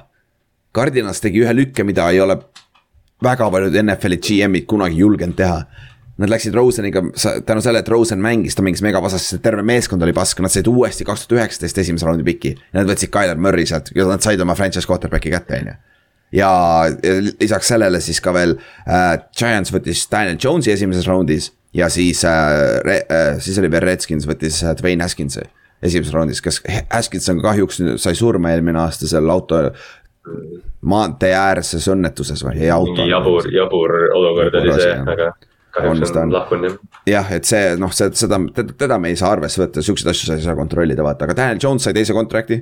Cardinals 0.73 1.21
tegi 1.21 1.45
ühe 1.45 1.53
lükke, 1.53 1.85
mida 1.85 2.09
ei 2.09 2.23
ole 2.25 2.39
väga 3.23 3.49
paljud 3.51 3.79
NFL-i 3.85 4.19
GM-id 4.23 4.69
kunagi 4.71 5.01
julgenud 5.03 5.39
teha. 5.39 5.63
Nad 6.23 6.29
läksid 6.29 6.55
Roseniga 6.55 7.01
tänu 7.47 7.63
sellele, 7.65 7.81
et 7.81 7.89
Rosen 7.89 8.21
mängis, 8.23 8.55
ta 8.55 8.63
mängis 8.63 8.83
megavasas, 8.85 9.31
terve 9.43 9.65
meeskond 9.67 10.05
oli 10.05 10.13
pask, 10.15 10.43
nad 10.45 10.53
said 10.53 10.69
uuesti 10.69 11.07
kaks 11.09 11.25
tuhat 11.25 11.41
üheksateist 11.41 11.81
esimese 11.83 12.07
raundi 12.07 12.27
piki. 12.27 12.53
nad 12.77 12.87
võtsid 12.91 13.11
Tyler 13.15 13.41
Murray 13.41 13.67
sealt 13.67 13.91
ja 13.97 14.05
nad 14.11 14.23
said 14.23 14.41
oma 14.45 14.55
franchise 14.59 14.87
quarterback'i 14.89 15.33
kätte, 15.33 15.63
on 15.63 15.73
ju 15.73 15.79
ja 16.33 16.85
lisaks 17.41 17.69
sellele 17.69 18.01
siis 18.01 18.21
ka 18.25 18.33
veel 18.35 18.55
äh, 18.89 19.19
Giants 19.37 19.73
võttis 19.73 20.07
Daniel 20.11 20.39
Jones'i 20.41 20.73
esimeses 20.73 21.09
raundis 21.09 21.51
ja 21.77 21.89
siis 21.93 22.25
äh,, 22.25 22.81
äh, 22.89 23.41
siis 23.41 23.59
oli 23.61 23.71
veel 23.73 23.85
Redskins 23.85 24.27
võttis 24.29 24.63
äh, 24.65 24.73
Dwayne 24.79 25.05
Haskinsi 25.05 25.45
esimeses 25.83 26.15
raundis, 26.15 26.41
kes 26.43 26.61
Haskins 26.93 27.29
on 27.33 27.43
kahjuks 27.43 27.81
sai 28.01 28.15
surma 28.15 28.53
eelmine 28.55 28.79
aasta 28.85 29.09
seal 29.11 29.29
auto 29.33 29.59
maantee 30.87 31.33
äärses 31.35 31.89
õnnetuses 31.91 32.45
või, 32.47 32.59
ei 32.63 32.71
auto. 32.71 33.07
jabur, 33.09 33.49
jabur 33.51 33.97
olukord 34.15 34.61
oli 34.61 34.75
see, 34.77 34.93
aga 35.15 35.33
kahjuks 35.73 36.13
on 36.17 36.33
lahkunud 36.33 36.69
jah. 36.69 36.77
jah, 37.07 37.33
et 37.39 37.49
see 37.49 37.73
noh, 37.81 37.93
see, 37.95 38.13
seda, 38.19 38.39
teda 38.79 39.01
me 39.03 39.13
ei 39.13 39.19
saa 39.19 39.33
arvesse 39.37 39.63
võtta, 39.63 39.85
siukseid 39.85 40.13
asju 40.13 40.29
sa 40.29 40.39
ei 40.39 40.45
saa 40.45 40.59
kontrollida, 40.59 41.05
vaata, 41.05 41.27
aga 41.27 41.37
Daniel 41.39 41.63
Jones 41.63 41.87
sai 41.87 41.97
teise 41.97 42.15
kontrakti. 42.17 42.61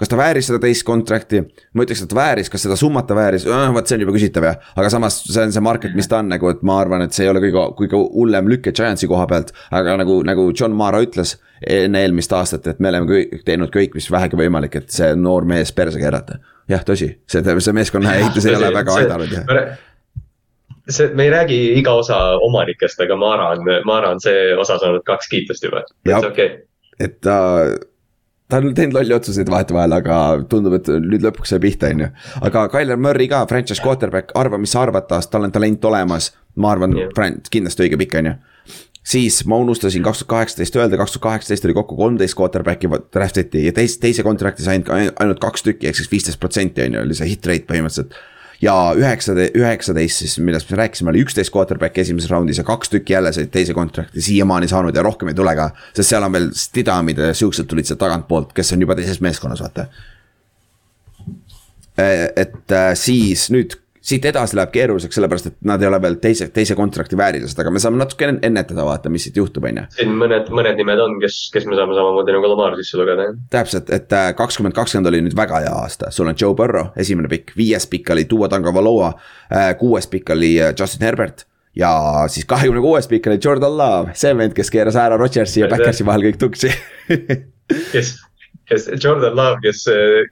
kas 0.00 0.08
ta 0.08 0.16
vääris 0.16 0.48
seda 0.48 0.58
teist 0.62 0.86
kontrakti? 0.88 1.42
ma 1.74 1.84
ütleks, 1.84 2.02
et 2.06 2.14
vääris, 2.16 2.50
kas 2.52 2.64
seda 2.66 2.78
summat 2.80 3.06
ta 3.06 3.18
vääris, 3.18 3.44
vot 3.46 3.86
see 3.86 3.98
on 3.98 4.06
juba 4.06 4.16
küsitav 4.16 4.48
jah. 4.48 4.70
aga 4.76 4.92
samas 4.96 5.20
see 5.26 5.42
on 5.44 5.54
see 5.54 5.64
market, 5.64 5.94
mis 5.94 6.08
ta 6.08 6.22
on 6.24 6.30
nagu, 6.32 6.50
et 6.50 6.62
ma 6.66 6.80
arvan, 6.80 7.04
et 7.06 7.16
see 7.16 7.26
ei 7.26 7.32
ole 7.32 7.42
kõige, 7.44 7.66
kõige 7.82 8.00
hullem 8.16 8.48
lüke 8.50 8.72
Giantsi 8.72 9.10
koha 9.10 9.26
pealt. 9.30 9.52
aga 9.70 9.98
nagu, 10.00 10.22
nagu 10.26 10.50
John 10.50 10.74
Mara 10.76 11.02
ütles 11.04 11.36
enne 11.60 12.06
eelmist 12.06 12.32
aastat, 12.32 12.66
et 12.66 12.80
me 12.80 12.88
oleme 12.88 13.10
kõik 13.10 13.44
teinud 13.44 13.74
kõik, 13.74 13.92
mis 13.94 14.08
vähegi 14.10 14.38
võimalik, 14.40 14.80
et 14.80 14.88
see 14.94 15.12
noor 15.14 15.44
mees 15.44 15.74
perse 15.76 16.00
keerata 16.00 16.40
jah, 16.70 16.82
tõsi, 16.86 17.10
see, 17.30 17.42
see 17.44 17.76
meeskonna 17.76 18.16
ehitus 18.20 18.48
ei 18.48 18.56
ole 18.58 18.72
väga 18.74 18.96
aidanud 19.02 19.34
jah. 19.34 19.76
see, 20.88 21.10
me 21.14 21.28
ei 21.28 21.34
räägi 21.34 21.60
iga 21.80 21.94
osa 22.02 22.18
omanikest, 22.46 23.00
aga 23.04 23.18
Maara 23.20 23.52
on, 23.54 23.70
Maara 23.86 24.14
on 24.16 24.22
see 24.22 24.50
osa 24.56 24.78
saanud 24.82 25.06
kaks 25.06 25.30
kiitust 25.32 25.64
juba, 25.66 25.84
et 25.84 26.12
okei 26.16 26.28
okay.. 26.28 26.50
et 26.98 27.18
ta, 27.24 27.38
ta 28.50 28.60
on 28.60 28.74
teinud 28.74 28.98
lolli 28.98 29.16
otsuseid 29.16 29.50
vahetevahel, 29.50 29.96
aga 30.00 30.20
tundub, 30.50 30.78
et 30.80 30.92
nüüd 31.06 31.26
lõpuks 31.26 31.54
sai 31.54 31.62
pihta, 31.62 31.90
on 31.94 32.06
ju. 32.06 32.12
aga 32.50 32.68
Tyler 32.74 33.00
Murry 33.00 33.28
ka, 33.30 33.44
franchise 33.50 33.82
quarterback, 33.82 34.34
arva, 34.38 34.60
mis 34.60 34.74
sa 34.76 34.84
arvad 34.86 35.08
tast, 35.10 35.32
tal 35.32 35.48
on 35.48 35.54
talent 35.54 35.84
olemas. 35.90 36.32
ma 36.60 36.72
arvan 36.74 36.96
yeah., 36.98 37.36
kindlasti 37.50 37.86
õige 37.86 37.98
pikk, 38.00 38.18
on 38.22 38.32
ju 38.32 38.38
siis 39.10 39.44
ma 39.48 39.58
unustasin 39.60 40.02
kaks 40.02 40.22
tuhat 40.22 40.30
kaheksateist 40.34 40.76
öelda, 40.78 40.98
kaks 41.00 41.14
tuhat 41.16 41.26
kaheksateist 41.28 41.64
oli 41.66 41.74
kokku 41.74 41.96
kolmteist 41.98 42.38
quarterback'i 42.38 42.90
draft 43.12 43.40
iti 43.42 43.64
ja 43.66 43.72
teist, 43.76 44.00
teise 44.02 44.22
kontrakti 44.26 44.66
sain 44.66 44.84
ainult 44.92 45.40
kaks 45.42 45.66
tükki, 45.66 45.88
ehk 45.90 45.98
siis 45.98 46.10
viisteist 46.12 46.40
protsenti 46.40 46.84
on 46.84 46.98
ju, 46.98 47.06
oli 47.06 47.16
see 47.18 47.32
hit 47.32 47.48
rate 47.50 47.66
põhimõtteliselt. 47.70 48.14
ja 48.60 48.74
üheksa, 48.96 49.34
üheksateist 49.56 50.22
siis, 50.22 50.36
millest 50.44 50.70
me 50.70 50.78
rääkisime, 50.82 51.10
oli 51.14 51.24
üksteist 51.24 51.54
quarterback'i 51.54 52.04
esimeses 52.04 52.30
raundis 52.30 52.60
ja 52.60 52.66
kaks 52.68 52.92
tükki 52.94 53.16
jälle 53.16 53.32
said 53.32 53.50
teise 53.50 53.74
kontrakti 53.74 54.22
siiamaani 54.22 54.68
saanud 54.68 54.96
ja 54.96 55.02
rohkem 55.02 55.32
ei 55.32 55.38
tule 55.38 55.56
ka. 55.56 55.70
sest 55.96 56.12
seal 56.12 56.28
on 56.28 56.36
veel 56.36 56.50
Stidamid 56.54 57.18
ja 57.18 57.34
siuksed 57.34 57.70
tulid 57.70 57.88
sealt 57.88 58.02
tagantpoolt, 58.04 58.54
kes 58.54 58.72
on 58.76 58.86
juba 58.86 58.98
teises 58.98 59.20
meeskonnas, 59.24 59.62
vaata. 59.64 59.86
et 62.36 62.72
äh, 62.72 62.92
siis 62.94 63.50
nüüd 63.50 63.80
siit 64.00 64.24
edasi 64.24 64.56
läheb 64.56 64.72
keeruliseks, 64.72 65.16
sellepärast 65.16 65.50
et 65.50 65.56
nad 65.68 65.82
ei 65.82 65.88
ole 65.88 66.00
veel 66.02 66.16
teise, 66.22 66.48
teise 66.54 66.76
kontrakti 66.78 67.18
väärilised, 67.20 67.58
aga 67.60 67.72
me 67.72 67.82
saame 67.82 68.00
natuke 68.00 68.28
ennetada, 68.30 68.84
vaata, 68.86 69.12
mis 69.12 69.26
siit 69.28 69.36
juhtub, 69.36 69.66
on 69.68 69.82
ju. 69.82 69.84
siin 69.98 70.14
mõned, 70.22 70.48
mõned 70.56 70.80
nimed 70.80 71.02
on, 71.04 71.18
kes, 71.22 71.42
kes 71.54 71.68
me 71.68 71.76
saame 71.78 71.96
samamoodi 71.98 72.34
nagu 72.36 72.52
Lamar 72.54 72.78
sisse 72.80 73.00
lugeda, 73.00 73.28
jah. 73.28 73.36
täpselt, 73.52 73.92
et 73.94 74.16
äh, 74.16 74.30
kakskümmend 74.38 74.76
kakskümmend 74.76 75.12
oli 75.12 75.22
nüüd 75.26 75.36
väga 75.36 75.60
hea 75.66 75.76
aasta, 75.82 76.10
sul 76.14 76.32
on 76.32 76.38
Joe 76.40 76.56
Burrow, 76.56 76.94
esimene 77.00 77.30
pikk, 77.32 77.52
viies 77.58 77.86
pikk 77.90 78.14
oli 78.16 78.24
Tua 78.30 78.48
Tagovailoa, 78.52 79.12
äh, 79.52 79.70
kuues 79.80 80.08
pikk 80.10 80.32
oli 80.36 80.54
äh, 80.62 80.74
Justin 80.78 81.06
Herbert 81.10 81.44
ja 81.76 81.92
siis 82.32 82.48
kahekümne 82.48 82.80
kuues 82.82 83.08
pikk 83.10 83.28
oli 83.30 83.38
Jordan 83.44 83.76
Love, 83.76 84.16
see 84.18 84.32
vend, 84.36 84.56
kes 84.56 84.72
keeras 84.72 84.98
ära 84.98 85.20
Rodgersi 85.20 85.62
ja 85.62 85.70
Backersi 85.70 86.06
vahel 86.08 86.30
kõik 86.30 86.40
tuksi. 86.40 86.72
Kes 87.92 88.16
kes 88.70 88.88
Jordan 89.04 89.36
Love, 89.36 89.58
kes, 89.64 89.84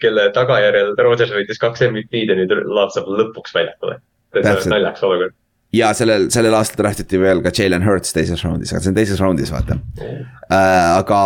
kelle 0.02 0.28
tagajärjel 0.34 0.94
Rodgers 1.02 1.34
võitis 1.34 1.60
kaks 1.60 1.82
MVP-d 1.88 2.32
ja 2.32 2.38
nüüd 2.38 2.54
Love 2.66 2.94
saab 2.94 3.10
lõpuks 3.10 3.54
väljakule. 3.56 3.98
naljakas 4.34 5.04
olukord. 5.08 5.34
ja 5.72 5.90
sellel, 5.96 6.28
sellel 6.32 6.54
aastal 6.54 6.84
draftiti 6.84 7.20
veel 7.20 7.42
ka 7.44 7.52
Jalen 7.54 7.84
Hurts 7.84 8.14
teises 8.16 8.44
raundis, 8.44 8.72
aga 8.72 8.84
see 8.84 8.92
on 8.92 8.98
teises 8.98 9.20
raundis, 9.20 9.52
vaata 9.52 9.76
mm.. 9.76 10.26
Äh, 10.48 10.98
aga 11.00 11.20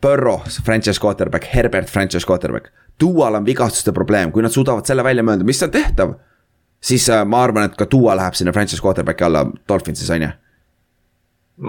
Burrow, 0.00 0.46
franchise 0.64 1.00
quarterback, 1.00 1.44
Herbert, 1.44 1.90
franchise 1.92 2.24
quarterback. 2.24 2.70
Dual 3.00 3.34
on 3.36 3.44
vigastuste 3.44 3.92
probleem, 3.92 4.30
kui 4.32 4.40
nad 4.40 4.52
suudavad 4.54 4.88
selle 4.88 5.04
välja 5.04 5.24
mõelda, 5.26 5.44
mis 5.44 5.60
on 5.62 5.72
tehtav. 5.74 6.14
siis 6.80 7.10
äh, 7.10 7.24
ma 7.28 7.42
arvan, 7.44 7.68
et 7.68 7.76
ka 7.76 7.84
Dual 7.90 8.16
läheb 8.16 8.38
sinna 8.38 8.52
franchise 8.56 8.80
quarterback'i 8.80 9.26
alla 9.26 9.44
Dolphinsis, 9.68 10.10
on 10.10 10.22
ju. 10.22 10.32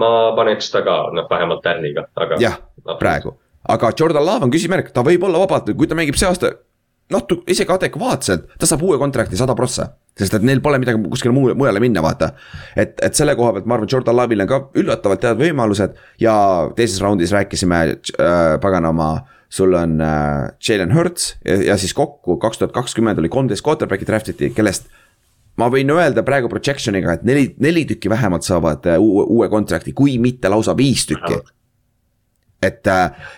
ma 0.00 0.32
paneks 0.36 0.70
ta 0.72 0.80
ka, 0.82 0.98
noh 1.12 1.28
vähemalt 1.30 1.62
tärniga, 1.62 2.06
aga. 2.16 2.40
jah, 2.40 2.60
praegu 2.98 3.36
aga 3.68 3.92
Jordan 3.98 4.26
Love 4.26 4.48
on 4.48 4.52
küsimärk, 4.52 4.92
ta 4.94 5.04
võib 5.06 5.24
olla 5.28 5.42
vabalt, 5.42 5.70
kui 5.76 5.88
ta 5.88 5.98
mängib 5.98 6.18
see 6.18 6.28
aasta 6.28 6.52
natuke 7.12 7.52
isegi 7.52 7.72
adekvaatselt, 7.74 8.46
ta 8.58 8.68
saab 8.68 8.84
uue 8.86 8.98
kontrakti 9.00 9.38
sada 9.38 9.56
prossa. 9.58 9.92
sest 10.18 10.34
et 10.36 10.42
neil 10.44 10.60
pole 10.60 10.76
midagi 10.76 11.00
kuskile 11.08 11.32
muu, 11.32 11.54
mujale 11.56 11.80
minna, 11.80 12.02
vaata. 12.04 12.32
et, 12.76 12.98
et 13.00 13.14
selle 13.16 13.34
koha 13.36 13.54
pealt 13.56 13.68
ma 13.68 13.78
arvan, 13.78 13.88
Jordan 13.88 14.16
Love'il 14.16 14.44
on 14.44 14.50
ka 14.50 14.58
üllatavalt 14.76 15.24
head 15.24 15.40
võimalused 15.40 15.94
ja 16.20 16.34
teises 16.76 17.00
raundis 17.00 17.32
rääkisime 17.32 17.78
äh, 17.88 18.40
paganama 18.60 19.12
sul 19.52 19.72
on 19.76 20.00
äh, 20.00 20.50
Jalen 20.68 20.92
Hurts 20.96 21.36
ja, 21.44 21.56
ja 21.72 21.78
siis 21.80 21.94
kokku 21.96 22.36
kaks 22.40 22.60
tuhat 22.60 22.74
kakskümmend 22.76 23.20
oli 23.20 23.32
kolmteist 23.32 23.64
quarterback'i 23.64 24.08
draft 24.08 24.28
iti, 24.32 24.52
kellest. 24.56 24.88
ma 25.56 25.68
võin 25.72 25.90
öelda 25.92 26.24
praegu 26.24 26.48
projection'iga, 26.52 27.18
et 27.18 27.26
neli, 27.28 27.48
neli 27.60 27.86
tükki 27.88 28.12
vähemalt 28.12 28.44
saavad 28.44 28.92
äh, 28.92 29.00
uue, 29.00 29.24
uue 29.28 29.48
kontrakti, 29.52 29.96
kui 29.96 30.18
mitte 30.20 30.52
lausa 30.52 30.76
viis 30.76 31.08
tükki 31.08 31.40
et, 32.62 32.88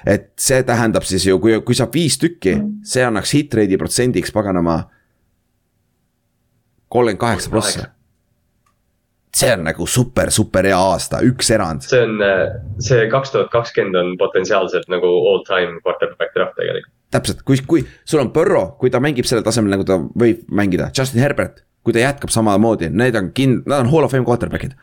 et 0.06 0.30
see 0.40 0.62
tähendab 0.66 1.06
siis 1.08 1.26
ju, 1.26 1.38
kui, 1.42 1.56
kui 1.66 1.76
saab 1.76 1.94
viis 1.94 2.18
tükki, 2.20 2.56
see 2.86 3.04
annaks 3.04 3.34
hit 3.36 3.54
rate'i 3.56 3.80
protsendiks 3.80 4.32
paganama. 4.34 4.84
kolmkümmend 6.88 7.18
kaheksa 7.18 7.50
prossa. 7.50 7.86
see 9.34 9.50
on 9.50 9.64
nagu 9.66 9.86
super, 9.86 10.30
super 10.30 10.66
hea 10.66 10.78
aasta, 10.78 11.18
üks 11.26 11.50
erand. 11.50 11.82
see 11.82 12.02
on, 12.04 12.22
see 12.78 13.08
kaks 13.10 13.34
tuhat 13.34 13.50
kakskümmend 13.50 13.98
on 13.98 14.16
potentsiaalselt 14.18 14.88
nagu 14.88 15.10
all 15.30 15.42
time 15.48 15.80
quarterback 15.82 16.34
draft 16.36 16.56
tegelikult. 16.60 16.92
täpselt, 17.10 17.42
kui, 17.42 17.58
kui 17.66 17.86
sul 18.04 18.22
on 18.22 18.32
Burrow, 18.32 18.74
kui 18.78 18.90
ta 18.90 19.00
mängib 19.00 19.26
sellel 19.26 19.44
tasemel, 19.46 19.74
nagu 19.76 19.86
ta 19.86 19.98
võib 19.98 20.44
mängida, 20.50 20.90
Justin 20.96 21.22
Herbert, 21.22 21.64
kui 21.84 21.92
ta 21.94 22.02
jätkab 22.02 22.30
samamoodi, 22.30 22.90
need 22.90 23.16
on 23.18 23.30
kind-, 23.36 23.66
nad 23.66 23.84
on 23.84 23.90
hall 23.92 24.06
of 24.06 24.12
fame 24.12 24.26
quarterback'id 24.26 24.74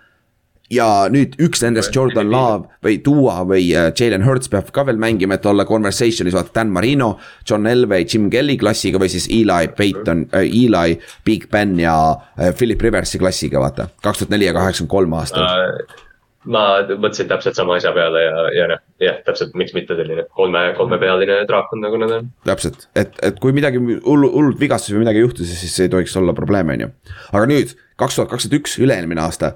ja 0.72 0.88
nüüd 1.12 1.36
üks 1.44 1.64
nendest, 1.64 1.94
Jordan 1.96 2.32
Love 2.32 2.70
või 2.86 3.00
Dua 3.06 3.42
või 3.48 3.70
äh, 3.76 3.92
Jalen 3.98 4.26
Hurts 4.26 4.52
peab 4.52 4.72
ka 4.76 4.86
veel 4.88 5.00
mängima, 5.02 5.38
et 5.38 5.48
olla 5.50 5.66
conversation'is, 5.68 6.36
vaata 6.38 6.56
Dan 6.62 6.72
Marino. 6.74 7.14
John 7.48 7.68
Elway, 7.68 8.06
Jim 8.08 8.30
Kelly 8.34 8.58
klassiga 8.62 9.02
või 9.02 9.12
siis 9.12 9.28
Eli 9.32 9.72
Payton 9.78 10.28
äh,, 10.32 10.48
Eli, 10.48 11.00
Big 11.28 11.50
Ben 11.52 11.78
ja 11.80 11.96
äh, 12.38 12.54
Philip 12.58 12.82
Riversi 12.82 13.20
klassiga, 13.22 13.62
vaata. 13.64 13.90
kaks 14.02 14.24
tuhat 14.24 14.34
neli 14.34 14.48
ja 14.48 14.56
kaheksakümmend 14.58 14.96
kolm 14.96 15.20
aastal 15.20 15.46
uh 15.48 16.08
ma 16.50 16.62
mõtlesin 16.90 17.28
täpselt 17.30 17.58
sama 17.58 17.76
asja 17.78 17.92
peale 17.94 18.24
ja, 18.24 18.38
ja 18.56 18.68
noh, 18.72 18.80
jah, 19.02 19.20
täpselt, 19.26 19.54
miks 19.58 19.76
mitte 19.78 19.94
selline 19.98 20.26
kolme, 20.38 20.64
kolmepealine 20.78 21.42
draakon, 21.50 21.84
nagu 21.86 22.00
nad 22.02 22.16
on. 22.16 22.32
täpselt, 22.48 22.88
et, 22.98 23.14
et 23.22 23.38
kui 23.42 23.54
midagi 23.54 23.82
hullu, 23.82 24.32
hullult 24.34 24.62
vigastusi 24.62 24.96
või 24.96 25.04
midagi 25.06 25.22
juhtus, 25.22 25.52
siis 25.62 25.76
ei 25.86 25.92
tohiks 25.94 26.18
olla 26.18 26.34
probleeme, 26.38 26.78
on 26.78 26.86
ju. 26.88 26.94
aga 27.30 27.50
nüüd, 27.52 27.76
kaks 28.02 28.18
tuhat 28.18 28.34
kakskümmend 28.34 28.62
üks, 28.62 28.80
üle-eelmine 28.82 29.22
aasta 29.22 29.54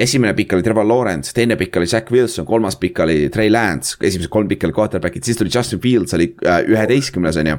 esimene 0.00 0.32
pikk 0.36 0.54
oli 0.56 0.64
Trevor 0.64 0.86
Lawrence, 0.88 1.32
teine 1.36 1.56
pikk 1.60 1.76
oli 1.80 1.88
Zack 1.90 2.10
Wilson, 2.12 2.46
kolmas 2.48 2.76
pikk 2.80 3.02
oli 3.04 3.28
Trey 3.32 3.50
Lance, 3.52 3.98
esimesed 4.00 4.30
kolm 4.32 4.48
pikka 4.48 4.68
oli 4.68 4.76
quarterback'id, 4.76 5.26
siis 5.26 5.38
tuli 5.38 5.52
Justin 5.54 5.80
Fields 5.82 6.14
oli 6.16 6.30
äh, 6.46 6.62
üheteistkümnes 6.68 7.36
on 7.40 7.50
ju. 7.50 7.56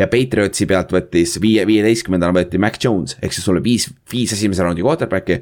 ja 0.00 0.08
Patriotsi 0.10 0.66
pealt 0.70 0.94
võttis 0.94 1.36
viie, 1.42 1.66
viieteistkümnendana 1.68 2.34
võeti 2.38 2.60
Mac 2.62 2.80
Jones, 2.82 3.18
ehk 3.22 3.36
siis 3.36 3.46
sul 3.46 3.60
on 3.60 3.64
viis, 3.64 3.86
viis 4.12 4.34
esimese 4.34 4.66
raundi 4.66 4.82
quarterback'i. 4.82 5.40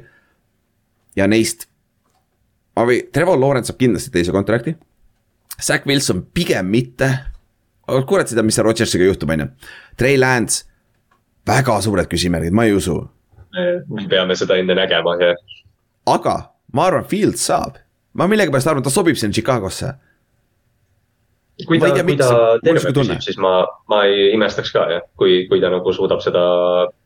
ja 1.17 1.27
neist, 1.27 1.67
või, 2.77 3.01
Trevor 3.13 3.39
Lawrence 3.39 3.71
saab 3.71 3.81
kindlasti 3.81 4.13
teise 4.13 4.35
kontrakti. 4.35 4.75
Zack 5.61 5.87
Wilson 5.89 6.25
pigem 6.33 6.69
mitte, 6.69 7.09
aga 7.87 8.03
kurat 8.09 8.29
seda, 8.29 8.45
mis 8.45 8.57
seal 8.57 8.67
Rodgersiga 8.67 9.05
juhtub, 9.05 9.33
on 9.33 9.45
ju. 9.45 9.49
Trey 9.97 10.17
Lance, 10.21 10.65
väga 11.47 11.79
suured 11.81 12.09
küsimärgid, 12.09 12.53
ma 12.53 12.65
ei 12.69 12.77
usu. 12.77 13.01
me 13.53 14.07
peame 14.09 14.33
seda 14.35 14.57
enne 14.57 14.73
nägema 14.73 15.13
ja 15.21 15.35
aga 16.09 16.37
ma 16.73 16.87
arvan, 16.89 17.05
Fields 17.09 17.45
saab, 17.49 17.77
ma 18.17 18.27
millegipärast 18.29 18.71
arvan, 18.71 18.85
ta 18.85 18.93
sobib 18.93 19.19
sinna 19.19 19.35
Chicagosse. 19.35 19.93
kui 21.67 21.77
ta, 21.79 21.91
kui 22.01 22.17
ta 22.17 22.33
terve 22.65 22.91
püsib, 22.95 23.21
siis 23.21 23.37
ma, 23.41 23.61
ma 23.91 24.03
ei 24.09 24.31
imestaks 24.33 24.73
ka 24.73 24.87
jah, 24.89 25.05
kui, 25.19 25.43
kui 25.49 25.61
ta 25.61 25.69
nagu 25.71 25.93
suudab 25.93 26.23
seda, 26.25 26.41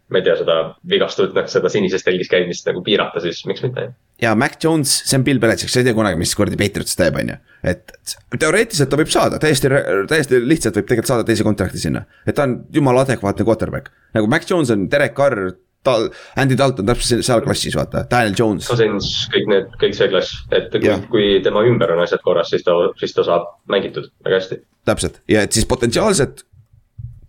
ma 0.07 0.21
ei 0.21 0.23
tea, 0.23 0.37
seda 0.39 0.55
vigastust, 0.87 1.35
noh 1.35 1.49
seda 1.51 1.69
sinises 1.69 2.05
telgis 2.05 2.31
käimist 2.31 2.69
nagu 2.69 2.79
piirata, 2.85 3.19
siis 3.23 3.43
miks 3.49 3.65
mitte. 3.65 3.89
ja 4.23 4.31
Mac 4.39 4.55
Jones, 4.63 4.93
see 5.03 5.19
on 5.19 5.27
Bill 5.27 5.43
Belichik, 5.43 5.69
sa 5.69 5.83
ei 5.83 5.89
tea 5.89 5.97
kunagi, 5.97 6.19
mis 6.21 6.31
kuradi 6.39 6.59
Patriots 6.63 6.95
teeb, 6.97 7.19
on 7.19 7.33
ju. 7.33 7.37
et 7.73 7.91
teoreetiliselt 8.39 8.93
ta 8.93 9.01
võib 9.03 9.11
saada, 9.11 9.41
täiesti, 9.43 9.73
täiesti 10.09 10.39
lihtsalt 10.47 10.79
võib 10.79 10.87
tegelikult 10.93 11.11
saada 11.11 11.27
teise 11.27 11.45
kontrakti 11.47 11.83
sinna. 11.83 12.07
et 12.23 12.39
ta 12.39 12.47
on 12.47 12.61
jumala 12.73 13.03
adekvaatne 13.03 13.45
quarterback, 13.45 13.91
nagu 14.15 14.31
Mac 14.31 14.47
Jones 14.47 14.71
on 14.71 14.87
Derek 14.87 15.17
Carr 15.19 15.57
ta, 15.87 15.95
Andy 16.43 16.57
Dalton 16.59 16.89
täpselt 16.89 17.25
seal 17.25 17.43
klassis, 17.45 17.77
vaata, 17.77 18.03
Daniel 18.11 18.35
Jones. 18.37 18.67
Cousins, 18.69 19.13
kõik 19.33 19.47
need, 19.51 19.71
kõik 19.81 19.95
see 19.97 20.11
klass, 20.11 20.41
et 20.51 20.69
kui, 20.75 20.97
kui 21.13 21.29
tema 21.45 21.63
ümber 21.67 21.95
on 21.95 22.03
asjad 22.03 22.23
korras, 22.25 22.51
siis 22.53 22.65
ta, 22.67 22.75
siis 22.99 23.15
ta 23.15 23.25
saab 23.27 23.55
mängitud 23.71 24.11
väga 24.25 24.41
hästi. 24.41 24.61
täpselt 24.87 25.21
ja 25.27 25.41
et 25.43 25.55
siis 25.55 25.65
potentsiaalselt 25.67 26.45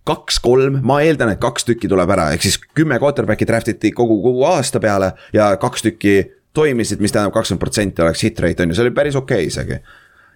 kaks-kolm, 0.08 0.80
ma 0.86 1.00
eeldan, 1.04 1.34
et 1.34 1.40
kaks 1.42 1.66
tükki 1.68 1.88
tuleb 1.90 2.10
ära, 2.14 2.30
ehk 2.32 2.44
siis 2.46 2.56
kümme 2.76 2.96
quarterback'i 3.02 3.48
draft 3.48 3.68
iti 3.74 3.92
kogu, 3.92 4.20
kogu 4.24 4.44
aasta 4.48 4.80
peale 4.80 5.12
ja 5.36 5.50
kaks 5.60 5.84
tükki 5.84 6.18
toimisid, 6.56 7.02
mis 7.04 7.12
tähendab 7.12 7.34
kakskümmend 7.36 7.62
protsenti 7.62 8.02
oleks 8.02 8.24
hit 8.24 8.40
rate 8.40 8.64
on 8.64 8.72
ju, 8.72 8.78
see 8.78 8.86
oli 8.86 8.94
päris 8.96 9.18
okei 9.18 9.44
okay 9.44 9.50
isegi. 9.52 9.80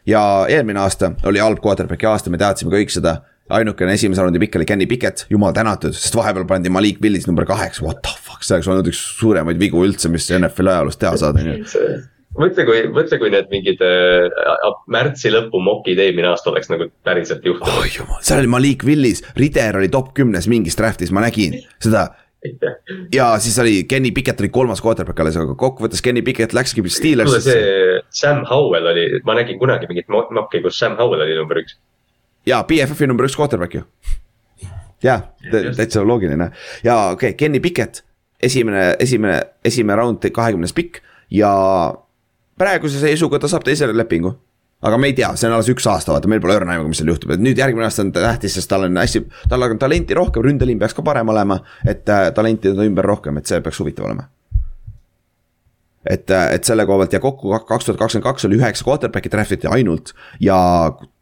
ja 0.07 0.23
eelmine 0.49 0.83
aasta 0.83 1.13
oli 1.31 1.41
halb 1.41 1.63
quarterback'i 1.65 2.09
aasta, 2.11 2.31
me 2.31 2.41
teadsime 2.41 2.75
kõik 2.75 2.93
seda 2.93 3.21
ainukene 3.59 3.97
esimese 3.99 4.25
raundi 4.25 4.41
pikk 4.43 4.61
oli 4.61 4.69
Kenny 4.69 4.87
Pickett, 4.91 5.27
jumal 5.33 5.55
tänatud, 5.57 5.95
sest 5.97 6.17
vahepeal 6.17 6.47
pandi 6.49 6.73
Malik 6.73 7.03
Willis 7.05 7.29
number 7.29 7.47
kaheksa, 7.49 7.85
what 7.87 8.03
the 8.07 8.15
fuck, 8.17 8.45
see 8.47 8.57
oleks 8.57 8.71
olnud 8.73 8.89
üks 8.93 9.03
suuremaid 9.19 9.61
vigu 9.61 9.83
üldse, 9.85 10.11
mis 10.13 10.31
NFL 10.33 10.73
ajaloos 10.75 10.99
teha 11.01 11.15
saada, 11.21 11.43
on 11.43 11.53
ju 11.53 12.01
mõtle, 12.39 12.65
kui, 12.69 12.81
mõtle, 12.93 13.19
kui 13.21 13.31
need 13.33 13.51
mingid 13.53 13.83
äh, 13.85 14.73
märtsi 14.93 15.33
lõpu 15.33 15.61
mokid 15.63 16.01
eelmine 16.01 16.31
aasta 16.31 16.53
oleks 16.53 16.71
nagu 16.73 16.89
päriselt 17.05 17.45
juhtunud 17.45 17.69
oh,. 17.69 17.87
jumal, 17.93 18.23
seal 18.25 18.43
oli 18.43 18.53
Malik 18.55 18.87
Willis, 18.89 19.23
Rider 19.37 19.81
oli 19.81 19.91
top 19.93 20.13
kümnes 20.17 20.49
mingis 20.51 20.79
draft'is, 20.79 21.13
ma 21.13 21.25
nägin 21.27 21.59
seda. 21.83 22.09
ja 23.15 23.29
siis 23.43 23.59
oli 23.63 23.83
Kenny 23.89 24.11
Pickett 24.17 24.41
oli 24.43 24.51
kolmas 24.55 24.83
quarterback 24.83 25.21
alles, 25.23 25.37
aga 25.39 25.55
kokkuvõttes 25.59 26.03
Kenny 26.03 26.25
Pickett 26.27 26.57
läkski 26.57 26.83
Steelersisse. 26.91 27.59
Sam 28.11 28.43
Howell 28.49 28.89
oli, 28.95 29.07
ma 29.29 29.37
nägin 29.39 29.61
kunagi 29.61 29.87
mingit 29.91 30.09
mokki, 30.11 30.65
kus 30.65 30.81
Sam 30.81 30.97
Howell 30.99 31.23
oli 31.23 31.37
number 31.39 31.61
üks 31.63 31.77
jaa, 32.47 32.63
BFF-i 32.69 33.09
number 33.11 33.29
üks 33.29 33.37
quarterback 33.39 33.77
ju. 33.79 33.83
jaa, 35.03 35.19
täitsa 35.51 36.05
loogiline 36.07 36.51
ja 36.85 36.97
okei 37.13 37.33
okay,, 37.33 37.39
Kenny 37.39 37.61
Pickett, 37.61 38.05
esimene, 38.43 38.93
esimene, 39.01 39.41
esimene 39.65 39.99
round 39.99 40.31
kahekümnes 40.33 40.75
pikk 40.77 41.03
ja 41.31 41.53
praeguse 42.59 43.01
seisuga 43.03 43.41
ta 43.43 43.51
saab 43.51 43.67
teise 43.67 43.89
lepingu 43.93 44.35
aga 44.83 44.99
me 44.99 45.13
ei 45.13 45.15
tea, 45.15 45.31
see 45.39 45.47
on 45.47 45.57
alles 45.57 45.71
üks 45.71 45.87
aasta, 45.87 46.11
vaata, 46.15 46.29
meil 46.31 46.43
pole 46.43 46.57
õrna 46.59 46.75
aimu, 46.75 46.91
mis 46.91 46.99
seal 46.99 47.13
juhtub, 47.13 47.31
et 47.37 47.43
nüüd 47.43 47.59
järgmine 47.59 47.87
aasta 47.87 48.03
on 48.03 48.11
tähtis, 48.17 48.57
sest 48.59 48.71
tal 48.71 48.89
on 48.89 48.99
hästi, 48.99 49.23
tal 49.51 49.63
on 49.63 49.79
talenti 49.79 50.17
rohkem, 50.19 50.43
ründeliin 50.43 50.81
peaks 50.83 50.97
ka 50.99 51.07
parem 51.07 51.31
olema. 51.31 51.61
et 51.87 52.09
äh, 52.11 52.31
talenti 52.35 52.73
on 52.73 52.83
ümber 52.83 53.07
rohkem, 53.07 53.39
et 53.39 53.47
see 53.47 53.61
peaks 53.63 53.79
huvitav 53.79 54.11
olema 54.11 54.27
et, 56.07 56.31
et 56.31 56.65
selle 56.67 56.87
koha 56.87 57.03
pealt 57.03 57.17
ja 57.17 57.23
kokku 57.23 57.53
kaks 57.69 57.89
tuhat 57.89 58.01
kakskümmend 58.01 58.27
kaks 58.27 58.47
oli 58.49 58.59
üheksa 58.61 58.87
quarterback'i 58.87 59.33
draft 59.33 59.57
iti 59.57 59.71
ainult. 59.71 60.15
ja 60.41 60.59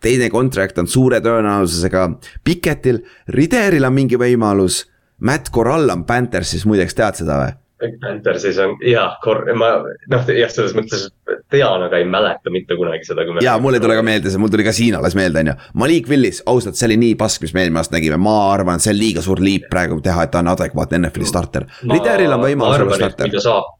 teine 0.01 0.31
contract 0.33 0.79
on 0.79 0.89
suure 0.89 1.21
tõenäosusega 1.25 2.07
Pikettil, 2.45 3.03
Rideril 3.29 3.85
on 3.85 3.97
mingi 3.97 4.21
võimalus. 4.21 4.87
Matt 5.21 5.51
Corral 5.53 5.91
on 5.93 6.07
Panthersis, 6.09 6.65
muideks 6.65 6.97
tead 6.97 7.19
seda 7.21 7.37
või? 7.43 7.57
Panthersis 8.01 8.59
on 8.61 8.75
jah, 8.85 9.17
ma 9.57 9.69
noh, 10.13 10.31
jah, 10.37 10.51
selles 10.53 10.73
mõttes 10.77 11.07
tean, 11.53 11.85
aga 11.87 12.01
ei 12.01 12.07
mäleta 12.09 12.53
mitte 12.53 12.77
kunagi 12.77 13.09
seda, 13.09 13.25
kui 13.25 13.37
me. 13.37 13.45
ja 13.45 13.57
mul 13.61 13.77
ei 13.77 13.83
tule 13.85 13.97
ka 13.97 14.05
meelde 14.05 14.33
see, 14.33 14.41
mul 14.41 14.53
tuli 14.53 14.67
ka 14.67 14.75
siin 14.77 14.97
alles 14.99 15.17
meelde, 15.17 15.41
on 15.45 15.53
ju. 15.53 15.57
Malik 15.81 16.09
Willis, 16.13 16.43
ausalt, 16.49 16.77
see 16.77 16.91
oli 16.91 16.99
nii 17.01 17.17
pask, 17.21 17.45
mis 17.45 17.57
me 17.57 17.65
eelmine 17.65 17.81
aasta 17.81 17.97
nägime, 17.97 18.21
ma 18.21 18.37
arvan, 18.53 18.81
see 18.85 18.93
on 18.93 19.01
liiga 19.01 19.25
suur 19.25 19.41
liip 19.45 19.69
praegu 19.73 20.01
teha, 20.05 20.25
et 20.25 20.33
ta 20.35 20.45
on 20.45 20.53
adekvaatne 20.53 21.01
NFL-i 21.01 21.29
starter. 21.29 21.69
Rideril 21.89 22.37
on 22.37 22.45
võimalus 22.45 22.85
olla 22.85 23.01
starter. 23.01 23.33
ta 23.33 23.45
saab 23.49 23.77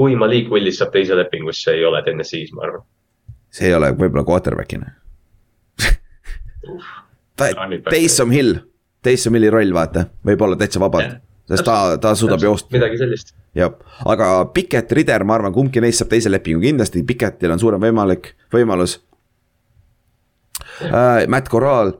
kui 0.00 0.16
Malik 0.16 0.48
Willis 0.48 0.80
saab 0.80 0.94
teise 0.94 1.16
lepingu, 1.18 1.52
siis 1.52 1.68
see 1.68 1.76
ei 1.76 1.84
ole 1.84 2.00
TNS-is, 2.06 2.54
ma 2.56 2.64
arvan. 2.68 2.86
see 3.52 3.68
ei 3.68 3.76
ole 3.76 3.92
võib-olla 3.98 4.24
quarterback'ina 4.24 4.94
Taysom 7.90 8.30
Hill, 8.30 8.54
Taysom 9.04 9.36
Hilli 9.36 9.50
roll, 9.52 9.72
vaata, 9.74 10.06
võib 10.26 10.42
olla 10.44 10.56
täitsa 10.60 10.80
vabalt. 10.80 11.20
sest 11.50 11.64
ta, 11.66 11.76
ta 12.00 12.14
suudab 12.14 12.42
joosta. 12.44 12.72
midagi 12.76 13.00
sellist. 13.00 13.34
jah, 13.56 13.76
aga 14.08 14.30
Piket, 14.54 14.92
Rider, 14.96 15.24
ma 15.24 15.36
arvan, 15.38 15.54
kumbki 15.56 15.82
neist 15.84 16.02
saab 16.02 16.12
teise 16.12 16.32
lepingu 16.32 16.62
kindlasti, 16.64 17.04
Piketil 17.06 17.56
on 17.56 17.62
suurem 17.62 17.88
võimalik, 17.88 18.34
võimalus 18.54 19.00
uh,. 20.84 21.26
Matt 21.28 21.48
Corral 21.52 21.94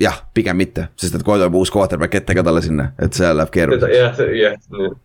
jah, 0.00 0.16
pigem 0.34 0.56
mitte, 0.60 0.88
sest 0.98 1.16
et 1.16 1.24
kohe 1.26 1.38
tuleb 1.40 1.56
uus 1.60 1.70
quarterback 1.72 2.16
ette 2.20 2.34
ka 2.36 2.44
talle 2.46 2.62
sinna, 2.64 2.90
et 3.02 3.16
see 3.16 3.28
läheb 3.36 3.52
keeruliseks. 3.52 3.94
jah, 3.94 4.20
jah, 4.38 4.58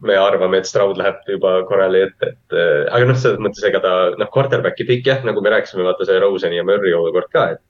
me 0.08 0.18
arvame, 0.20 0.62
et 0.62 0.70
Stroud 0.70 1.00
läheb 1.00 1.32
juba 1.36 1.58
korrale 1.70 2.06
ette, 2.08 2.32
et 2.32 2.56
äh, 2.56 2.84
aga 2.88 3.10
noh, 3.12 3.20
selles 3.20 3.42
mõttes, 3.44 3.64
ega 3.68 3.82
ta 3.84 3.96
noh, 4.20 4.32
quarterback'i 4.32 4.88
pikk 4.88 5.10
jah, 5.12 5.24
nagu 5.28 5.44
me 5.44 5.52
rääkisime, 5.54 5.84
vaata 5.88 6.08
see 6.08 6.20
Roseni 6.24 6.62
ja 6.62 6.68
Murry 6.68 6.96
olukord 6.96 7.32
ka, 7.34 7.48
et. 7.56 7.64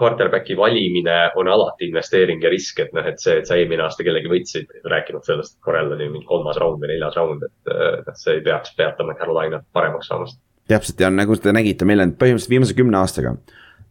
Quarterback'i 0.00 0.54
valimine 0.56 1.14
on 1.36 1.50
alati 1.52 1.84
investeering 1.90 2.40
ja 2.40 2.48
risk, 2.48 2.78
et 2.80 2.94
noh, 2.96 3.04
et 3.04 3.18
see, 3.20 3.34
et 3.42 3.48
sa 3.50 3.58
eelmine 3.60 3.82
aasta 3.84 4.06
kellegi 4.06 4.30
võitsid, 4.32 4.70
rääkinud 4.88 5.26
sellest, 5.26 5.58
et 5.58 5.66
Corell 5.66 5.92
oli 5.92 6.06
mingi 6.08 6.24
kolmas 6.24 6.56
raund 6.56 6.80
või 6.80 6.94
neljas 6.94 7.18
raund, 7.18 7.42
et 7.44 7.74
äh, 7.74 7.98
noh, 8.06 8.16
see 8.16 8.38
ei 8.38 8.46
peaks 8.46 8.72
peatama 8.78 9.12
Carolinat 9.18 9.66
paremaks 9.76 10.08
saamast. 10.08 10.40
täpselt 10.70 11.02
ja 11.04 11.10
nagu 11.12 11.36
te 11.36 11.52
nägite, 11.52 11.84
meil 11.84 12.00
on 12.06 12.14
põhimõtteliselt 12.16 12.54
viimase 12.54 12.78
kümne 12.78 12.96
aastaga 13.02 13.34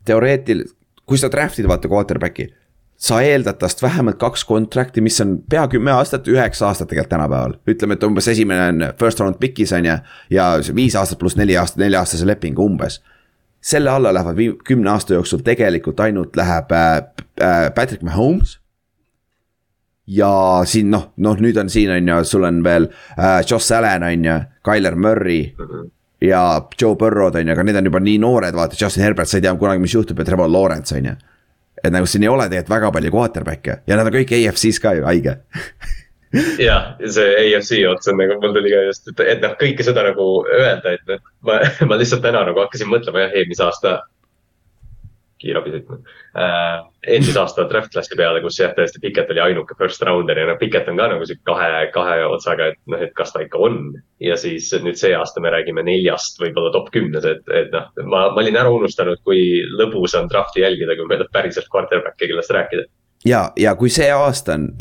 teoreetil, 0.09 0.63
kui 1.05 1.21
sa 1.21 1.29
draft'id 1.29 1.69
vaata 1.69 1.91
quarterback'i 1.91 2.47
sa 2.99 3.21
eeldad 3.23 3.55
tast 3.61 3.81
vähemalt 3.81 4.17
kaks 4.19 4.43
kontrakti, 4.45 5.01
mis 5.01 5.21
on 5.23 5.37
pea 5.49 5.63
kümme 5.71 5.91
aastat, 5.95 6.27
üheksa 6.27 6.67
aastat 6.67 6.89
tegelikult 6.91 7.09
tänapäeval. 7.09 7.53
ütleme, 7.67 7.95
et 7.95 8.03
umbes 8.03 8.27
esimene 8.27 8.65
on 8.67 8.93
first 8.99 9.19
round 9.19 9.39
pick'is 9.39 9.71
on 9.75 9.85
ju, 9.85 9.95
ja 10.29 10.47
viis 10.75 10.95
aastat 10.99 11.19
pluss 11.19 11.37
neli 11.39 11.55
aastat, 11.57 11.79
nelja-aastase 11.79 12.27
lepingu 12.27 12.65
umbes. 12.65 13.01
selle 13.61 13.89
alla 13.89 14.13
lähevad 14.13 14.35
vii-, 14.35 14.57
kümne 14.67 14.89
aasta 14.89 15.13
jooksul 15.13 15.39
tegelikult 15.43 15.99
ainult 15.99 16.35
läheb 16.35 16.71
äh, 16.71 16.97
äh, 17.41 17.73
Patrick 17.75 18.03
Mahomes. 18.03 18.59
ja 20.07 20.61
siin 20.65 20.91
noh, 20.91 21.13
noh 21.17 21.39
nüüd 21.39 21.57
on 21.57 21.69
siin 21.69 21.91
on 21.91 22.07
ju, 22.07 22.23
sul 22.23 22.43
on 22.43 22.63
veel 22.63 22.91
äh, 23.17 23.39
Josh 23.49 23.73
Allan 23.73 24.03
on 24.03 24.25
ju, 24.25 24.37
Tyler 24.65 24.95
Murray 24.95 25.53
ja 26.21 26.67
Joe 26.81 26.95
Burrow'd 26.95 27.35
on 27.35 27.47
ju, 27.47 27.53
aga 27.53 27.63
need 27.63 27.79
on 27.79 27.85
juba 27.85 27.99
nii 28.03 28.19
noored, 28.19 28.55
vaata 28.55 28.75
Justin 28.79 29.03
Herbert, 29.03 29.29
sa 29.29 29.37
ei 29.37 29.47
tea 29.47 29.55
kunagi, 29.55 29.79
mis 29.79 29.95
juhtub 29.95 30.19
ja 30.19 30.25
Trevor 30.25 30.51
Lawrence 30.51 30.95
on 30.95 31.13
ju. 31.13 31.15
Et 31.83 31.93
nagu 31.93 32.09
siin 32.09 32.25
ei 32.25 32.31
ole 32.31 32.49
tegelikult 32.49 32.75
väga 32.75 32.91
palju 32.97 33.13
quarterback'e 33.15 33.79
ja 33.87 33.97
nad 33.99 34.09
on 34.09 34.17
kõik 34.19 34.35
AFC-s 34.37 34.81
ka 34.83 34.93
ju, 34.97 35.07
haige. 35.07 35.39
Jah, 36.61 36.93
see 37.09 37.29
AFC 37.55 37.79
ots 37.89 38.09
on 38.11 38.19
nagu, 38.21 38.35
mul 38.43 38.53
tuli 38.53 38.69
ka 38.69 38.83
just, 38.85 39.07
et, 39.09 39.23
et 39.33 39.39
noh, 39.41 39.55
kõike 39.57 39.85
seda 39.85 40.03
nagu 40.05 40.27
öelda, 40.45 40.93
et, 40.93 41.15
et 41.15 41.23
ma, 41.47 41.57
ma 41.89 41.97
lihtsalt 41.97 42.21
täna 42.25 42.43
nagu 42.45 42.61
hakkasin 42.61 42.91
mõtlema 42.91 43.25
jah, 43.25 43.33
eelmise 43.39 43.65
aasta 43.65 43.95
kiirabi 45.39 45.73
sõitma 45.73 45.97
äh,. 46.37 46.83
eelmise 47.07 47.39
aasta 47.43 47.65
draft 47.69 47.93
class'i 47.93 48.17
peale, 48.19 48.41
kus 48.43 48.59
jah, 48.59 48.73
tõesti 48.77 49.01
Piket 49.03 49.31
oli 49.33 49.43
ainuke 49.43 49.77
first 49.79 50.03
rounder 50.07 50.39
ja 50.39 50.49
noh, 50.49 50.59
Piket 50.59 50.89
on 50.91 50.99
ka 50.99 51.09
nagu 51.13 51.27
sihuke 51.27 51.45
kahe, 51.49 51.87
kahe 51.95 52.19
otsaga, 52.27 52.71
et 52.73 52.79
noh, 52.91 53.01
et 53.05 53.15
kas 53.17 53.33
ta 53.35 53.43
ikka 53.45 53.61
on. 53.69 53.81
ja 54.23 54.37
siis 54.39 54.69
nüüd 54.83 54.99
see 54.99 55.13
aasta 55.15 55.41
me 55.43 55.53
räägime 55.55 55.83
neljast, 55.87 56.39
võib-olla 56.43 56.73
top 56.75 56.91
kümnes, 56.95 57.25
et, 57.25 57.43
et 57.55 57.73
noh, 57.75 57.89
ma, 58.03 58.27
ma 58.35 58.43
olin 58.43 58.59
ära 58.59 58.71
unustanud, 58.75 59.23
kui 59.27 59.63
lõbus 59.79 60.17
on 60.19 60.29
draft'i 60.31 60.65
jälgida, 60.65 60.97
kui 60.99 61.09
meil 61.09 61.25
on 61.25 61.33
päriselt 61.33 61.71
quarterback'i, 61.73 62.27
kellest 62.27 62.55
rääkida. 62.55 62.87
ja, 63.25 63.49
ja 63.59 63.75
kui 63.79 63.91
see 63.93 64.11
aasta 64.13 64.59
on 64.59 64.71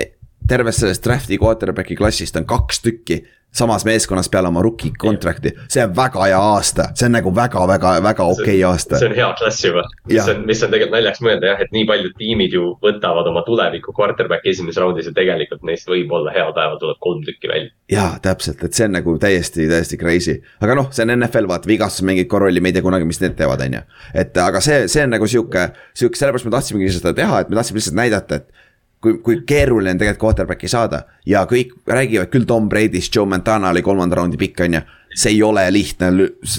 tervest 0.48 0.84
sellest 0.84 1.04
draft'i 1.04 1.38
quarterback'i 1.40 1.96
klassist 1.98 2.36
on 2.40 2.46
kaks 2.48 2.82
tükki 2.84 3.22
samas 3.52 3.84
meeskonnas 3.84 4.28
peale 4.28 4.48
oma 4.48 4.62
rookie 4.62 4.90
contract'i, 5.00 5.52
see 5.72 5.82
on 5.84 5.94
väga 5.96 6.26
hea 6.26 6.38
aasta, 6.38 6.90
see 6.94 7.06
on 7.08 7.14
nagu 7.16 7.30
väga-väga-väga 7.34 8.24
okei 8.24 8.42
okay 8.44 8.64
aasta. 8.68 8.98
see 9.00 9.08
on 9.08 9.14
hea 9.16 9.28
klass 9.38 9.64
juba, 9.64 9.84
mis 10.10 10.28
on, 10.28 10.42
mis 10.46 10.62
on 10.62 10.74
tegelikult 10.74 10.96
naljaks 10.96 11.22
mõelda 11.24 11.52
jah, 11.52 11.62
et 11.64 11.72
nii 11.74 11.86
paljud 11.88 12.14
tiimid 12.20 12.54
ju 12.54 12.66
võtavad 12.84 13.30
oma 13.30 13.42
tuleviku 13.46 13.94
quarterback'i 13.96 14.52
esimeses 14.52 14.82
raundis 14.82 15.08
ja 15.08 15.14
tegelikult 15.16 15.64
neist 15.66 15.88
võib-olla 15.88 16.34
heal 16.36 16.52
päeval 16.56 16.76
tuleb 16.82 17.00
kolm 17.08 17.24
tükki 17.24 17.50
välja. 17.50 17.72
jaa, 17.92 18.12
täpselt, 18.22 18.62
et 18.68 18.76
see 18.76 18.86
on 18.90 18.96
nagu 18.98 19.16
täiesti, 19.24 19.68
täiesti 19.72 20.00
crazy, 20.00 20.38
aga 20.60 20.76
noh, 20.82 20.92
see 20.92 21.08
on 21.08 21.16
NFL, 21.16 21.48
vaata 21.48 21.72
vigastus 21.72 22.04
mängib 22.06 22.28
ka 22.30 22.44
rolli, 22.44 22.60
me 22.60 22.72
ei 22.72 22.76
tea 22.76 22.84
kunagi, 22.84 23.08
mis 23.08 23.22
need 23.24 23.36
teevad, 23.40 23.64
on 23.64 23.80
ju. 23.80 23.84
et 24.12 24.44
aga 24.44 24.62
see, 24.64 24.84
see 24.92 25.08
on 25.08 25.16
nagu 25.16 25.26
sihuke, 25.26 25.70
sihuke, 25.96 26.20
sellepärast 26.20 26.50
me 26.50 26.56
tahtsimegi 26.58 26.94
seda 27.00 27.16
teha, 27.16 27.42
et 27.42 27.50
me 27.50 27.58
tahtsime 27.58 27.80
lihtsalt 27.80 27.96
näidata, 28.04 28.42
et 28.42 28.57
kui, 29.00 29.18
kui 29.24 29.40
keeruline 29.46 29.94
on 29.94 30.00
tegelikult 30.00 30.24
quarterback'i 30.26 30.70
saada. 30.70 31.02
Ja 31.26 31.44
kõik 31.50 31.74
räägivad 31.86 32.32
küll 32.32 32.48
Tom 32.48 32.68
Brady'st, 32.68 33.14
Joe 33.14 33.28
Montana 33.28 33.72
oli 33.72 33.82
kolmanda 33.86 34.18
raundi 34.18 34.40
pikk, 34.40 34.64
on 34.66 34.78
ju. 34.78 34.82
see 35.18 35.32
ei 35.32 35.42
ole 35.42 35.64
lihtne 35.72 36.10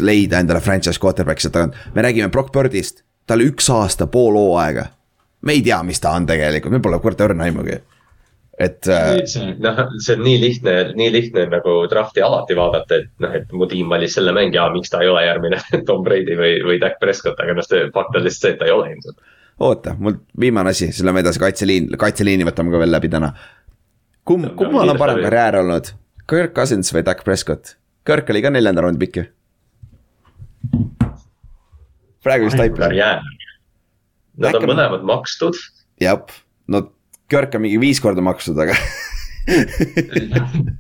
leida 0.04 0.40
endale 0.42 0.60
franchise 0.60 1.00
quarterback'i 1.00 1.46
sealt 1.46 1.54
tagant, 1.54 1.78
me 1.94 2.02
räägime 2.02 2.32
Brock 2.34 2.52
Birdist, 2.52 3.04
tal 3.28 3.44
üks 3.46 3.70
aasta, 3.70 4.08
pool 4.08 4.36
hooaega. 4.36 4.90
me 5.42 5.54
ei 5.54 5.62
tea, 5.62 5.84
mis 5.84 6.00
ta 6.00 6.12
on 6.12 6.26
tegelikult, 6.26 6.74
meil 6.74 6.84
pole 6.84 7.00
kurat 7.00 7.22
õrna 7.28 7.46
aimugi. 7.48 7.78
Et 8.60 8.88
äh.... 8.92 9.22
noh, 9.64 9.78
see 10.04 10.18
on 10.18 10.24
nii 10.26 10.40
lihtne, 10.42 10.74
nii 11.00 11.12
lihtne 11.14 11.46
nagu 11.48 11.76
draft'i 11.88 12.22
alati 12.26 12.58
vaadata, 12.58 12.98
et 12.98 13.12
noh, 13.24 13.36
et 13.38 13.54
mu 13.56 13.70
tiim 13.72 13.88
valis 13.88 14.18
selle 14.18 14.34
mängija, 14.36 14.68
miks 14.74 14.92
ta 14.92 15.00
ei 15.00 15.08
ole 15.08 15.24
järgmine 15.24 15.62
Tom 15.88 16.04
Brady 16.04 16.36
või, 16.36 16.58
või 16.68 16.80
Dak 16.82 17.00
Prescott, 17.00 17.40
aga 17.40 17.56
noh, 17.56 17.68
see 17.68 17.88
fakt 17.96 18.18
on 18.18 18.26
lihtsalt 18.26 18.50
see, 18.50 18.58
et 18.58 18.60
ta 18.60 18.68
ei 18.68 18.76
ole 18.76 18.92
ilmselt 18.92 19.22
oota, 19.60 19.96
mul 20.00 20.20
viimane 20.40 20.74
asi, 20.74 20.92
siis 20.92 21.06
lähme 21.06 21.24
edasi, 21.24 21.40
kaitseliin, 21.42 21.90
kaitseliini 22.00 22.48
võtame 22.48 22.74
ka 22.74 22.82
veel 22.82 22.92
läbi 22.92 23.10
täna. 23.12 23.34
kumb, 24.26 24.52
kummal 24.56 24.94
on 24.94 25.00
parem 25.00 25.22
karjäär 25.24 25.60
olnud, 25.64 25.92
Kirk 26.30 26.54
Cousins 26.56 26.94
või 26.94 27.04
Dak 27.06 27.24
Prescott? 27.26 27.76
Kirk 28.08 28.30
oli 28.30 28.44
ka 28.46 28.54
neljanda 28.54 28.86
raundi 28.86 29.02
pikk 29.02 29.18
ju. 29.18 29.26
praegu 32.24 32.50
just 32.50 32.60
taipasin. 32.60 33.26
Nad 34.40 34.56
on 34.56 34.70
mõlemad 34.70 35.04
makstud. 35.04 35.58
jah, 36.02 36.24
no 36.68 36.90
Kirk 37.30 37.56
on 37.56 37.66
mingi 37.66 37.80
viis 37.82 38.02
korda 38.02 38.22
makstud, 38.26 38.60
aga 38.60 38.78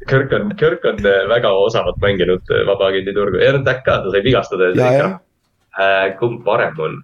Kirk 0.10 0.34
on, 0.34 0.54
Kirk 0.60 0.86
on 0.86 1.02
väga 1.30 1.52
osavalt 1.66 1.98
mänginud 2.02 2.52
vabaagendi 2.68 3.14
turgu 3.16 3.42
ja 3.42 3.58
Dak 3.66 3.84
ka, 3.86 4.02
ta 4.04 4.14
sai 4.14 4.22
vigastada. 4.24 4.70
Äh, 5.80 6.18
kumb 6.20 6.44
parem 6.46 6.80
on? 6.80 7.00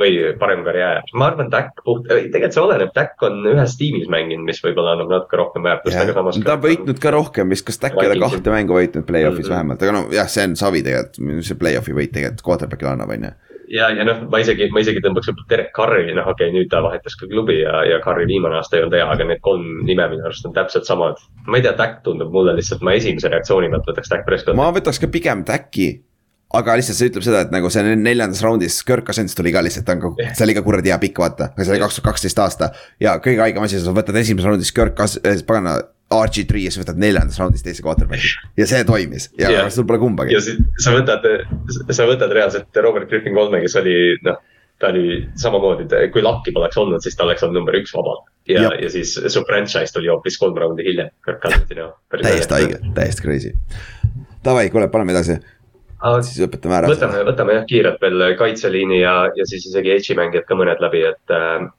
Või 0.00 0.18
parem 0.40 0.64
karjäär. 0.66 1.02
ma 1.14 1.30
arvan, 1.30 1.50
Tack 1.52 1.82
puht, 1.84 2.06
tegelikult 2.08 2.56
see 2.56 2.64
oleneb, 2.64 2.92
Tack 2.96 3.26
on 3.26 3.40
ühes 3.52 3.76
tiimis 3.80 4.10
mänginud, 4.12 4.46
mis 4.48 4.60
võib-olla 4.64 4.96
annab 4.96 5.12
natuke 5.12 5.40
rohkem 5.40 5.66
väärtust, 5.66 5.98
aga 6.02 6.16
samas. 6.18 6.40
ta 6.44 6.58
on 6.58 6.64
võitnud 6.66 7.02
ka 7.02 7.14
rohkem 7.14 7.54
vist, 7.54 7.66
kas 7.68 7.80
Tack 7.82 7.98
ei 8.02 8.12
ole 8.12 8.20
kahte 8.22 8.54
mängu 8.54 8.76
võitnud 8.76 9.08
play-off'is 9.08 9.46
mm 9.46 9.48
-hmm. 9.48 9.56
vähemalt, 9.56 9.82
aga 9.82 9.96
no 9.98 10.06
jah, 10.14 10.30
see 10.30 10.46
on 10.50 10.56
savi 10.56 10.84
tegelikult, 10.86 11.44
see 11.48 11.60
play-off'i 11.60 11.96
võit 11.96 12.14
tegelikult 12.14 12.46
quarterback'ile 12.46 12.94
annab, 12.94 13.16
on 13.16 13.28
ju 13.30 13.34
ja, 13.68 13.90
ja 13.90 14.04
noh, 14.06 14.22
ma 14.30 14.40
isegi, 14.42 14.68
ma 14.74 14.82
isegi 14.82 15.02
tõmbaks 15.04 15.30
võib-olla 15.30 15.50
Derek 15.50 15.72
Carri, 15.76 16.04
noh, 16.14 16.28
okei 16.30 16.48
okay,, 16.48 16.54
nüüd 16.54 16.70
ta 16.72 16.82
vahetas 16.84 17.16
ka 17.18 17.28
klubi 17.30 17.58
ja, 17.60 17.82
ja 17.88 18.00
Carri 18.04 18.26
viimane 18.28 18.58
aasta 18.60 18.78
ei 18.78 18.84
olnud 18.84 18.96
hea, 18.98 19.06
aga 19.10 19.26
need 19.28 19.42
kolm 19.44 19.82
nime 19.88 20.08
minu 20.12 20.26
arust 20.26 20.46
on 20.48 20.54
täpselt 20.56 20.88
samad. 20.88 21.20
ma 21.46 21.58
ei 21.58 21.66
tea, 21.66 21.74
Tack 21.78 22.02
tundub 22.06 22.32
mulle 22.32 22.56
lihtsalt, 22.56 22.84
ma 22.86 22.94
esimese 22.96 23.30
reaktsiooni 23.32 23.70
pealt 23.72 23.90
võtaks 23.90 24.12
Tack 24.12 24.26
Prescott. 24.28 24.58
ma 24.58 24.70
võtaks 24.74 25.02
ka 25.02 25.10
pigem 25.12 25.44
Tacki 25.48 25.88
aga 26.56 26.76
lihtsalt 26.78 26.98
see 26.98 27.10
ütleb 27.10 27.26
seda, 27.26 27.42
et 27.46 27.52
nagu 27.54 27.70
see 27.72 27.96
neljandas 27.96 28.42
raundis 28.44 28.78
Kirk 28.86 29.06
Cousins 29.08 29.36
tuli 29.36 29.52
ka 29.54 29.62
lihtsalt, 29.64 29.86
ta 29.88 29.96
on 29.96 30.04
ka, 30.04 30.30
see 30.30 30.46
oli 30.46 30.56
ka 30.56 30.64
kuradi 30.66 30.92
hea 30.92 31.00
pikk, 31.02 31.20
vaata, 31.24 31.50
see 31.58 31.74
oli 31.74 31.82
kaks 31.82 31.98
tuhat 31.98 32.08
kaksteist 32.10 32.40
aasta. 32.44 32.70
ja 33.02 33.18
kõige 33.22 33.44
haigem 33.44 33.66
asi, 33.66 33.82
sa 33.82 33.94
võtad 33.96 34.18
esimeses 34.22 34.48
raundis 34.48 34.72
Kirk 34.76 34.96
Cousins, 34.98 35.22
eh, 35.24 35.44
pagana. 35.46 35.78
RG3 36.06 36.60
ja 36.62 36.70
siis 36.70 36.78
võtad 36.84 37.00
neljandas 37.02 37.34
raundis 37.40 37.64
teise 37.66 37.82
quarterback'i 37.82 38.28
ja 38.60 38.66
see 38.70 38.84
toimis 38.86 39.24
ja, 39.40 39.48
ja 39.50 39.64
sul 39.74 39.82
pole 39.88 39.98
kumbagi. 39.98 40.36
ja 40.36 40.38
sa 40.38 40.92
võtad, 40.94 41.24
sa 41.90 42.06
võtad 42.06 42.30
reaalselt 42.30 42.78
Robert 42.78 43.10
Griffin 43.10 43.34
kolme, 43.34 43.58
kes 43.64 43.74
oli 43.80 43.96
noh 44.22 44.38
ta 44.78 44.92
oli 44.92 45.24
samamoodi, 45.40 45.88
et 45.88 46.12
kui 46.12 46.22
lakki 46.22 46.52
poleks 46.52 46.78
olnud, 46.78 47.02
siis 47.02 47.16
ta 47.16 47.24
oleks 47.24 47.42
olnud 47.42 47.58
number 47.58 47.74
üks 47.78 47.94
vabalt. 47.96 48.28
ja, 48.46 48.68
ja 48.78 48.90
siis 48.92 49.16
su 49.18 49.42
franchise 49.48 49.92
tuli 49.94 50.10
hoopis 50.12 50.38
kolm 50.38 50.56
raundi 50.62 50.84
hiljem. 50.86 51.10
täiesti 51.26 52.54
haige, 52.54 52.80
täiesti 52.94 53.26
crazy. 53.26 53.54
Davai, 54.44 54.68
kuule, 54.70 54.86
paneme 54.92 55.16
edasi 55.16 55.40
siis 56.26 56.42
õpetame 56.44 56.76
ära. 56.76 56.90
võtame, 56.90 57.22
võtame 57.24 57.54
jah 57.56 57.64
kiirelt 57.68 58.02
veel 58.02 58.24
kaitseliini 58.38 58.98
ja, 59.00 59.14
ja 59.36 59.46
siis 59.48 59.64
isegi 59.70 59.94
edge'i 59.94 60.16
mängijad 60.18 60.46
ka 60.48 60.58
mõned 60.58 60.82
läbi, 60.84 61.02
et, 61.08 61.34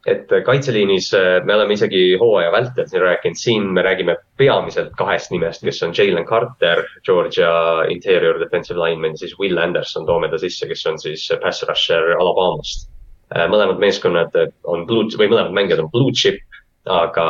et 0.10 0.34
kaitseliinis 0.46 1.12
me 1.46 1.56
oleme 1.56 1.78
isegi 1.78 2.02
hooaja 2.20 2.52
vältel 2.56 2.90
siin 2.90 3.06
rääkinud, 3.06 3.40
siin 3.40 3.70
me 3.78 3.86
räägime 3.86 4.18
peamiselt 4.42 4.94
kahest 4.98 5.34
nimest, 5.34 5.66
kes 5.66 5.82
on 5.86 5.96
Jalen 5.98 6.26
Carter, 6.26 6.84
Georgia 7.06 7.52
interior 7.94 8.42
defensive 8.42 8.80
lineman 8.82 9.18
siis 9.18 9.38
Will 9.40 9.62
Anderson, 9.62 10.08
toome 10.10 10.32
ta 10.34 10.42
sisse, 10.42 10.70
kes 10.70 10.86
on 10.90 11.02
siis 11.02 11.28
pass 11.44 11.66
rusher 11.70 12.16
Alabamast. 12.18 12.90
mõlemad 13.52 13.82
meeskonnad 13.84 14.34
on 14.64 14.86
blue 14.88 15.10
või 15.20 15.30
mõlemad 15.30 15.54
mängijad 15.54 15.84
on 15.84 15.92
blue 15.94 16.16
chip, 16.16 16.42
aga 16.88 17.28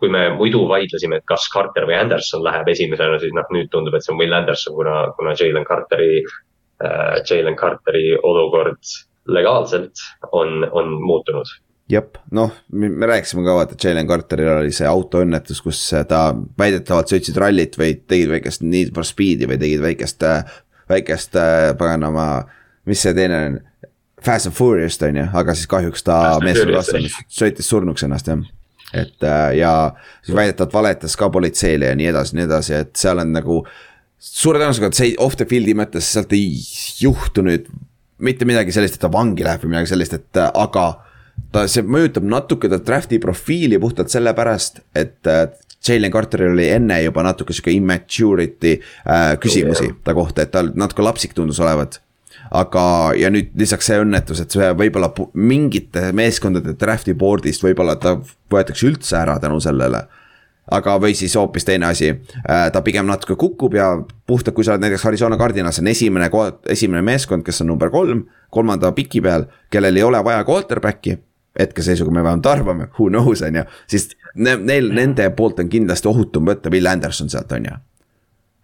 kui 0.00 0.10
me 0.12 0.26
muidu 0.36 0.64
vaidlesime, 0.70 1.18
et 1.18 1.26
kas 1.28 1.48
Carter 1.52 1.86
või 1.88 1.96
Anderson 1.98 2.44
läheb 2.44 2.68
esimesena, 2.72 3.18
siis 3.22 3.34
noh, 3.36 3.48
nüüd 3.54 3.70
tundub, 3.72 3.96
et 3.96 4.04
see 4.04 4.14
on 4.14 4.20
Will 4.20 4.36
Anderson, 4.36 4.76
kuna, 4.76 4.96
kuna 5.18 5.34
Jalen 5.38 5.66
Carteri 5.68 6.22
äh,, 6.22 7.18
Jalen 7.28 7.58
Carteri 7.58 8.12
olukord 8.22 8.94
legaalselt 9.32 10.02
on, 10.32 10.62
on 10.70 10.96
muutunud. 11.02 11.50
Jep, 11.92 12.16
noh, 12.32 12.54
me 12.72 13.06
rääkisime 13.06 13.44
ka 13.44 13.56
vaata, 13.58 13.76
Jalen 13.84 14.08
Carteril 14.08 14.52
oli 14.54 14.72
see 14.72 14.86
autoõnnetus, 14.88 15.60
kus 15.64 15.82
ta 16.08 16.22
väidetavalt 16.58 17.12
sõitsid 17.12 17.36
rallit 17.42 17.76
või 17.78 17.96
tegid 18.00 18.30
väikest 18.32 18.64
Need 18.64 18.94
for 18.96 19.06
Speed'i 19.06 19.48
või 19.50 19.58
tegid 19.60 19.82
väikest, 19.84 20.24
väikest 20.88 21.36
paganama, 21.78 22.46
mis 22.88 23.04
see 23.04 23.14
teine 23.18 23.44
on. 23.50 23.60
Fast 24.22 24.46
and 24.46 24.54
Furious't 24.54 25.02
on 25.02 25.16
ju, 25.18 25.24
aga 25.34 25.54
siis 25.58 25.66
kahjuks 25.66 26.04
ta 26.06 26.38
meeskonna 26.44 26.84
sõitis 27.26 27.66
surnuks 27.66 28.04
ennast 28.06 28.28
jah 28.30 28.44
et 28.92 29.24
äh, 29.24 29.54
ja 29.58 29.72
siis 30.22 30.36
väidetavalt 30.36 30.74
valetas 30.74 31.16
ka 31.16 31.30
politseile 31.32 31.92
ja 31.92 31.96
nii 31.98 32.10
edasi, 32.12 32.36
nii 32.36 32.46
edasi, 32.48 32.74
et 32.84 32.92
seal 32.98 33.22
on 33.22 33.32
nagu. 33.34 33.62
suure 34.22 34.60
tõenäosusega, 34.60 34.92
et 34.92 34.98
see 34.98 35.14
off 35.18 35.36
the 35.36 35.46
field'i 35.50 35.74
mõttes 35.74 36.12
sealt 36.14 36.32
ei 36.36 36.52
juhtu 37.02 37.42
nüüd 37.42 37.66
mitte 38.22 38.46
midagi 38.46 38.74
sellist, 38.74 38.98
et 38.98 39.02
ta 39.02 39.10
vangi 39.10 39.42
läheb 39.42 39.64
või 39.64 39.74
midagi 39.74 39.90
sellist, 39.94 40.14
et 40.18 40.38
äh, 40.40 40.52
aga. 40.54 40.86
ta, 41.52 41.66
see 41.68 41.82
mõjutab 41.82 42.28
natuke 42.28 42.68
ta 42.70 42.78
draft'i 42.78 43.18
profiili 43.22 43.80
puhtalt 43.82 44.12
sellepärast, 44.12 44.82
et 44.94 45.26
äh, 45.26 45.48
Jalen 45.82 46.12
Carteril 46.14 46.52
oli 46.52 46.68
enne 46.70 47.00
juba 47.02 47.24
natuke 47.26 47.54
sihuke 47.56 47.72
immaturity 47.74 48.76
äh, 48.78 49.32
küsimusi 49.42 49.88
oh, 49.90 49.98
ta 50.04 50.14
kohta, 50.14 50.44
et 50.44 50.52
tal 50.54 50.70
natuke 50.78 51.02
lapsik 51.02 51.34
tundus 51.34 51.58
olevat 51.60 51.98
aga, 52.52 52.84
ja 53.16 53.30
nüüd 53.32 53.54
lisaks 53.58 53.88
see 53.88 54.00
õnnetus, 54.02 54.42
et 54.42 54.52
see 54.52 54.72
võib-olla 54.76 55.08
mingite 55.32 56.10
meeskondade 56.16 56.74
draft'i 56.78 57.14
board'ist 57.18 57.64
võib-olla 57.64 57.96
ta 58.00 58.18
võetakse 58.52 58.88
üldse 58.90 59.16
ära 59.22 59.38
tänu 59.40 59.60
sellele. 59.62 60.04
Aga, 60.72 60.94
või 61.02 61.16
siis 61.18 61.34
hoopis 61.36 61.66
teine 61.66 61.88
asi, 61.88 62.12
äh, 62.12 62.68
ta 62.72 62.84
pigem 62.86 63.08
natuke 63.08 63.34
kukub 63.36 63.74
ja 63.74 63.88
puhtalt, 64.26 64.54
kui 64.54 64.64
sa 64.64 64.76
oled 64.76 64.84
näiteks 64.84 65.08
Arizona 65.08 65.36
Cardinas 65.40 65.80
on 65.82 65.90
esimene, 65.90 66.28
esimene 66.70 67.02
meeskond, 67.02 67.42
kes 67.44 67.64
on 67.64 67.72
number 67.72 67.90
kolm, 67.90 68.26
kolmanda 68.50 68.92
piki 68.94 69.20
peal, 69.24 69.48
kellel 69.72 69.98
ei 69.98 70.06
ole 70.06 70.22
vaja 70.24 70.44
quarterback'i 70.46 71.16
hetkeseisuga 71.58 72.12
me 72.14 72.22
vähemalt 72.24 72.46
arvame, 72.46 72.88
who 72.98 73.08
knows, 73.10 73.42
on 73.42 73.58
ju, 73.58 73.64
siis 73.90 74.12
neil, 74.36 74.92
nende 74.94 75.26
poolt 75.36 75.60
on 75.60 75.68
kindlasti 75.72 76.08
ohutum 76.08 76.46
võtta 76.48 76.72
Will 76.72 76.88
Anderson 76.88 77.28
sealt, 77.32 77.52
on 77.52 77.68
ju 77.68 77.80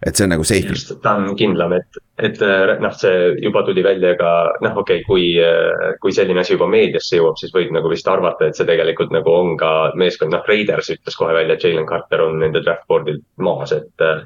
et 0.05 0.15
see 0.15 0.25
on 0.25 0.31
nagu 0.33 0.45
safe. 0.47 0.71
just, 0.71 0.93
ta 1.03 1.15
on 1.19 1.33
kindlam, 1.39 1.73
et, 1.75 1.99
et 2.23 2.39
äh, 2.45 2.75
noh, 2.83 2.93
see 2.95 3.33
juba 3.43 3.63
tuli 3.67 3.83
välja 3.83 4.13
ka 4.19 4.31
noh, 4.63 4.77
okei 4.81 5.01
okay,, 5.01 5.07
kui, 5.07 5.25
äh, 5.43 5.95
kui 6.03 6.13
selline 6.15 6.43
asi 6.43 6.55
juba 6.55 6.69
meediasse 6.71 7.19
jõuab, 7.19 7.39
siis 7.39 7.53
võib 7.55 7.73
nagu 7.75 7.91
vist 7.91 8.07
arvata, 8.07 8.47
et 8.47 8.59
see 8.59 8.67
tegelikult 8.69 9.11
nagu 9.15 9.33
on 9.33 9.57
ka 9.59 9.73
meeskond, 9.99 10.31
noh, 10.35 10.45
Raiders 10.47 10.93
ütles 10.95 11.19
kohe 11.19 11.35
välja, 11.35 11.57
et 11.57 11.67
Jalen 11.67 11.89
Carter 11.89 12.23
on 12.29 12.39
nende 12.43 12.63
draft 12.63 12.87
board'il 12.91 13.19
maas, 13.43 13.75
et. 13.75 13.91
Äh, 14.05 14.23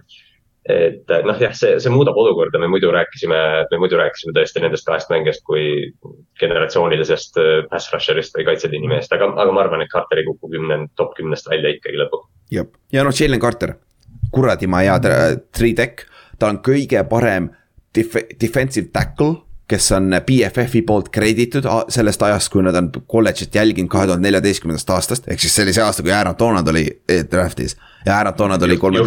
et 0.64 1.10
noh, 1.28 1.36
jah, 1.44 1.52
see, 1.60 1.74
see 1.84 1.92
muudab 1.92 2.16
olukorda, 2.16 2.56
me 2.56 2.70
muidu 2.72 2.88
rääkisime, 2.96 3.40
me 3.68 3.80
muidu 3.82 3.98
rääkisime 4.00 4.32
tõesti 4.38 4.62
nendest 4.64 4.86
kahest 4.88 5.10
mängijast 5.12 5.44
kui 5.44 5.90
generatsioonilisest 6.40 7.42
pass 7.68 7.92
rusher'ist 7.92 8.40
või 8.40 8.46
kaitseliini 8.48 8.88
mehest, 8.94 9.12
aga, 9.12 9.28
aga 9.44 9.52
ma 9.52 9.66
arvan, 9.66 9.84
et 9.84 9.92
Carter 9.92 10.22
ei 10.22 10.30
kuku 10.30 10.54
kümne, 10.54 10.86
top 10.96 11.18
kümnest 11.20 11.52
välja 11.52 11.74
ikkagi 11.76 12.00
lõpuks. 12.00 12.32
jah, 12.56 12.72
ja 12.96 13.04
noh, 13.04 13.12
Jalen 13.12 13.44
Carter, 13.44 13.76
kuradi 14.34 14.68
ma 14.68 14.84
hea 14.84 15.00
three 15.56 15.74
tech, 15.78 16.06
ta 16.40 16.50
on 16.52 16.62
kõige 16.66 17.04
parem 17.10 17.52
def-, 17.96 18.22
defensive 18.42 18.92
tackle 18.94 19.44
kes 19.74 19.92
on 19.96 20.12
BFF-i 20.26 20.82
poolt 20.86 21.10
kreditud 21.14 21.66
sellest 21.94 22.22
ajast, 22.28 22.52
kui 22.52 22.64
nad 22.66 22.76
on 22.78 22.90
kolledžit 23.08 23.56
jälginud 23.56 23.90
kahe 23.92 24.10
tuhande 24.10 24.28
neljateistkümnendast 24.28 24.90
aastast, 24.94 25.30
ehk 25.32 25.42
siis 25.42 25.56
see 25.56 25.84
aasta, 25.84 26.04
kui 26.04 26.14
Aaron 26.14 26.36
Donald 26.40 26.68
oli 26.68 26.86
draft'is. 27.32 27.78
Ja 28.06 28.18
Aaron 28.20 28.38
Donald 28.38 28.62
oli 28.68 28.78
kolme 28.78 29.06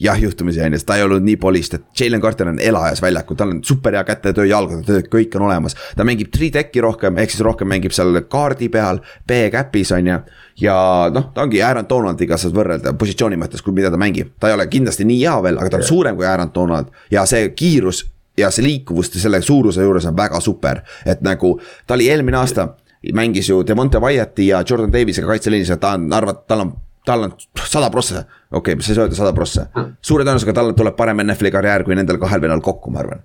jah, 0.00 0.22
juhtumisi 0.22 0.60
on 0.60 0.72
ju, 0.72 0.78
ta 0.86 0.96
ei 0.96 1.04
olnud 1.04 1.22
nii 1.22 1.36
polist, 1.40 1.74
et 1.74 2.00
Jalen 2.00 2.22
Carter 2.22 2.48
on 2.50 2.58
elajas 2.60 3.02
väljakul, 3.02 3.36
tal 3.38 3.52
on 3.54 3.60
super 3.64 3.94
hea 3.94 4.04
kätetöö, 4.04 4.46
jalgade 4.50 4.82
töö, 4.86 5.02
kõik 5.10 5.36
on 5.38 5.46
olemas. 5.46 5.76
ta 5.96 6.04
mängib 6.04 6.32
three 6.34 6.50
tech'i 6.50 6.82
rohkem, 6.82 7.18
ehk 7.18 7.30
siis 7.30 7.44
rohkem 7.46 7.68
mängib 7.70 7.94
seal 7.94 8.18
kaardi 8.28 8.68
peal, 8.68 9.00
B-cap'is 9.28 9.92
on 9.94 10.10
ju. 10.10 10.18
ja 10.60 10.76
noh, 11.14 11.30
ta 11.34 11.42
ongi 11.46 11.62
Aaron 11.62 11.86
Donaldiga 11.88 12.36
saad 12.36 12.56
võrrelda 12.56 12.94
positsiooni 12.98 13.38
mõttes, 13.38 13.62
kui 13.62 13.74
mida 13.74 13.90
ta 13.90 14.00
mängib, 14.00 14.34
ta 14.40 14.50
ei 14.50 14.58
ole 14.58 14.66
kindlasti 14.66 15.06
nii 15.06 15.20
hea 15.22 15.36
veel, 15.42 15.58
aga 15.58 15.70
ta 15.70 15.82
on 15.82 15.86
suurem 15.86 16.16
kui 16.16 16.26
Aaron 16.26 16.50
Donald 16.54 16.90
ja 17.10 17.26
see 17.26 17.48
kiirus 17.54 18.04
ja 18.38 18.50
see 18.50 18.66
liikuvus 18.66 19.12
selle 19.14 19.42
suuruse 19.42 19.82
juures 19.82 20.06
on 20.10 20.16
väga 20.16 20.40
super, 20.42 20.82
et 21.06 21.22
nagu 21.22 21.58
ta 21.86 21.94
oli 21.94 22.10
eelmine 22.10 22.42
aasta 22.42 22.72
mängis 23.14 23.48
ju 23.48 23.62
Devonte 23.66 24.00
Wyatt'i 24.00 24.48
ja 24.48 24.64
Jordan 24.70 24.92
Davisega 24.92 25.26
kaitseliinis 25.26 25.68
ja 25.68 25.76
ta 25.76 25.94
on, 25.98 26.12
arvad, 26.12 26.42
tal 26.48 26.64
on 26.64 26.72
tal 27.06 27.22
on 27.22 27.34
sada 27.64 27.90
prossa, 27.90 28.24
okei 28.52 28.74
okay,, 28.74 28.82
sa 28.82 28.92
ei 28.92 28.96
saa 28.96 29.04
öelda 29.04 29.18
sada 29.18 29.32
prossa. 29.36 29.66
suure 30.02 30.24
tõenäosusega 30.24 30.54
tal 30.56 30.72
tuleb 30.76 30.96
parem 30.96 31.22
NFL-i 31.24 31.52
karjäär 31.52 31.84
kui 31.84 31.96
nendel 31.98 32.18
kahel 32.22 32.42
vennal 32.42 32.62
kokku, 32.64 32.92
ma 32.94 33.02
arvan. 33.02 33.22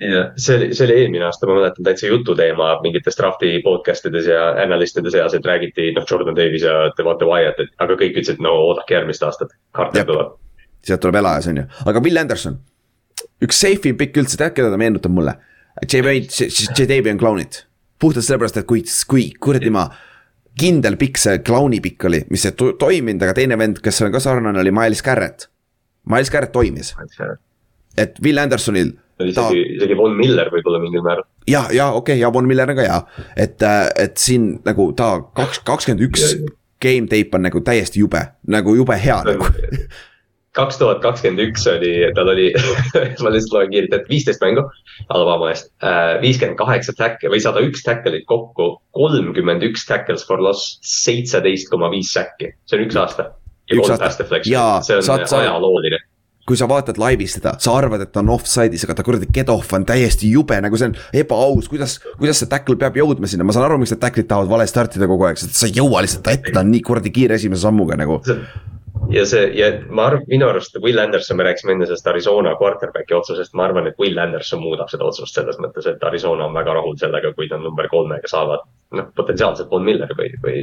jah, 0.00 0.32
see 0.36 0.58
oli, 0.58 0.68
see 0.74 0.86
oli 0.88 0.98
eelmine 1.00 1.24
aasta, 1.28 1.48
ma 1.48 1.56
mäletan 1.60 1.86
täitsa 1.86 2.10
jututeema 2.10 2.74
mingites 2.84 3.16
drafti 3.16 3.56
podcast 3.64 4.08
ides 4.10 4.28
ja 4.28 4.46
analistide 4.64 5.12
seas, 5.14 5.34
et 5.34 5.46
räägiti 5.46 5.92
noh, 5.96 6.06
Jordan 6.10 6.36
Davis 6.36 6.66
ja 6.66 6.76
Devonte 6.98 7.28
Wyatt, 7.28 7.60
et 7.64 7.72
aga 7.78 7.96
kõik 8.00 8.20
ütlesid, 8.20 8.42
no 8.44 8.54
oodake 8.68 8.98
järgmist 8.98 9.24
aastat, 9.24 9.56
Carter 9.76 10.08
tuleb. 10.10 10.36
sealt 10.84 11.00
tuleb 11.00 11.20
elajas, 11.22 11.48
on 11.52 11.62
ju, 11.62 11.68
aga 11.86 12.04
Will 12.04 12.20
Anderson, 12.20 12.58
üks 13.44 13.60
safe'i 13.64 13.94
pikk 13.96 14.20
üldse, 14.20 14.40
tead, 14.40 14.56
keda 14.56 14.72
ta 14.74 14.80
meenutab 14.80 15.14
mulle? 15.14 15.38
J-Davian 15.84 17.18
Clownit, 17.18 17.64
puhtalt 17.98 18.26
sellepärast, 18.26 18.60
et 18.60 18.66
kui, 18.68 18.84
kui 19.10 19.30
kuradi 19.42 19.72
ma 19.74 19.88
kindel 20.58 20.96
pikk 21.00 21.18
see 21.20 21.40
klauni 21.46 21.80
pikk 21.84 22.08
oli, 22.10 22.22
mis 22.30 22.44
ei 22.46 22.54
to 22.58 22.72
toiminud, 22.78 23.22
aga 23.26 23.34
teine 23.36 23.58
vend, 23.58 23.80
kes 23.84 24.02
on 24.06 24.12
ka 24.14 24.22
sarnane, 24.22 24.60
oli 24.60 24.72
Miles 24.74 25.02
Garrett. 25.02 25.48
Miles 26.10 26.30
Garrett 26.30 26.52
toimis. 26.52 26.94
et 27.96 28.18
Will 28.22 28.38
Andersonil. 28.38 28.92
isegi 29.22 29.60
isegi 29.76 29.96
Von 29.96 30.16
Miller 30.18 30.48
võib-olla 30.50 30.80
mingil 30.82 31.02
määral. 31.02 31.24
ja, 31.46 31.66
ja 31.70 31.92
okei 31.92 32.14
okay,, 32.14 32.20
ja 32.20 32.32
Von 32.32 32.48
Miller 32.50 32.70
on 32.70 32.76
ka 32.76 32.82
hea, 32.82 33.00
et, 33.36 33.62
äh, 33.62 33.86
et 33.96 34.16
siin 34.18 34.58
nagu 34.64 34.92
ta 34.92 35.20
kaks, 35.34 35.60
kakskümmend 35.64 36.02
üks 36.08 36.34
game 36.82 37.06
tape 37.06 37.38
on 37.38 37.46
nagu 37.46 37.60
täiesti 37.60 38.02
jube, 38.02 38.20
nagu 38.50 38.74
jube 38.74 38.98
hea 38.98 39.20
nagu 39.24 39.46
kaks 40.54 40.78
tuhat 40.78 41.02
kakskümmend 41.02 41.42
üks 41.48 41.66
oli, 41.70 41.92
tal 42.16 42.30
oli 42.30 42.48
ma 43.24 43.32
lihtsalt 43.34 43.56
loen 43.56 43.72
kiirelt, 43.72 43.96
et 43.96 44.08
viisteist 44.10 44.42
mängu 44.44 44.64
Alabama 45.08 45.50
eest, 45.50 45.70
äh, 45.82 46.14
viiskümmend 46.22 46.58
kaheksa 46.60 46.94
tackle 46.98 47.32
või 47.32 47.42
sada 47.42 47.62
üks 47.64 47.82
tackle'it 47.86 48.26
kokku, 48.30 48.76
kolmkümmend 48.96 49.66
üks 49.66 49.86
tackles 49.88 50.26
for 50.26 50.42
loss, 50.42 50.78
seitseteist 50.86 51.70
koma 51.72 51.90
viis 51.92 52.12
säkki, 52.14 52.54
see 52.68 52.78
on 52.78 52.86
üks 52.86 52.98
aasta. 53.00 53.30
ja 53.70 53.78
kolm 53.80 54.00
pass 54.00 54.20
deflection'it, 54.20 54.86
see 54.86 54.98
on 55.00 55.06
saad, 55.06 55.26
ajalooline. 55.40 55.98
kui 56.46 56.58
sa 56.60 56.68
vaatad 56.70 57.00
laivis 57.00 57.34
seda, 57.38 57.56
sa 57.58 57.74
arvad, 57.80 58.04
et 58.04 58.12
ta 58.14 58.22
on 58.22 58.30
offside'is, 58.36 58.84
aga 58.86 58.98
ta 58.98 59.06
kuradi 59.06 59.30
get-off 59.34 59.74
on 59.74 59.86
täiesti 59.88 60.30
jube, 60.30 60.60
nagu 60.62 60.78
see 60.78 60.92
on 60.92 60.94
ebaaus, 61.24 61.66
kuidas, 61.72 61.96
kuidas 62.20 62.44
see 62.44 62.52
tackle 62.52 62.78
peab 62.78 63.00
jõudma 63.00 63.30
sinna, 63.30 63.48
ma 63.48 63.56
saan 63.56 63.66
aru, 63.66 63.80
miks 63.82 63.96
need 63.96 64.04
tackle'id 64.04 64.30
tahavad 64.30 64.52
vale 64.52 64.68
startida 64.70 65.10
kogu 65.10 65.26
aeg, 65.26 65.40
sest 65.40 65.58
sa 65.58 65.66
ei 65.66 65.74
jõua 65.80 66.04
lihtsalt 66.04 66.30
ette, 66.30 66.54
ta 66.54 66.62
on 66.62 66.70
nii 66.76 66.84
kuradi 66.86 67.14
kiire 67.16 67.40
esimese 67.40 67.66
sammuga 67.66 67.98
nagu 67.98 68.20
ja 69.14 69.24
see 69.28 69.48
ja 69.58 69.70
ma 69.88 70.08
arvan, 70.08 70.24
minu 70.28 70.48
arust 70.48 70.76
Will 70.82 70.98
Anderson, 70.98 71.38
me 71.38 71.46
rääkisime 71.46 71.74
enne 71.74 71.86
sellest 71.86 72.06
Arizona 72.10 72.54
quarterback'i 72.60 73.16
otsusest, 73.16 73.54
ma 73.54 73.68
arvan, 73.68 73.88
et 73.90 73.98
Will 74.00 74.18
Anderson 74.18 74.62
muudab 74.62 74.90
seda 74.92 75.06
otsust 75.06 75.36
selles 75.36 75.58
mõttes, 75.62 75.86
et 75.90 76.02
Arizona 76.04 76.48
on 76.48 76.56
väga 76.56 76.76
rahul 76.78 76.96
sellega, 77.00 77.32
kui 77.36 77.48
ta 77.50 77.58
number 77.60 77.88
kolmega 77.92 78.30
saavad. 78.30 78.66
noh, 78.94 79.08
potentsiaalselt 79.16 79.70
Von 79.70 79.82
Miller 79.82 80.10
või, 80.14 80.28
või 80.38 80.60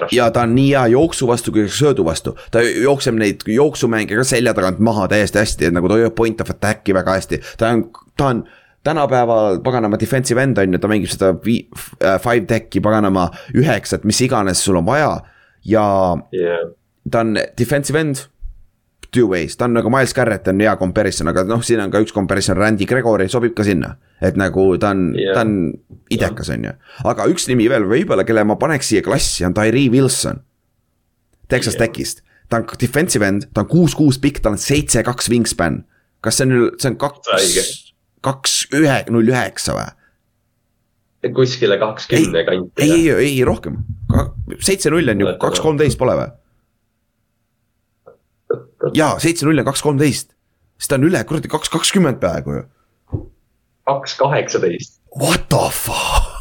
rush. 0.00 0.14
ja 0.16 0.30
ta 0.32 0.46
on 0.46 0.54
nii 0.56 0.70
hea 0.70 0.86
jooksu 0.94 1.26
vastu 1.28 1.52
kui 1.52 1.66
söödu 1.68 2.04
vastu, 2.04 2.32
ta 2.50 2.62
jookseb 2.62 3.18
neid 3.20 3.44
jooksumänge 3.44 4.16
ka 4.16 4.24
selja 4.24 4.54
tagant 4.56 4.80
maha 4.80 5.04
täiesti 5.08 5.42
hästi, 5.42 5.68
et 5.68 5.76
nagu 5.76 5.90
ta 5.90 5.98
hoiab 5.98 6.16
point 6.16 6.40
of 6.40 6.54
attack'i 6.54 6.96
väga 6.96 7.18
hästi, 7.18 7.42
ta 7.60 7.74
on, 7.74 7.84
ta 8.16 8.30
on 8.32 8.42
tänapäeval 8.88 9.60
paganama 9.60 10.00
defensive 10.00 10.40
end 10.40 10.58
on 10.58 10.72
ju, 10.72 10.80
ta 10.80 10.88
mängib 10.88 11.12
seda 11.12 11.34
äh, 11.36 12.16
five 12.24 12.48
tech'i 12.48 12.80
paganama 12.80 13.28
üheksat, 13.52 14.08
mis 14.08 14.24
iganes 14.24 14.64
sul 14.64 14.80
on 14.80 14.88
vaja 14.88 15.18
ja 15.64 15.86
yeah 16.32 16.70
ta 17.10 17.24
on 17.24 17.34
defensive 17.58 17.98
end 17.98 18.26
two 19.10 19.26
ways, 19.26 19.56
ta 19.56 19.66
on 19.66 19.74
nagu 19.74 19.90
Miles 19.90 20.14
Garrett 20.14 20.48
on 20.48 20.60
hea 20.62 20.72
comparison, 20.78 21.28
aga 21.30 21.44
noh, 21.48 21.62
siin 21.66 21.82
on 21.82 21.90
ka 21.92 22.00
üks 22.02 22.14
comparison, 22.14 22.58
Randy 22.58 22.86
Gregory 22.86 23.28
sobib 23.32 23.56
ka 23.58 23.66
sinna. 23.66 23.96
et 24.20 24.36
nagu 24.36 24.76
ta 24.78 24.92
on 24.94 25.10
yeah., 25.16 25.34
ta 25.34 25.44
on 25.46 25.72
idekas, 26.12 26.50
on 26.54 26.66
ju. 26.68 26.72
aga 27.10 27.26
üks 27.32 27.48
nimi 27.50 27.68
veel 27.72 27.86
võib-olla, 27.88 28.26
kelle 28.28 28.44
ma 28.46 28.58
paneks 28.60 28.92
siia 28.92 29.04
klassi, 29.04 29.44
on 29.48 29.56
Tyree 29.56 29.90
Wilson. 29.92 30.42
Texas 31.50 31.74
yeah. 31.74 31.86
Techist, 31.88 32.22
ta 32.52 32.60
on 32.60 32.66
defensive 32.80 33.26
end, 33.26 33.48
ta 33.54 33.64
on 33.64 33.70
kuus-kuus 33.70 34.20
pikk, 34.22 34.42
tal 34.44 34.54
on 34.54 34.60
seitse-kaks 34.60 35.30
wingspan. 35.32 35.84
kas 36.20 36.36
see 36.38 36.46
on, 36.46 36.68
see 36.78 36.92
on 36.92 36.98
kaks, 37.00 37.80
kaks 38.20 38.58
ühe, 38.76 39.00
null 39.10 39.32
üheksa 39.32 39.78
või? 39.78 39.88
kuskile 41.36 41.76
kakskümne 41.80 42.44
kanti. 42.46 42.84
ei, 42.84 43.08
ei, 43.10 43.32
ei 43.34 43.40
rohkem, 43.44 43.82
seitse-null 44.60 45.12
on 45.12 45.24
ju, 45.24 45.32
kaks 45.40 45.64
kolmteist 45.64 45.98
pole 46.00 46.14
või? 46.16 46.30
Jaa, 48.96 49.14
seitse-null 49.22 49.62
ja 49.62 49.66
kaks 49.66 49.82
kolmteist. 49.86 50.34
siis 50.78 50.88
ta 50.88 50.98
on 51.00 51.08
üle 51.08 51.24
kuradi 51.24 51.50
kaks 51.52 51.72
kakskümmend 51.72 52.20
peaaegu 52.22 52.58
ju. 52.58 52.66
kaks 53.90 54.16
kaheksateist. 54.20 55.00
What 55.16 55.48
the 55.50 55.68
fuck 55.74 56.40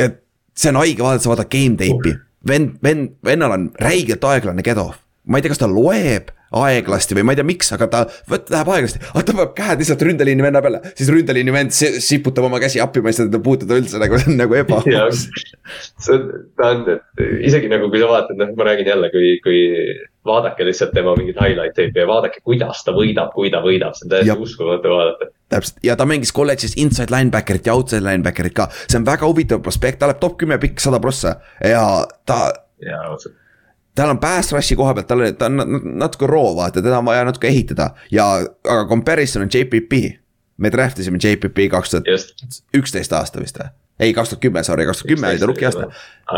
ja 0.00 0.10
see 0.56 0.72
on 0.72 0.80
haige 0.80 1.04
vaadata, 1.04 1.24
sa 1.24 1.32
vaatad 1.34 1.52
game 1.52 1.78
tape'i, 1.80 2.16
vend, 2.48 2.76
vend, 2.84 3.14
vennal 3.26 3.56
on 3.56 3.70
räigelt 3.80 4.26
aeglane 4.32 4.66
kedo. 4.66 4.90
ma 5.30 5.38
ei 5.38 5.44
tea, 5.44 5.52
kas 5.52 5.60
ta 5.60 5.66
loeb 5.68 6.30
aeglasti 6.56 7.14
või 7.14 7.22
ma 7.28 7.34
ei 7.34 7.38
tea, 7.38 7.46
miks, 7.46 7.68
aga 7.76 7.86
ta 7.92 7.98
võt, 8.30 8.48
läheb 8.50 8.70
aeglasti, 8.72 9.02
aga 9.12 9.22
ta 9.22 9.34
paneb 9.36 9.52
käed 9.54 9.82
lihtsalt 9.82 10.00
ründeliini 10.08 10.42
venna 10.42 10.62
peale, 10.64 10.80
siis 10.98 11.10
ründeliini 11.12 11.52
vend 11.54 11.76
siputab 11.76 12.48
oma 12.48 12.58
käsi 12.62 12.80
appi, 12.82 13.02
ma 13.04 13.12
ei 13.12 13.18
saa 13.18 13.28
teda 13.28 13.38
puutuda 13.44 13.78
üldse 13.78 14.00
nagu, 14.02 14.18
see 14.18 14.32
on 14.32 14.40
nagu 14.40 14.56
ebaaus. 14.58 15.26
see 16.02 16.16
on, 16.16 16.24
ta 16.58 16.72
on, 16.72 16.82
isegi 17.46 17.70
nagu 17.70 17.92
kui 17.92 18.02
sa 18.02 18.08
vaatad, 18.10 18.40
noh, 18.40 18.50
ma 18.58 18.66
räägin 18.66 18.90
jälle, 18.90 19.12
kui, 19.14 19.36
kui 19.44 19.60
vaadake 20.26 20.64
lihtsalt 20.64 20.92
tema 20.94 21.14
mingit 21.16 21.36
highlight 21.40 21.74
tape'i 21.76 22.02
ja 22.02 22.06
vaadake, 22.08 22.42
kuidas 22.44 22.84
ta 22.84 22.92
võidab, 22.92 23.32
kui 23.34 23.50
ta 23.52 23.62
võidab, 23.64 23.96
see 23.96 24.06
on 24.06 24.14
täiesti 24.14 24.36
uskumatu 24.46 24.92
vaadata. 24.92 25.30
täpselt. 25.48 25.78
Ja 25.86 25.96
ta 25.96 26.06
mängis 26.08 26.32
kolledžis 26.36 26.76
inside 26.76 27.14
linebacker'it 27.14 27.66
ja 27.66 27.74
outside 27.74 28.04
linebacker'it 28.04 28.56
ka, 28.56 28.68
see 28.86 29.00
on 29.00 29.06
väga 29.08 29.28
huvitav 29.28 29.62
prospekt, 29.64 30.00
ta 30.00 30.10
läheb 30.10 30.20
top 30.20 30.36
kümme 30.40 30.58
pikk, 30.60 30.80
sada 30.80 31.00
prossa. 31.00 31.36
Ja 31.64 31.84
ta. 32.26 32.42
jaa, 32.84 33.04
otseselt 33.14 33.38
tal 33.94 34.12
on 34.12 34.20
pass 34.22 34.52
rush'i 34.54 34.76
koha 34.78 34.94
pealt, 34.94 35.08
tal 35.10 35.24
on, 35.24 35.36
ta 35.36 35.48
on 35.50 35.80
natuke 36.00 36.28
roo, 36.30 36.54
vaata, 36.56 36.82
teda 36.82 37.00
on 37.00 37.08
vaja 37.08 37.24
natuke 37.26 37.48
ehitada. 37.50 37.90
Ja, 38.12 38.30
aga 38.64 38.86
comparison 38.88 39.42
on 39.42 39.50
JPP. 39.52 40.20
me 40.60 40.68
draft 40.70 40.98
isime 40.98 41.16
JPP 41.16 41.70
kaks 41.72 41.90
tuhat 41.90 42.08
üksteist 42.76 43.12
aasta 43.16 43.40
vist 43.40 43.56
või? 43.58 43.70
ei, 44.00 44.12
kaks 44.12 44.28
tuhat 44.28 44.40
kümme, 44.40 44.62
sorry, 44.62 44.84
kaks 44.86 45.02
tuhat 45.02 45.14
kümme 45.14 45.28
oli 45.28 45.40
ta 45.40 45.46
rookie 45.48 45.66
aasta. 45.68 45.88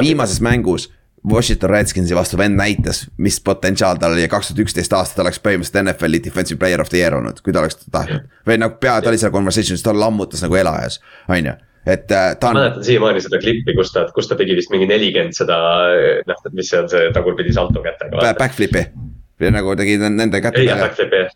viimases 0.00 0.40
mängus 0.40 0.92
Washington 1.28 1.70
Redskinsi 1.70 2.16
vastu 2.18 2.38
vend 2.38 2.58
näitas, 2.58 3.04
mis 3.22 3.38
potentsiaal 3.40 4.00
tal 4.00 4.16
oli 4.16 4.24
ja 4.24 4.30
kaks 4.30 4.50
tuhat 4.50 4.64
üksteist 4.64 4.94
aasta 4.96 5.16
ta 5.16 5.22
oleks 5.22 5.38
põhimõtteliselt 5.42 5.86
NFL-i 5.86 6.22
defensive 6.24 6.58
player 6.58 6.82
of 6.82 6.90
the 6.90 6.98
year 6.98 7.14
olnud, 7.14 7.38
kui 7.44 7.54
ta 7.54 7.62
oleks 7.62 7.78
tahtnud. 7.84 8.26
või 8.48 8.58
nagu 8.58 8.80
pea, 8.82 8.96
ta 9.02 9.12
oli 9.12 9.20
seal 9.22 9.34
conversation'is, 9.34 9.84
ta 9.86 9.94
lammutas 9.94 10.42
nagu 10.42 10.58
elajas, 10.58 10.98
on 11.28 11.52
ju 11.52 11.54
et 11.86 12.12
äh, 12.14 12.28
ta 12.38 12.50
on. 12.50 12.58
ma 12.58 12.66
mäletan 12.66 12.84
siiamaani 12.86 13.22
seda 13.22 13.38
klippi, 13.42 13.74
kus 13.78 13.94
ta, 13.94 14.04
kus 14.14 14.30
ta 14.30 14.38
tegi 14.38 14.54
vist 14.58 14.70
mingi 14.74 14.86
nelikümmend 14.90 15.34
seda, 15.34 15.56
noh, 16.26 16.44
mis 16.54 16.70
see 16.70 16.82
on 16.82 16.90
see 16.90 17.08
tagurpidi 17.14 17.54
salto 17.54 17.82
kätega. 17.82 18.34
Backflip'i 18.38 18.86
nagu 19.50 19.74
tegi 19.78 19.96
nende 20.02 20.40
kätega. 20.44 20.60
ei 20.62 20.68
jah, 20.68 20.82
backflip'i 20.82 21.22
jah, 21.22 21.32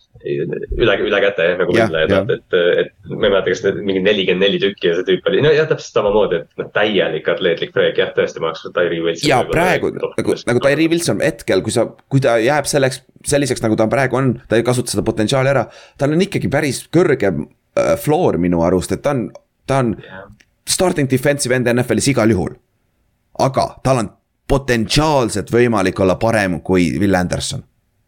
üle, 0.77 0.97
üle 1.09 1.21
käte 1.25 1.49
jah, 1.49 1.57
nagu 1.61 1.75
võitleja, 1.75 2.21
et, 2.21 2.31
et, 2.37 2.57
et 2.85 3.11
ma 3.11 3.29
ei 3.29 3.35
mäleta, 3.35 3.51
kas 3.51 3.65
need 3.67 3.81
mingi 3.89 4.05
nelikümmend 4.05 4.47
neli 4.47 4.61
tükki 4.63 4.91
ja 4.91 4.95
see 4.99 5.09
tüüp 5.09 5.31
oli, 5.31 5.43
nojah, 5.45 5.69
täpselt 5.73 6.01
samamoodi, 6.01 6.43
et 6.45 6.63
noh, 6.63 6.71
täielik 6.77 7.33
atleetlik 7.35 7.75
projekt, 7.75 8.01
jah, 8.03 8.15
tõesti, 8.17 8.43
ma 8.43 8.53
oleks 8.53 8.67
Tyree 8.69 9.03
Wilson. 9.03 9.31
ja 9.31 9.43
praegu 9.51 9.93
nagu, 9.97 10.39
nagu 10.53 10.65
Tyree 10.69 10.91
Wilson 10.93 11.25
hetkel, 11.25 11.65
kui 11.67 11.75
sa, 11.75 11.89
kui 12.13 12.23
ta 12.23 12.37
jääb 12.43 12.71
selleks, 12.71 13.03
selliseks, 13.27 13.65
nagu 13.65 13.79
ta 13.79 13.89
praegu 13.91 14.21
on, 14.21 14.35
ta 14.47 14.61
ei 14.61 14.67
kasuta 14.67 14.95
seda 14.95 15.07
potentsiaali 15.07 15.55
ära. 15.55 15.67
tal 15.99 16.15
on 16.15 16.27
ikkagi 16.27 16.53
päris 16.53 16.85
kõrge 16.95 17.33
äh, 17.33 17.95
floor 18.01 18.39
minu 18.43 18.63
arust, 18.67 18.95
et 18.95 19.03
ta 19.07 19.17
on, 19.17 19.29
ta 19.67 19.83
on 19.83 19.97
yeah 20.01 20.27
starting 20.69 21.11
defensive 21.11 21.55
end 21.55 21.69
NFL-is 21.73 22.09
igal 22.09 22.31
juhul. 22.31 22.55
aga 23.39 23.67
tal 23.85 23.99
on 24.01 24.07
potentsiaalselt 24.49 25.51
võimalik 25.53 25.99
olla 26.01 26.15
parem 26.17 26.61
kui 26.65 26.95
Will 27.01 27.15
Anderson. 27.15 27.65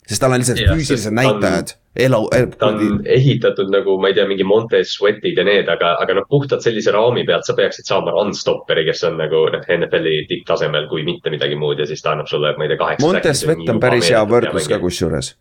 Sest 0.09 0.23
tal 0.23 0.33
on 0.33 0.41
lihtsalt 0.41 0.61
ja, 0.63 0.75
füüsilised 0.75 1.15
näitajad, 1.17 1.75
elu, 2.07 2.21
elu. 2.37 2.53
ta 2.61 2.71
on 2.73 3.03
ehitatud 3.05 3.73
nagu, 3.75 3.99
ma 4.01 4.13
ei 4.13 4.17
tea, 4.17 4.29
mingi 4.31 4.47
Montes 4.49 4.95
Sweatid 4.97 5.41
ja 5.41 5.45
need, 5.49 5.69
aga, 5.73 5.95
aga 6.03 6.21
noh, 6.21 6.29
puhtalt 6.31 6.65
sellise 6.65 6.95
raami 6.95 7.27
pealt 7.29 7.49
sa 7.49 7.57
peaksid 7.59 7.89
saama 7.89 8.15
run-stopperi, 8.17 8.87
kes 8.89 9.05
on 9.11 9.21
nagu 9.21 9.45
noh, 9.55 9.67
NFL-i 9.79 10.23
tipptasemel, 10.31 10.89
kui 10.93 11.05
mitte 11.09 11.33
midagi 11.35 11.59
muud 11.61 11.83
ja 11.83 11.89
siis 11.89 12.05
ta 12.05 12.15
annab 12.17 12.31
sulle, 12.31 12.55
ma 12.57 12.67
ei 12.67 12.73
tea, 12.73 12.81
kaheksa. 12.81 13.07
Montes 13.07 13.45
Sweat 13.45 13.69
on 13.75 13.83
päris 13.85 14.09
hea 14.13 14.25
võrdlus 14.33 14.71
ka 14.71 14.81
kusjuures 14.83 15.37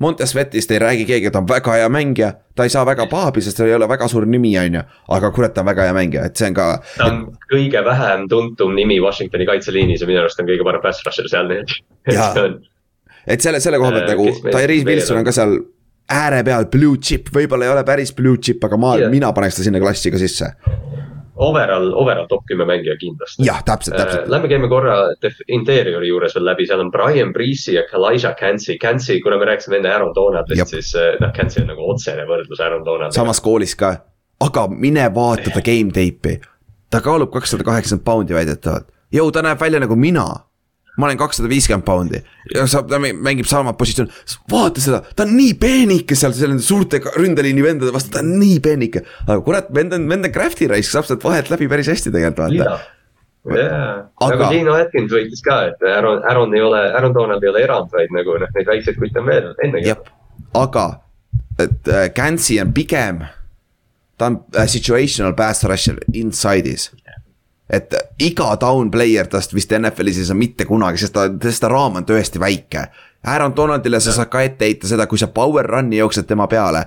Montesvetist 0.00 0.70
ei 0.70 0.78
räägi 0.78 1.04
keegi, 1.04 1.30
ta 1.30 1.38
on 1.38 1.48
väga 1.48 1.74
hea 1.76 1.88
mängija, 1.92 2.32
ta 2.56 2.64
ei 2.64 2.70
saa 2.72 2.86
väga 2.88 3.04
pahabi, 3.06 3.42
sest 3.44 3.58
ta 3.60 3.66
ei 3.68 3.74
ole 3.76 3.88
väga 3.88 4.06
suur 4.08 4.24
nimi, 4.26 4.54
on 4.58 4.74
ju. 4.74 4.82
aga 5.16 5.30
kurat, 5.30 5.52
ta 5.54 5.60
on 5.60 5.66
väga 5.68 5.90
hea 5.90 5.92
mängija, 5.92 6.22
et 6.24 6.40
see 6.40 6.48
on 6.48 6.56
ka. 6.56 6.68
ta 6.96 7.08
on 7.10 7.18
et... 7.28 7.42
kõige 7.52 7.82
vähem 7.84 8.24
tuntum 8.28 8.72
nimi 8.74 8.96
Washingtoni 9.04 9.46
kaitseliinis 9.46 10.00
ja 10.00 10.08
minu 10.08 10.22
arust 10.22 10.40
on 10.40 10.48
kõige 10.48 10.64
parem 10.64 10.80
pass 10.80 11.04
rusher 11.04 11.28
seal, 11.28 11.52
nii 11.52 11.60
et. 11.60 11.76
Et 13.26 13.40
selle, 13.40 13.60
selle 13.60 13.78
koha 13.80 13.92
pealt 13.96 14.08
äh, 14.08 14.14
nagu 14.14 14.30
Tyrese 14.50 14.86
Wilson 14.88 15.20
on 15.20 15.28
ka 15.28 15.34
seal 15.36 15.58
ääre 16.10 16.42
peal, 16.46 16.66
blue 16.70 16.98
chip, 16.98 17.30
võib-olla 17.34 17.68
ei 17.68 17.74
ole 17.74 17.84
päris 17.86 18.14
blue 18.16 18.40
chip, 18.42 18.64
aga 18.66 18.78
ma 18.80 18.96
yeah., 18.98 19.12
mina 19.12 19.30
paneks 19.32 19.60
ta 19.60 19.66
sinna 19.66 19.82
klassi 19.82 20.10
ka 20.10 20.18
sisse 20.18 20.54
overall, 21.40 21.92
overall 21.94 22.26
top 22.28 22.44
kümme 22.46 22.64
mängija 22.68 22.96
kindlasti. 23.00 23.44
jah, 23.46 23.62
täpselt, 23.64 23.96
täpselt 23.96 24.24
äh,. 24.24 24.30
Lähme 24.30 24.48
käime 24.48 24.68
korra 24.68 24.96
interiori 25.48 26.08
juures 26.08 26.34
veel 26.36 26.44
läbi, 26.44 26.66
seal 26.68 26.82
on 26.84 26.90
Brian 26.92 27.32
Breezy 27.32 27.76
ja 27.78 27.86
Elijah 27.96 28.36
Cansey. 28.36 28.76
Cansey, 28.78 29.20
kuna 29.24 29.38
me 29.38 29.48
rääkisime 29.48 29.80
enne 29.80 29.92
Aaron 29.94 30.14
Donaldist, 30.14 30.74
siis 30.74 30.92
äh, 30.98 31.14
noh, 31.22 31.32
Cansey 31.36 31.64
on 31.64 31.72
nagu 31.72 31.88
otsene 31.94 32.26
võrdlus 32.28 32.60
Aaron 32.60 32.84
Donaldiga. 32.84 33.16
samas 33.16 33.40
koolis 33.40 33.74
ka, 33.80 33.94
aga 34.40 34.66
mine 34.68 35.08
vaata 35.14 35.54
ta 35.54 35.64
game 35.64 35.94
tape'i. 35.96 36.40
ta 36.90 37.00
kaalub 37.00 37.32
kakssada 37.32 37.64
kaheksakümmend 37.64 38.04
poundi 38.04 38.36
väidetavalt. 38.36 38.92
jõu, 39.14 39.32
ta 39.32 39.42
näeb 39.46 39.60
välja 39.60 39.80
nagu 39.80 39.96
mina 39.96 40.28
ma 41.00 41.08
olen 41.08 41.18
kakssada 41.20 41.48
viiskümmend 41.50 41.86
poundi 41.86 42.20
ja 42.54 42.66
saab, 42.70 42.88
ta 42.90 43.00
mängib 43.00 43.48
sama 43.48 43.72
positsiooni, 43.78 44.12
vaata 44.50 44.82
seda, 44.82 45.00
ta 45.16 45.26
on 45.26 45.34
nii 45.38 45.56
peenike 45.60 46.18
seal 46.18 46.34
selle 46.36 46.58
suurte 46.64 47.00
ründeliini 47.16 47.64
vendade 47.64 47.94
vastu, 47.94 48.12
ta 48.14 48.22
on 48.24 48.32
nii 48.40 48.60
peenike. 48.64 49.04
aga 49.26 49.40
kurat, 49.46 49.68
vend 49.74 49.96
on, 49.96 50.06
vend 50.10 50.28
on 50.28 50.34
crafty 50.34 50.68
raisk, 50.70 50.92
saab 50.94 51.08
sealt 51.08 51.24
vahelt 51.26 51.50
läbi 51.52 51.68
päris 51.70 51.90
hästi 51.92 52.12
tegelikult 52.12 52.44
vaata. 52.44 52.78
jaa, 53.56 53.90
nagu 54.34 54.48
Gino 54.52 54.78
Atkins 54.78 55.12
võitis 55.16 55.44
ka, 55.44 55.60
et 55.72 55.84
Aaron, 55.96 56.24
Aaron 56.28 56.56
ei 56.56 56.64
ole, 56.64 56.82
Aaron 56.98 57.16
Donald 57.16 57.44
ei 57.44 57.52
ole 57.52 57.64
erand, 57.66 57.92
vaid 57.94 58.12
nagu 58.16 58.38
noh, 58.42 58.56
neid 58.56 58.72
väikseid 58.74 59.00
kutte 59.00 59.22
on 59.22 59.30
veel 59.30 59.52
ennegi. 59.64 59.96
aga, 60.60 60.88
et 61.58 61.92
äh, 61.92 62.08
Gansi 62.16 62.60
on 62.62 62.74
pigem, 62.76 63.24
ta 64.20 64.32
on 64.32 64.42
äh, 64.56 64.68
situational 64.68 65.36
pass 65.38 65.64
rusher 65.64 66.02
inside'is 66.12 66.90
et 67.70 67.94
iga 68.18 68.50
down 68.60 68.90
player 68.90 69.28
tast 69.30 69.54
vist 69.54 69.72
NFL-is 69.76 70.18
ei 70.18 70.28
saa 70.28 70.38
mitte 70.38 70.66
kunagi, 70.66 70.98
sest 70.98 71.14
ta, 71.14 71.28
sest 71.42 71.62
ta 71.64 71.70
raam 71.70 72.00
on 72.00 72.08
tõesti 72.08 72.42
väike. 72.42 72.88
Aaron 73.30 73.54
Donaldile 73.56 74.00
sa 74.00 74.14
saad 74.16 74.30
ka 74.32 74.42
ette 74.42 74.66
heita 74.66 74.88
seda, 74.88 75.06
kui 75.06 75.20
sa 75.20 75.28
power 75.32 75.66
run'i 75.68 76.00
jooksed 76.00 76.28
tema 76.28 76.48
peale 76.50 76.86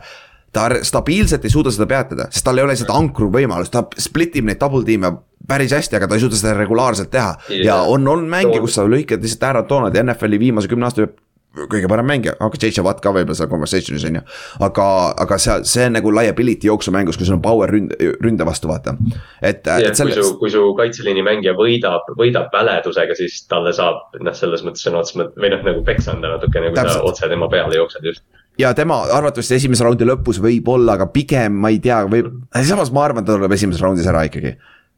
ta 0.54 0.70
stabiilselt 0.86 1.46
ei 1.46 1.50
suuda 1.50 1.72
seda 1.74 1.88
peatada, 1.90 2.28
sest 2.30 2.46
tal 2.46 2.60
ei 2.62 2.66
ole 2.66 2.76
seda 2.78 2.94
ankru 2.94 3.30
võimalust, 3.34 3.74
ta 3.74 3.88
split 3.98 4.38
ib 4.38 4.46
neid 4.46 4.60
double 4.62 4.86
tiim'e 4.86 5.10
päris 5.50 5.74
hästi, 5.74 5.98
aga 5.98 6.08
ta 6.08 6.18
ei 6.18 6.24
suuda 6.24 6.38
seda 6.38 6.54
regulaarselt 6.60 7.10
teha. 7.14 7.34
Yeah.. 7.50 7.66
ja 7.72 7.78
on, 7.90 8.06
on 8.08 8.28
mänge, 8.30 8.60
kus 8.62 8.78
sa 8.78 8.86
lõikad 8.86 9.24
lihtsalt 9.26 9.48
Aaron 9.50 9.70
Donaldi 9.70 10.04
NFL-i 10.04 10.40
viimase 10.46 10.70
kümne 10.72 10.88
aasta 10.88 11.08
kõige 11.54 11.90
parem 11.90 12.08
mängija, 12.10 12.34
aga 12.42 12.58
JJ 12.60 12.84
Watt 12.86 13.02
ka 13.04 13.12
võib-olla 13.14 13.38
seal 13.38 13.50
conversation'is 13.52 14.06
on 14.10 14.18
ju. 14.18 14.24
aga, 14.66 14.86
aga 15.24 15.38
see, 15.42 15.58
see 15.70 15.88
on 15.88 15.98
nagu 16.00 16.14
liability 16.14 16.70
jooksumängus, 16.70 17.20
kui 17.20 17.28
sul 17.28 17.38
on 17.38 17.44
power 17.46 17.70
ründe, 17.70 17.98
ründe 18.24 18.48
vastu 18.48 18.72
vaata, 18.72 18.96
et. 19.42 19.62
et 19.68 19.94
selles... 20.00 20.18
kui 20.18 20.24
su, 20.24 20.38
kui 20.42 20.54
su 20.54 20.64
kaitseliini 20.80 21.26
mängija 21.26 21.56
võidab, 21.58 22.10
võidab 22.20 22.50
väledusega, 22.54 23.18
siis 23.18 23.44
talle 23.52 23.74
saab 23.76 24.18
noh, 24.20 24.38
selles 24.38 24.66
mõttes 24.66 24.86
sõna 24.86 25.04
otseses 25.04 25.22
mõttes 25.22 25.44
või 25.44 25.54
noh, 25.54 25.66
nagu 25.70 25.86
peksa 25.86 26.16
anda 26.16 26.34
natukene, 26.36 26.74
kui 26.74 26.90
sa 26.90 27.02
otse 27.06 27.30
tema 27.30 27.50
peale 27.52 27.78
jooksed 27.78 28.10
just. 28.10 28.26
Ja 28.62 28.70
tema 28.78 29.00
arvatavasti 29.10 29.58
esimese 29.58 29.86
raundi 29.86 30.06
lõpus 30.06 30.38
võib-olla, 30.42 30.98
aga 30.98 31.08
pigem 31.14 31.56
ma 31.58 31.72
ei 31.74 31.80
tea, 31.82 32.04
võib, 32.10 32.30
samas 32.66 32.94
ma 32.94 33.08
arvan, 33.08 33.26
ta 33.26 33.34
tuleb 33.34 33.54
esimeses 33.56 33.82
raundis 33.82 34.10
ära 34.10 34.26
ikkagi 34.30 34.54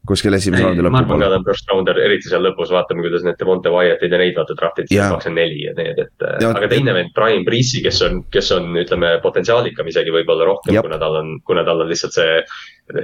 kuskil 0.08 0.36
esimese 0.36 0.64
raundi 0.64 0.84
lõpul. 0.84 0.94
ma 0.94 1.02
arvan 1.02 1.24
ka 1.24 1.28
ta 1.32 1.38
on 1.40 1.46
first 1.46 1.70
rounder, 1.72 2.00
eriti 2.02 2.30
seal 2.30 2.44
lõpus, 2.46 2.72
vaatame, 2.74 3.04
kuidas 3.06 3.26
need 3.26 3.38
Devonte 3.40 3.72
Wyattid 3.72 4.14
ja 4.14 4.20
neid 4.22 4.38
vaata 4.38 4.56
draft'id 4.58 4.90
siis 4.90 5.02
kakskümmend 5.02 5.42
neli 5.42 5.60
ja 5.64 5.74
need, 5.76 6.00
et. 6.06 6.26
aga 6.48 6.70
teine 6.72 6.96
vend, 6.96 7.12
Brian 7.16 7.44
Price'i, 7.46 7.82
kes 7.84 8.00
on, 8.06 8.22
kes 8.32 8.50
on, 8.56 8.72
ütleme, 8.82 9.16
potentsiaalikam 9.24 9.92
isegi 9.92 10.14
võib-olla 10.14 10.48
rohkem, 10.48 10.80
kuna 10.86 11.00
tal 11.02 11.20
on, 11.22 11.36
kuna 11.46 11.66
tal 11.66 11.84
on 11.84 11.92
lihtsalt 11.92 12.16
see. 12.16 12.40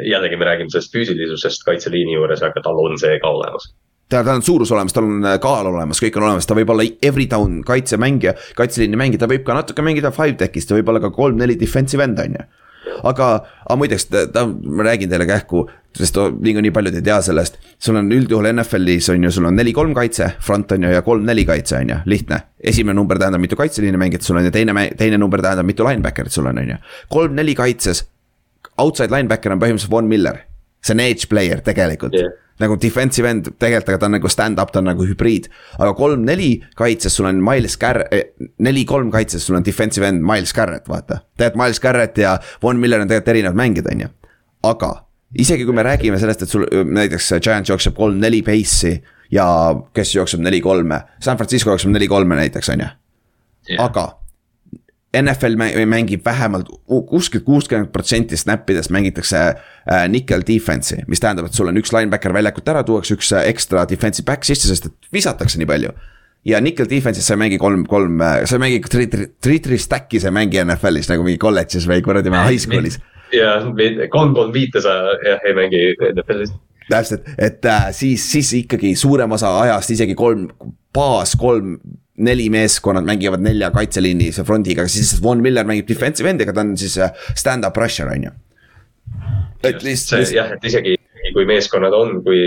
jällegi 0.07 0.37
me 0.39 0.47
räägime 0.47 0.71
sellest 0.71 0.93
füüsilisusest 0.95 1.65
kaitseliini 1.67 2.15
juures, 2.15 2.43
aga 2.47 2.63
tal 2.63 2.79
on 2.79 2.99
see 3.01 3.19
ka 3.23 3.33
olemas 3.35 3.73
tal, 4.13 4.25
tal 4.25 4.37
on 4.37 4.45
suurus 4.45 4.71
olemas, 4.73 4.95
tal 4.95 5.09
on 5.09 5.27
kaal 5.43 5.69
olemas, 5.71 6.01
kõik 6.03 6.17
on 6.21 6.27
olemas, 6.29 6.47
ta 6.47 6.57
võib 6.57 6.71
olla 6.75 6.85
every 7.03 7.27
down 7.31 7.63
kaitsemängija, 7.67 8.35
kaitseliini 8.59 8.99
mängija, 9.01 9.25
ta 9.25 9.31
võib 9.31 9.47
ka 9.47 9.57
natuke 9.57 9.85
mängida 9.85 10.13
five 10.15 10.37
tech'is, 10.41 10.69
ta 10.69 10.77
võib 10.77 10.93
olla 10.93 11.01
ka 11.03 11.11
kolm-neli 11.15 11.57
defensive 11.61 12.05
end, 12.05 12.21
on 12.21 12.37
ju 12.39 12.51
aga, 13.03 13.29
aga 13.67 13.77
muideks, 13.79 14.09
ta, 14.11 14.45
ma 14.47 14.87
räägin 14.87 15.11
teile 15.11 15.27
kähku, 15.29 15.65
sest 15.97 16.17
niikuinii 16.17 16.73
paljud 16.75 16.97
ei 16.99 17.05
tea 17.05 17.19
sellest. 17.23 17.59
sul 17.79 17.97
on 18.01 18.13
üldjuhul 18.13 18.49
NFL-is 18.53 19.11
on 19.13 19.25
ju, 19.25 19.31
sul 19.31 19.49
on 19.51 19.57
neli-kolm 19.57 19.95
kaitse, 19.95 20.33
front 20.41 20.73
on 20.73 20.87
ju 20.87 20.93
ja 20.93 21.03
kolm-neli 21.03 21.45
kaitse 21.45 21.77
on 21.79 21.91
ju, 21.91 21.97
lihtne. 22.05 22.41
esimene 22.61 22.97
number 22.97 23.19
tähendab 23.19 23.41
mitu 23.41 23.57
kaitseliini 23.57 23.99
mängijat 23.99 24.23
sul 24.23 24.37
on 24.37 24.45
ja 24.45 24.51
teine, 24.51 24.91
teine 24.97 25.19
number 25.19 25.43
tähendab 25.43 25.67
mitu 25.67 25.85
linebacker'it 25.85 26.33
sul 26.33 26.47
on, 26.47 26.59
on 26.59 26.71
ju. 26.75 26.79
kolm-neli 27.09 27.55
kaitses, 27.55 28.07
outside 28.79 29.13
linebacker 29.15 29.53
on 29.53 29.61
põhimõtteliselt 29.61 29.91
Von 29.93 30.09
Miller, 30.09 30.45
see 30.83 30.97
on 30.97 31.05
edge 31.05 31.29
player 31.29 31.61
tegelikult 31.61 32.17
yeah 32.19 32.42
nagu 32.63 32.77
defensive 32.81 33.29
end 33.29 33.51
tegelikult, 33.61 33.93
aga 33.93 34.01
ta 34.01 34.09
on 34.09 34.17
nagu 34.17 34.31
stand-up, 34.33 34.73
ta 34.73 34.81
on 34.81 34.89
nagu 34.91 35.07
hübriid. 35.07 35.49
aga 35.79 35.93
kolm-neli 35.99 36.51
kaitses 36.79 37.17
sul 37.19 37.29
on 37.31 37.43
Miles 37.45 37.77
Garrett, 37.81 38.13
eh, 38.13 38.51
neli-kolm 38.59 39.11
kaitses 39.11 39.47
sul 39.47 39.59
on 39.59 39.67
defensive 39.67 40.07
end 40.07 40.23
Miles 40.27 40.53
Garrett, 40.53 40.89
vaata. 40.89 41.23
tegelikult 41.37 41.65
Miles 41.65 41.81
Garrett 41.81 42.19
ja 42.19 42.39
Von 42.63 42.81
Miller 42.81 43.01
on 43.01 43.09
tegelikult 43.09 43.35
erinevad 43.35 43.59
mängijad, 43.59 43.93
on 43.93 44.07
ju. 44.07 44.09
aga 44.63 44.95
isegi 45.39 45.65
kui 45.65 45.75
me 45.75 45.83
räägime 45.83 46.19
sellest, 46.21 46.43
et 46.43 46.49
sul 46.49 46.67
näiteks 46.71 47.33
Giants 47.43 47.71
jookseb 47.71 47.95
kolm-neli 47.97 48.43
pace'i 48.47 49.03
ja 49.33 49.47
kes 49.95 50.15
jookseb 50.15 50.41
neli-kolme, 50.45 51.03
San 51.21 51.37
Francisco 51.37 51.71
jookseb 51.71 51.93
neli-kolme 51.93 52.37
näiteks, 52.37 52.69
on 52.75 52.87
ju. 52.87 52.91
aga 53.79 54.22
NFL 55.13 55.59
mängib 55.87 56.25
vähemalt 56.25 56.71
kuskilt 57.09 57.45
kuuskümmend 57.45 57.91
protsenti 57.93 58.37
snappidest 58.37 58.91
mängitakse 58.91 59.43
äh, 59.43 60.09
nickel 60.09 60.41
defense'i, 60.49 61.05
mis 61.07 61.21
tähendab, 61.21 61.51
et 61.51 61.59
sul 61.59 61.69
on 61.69 61.77
üks 61.77 61.93
linebacker 61.93 62.33
väljakult 62.33 62.73
ära, 62.73 62.81
tuuakse 62.89 63.19
üks 63.19 63.33
äh, 63.37 63.45
ekstra 63.53 63.85
defensive 63.89 64.25
back 64.29 64.49
sisse, 64.49 64.71
sest 64.71 64.89
et 64.89 65.13
visatakse 65.13 65.61
nii 65.61 65.69
palju. 65.69 65.93
ja 66.49 66.59
nickel 66.61 66.89
defense'is 66.91 67.29
sa 67.29 67.37
ei 67.37 67.43
mängi 67.45 67.61
kolm, 67.61 67.85
kolm, 67.87 68.21
äh, 68.25 68.41
sa 68.49 68.57
ei 68.57 68.65
mängi 68.65 68.81
three 68.89 69.79
stack'i 69.79 70.21
sa 70.21 70.33
ei 70.33 70.39
mängi 70.41 70.65
NFL-is 70.65 71.13
nagu 71.13 71.29
mingi 71.29 71.39
kolledžis 71.39 71.87
või 71.91 72.01
kuradi 72.03 72.33
high 72.33 72.59
school'is. 72.65 72.99
ja 73.37 73.59
kolm, 74.09 74.33
kolm 74.35 74.53
viite 74.53 74.81
sa 74.81 74.97
jah 75.29 75.45
ei 75.45 75.59
mängi 75.61 75.87
NFL-is 76.15 76.57
täpselt, 76.89 77.29
et 77.39 77.65
äh, 77.65 77.91
siis, 77.93 78.25
siis 78.33 78.53
ikkagi 78.65 78.97
suurem 78.97 79.37
osa 79.37 79.53
ajast 79.61 79.93
isegi 79.95 80.17
kolm, 80.19 80.49
baas 80.95 81.37
kolm 81.39 81.77
neli 82.19 82.49
meeskonnad 82.53 83.07
mängivad 83.09 83.41
nelja 83.45 83.71
kaitseliinilise 83.73 84.45
frondiga, 84.45 84.85
siis 84.89 85.15
Von 85.23 85.41
Miller 85.45 85.67
mängib 85.69 85.89
defensive 85.89 86.29
end'iga, 86.31 86.53
ta 86.53 86.65
on 86.65 86.75
siis 86.79 86.99
äh, 87.01 87.15
stand-up 87.35 87.77
rusher, 87.81 88.11
on 88.13 88.29
ju. 88.29 88.35
et 89.63 89.83
lihtsalt. 89.83 90.33
jah, 90.35 90.53
et 90.57 90.65
isegi 90.69 90.97
kui 91.31 91.45
meeskonnad 91.47 91.95
on, 91.95 92.17
kui 92.27 92.39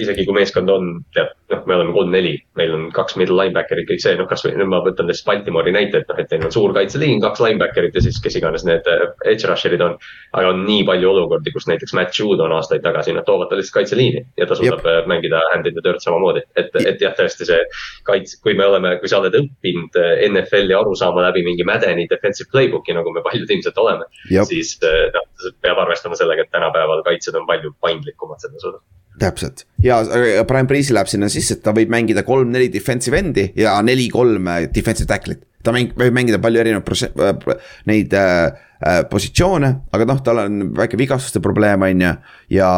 isegi 0.00 0.24
kui 0.26 0.34
meeskond 0.34 0.70
on, 0.72 0.88
tead, 1.14 1.30
noh, 1.52 1.62
me 1.68 1.76
oleme 1.76 1.92
kolm-neli, 1.94 2.32
meil 2.58 2.72
on 2.74 2.86
kaks 2.94 3.16
middle 3.20 3.36
linebacker'it, 3.38 3.86
kõik 3.88 4.02
see, 4.02 4.16
noh, 4.18 4.26
kasvõi 4.30 4.56
nüüd 4.56 4.70
ma 4.72 4.80
võtan 4.84 5.06
lihtsalt 5.06 5.28
Baltimoori 5.30 5.74
näite, 5.76 6.02
et 6.02 6.10
noh, 6.10 6.18
et 6.18 6.32
neil 6.34 6.46
on 6.48 6.54
suur 6.54 6.74
kaitseliin, 6.74 7.20
kaks 7.22 7.42
linebacker'it 7.44 7.94
ja 7.94 8.02
siis 8.02 8.18
kes 8.22 8.38
iganes 8.40 8.66
need 8.66 8.88
äh, 8.90 9.04
edge 9.30 9.46
rusher'id 9.46 9.84
on. 9.86 9.94
aga 10.36 10.50
on 10.52 10.64
nii 10.66 10.82
palju 10.88 11.10
olukordi, 11.12 11.52
kus 11.54 11.68
näiteks 11.70 11.94
Matt 11.96 12.18
Jude 12.18 12.42
on 12.42 12.54
aastaid 12.56 12.82
tagasi, 12.84 13.14
nad 13.14 13.26
toovad 13.28 13.50
ta 13.50 13.60
lihtsalt 13.60 13.78
kaitseliini 13.78 14.24
ja 14.40 14.48
ta 14.48 14.58
suudab 14.58 14.82
Jep. 14.82 14.90
Äh, 14.90 15.10
mängida 15.12 15.42
hand 15.52 15.70
in 15.70 15.78
the 15.78 15.84
dirt 15.84 16.02
samamoodi, 16.02 16.42
et, 16.58 16.74
et 16.82 17.02
jah, 17.02 17.14
tõesti 17.14 17.46
see 17.48 17.62
kaits-, 18.08 18.40
kui 18.42 18.56
me 18.58 18.66
oleme, 18.66 18.96
kui 19.02 19.10
sa 19.12 19.20
oled 19.22 19.38
õppinud 19.38 20.00
NFL-i 20.32 20.74
aru 20.74 20.96
saama 20.98 21.28
läbi 21.28 21.44
mingi 21.46 21.66
Madeni 21.66 22.08
defensive 22.10 22.50
playbook'i, 22.50 22.96
nagu 22.96 23.14
me 23.14 23.22
paljud 23.22 23.50
ilmselt 23.50 23.78
oleme. 23.78 24.10
siis 24.50 24.76
noh, 24.82 25.30
peab 25.62 25.78
arvestama 25.84 26.18
sellega, 26.18 26.42
et 26.42 26.54
tänapäeval 26.54 27.04
kaitsjad 27.06 27.38
on 27.38 27.46
palju 27.46 27.72
paindlikumad 27.80 28.15
selles 28.42 28.64
osas 28.64 28.84
täpselt 29.20 29.64
ja 29.82 30.00
Brian 30.48 30.68
Price'i 30.68 30.94
läheb 30.94 31.10
sinna 31.10 31.28
sisse, 31.32 31.56
et 31.56 31.64
ta 31.64 31.74
võib 31.76 31.90
mängida 31.92 32.24
kolm-neli 32.26 32.68
defensive 32.72 33.18
end'i 33.20 33.48
ja 33.58 33.76
neli-kolm 33.84 34.50
defensive 34.74 35.08
tackle'it. 35.10 35.42
ta 35.64 35.72
mäng-, 35.74 35.94
võib 35.98 36.14
mängida 36.14 36.40
palju 36.42 36.62
erinevaid 36.62 37.20
äh, 37.24 37.68
neid 37.90 38.12
äh, 38.14 38.52
äh, 38.80 39.02
positsioone, 39.10 39.72
aga 39.92 40.08
noh, 40.08 40.22
tal 40.24 40.44
on 40.44 40.60
väike 40.76 41.00
vigastuste 41.00 41.42
probleem, 41.44 41.82
on 41.82 42.04
ju. 42.06 42.12
ja 42.58 42.70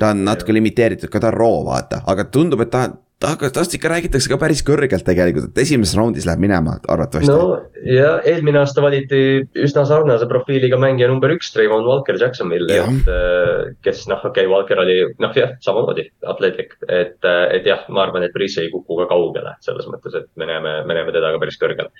ta 0.00 0.10
on 0.10 0.24
natuke 0.26 0.56
limiteeritud, 0.56 1.10
ka 1.12 1.20
ta 1.22 1.30
on 1.30 1.38
roo, 1.38 1.60
vaata, 1.68 2.02
aga 2.10 2.26
tundub, 2.32 2.64
et 2.64 2.72
ta 2.72 2.88
aga 3.24 3.50
tast 3.54 3.74
ikka 3.76 3.88
räägitakse 3.92 4.28
ka 4.28 4.38
päris 4.40 4.62
kõrgelt 4.66 5.04
tegelikult, 5.06 5.52
et 5.52 5.62
esimeses 5.62 5.96
raundis 5.96 6.26
läheb 6.28 6.42
minema 6.42 6.76
arvatavasti. 6.90 7.30
no 7.30 7.60
ja 7.88 8.18
eelmine 8.26 8.60
aasta 8.60 8.82
valiti 8.84 9.20
üsna 9.64 9.84
sarnase 9.88 10.26
profiiliga 10.30 10.78
mängija 10.80 11.08
number 11.08 11.32
üks, 11.34 11.52
Trayvon 11.54 11.86
Walker 11.88 12.18
Jacksonville, 12.20 12.68
et 12.74 13.10
äh, 13.10 13.72
kes 13.86 14.04
noh, 14.10 14.20
okei 14.24 14.44
okay,, 14.44 14.50
Walker 14.52 14.82
oli 14.82 14.98
noh, 15.22 15.32
jah, 15.36 15.54
samamoodi 15.64 16.08
atleetlik, 16.34 16.76
et, 16.88 17.18
et 17.24 17.70
jah, 17.70 17.86
ma 17.88 18.04
arvan, 18.06 18.26
et 18.26 18.34
Brice 18.34 18.64
ei 18.64 18.72
kuku 18.72 19.00
ka 19.02 19.08
kaugele 19.12 19.56
selles 19.64 19.88
mõttes, 19.90 20.16
et 20.18 20.30
me 20.40 20.48
näeme, 20.50 20.80
me 20.88 20.98
näeme 20.98 21.14
teda 21.14 21.32
ka 21.34 21.42
päris 21.42 21.60
kõrgel 21.60 21.90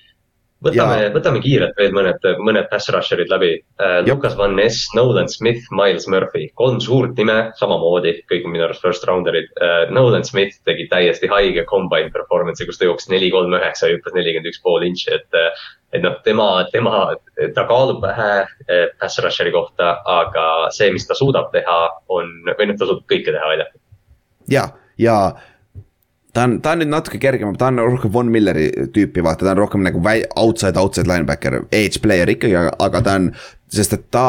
võtame, 0.64 1.08
võtame 1.14 1.40
kiirelt 1.44 1.76
veel 1.78 1.94
mõned, 1.96 2.26
mõned 2.44 2.68
pass 2.70 2.90
rusher'id 2.92 3.30
läbi 3.32 3.52
uh,. 3.58 4.00
Lukas 4.06 4.36
Van 4.38 4.56
Ness, 4.58 4.88
Nolan 4.96 5.30
Smith, 5.32 5.68
Miles 5.74 6.08
Murphy, 6.10 6.48
kolm 6.58 6.80
suurt 6.84 7.14
nime, 7.20 7.36
samamoodi, 7.60 8.16
kõik 8.30 8.48
on 8.48 8.54
minu 8.56 8.66
arust 8.66 8.84
first 8.84 9.06
rounder'id 9.08 9.50
uh,. 9.54 9.92
Nolan 9.94 10.26
Smith 10.26 10.60
tegi 10.68 10.88
täiesti 10.90 11.30
haige 11.32 11.66
combine 11.70 12.12
performance'i, 12.14 12.68
kus 12.68 12.80
ta 12.80 12.88
jooksis 12.88 13.12
neli, 13.12 13.30
kolm, 13.34 13.54
üheksa 13.56 13.90
ja 13.90 13.98
hüppas 13.98 14.16
nelikümmend 14.16 14.52
üks 14.52 14.62
pool 14.64 14.86
intši, 14.88 15.16
et. 15.18 15.40
et 15.94 16.02
noh, 16.02 16.16
tema, 16.26 16.64
tema, 16.72 17.04
ta 17.54 17.62
kaalub 17.68 18.00
vähe 18.02 18.88
pass 18.98 19.20
rusher'i 19.22 19.52
kohta, 19.54 19.92
aga 20.10 20.46
see, 20.74 20.88
mis 20.90 21.06
ta 21.06 21.14
suudab 21.14 21.52
teha, 21.54 21.76
on, 22.10 22.32
või 22.50 22.66
noh, 22.66 22.78
ta 22.80 22.88
suudab 22.88 23.04
kõike 23.12 23.30
teha 23.30 23.50
välja. 23.52 23.68
ja, 24.50 24.64
ja 24.98 25.18
ta 26.34 26.48
on, 26.48 26.58
ta 26.64 26.74
on 26.74 26.82
nüüd 26.82 26.92
natuke 26.92 27.20
kergem, 27.22 27.54
ta 27.58 27.70
on 27.70 27.80
rohkem 27.84 28.12
Von 28.12 28.30
Milleri 28.34 28.68
tüüpi, 28.94 29.24
vaata, 29.24 29.46
ta 29.46 29.54
on 29.54 29.64
rohkem 29.64 29.84
nagu 29.86 30.02
outside, 30.36 30.78
outside 30.80 31.08
linebacker, 31.10 31.62
edge 31.72 32.02
player 32.02 32.30
ikkagi, 32.34 32.56
aga 32.58 33.02
ta 33.04 33.18
on, 33.20 33.32
sest 33.72 33.96
et 33.96 34.08
ta 34.14 34.28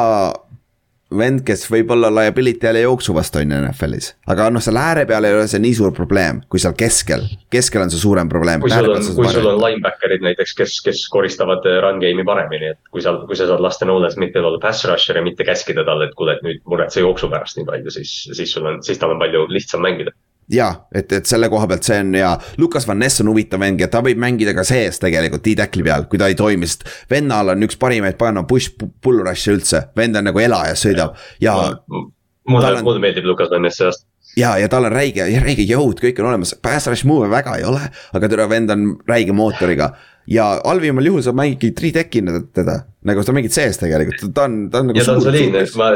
vend, 1.15 1.43
kes 1.45 1.65
võib 1.69 1.91
olla 1.93 2.09
liability 2.09 2.65
jälle 2.65 2.81
jooksu 2.81 3.13
vastu 3.15 3.39
on 3.39 3.51
ju 3.51 3.57
NFL-is. 3.59 4.07
aga 4.31 4.47
noh, 4.53 4.63
seal 4.63 4.77
ääre 4.81 5.05
peal 5.05 5.27
ei 5.27 5.35
ole 5.37 5.45
see 5.49 5.61
nii 5.61 5.73
suur 5.77 5.93
probleem, 5.95 6.41
kui 6.49 6.61
seal 6.61 6.73
keskel, 6.77 7.25
keskel 7.53 7.85
on 7.85 7.93
see 7.93 8.01
suurem 8.01 8.29
probleem. 8.29 8.63
kui 8.63 8.73
sul 8.73 8.89
on, 8.89 9.05
kui 9.19 9.29
sul 9.31 9.49
on 9.51 9.61
linebacker'id 9.61 10.25
näiteks, 10.25 10.55
kes, 10.57 10.77
kes 10.85 11.05
koristavad 11.13 11.65
run 11.85 12.01
game'i 12.01 12.25
paremini, 12.27 12.73
et 12.73 12.93
kui 12.93 13.05
sa, 13.05 13.15
kui 13.29 13.37
sa 13.37 13.49
saad 13.49 13.63
lasta 13.63 13.87
Nolan 13.89 14.13
Smithil 14.13 14.49
olla 14.49 14.61
pass 14.61 14.85
rusher 14.89 15.21
ja 15.21 15.25
mitte 15.25 15.47
käskida 15.47 15.85
talle, 15.87 16.09
et 16.09 16.17
kuule, 16.17 16.37
et 16.37 16.45
nüüd 16.45 16.63
muretse 16.69 17.05
jooksu 17.05 17.29
pärast 17.33 17.61
nii 17.61 17.69
palju, 17.69 17.97
siis, 17.99 18.15
siis 18.33 18.57
sul 18.57 18.65
on, 18.71 18.81
siis 18.85 19.01
tal 19.01 19.13
on 19.13 19.21
palju 19.21 19.45
lihtsam 19.53 19.85
mängida 19.85 20.15
jaa, 20.51 20.71
et, 20.93 21.11
et 21.11 21.25
selle 21.25 21.49
koha 21.49 21.67
pealt 21.69 21.87
see 21.87 21.99
on 22.03 22.15
ja 22.17 22.33
Lukas 22.61 22.87
Van 22.87 22.99
Ness 23.01 23.21
on 23.23 23.31
huvitav 23.31 23.61
mängija, 23.61 23.89
ta 23.91 24.01
võib 24.05 24.19
mängida 24.21 24.53
ka 24.57 24.65
sees 24.67 24.99
tegelikult 25.01 25.45
D-tackli 25.45 25.85
peal, 25.85 26.07
kui 26.09 26.21
ta 26.21 26.29
ei 26.29 26.37
toimi, 26.37 26.69
sest 26.69 26.85
vennal 27.11 27.53
on 27.55 27.65
üks 27.65 27.79
parimaid 27.81 28.19
panna 28.19 28.45
push 28.47 28.75
pull 28.77 29.23
rush'e 29.25 29.55
üldse, 29.55 29.87
vend 29.97 30.19
on 30.19 30.29
nagu 30.29 30.43
elaja, 30.43 30.75
sõidab 30.79 31.17
ja. 31.41 31.55
mulle, 31.89 32.75
mulle 32.85 33.01
meeldib 33.07 33.25
Lukas 33.31 33.49
Van 33.53 33.65
Ness 33.65 33.81
sellest 33.81 34.05
ja, 34.37 34.55
ja 34.61 34.69
tal 34.71 34.87
on 34.87 34.93
räige, 34.93 35.25
räige 35.43 35.65
jõud, 35.65 35.99
kõik 36.01 36.19
on 36.21 36.31
olemas, 36.31 36.55
pass 36.61 36.89
rush 36.91 37.07
move'e 37.07 37.31
väga 37.31 37.57
ei 37.59 37.65
ole, 37.67 37.81
aga 38.15 38.29
türa 38.31 38.49
vend 38.51 38.73
on 38.73 38.91
räige 39.09 39.35
mootoriga. 39.35 39.93
ja 40.27 40.45
halvimal 40.65 41.05
juhul 41.05 41.21
sa 41.21 41.35
mängidki 41.37 41.69
three 41.77 41.93
tech'ina 41.93 42.39
teda, 42.53 42.79
nagu 43.05 43.23
sa 43.23 43.33
mängid 43.33 43.53
sees 43.53 43.77
tegelikult, 43.77 44.33
ta 44.33 44.47
on, 44.49 44.69
ta 44.69 44.81
on 44.81 44.87
nagu. 44.89 44.99
ja 44.99 45.05
ta 45.05 45.17
on 45.17 45.21
soliidne, 45.21 45.65
ma 45.77 45.91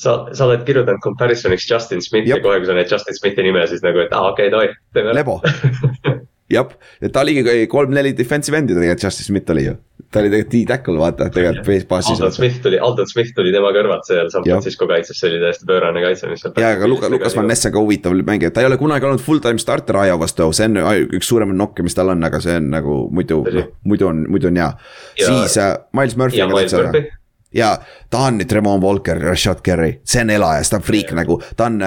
sa, 0.00 0.16
sa 0.32 0.48
oled 0.48 0.64
kirjutanud 0.66 1.02
comparison'iks 1.04 1.68
Justin 1.70 2.02
Smithi 2.04 2.32
ja 2.32 2.40
kohe, 2.42 2.60
kui 2.60 2.70
sa 2.70 2.76
näed 2.76 2.90
Justin 2.90 3.16
Smithi 3.18 3.46
nime, 3.46 3.66
siis 3.70 3.84
nagu, 3.86 4.02
et 4.06 4.12
aa 4.14 4.24
ah, 4.24 4.32
okei 4.34 4.48
okay,, 4.48 4.54
davai, 4.56 4.74
teeme. 4.96 5.16
lebo 5.16 5.40
jah, 6.50 6.72
et 7.00 7.12
ta 7.14 7.22
oligi 7.24 7.44
kolm-neli 7.70 8.12
defensive 8.16 8.58
endi 8.58 8.74
tegelikult 8.74 9.06
Justin 9.06 9.28
Smith 9.28 9.54
oli 9.54 9.64
ju. 9.68 9.76
ta 10.10 10.18
oli 10.18 10.30
tegelikult 10.32 10.54
D-tackle 10.54 10.98
vaata, 10.98 11.28
tegelikult 11.30 11.68
base 11.68 11.86
passis. 11.90 12.16
Aldon 12.16 12.32
Smith 12.34 12.56
tuli, 12.64 12.78
Aldon 12.82 13.06
Smith 13.06 13.30
tuli 13.36 13.52
tema 13.54 13.70
kõrvalt 13.76 14.08
seal 14.08 14.30
San 14.32 14.42
Francisco 14.46 14.88
kaitses, 14.90 15.20
see 15.20 15.30
oli 15.30 15.38
täiesti 15.44 15.68
pöörane 15.68 16.02
kaitse, 16.02 16.30
mis 16.32 16.42
seal. 16.42 16.56
ja, 16.58 16.72
aga 16.74 16.90
Luka, 16.90 17.12
Lukas 17.12 17.36
Van 17.38 17.46
Ness 17.50 17.68
on 17.70 17.76
ka 17.76 17.84
huvitav 17.84 18.16
mängija, 18.26 18.50
ta 18.54 18.64
ei 18.64 18.70
ole 18.70 18.80
kunagi 18.80 19.06
olnud 19.06 19.22
full-time 19.22 19.62
starter 19.62 20.00
Aja 20.02 20.18
vastu, 20.18 20.50
see 20.56 20.66
on 20.72 20.80
üks 21.20 21.30
suuremaid 21.30 21.60
nokke, 21.60 21.86
mis 21.86 21.94
tal 21.98 22.10
on, 22.16 22.26
aga 22.26 22.42
see 22.42 22.58
on 22.58 22.72
nagu 22.74 22.98
muidu, 23.14 23.44
noh, 23.46 23.70
muidu 23.86 24.10
on, 24.10 24.26
muidu 24.32 24.50
on 24.50 24.60
hea. 24.64 24.72
siis 25.20 25.58
uh, 25.60 25.76
Miles 25.94 26.18
Murphy. 26.18 26.42
ja 26.42 26.50
Miles 26.50 26.74
Murphy 26.74 27.06
ja 27.54 27.72
ta 28.10 28.26
on 28.28 28.38
nüüd 28.40 28.50
Tremont 28.50 28.82
Walker, 28.84 29.18
Rashad 29.22 29.64
Kerry, 29.66 29.98
see 30.04 30.22
on 30.24 30.30
elajas, 30.36 30.70
ta 30.70 30.80
on 30.80 30.86
friik 30.86 31.12
nagu, 31.16 31.40
ta 31.56 31.66
on 31.70 31.80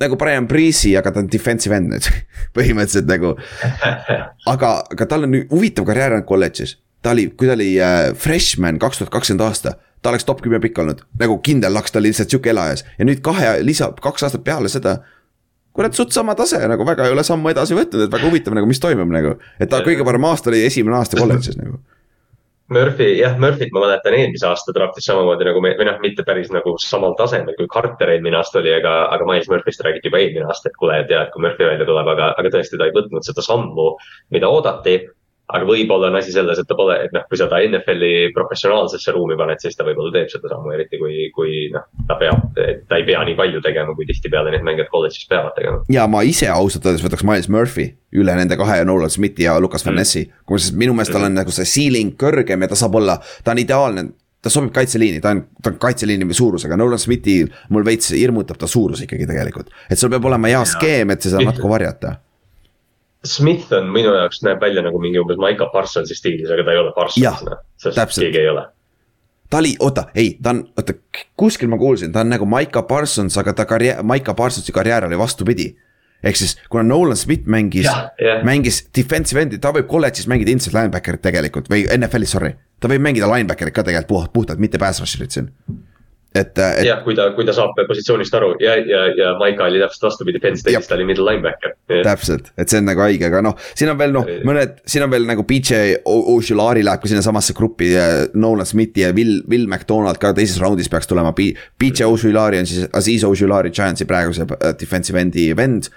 nagu 0.00 0.16
Brian 0.16 0.48
Breezy, 0.48 0.94
aga 0.96 1.12
ta 1.12 1.20
on 1.20 1.28
defensive 1.32 1.76
end 1.76 1.92
nüüd 1.92 2.08
põhimõtteliselt 2.56 3.10
nagu. 3.10 3.34
aga, 4.48 4.72
aga 4.96 5.10
tal 5.10 5.28
on 5.28 5.36
huvitav 5.52 5.88
karjäär 5.88 6.16
olnud 6.16 6.28
kolledžis, 6.28 6.78
ta 7.04 7.14
oli, 7.14 7.28
kui 7.36 7.50
ta 7.50 7.56
oli 7.58 7.74
äh, 7.82 8.10
freshman 8.16 8.80
kaks 8.80 9.02
tuhat 9.02 9.14
kakskümmend 9.14 9.46
aasta 9.48 9.76
ta 10.00 10.08
oleks 10.08 10.24
top 10.24 10.40
kümme 10.40 10.56
pikk 10.64 10.78
olnud, 10.80 11.02
nagu 11.20 11.36
kindel 11.44 11.74
laks, 11.76 11.92
ta 11.92 12.00
oli 12.00 12.08
lihtsalt 12.08 12.32
sihuke 12.32 12.54
elajas. 12.54 12.86
Ja 12.96 13.04
nüüd 13.04 13.18
kahe 13.24 13.58
lisa, 13.60 13.90
kaks 14.00 14.24
aastat 14.24 14.44
peale 14.46 14.70
seda 14.72 15.02
kurat, 15.76 15.94
suht 15.96 16.14
sama 16.16 16.34
tase 16.38 16.60
nagu 16.68 16.86
väga 16.88 17.06
ei 17.06 17.14
ole 17.14 17.24
sammu 17.26 17.52
edasi 17.52 17.76
võtnud, 17.76 18.06
et 18.06 18.12
väga 18.12 18.26
huvitav 18.26 18.56
nagu, 18.56 18.68
mis 18.68 18.80
toimub 18.82 19.12
nagu. 19.12 19.36
et 19.60 19.70
ta 19.70 19.82
kõige 19.84 20.06
parem 20.08 20.24
aasta 20.28 20.50
oli 20.50 20.64
esimene 20.66 20.98
aasta 20.98 21.20
kolledžis 21.20 21.60
nagu 21.60 21.78
Murphy, 22.70 23.16
jah, 23.18 23.32
Murphy't 23.42 23.72
ma 23.74 23.82
mäletan 23.82 24.14
eelmise 24.14 24.46
aasta 24.46 24.70
draft'is 24.76 25.08
samamoodi 25.10 25.46
nagu 25.48 25.62
me, 25.64 25.72
või 25.78 25.88
noh, 25.88 25.96
mitte 26.04 26.22
päris 26.26 26.52
nagu 26.54 26.76
samal 26.78 27.16
tasemel 27.18 27.56
kui 27.58 27.66
Carter 27.72 28.12
eelmine 28.14 28.38
aasta 28.38 28.60
oli, 28.60 28.70
aga, 28.76 28.92
aga 29.16 29.26
Miles 29.26 29.48
Murphy'st 29.50 29.82
räägiti 29.86 30.06
juba 30.06 30.20
eelmine 30.22 30.46
aasta, 30.46 30.70
et 30.70 30.78
kuule, 30.78 31.00
tead, 31.08 31.32
kui 31.34 31.42
Murphy 31.42 31.66
välja 31.66 31.88
tuleb, 31.88 32.12
aga, 32.14 32.30
aga 32.38 32.52
tõesti, 32.54 32.78
ta 32.78 32.86
ei 32.86 32.94
võtnud 32.94 33.26
seda 33.26 33.42
sammu, 33.42 33.88
mida 34.36 34.52
oodati 34.54 35.00
aga 35.54 35.66
võib-olla 35.68 36.10
on 36.10 36.18
asi 36.20 36.32
selles, 36.34 36.58
et 36.60 36.68
ta 36.68 36.76
pole, 36.78 36.96
et 37.06 37.14
noh, 37.14 37.24
kui 37.30 37.38
sa 37.40 37.48
ta 37.50 37.60
NFL-i 37.64 38.30
professionaalsesse 38.36 39.14
ruumi 39.16 39.36
paned, 39.40 39.60
siis 39.62 39.76
ta 39.78 39.86
võib-olla 39.86 40.12
teeb 40.14 40.30
seda 40.32 40.50
sammu, 40.52 40.72
eriti 40.76 41.00
kui, 41.00 41.26
kui 41.36 41.66
noh, 41.74 41.86
ta 42.08 42.16
peab, 42.20 42.46
ta 42.54 42.98
ei 42.98 43.06
pea 43.08 43.24
nii 43.26 43.36
palju 43.38 43.62
tegema, 43.64 43.94
kui 43.98 44.08
tihtipeale 44.08 44.54
need 44.54 44.66
mängijad 44.66 44.90
kolledžis 44.92 45.28
peavad 45.30 45.56
tegema. 45.58 45.82
ja 45.92 46.06
ma 46.10 46.22
ise 46.26 46.50
ausalt 46.52 46.86
öeldes 46.86 47.04
võtaks 47.06 47.26
Miles 47.26 47.50
Murphy 47.52 47.90
üle 48.20 48.34
nende 48.38 48.58
kahe, 48.58 48.80
Nolan 48.86 49.12
Smithi 49.12 49.46
ja 49.46 49.58
Lukas 49.62 49.86
Van. 49.86 49.98
Nessi 50.00 50.24
mm.. 50.24 50.46
kusjuures 50.48 50.72
minu 50.78 50.96
meelest 50.96 51.14
tal 51.14 51.24
on 51.24 51.30
mm. 51.32 51.42
nagu 51.42 51.54
see 51.54 51.68
ceiling 51.68 52.16
kõrgem 52.18 52.64
ja 52.64 52.70
ta 52.70 52.78
saab 52.78 52.98
olla, 52.98 53.20
ta 53.44 53.54
on 53.54 53.62
ideaalne 53.62 54.08
ta 54.40 54.48
sobib 54.48 54.72
kaitseliini, 54.72 55.20
ta 55.20 55.34
on, 55.34 55.42
ta 55.60 55.68
on 55.72 55.76
kaitseliini 55.80 56.34
suurusega, 56.34 56.78
Nolan 56.80 56.98
Smithi 56.98 57.42
mul 57.74 57.84
veits 57.84 58.14
hirmutab 58.16 58.58
ta 58.60 58.68
suurus 58.70 59.04
ikkagi 59.04 59.28
tegelikult. 59.28 59.68
et 59.90 60.00
sul 60.00 60.12
peab 60.12 60.24
olema 60.30 60.48
hea 60.48 60.64
skeem, 60.64 61.12
et 61.12 61.28
seda 61.28 61.44
natuke 61.44 61.68
varjata 61.68 62.16
Smith 63.24 63.72
on 63.76 63.90
minu 63.92 64.14
jaoks 64.16 64.40
näeb 64.46 64.62
välja 64.62 64.82
nagu 64.84 65.00
mingi 65.02 65.20
umbes 65.20 65.40
Maiko 65.40 65.68
Parsonsi 65.72 66.16
stiilis, 66.16 66.48
aga 66.50 66.64
ta 66.64 66.72
ei 66.72 66.80
ole 66.80 66.92
Parsons, 66.96 67.42
noh, 67.44 67.58
sest 67.80 68.16
keegi 68.16 68.40
ei 68.40 68.48
ole. 68.48 68.64
ta 69.50 69.60
oli, 69.60 69.74
oota, 69.80 70.06
ei, 70.14 70.32
ta 70.42 70.54
on, 70.54 70.62
oota, 70.78 70.96
kuskil 71.36 71.68
ma 71.68 71.78
kuulsin, 71.78 72.12
ta 72.12 72.24
on 72.24 72.32
nagu 72.32 72.48
Maiko 72.48 72.82
Parsons, 72.88 73.36
aga 73.40 73.52
ta 73.56 73.68
karjäär, 73.68 74.02
Maiko 74.02 74.34
Parsonsi 74.34 74.72
karjäär 74.72 75.04
oli 75.10 75.18
vastupidi. 75.18 75.74
ehk 76.22 76.36
siis, 76.36 76.56
kuna 76.68 76.82
Nolan 76.82 77.16
Smith 77.16 77.46
mängis, 77.48 77.88
mängis 78.44 78.82
defensive 78.96 79.40
end'i, 79.40 79.58
ta 79.58 79.72
võib 79.72 79.86
kolledžis 79.88 80.26
mängida 80.28 80.52
inside 80.52 80.76
linebacker'it 80.76 81.22
tegelikult 81.24 81.68
või 81.72 81.86
NFL-is, 81.96 82.32
sorry. 82.36 82.54
ta 82.80 82.88
võib 82.88 83.04
mängida 83.04 83.28
linebacker'it 83.28 83.74
ka 83.74 83.84
tegelikult 83.84 84.08
puht, 84.08 84.32
puhtalt, 84.32 84.60
mitte 84.60 84.78
pass 84.78 85.00
rusher'it 85.00 85.36
siin 85.36 85.48
et, 86.34 86.52
et.... 86.54 86.82
jah, 86.86 87.00
kui 87.04 87.16
ta, 87.18 87.30
kui 87.36 87.46
ta 87.46 87.54
saab 87.56 87.78
positsioonist 87.88 88.34
aru 88.38 88.52
ja, 88.62 88.76
ja, 88.86 89.02
ja 89.18 89.32
Maika 89.40 89.66
oli 89.66 89.80
täpselt 89.82 90.08
vastupidi, 90.08 90.40
Penn 90.42 90.58
State'is 90.58 90.88
ta 90.88 90.96
oli 90.98 91.06
middle 91.08 91.26
linebacker. 91.26 91.74
täpselt, 92.06 92.52
et 92.60 92.70
see 92.70 92.82
on 92.82 92.86
nagu 92.90 93.04
haige, 93.04 93.26
aga 93.30 93.42
noh, 93.44 93.56
siin 93.74 93.92
on 93.92 93.98
veel 94.00 94.14
noh, 94.14 94.28
mõned, 94.46 94.80
siin 94.88 95.06
on 95.06 95.12
veel 95.12 95.26
nagu 95.28 95.44
BJ 95.48 96.00
Oshulari 96.10 96.84
läheb 96.86 97.02
ka 97.02 97.10
sinnasamasse 97.10 97.56
gruppi. 97.56 97.90
Nolan 98.40 98.68
Smithi 98.68 99.04
ja 99.04 99.10
Will, 99.16 99.40
Will 99.50 99.66
McDonald 99.66 100.20
ka 100.22 100.32
teises 100.36 100.60
raundis 100.62 100.90
peaks 100.92 101.10
tulema. 101.10 101.32
BJ 101.34 102.06
Oshulari 102.06 102.60
on 102.60 102.68
siis 102.68 102.86
Aziz 102.96 103.24
Oshulari 103.26 103.72
Giantsi 103.74 104.06
praeguse 104.08 104.46
defensive 104.80 105.20
end'i 105.20 105.50
vend 105.56 105.90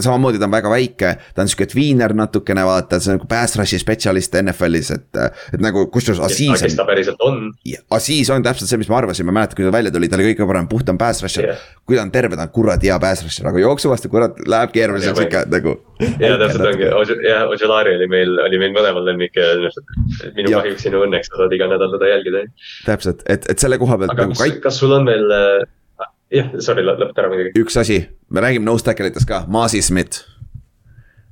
samamoodi 0.00 0.40
ta 0.40 0.46
on 0.48 0.54
väga 0.54 0.70
väike, 0.70 1.12
ta 1.34 1.44
on 1.44 1.50
sihuke 1.50 1.68
tweener 1.70 2.14
natukene 2.16 2.64
vaata, 2.66 2.98
see 3.00 3.12
on 3.12 3.20
nagu 3.20 3.28
pass 3.30 3.56
rush'i 3.58 3.78
spetsialist 3.80 4.34
NFL-is, 4.40 4.90
et. 4.96 5.20
et 5.54 5.62
nagu 5.62 5.86
kusjuures 5.92 6.20
Aziz. 6.26 6.62
kes 6.62 6.76
ta 6.78 6.86
päriselt 6.88 7.22
on. 7.24 7.52
Aziz 7.96 8.30
on 8.34 8.44
täpselt 8.44 8.70
see, 8.70 8.80
mis 8.82 8.90
ma 8.92 8.98
arvasin, 9.00 9.28
ma 9.28 9.36
mäletan, 9.38 9.58
kui 9.58 9.66
ta 9.66 9.72
välja 9.74 9.94
tuli, 9.94 10.10
ta 10.10 10.18
oli 10.18 10.28
kõige 10.30 10.48
parem 10.50 10.68
puhtam 10.70 10.98
pass 11.00 11.22
rusher 11.24 11.48
yeah.. 11.48 11.62
kui 11.86 11.98
ta 11.98 12.04
on 12.04 12.12
terve, 12.14 12.38
ta 12.38 12.48
on 12.48 12.52
kuradi 12.54 12.90
hea 12.90 12.98
pass 13.02 13.24
rusher, 13.26 13.48
aga 13.50 13.62
jooksu 13.62 13.92
vastu 13.92 14.10
kurat 14.12 14.42
läheb 14.46 14.74
keeruliseks 14.74 15.22
ikka 15.26 15.44
nagu. 15.52 15.78
ja 16.02 16.34
täpselt 16.42 16.66
ongi, 16.72 16.90
jah, 17.24 17.46
Ojelari 17.46 17.94
oli 18.00 18.10
meil, 18.10 18.36
oli 18.42 18.60
meil 18.60 18.74
mõlemal 18.74 19.06
lemmik 19.06 19.38
ja 19.38 19.54
minu 20.36 20.52
kahjuks 20.58 20.84
sinu 20.88 21.06
õnneks 21.06 21.30
sa 21.30 21.44
saad 21.44 21.56
iga 21.56 21.70
nädal 21.70 21.94
teda 21.94 22.12
jälgida. 22.16 22.44
täpselt, 22.88 23.24
et, 23.30 23.48
et 23.52 23.62
selle 23.62 23.78
koha 23.80 24.00
pealt. 24.02 24.16
aga 24.16 24.28
nagu 24.28 24.38
kas 24.38 24.60
kas 24.66 24.82
sul 24.82 24.92
on 24.98 25.08
veel 25.08 25.30
jah, 26.32 26.48
sorry, 26.62 26.84
lõpeta 26.86 27.22
ära 27.22 27.30
muidugi. 27.32 27.52
üks 27.60 27.76
asi, 27.80 28.00
me 28.30 28.42
räägime 28.44 28.66
nose 28.68 28.84
tackle 28.86 29.10
itest 29.12 29.28
ka, 29.28 29.44
Masi 29.52 29.82
Smith. 29.82 30.24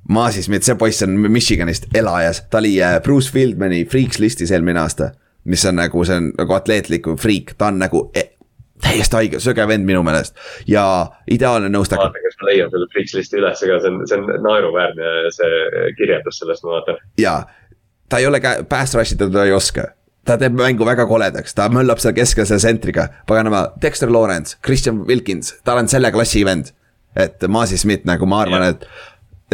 Masi 0.08 0.42
Smith, 0.44 0.66
see 0.66 0.76
poiss 0.76 1.02
on 1.06 1.16
Michiganist, 1.32 1.88
elajas, 1.96 2.42
ta 2.52 2.60
oli 2.60 2.76
äh, 2.82 2.98
Bruce 3.02 3.32
Fieldmani 3.32 3.84
Freaks 3.88 4.20
listis 4.20 4.52
eelmine 4.52 4.80
aasta. 4.80 5.12
mis 5.44 5.64
on 5.68 5.76
nagu, 5.76 6.04
see 6.08 6.16
on 6.16 6.30
nagu 6.38 6.54
atleetliku 6.56 7.18
friik, 7.20 7.52
ta 7.60 7.66
on 7.68 7.78
nagu 7.78 8.06
e 8.16 8.30
täiesti 8.84 9.16
haige, 9.16 9.40
söge 9.40 9.66
vend 9.68 9.84
minu 9.84 10.02
meelest 10.02 10.36
ja 10.68 10.84
ideaalne 11.30 11.68
tackle. 11.72 11.98
vaatan, 11.98 12.22
kas 12.24 12.38
ma 12.40 12.48
leian 12.48 12.70
selle 12.72 12.88
Freaks 12.92 13.14
listi 13.14 13.40
üles, 13.40 13.64
aga 13.66 13.80
see 13.80 13.92
on, 13.92 14.00
see 14.08 14.20
on 14.20 14.46
naeruväärne 14.46 15.12
see 15.36 15.84
kirjeldus 15.98 16.40
sellest, 16.40 16.64
ma 16.64 16.78
vaatan. 16.78 17.02
ja, 17.18 17.34
ta 18.08 18.22
ei 18.22 18.26
ole 18.26 18.40
käe, 18.40 18.64
pass 18.68 18.96
rush 18.96 19.16
ida 19.16 19.28
ta 19.30 19.44
ei 19.44 19.52
oska 19.52 19.90
ta 20.24 20.38
teeb 20.40 20.56
mängu 20.58 20.86
väga 20.88 21.06
koledaks, 21.08 21.54
ta 21.56 21.68
möllab 21.72 22.00
seal 22.02 22.16
keskel 22.16 22.48
selle 22.48 22.62
sentriga, 22.62 23.08
paganama, 23.28 23.66
Dexter 23.82 24.12
Lawrence, 24.12 24.58
Christian 24.64 25.04
Wilkins, 25.08 25.54
ta 25.64 25.76
on 25.80 25.90
selle 25.90 26.12
klassi 26.14 26.44
vend. 26.46 26.72
et 27.14 27.44
Masi 27.46 27.76
Smith 27.78 28.02
nagu 28.08 28.26
ma 28.26 28.40
arvan, 28.42 28.64
et, 28.72 28.80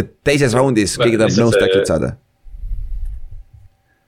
et 0.01 0.15
teises 0.25 0.55
raundis 0.57 0.95
keegi 0.97 1.19
tahab 1.21 1.35
nõus 1.37 1.59
tacklit 1.61 1.91
saada. 1.91 2.15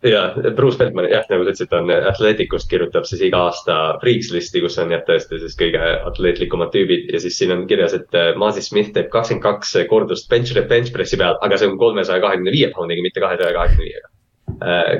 ja, 0.08 0.22
Bruce 0.56 0.78
Feldman 0.80 1.10
jah, 1.10 1.26
nagu 1.28 1.44
sa 1.44 1.52
ütlesid, 1.52 1.74
on 1.76 1.92
Athleticust 1.92 2.70
kirjutab 2.70 3.04
siis 3.10 3.20
iga 3.26 3.42
aasta 3.50 3.76
Freaks 4.00 4.32
listi, 4.32 4.62
kus 4.64 4.78
on 4.80 4.94
jah 4.94 5.04
tõesti 5.04 5.42
siis 5.42 5.58
kõige 5.60 5.82
atleetlikumad 6.08 6.72
tüübid 6.72 7.12
ja 7.12 7.20
siis 7.20 7.36
siin 7.38 7.52
on 7.52 7.66
kirjas, 7.68 7.98
et 7.98 8.16
äh, 8.16 8.32
Masi 8.40 8.64
Smith 8.64 8.94
teeb 8.96 9.12
kakskümmend 9.12 9.44
kaks 9.44 9.76
kordust 9.92 10.30
bench, 10.32 10.56
bench 10.72 10.96
press'i 10.96 11.20
peal, 11.20 11.36
aga 11.44 11.60
see 11.60 11.68
on 11.68 11.78
kolmesaja 11.82 12.24
kahekümne 12.24 12.56
viie 12.56 12.72
poundiga, 12.72 13.04
mitte 13.04 13.20
kahesaja 13.20 13.52
kahekümne 13.58 13.90
viiega. 13.90 14.12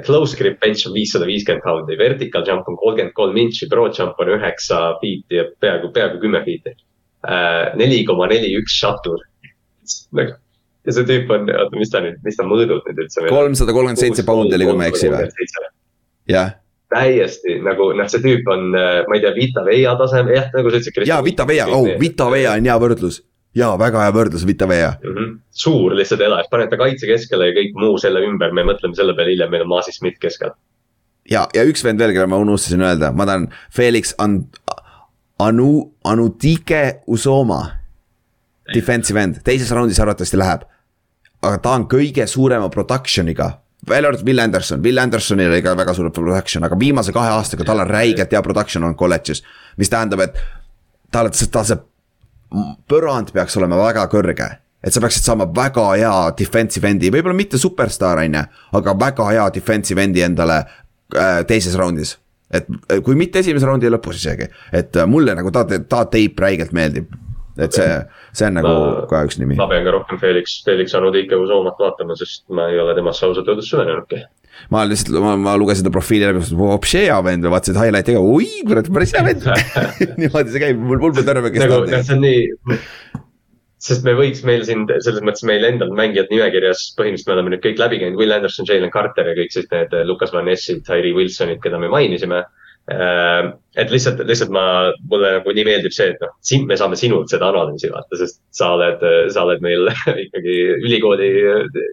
Close 0.07 0.37
grip 0.39 0.61
bench 0.63 0.87
on 0.89 0.95
viissada 0.97 1.27
viiskümmend 1.29 1.65
poundi, 1.65 1.99
vertical 1.99 2.47
jump 2.47 2.69
on 2.71 2.79
kolmkümmend 2.81 3.15
kolm 3.17 3.37
intši, 3.45 3.69
broad 3.71 3.97
jump 3.99 4.21
on 4.23 4.33
üheksa 4.37 4.81
feet'i 5.03 5.39
ja 5.41 5.49
peaaegu, 5.63 5.93
peaaegu 5.95 6.23
kümme 6.23 6.41
feet'i 6.47 6.73
uh,. 6.75 7.75
neli 7.79 8.03
koma 8.09 8.31
neli 8.33 8.55
üks 8.61 8.79
shuttle. 8.81 9.21
Ja 10.83 10.91
see 10.91 11.05
tüüp 11.07 11.29
on, 11.31 11.45
oota, 11.47 11.79
mis 11.79 11.93
ta 11.93 12.01
nüüd, 12.03 12.17
mis 12.27 12.35
ta 12.35 12.43
mõõdud 12.43 12.81
nüüd 12.89 13.05
üldse. 13.05 13.23
kolmsada 13.31 13.71
kolmkümmend 13.71 14.01
seitse 14.01 14.25
poundi 14.27 14.57
oli, 14.57 14.67
kui 14.67 14.75
ma 14.81 14.89
ei 14.89 14.91
eksi 14.91 15.13
või? 15.13 15.29
jah 16.27 16.57
täiesti 16.93 17.61
nagu 17.63 17.93
noh, 17.97 18.09
see 18.11 18.23
tüüp 18.25 18.49
on, 18.51 18.73
ma 18.75 19.17
ei 19.17 19.23
tea, 19.23 19.31
Vita 19.37 19.63
Veia 19.67 19.95
taseme, 20.01 20.35
jah, 20.37 20.49
nagu 20.57 20.73
sa 20.73 20.81
ütlesid. 20.83 21.07
jaa, 21.09 21.21
Vita 21.25 21.47
Veia, 21.49 21.69
oh, 21.73 21.87
Vita 22.01 22.27
Veia 22.33 22.57
on 22.59 22.67
hea 22.69 22.79
võrdlus 22.83 23.21
jaa, 23.55 23.73
väga 23.79 24.05
hea 24.05 24.15
võrdlus, 24.15 24.47
Vita 24.47 24.69
Veja 24.69 24.95
mm. 25.03 25.15
-hmm. 25.15 25.39
suur 25.51 25.97
lihtsalt 25.97 26.21
elajas, 26.21 26.51
paned 26.51 26.71
ta 26.71 26.79
kaitse 26.81 27.07
keskele 27.07 27.51
ja 27.51 27.57
kõik 27.61 27.79
muu 27.79 27.99
selle 27.99 28.25
ümber, 28.27 28.53
me 28.53 28.65
mõtleme 28.69 28.97
selle 28.97 29.15
peale 29.19 29.35
hiljem, 29.35 29.51
meil 29.51 29.67
on 29.67 29.73
Maasi 29.75 29.93
Schmidt 29.93 30.19
keskel. 30.21 30.55
ja, 31.31 31.47
ja 31.55 31.65
üks 31.65 31.85
vend 31.85 32.01
veel, 32.01 32.13
kelle 32.13 32.27
ma 32.27 32.41
unustasin 32.43 32.83
öelda, 32.83 33.13
ma 33.13 33.27
tahan 33.27 33.49
Felix 33.71 34.15
An-, 34.19 34.47
Anu, 35.39 35.93
Anutike 36.05 37.03
Usoma. 37.07 37.65
Defensive 38.75 39.21
end, 39.21 39.41
teises 39.45 39.71
raundis 39.75 39.99
arvatavasti 40.01 40.39
läheb. 40.39 40.63
aga 41.43 41.59
ta 41.59 41.71
on 41.75 41.89
kõige 41.91 42.27
suurema 42.27 42.69
production'iga 42.71 43.51
välja 43.89 44.09
arvatud 44.09 44.27
Will 44.27 44.39
Anderson, 44.39 44.83
Will 44.83 44.99
Andersonil 44.99 45.51
oli 45.51 45.63
ka 45.63 45.77
väga 45.77 45.95
suur 45.95 46.11
production, 46.11 46.65
aga 46.65 46.79
viimase 46.79 47.13
kahe 47.13 47.33
aastaga 47.35 47.65
tal 47.65 47.83
on 47.83 47.91
räigelt 47.91 48.33
hea 48.33 48.43
production 48.43 48.85
olnud 48.85 48.97
kolledžis. 48.97 49.43
mis 49.77 49.91
tähendab, 49.91 50.21
et 50.21 50.39
tal, 51.11 51.31
tal 51.53 51.65
see 51.65 51.77
põrand 52.89 53.33
peaks 53.35 53.57
olema 53.61 53.79
väga 53.81 54.07
kõrge. 54.13 54.49
et 54.83 54.93
sa 54.93 55.01
peaksid 55.01 55.23
saama 55.23 55.47
väga 55.55 55.85
hea 55.95 56.15
defensive 56.39 56.89
end'i, 56.91 57.11
võib-olla 57.15 57.37
mitte 57.39 57.59
superstaar, 57.59 58.19
on 58.19 58.35
ju, 58.35 58.43
aga 58.79 58.95
väga 58.99 59.29
hea 59.31 59.45
defensive 59.55 60.03
end'i 60.03 60.25
endale 60.27 60.59
äh, 60.59 61.45
teises 61.47 61.77
raundis. 61.79 62.19
et 62.51 62.67
äh, 62.91 63.01
kui 63.03 63.15
mitte 63.15 63.39
esimese 63.39 63.67
raundi 63.67 63.91
lõpus 63.91 64.19
isegi, 64.19 64.49
et 64.73 64.97
äh, 64.97 65.07
mulle 65.07 65.37
nagu 65.39 65.51
ta, 65.55 65.65
ta 65.65 66.05
teip 66.05 66.41
räigelt 66.41 66.73
meeldib 66.73 67.13
et 67.59 67.73
see, 67.77 67.89
see 68.33 68.47
on 68.49 68.55
nagu 68.57 68.69
ma, 68.73 69.07
ka 69.09 69.25
üks 69.29 69.39
nimi. 69.39 69.57
ma 69.61 69.69
pean 69.69 69.85
ka 69.85 69.93
rohkem 69.93 70.19
Felix, 70.19 70.63
Felix 70.65 70.95
Anudike 70.97 71.37
Usoomat 71.37 71.81
vaatama, 71.81 72.17
sest 72.17 72.47
ma 72.49 72.71
ei 72.73 72.81
ole 72.81 72.95
temasse 72.97 73.27
ausalt 73.29 73.49
öeldes 73.49 73.69
süvenenudki 73.71 74.23
ma 74.71 74.85
lihtsalt, 74.89 75.19
ma, 75.25 75.35
ma 75.41 75.57
lugesin 75.61 75.87
ta 75.87 75.93
profiili 75.95 76.29
läbi, 76.29 76.45
hoopis 76.59 76.97
hea 77.01 77.19
vend, 77.27 77.49
vaatasin 77.55 77.81
highlight'i 77.81 78.17
ka, 78.17 78.23
oi 78.23 78.49
kurat, 78.69 78.91
päris 78.95 79.15
hea 79.17 79.25
vend 79.27 79.47
niimoodi 80.21 80.55
see 80.55 80.65
käib, 80.65 80.81
mul, 80.81 81.03
mul 81.03 81.15
pole 81.17 81.27
terve. 81.27 81.53
nagu 81.65 81.83
noh, 81.83 82.07
see 82.07 82.17
on 82.17 82.25
nii, 82.25 82.79
sest 83.83 84.07
me 84.07 84.17
võiks 84.19 84.45
meil 84.47 84.65
siin 84.69 84.87
selles 84.95 85.23
mõttes 85.27 85.47
meil 85.49 85.67
endal 85.69 85.93
mängijad 85.99 86.31
nimekirjas, 86.33 86.91
põhimõtteliselt 86.99 87.33
me 87.33 87.39
oleme 87.39 87.55
nüüd 87.55 87.67
kõik 87.67 87.83
läbi 87.83 88.03
käinud, 88.03 88.19
Will 88.21 88.39
Anderson, 88.39 88.69
Jalen 88.69 88.95
Carter 88.95 89.33
ja 89.33 89.39
kõik 89.39 89.55
siis 89.55 89.71
need 89.75 89.95
Lukas 90.09 90.35
Van 90.35 90.47
Nessid, 90.51 90.85
Tyree 90.87 91.17
Wilsonid, 91.17 91.63
keda 91.65 91.81
me 91.83 91.91
mainisime 91.93 92.45
Äh, 92.91 93.53
et 93.79 93.93
lihtsalt, 93.95 94.19
lihtsalt 94.27 94.51
ma, 94.51 94.65
mulle 95.07 95.37
nagu 95.37 95.53
nii 95.55 95.65
meeldib 95.69 95.93
see, 95.95 96.09
et 96.11 96.23
noh, 96.23 96.33
siin 96.43 96.65
me 96.67 96.75
saame 96.79 96.97
sinult 96.99 97.31
seda 97.31 97.53
analüüsi 97.53 97.93
vaata, 97.93 98.19
sest 98.19 98.41
sa 98.51 98.73
oled, 98.75 99.05
sa 99.31 99.45
oled 99.47 99.63
meil 99.63 99.87
ikkagi 100.25 100.57
ülikooli 100.83 101.29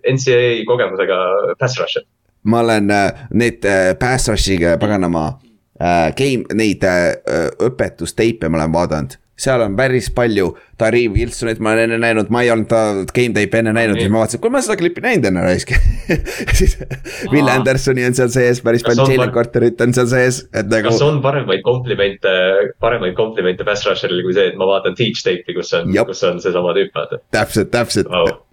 NCAA 0.09 0.63
kogemusega 0.69 1.19
pass 1.61 1.77
rusher. 1.77 2.07
Ma 2.49 2.63
olen 2.65 2.91
äh, 2.91 3.25
need 3.33 3.65
äh, 3.67 3.93
pass 3.99 4.31
rush'iga 4.31 4.77
paganama 4.81 5.31
game, 5.79 6.43
neid 6.59 6.81
õpetusteipe 7.63 8.49
ma 8.51 8.57
olen 8.59 8.73
vaadanud. 8.73 9.13
Seal 9.39 9.61
on 9.63 9.77
päris 9.79 10.09
palju 10.11 10.49
Tari 10.75 11.05
Wilsonit 11.13 11.61
ma 11.63 11.71
olen 11.71 11.85
enne 11.85 11.99
näinud, 12.03 12.27
ma 12.33 12.41
ei 12.43 12.49
olnud 12.51 12.67
game 13.15 13.31
tape'i 13.37 13.61
enne 13.61 13.71
näinud, 13.77 13.95
siis 13.95 14.11
ma 14.11 14.19
vaatasin, 14.19 14.41
kuule 14.43 14.57
ma 14.57 14.61
seda 14.65 14.75
klippi 14.81 15.03
näinud 15.05 15.29
enne 15.29 15.45
raisk. 15.45 15.71
Siis 16.59 16.75
Will 17.31 17.47
Andersoni 17.47 18.03
on 18.09 18.17
seal 18.19 18.33
sees, 18.33 18.59
päris 18.65 18.83
palju 18.83 19.07
Jalen 19.07 19.31
Carterit 19.31 19.79
on 19.85 19.95
seal 19.95 20.11
sees, 20.11 20.41
et 20.51 20.67
nagu. 20.67 20.91
kas 20.91 20.99
on 21.07 21.21
paremaid 21.23 21.63
komplimente, 21.63 22.35
paremaid 22.83 23.15
komplimente 23.15 23.63
pass 23.67 23.87
rusher'ile 23.87 24.27
kui 24.27 24.35
see, 24.35 24.51
et 24.51 24.59
ma 24.59 24.67
vaatan 24.73 24.99
teach 24.99 25.23
tape'i, 25.23 25.55
kus 25.55 25.71
on, 25.79 25.95
kus 26.11 26.27
on 26.27 26.43
seesama 26.43 26.75
tüüp, 26.75 26.91
vaata. 26.99 27.23
täpselt, 27.39 27.71
täpselt. 27.71 28.11
Wow 28.11 28.48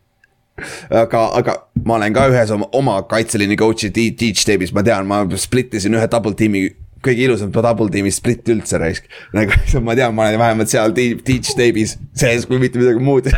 aga, 0.91 1.23
aga 1.41 1.57
ma 1.85 1.99
olen 1.99 2.17
ka 2.17 2.27
ühes 2.33 2.53
oma, 2.55 2.69
oma 2.77 2.97
kaitseliini 3.11 3.59
coach'i 3.61 3.93
teach 3.93 4.45
tape'is, 4.49 4.73
ma 4.77 4.85
tean, 4.87 5.09
ma 5.09 5.23
split 5.41 5.75
isin 5.77 5.97
ühe 5.99 6.11
double 6.13 6.37
team'i 6.39 6.67
kõige 7.07 7.27
ilusam 7.29 7.53
double 7.55 7.91
team'i 7.93 8.13
split 8.15 8.49
üldse 8.53 8.81
raisk. 8.83 9.11
nagu 9.37 9.57
ma 9.87 9.97
tean, 9.99 10.15
ma 10.17 10.29
olen 10.29 10.41
vähemalt 10.43 10.73
seal 10.73 10.95
teach 10.97 11.53
tape'is 11.55 11.97
sees, 12.17 12.49
kui 12.49 12.61
mitte 12.63 12.81
midagi 12.81 13.03
muud 13.03 13.29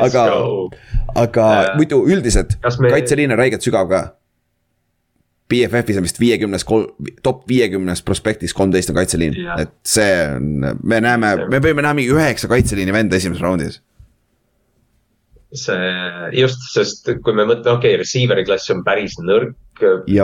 aga, 0.00 0.24
aga 1.18 1.44
uh, 1.50 1.76
muidu 1.76 2.00
üldiselt 2.08 2.56
me... 2.80 2.90
kaitseliin 2.94 3.34
on 3.34 3.40
räigelt 3.40 3.66
sügav 3.66 3.90
ka. 3.90 4.06
BFF-is 5.50 5.96
on 5.98 6.04
vist 6.06 6.20
viiekümnes, 6.22 6.62
top 7.26 7.40
viiekümnes 7.50 8.04
prospektis 8.06 8.52
kolmteist 8.54 8.92
on 8.92 9.00
kaitseliin 9.00 9.34
yeah., 9.34 9.64
et 9.64 9.72
see 9.82 10.12
on, 10.36 10.68
me 10.86 11.00
näeme, 11.02 11.32
me 11.50 11.58
võime 11.58 11.82
näha 11.82 11.96
mingi 11.98 12.14
üheksa 12.14 12.46
kaitseliini 12.52 12.94
venda 12.94 13.18
esimeses 13.18 13.42
raundis 13.42 13.80
see 15.56 16.38
just, 16.38 16.62
sest 16.70 17.08
kui 17.24 17.34
me 17.34 17.42
mõtleme, 17.42 17.74
okei 17.78 17.94
okay,, 17.94 17.98
receiver'i 17.98 18.44
klass 18.46 18.70
on 18.70 18.84
päris 18.86 19.16
nõrk. 19.18 19.56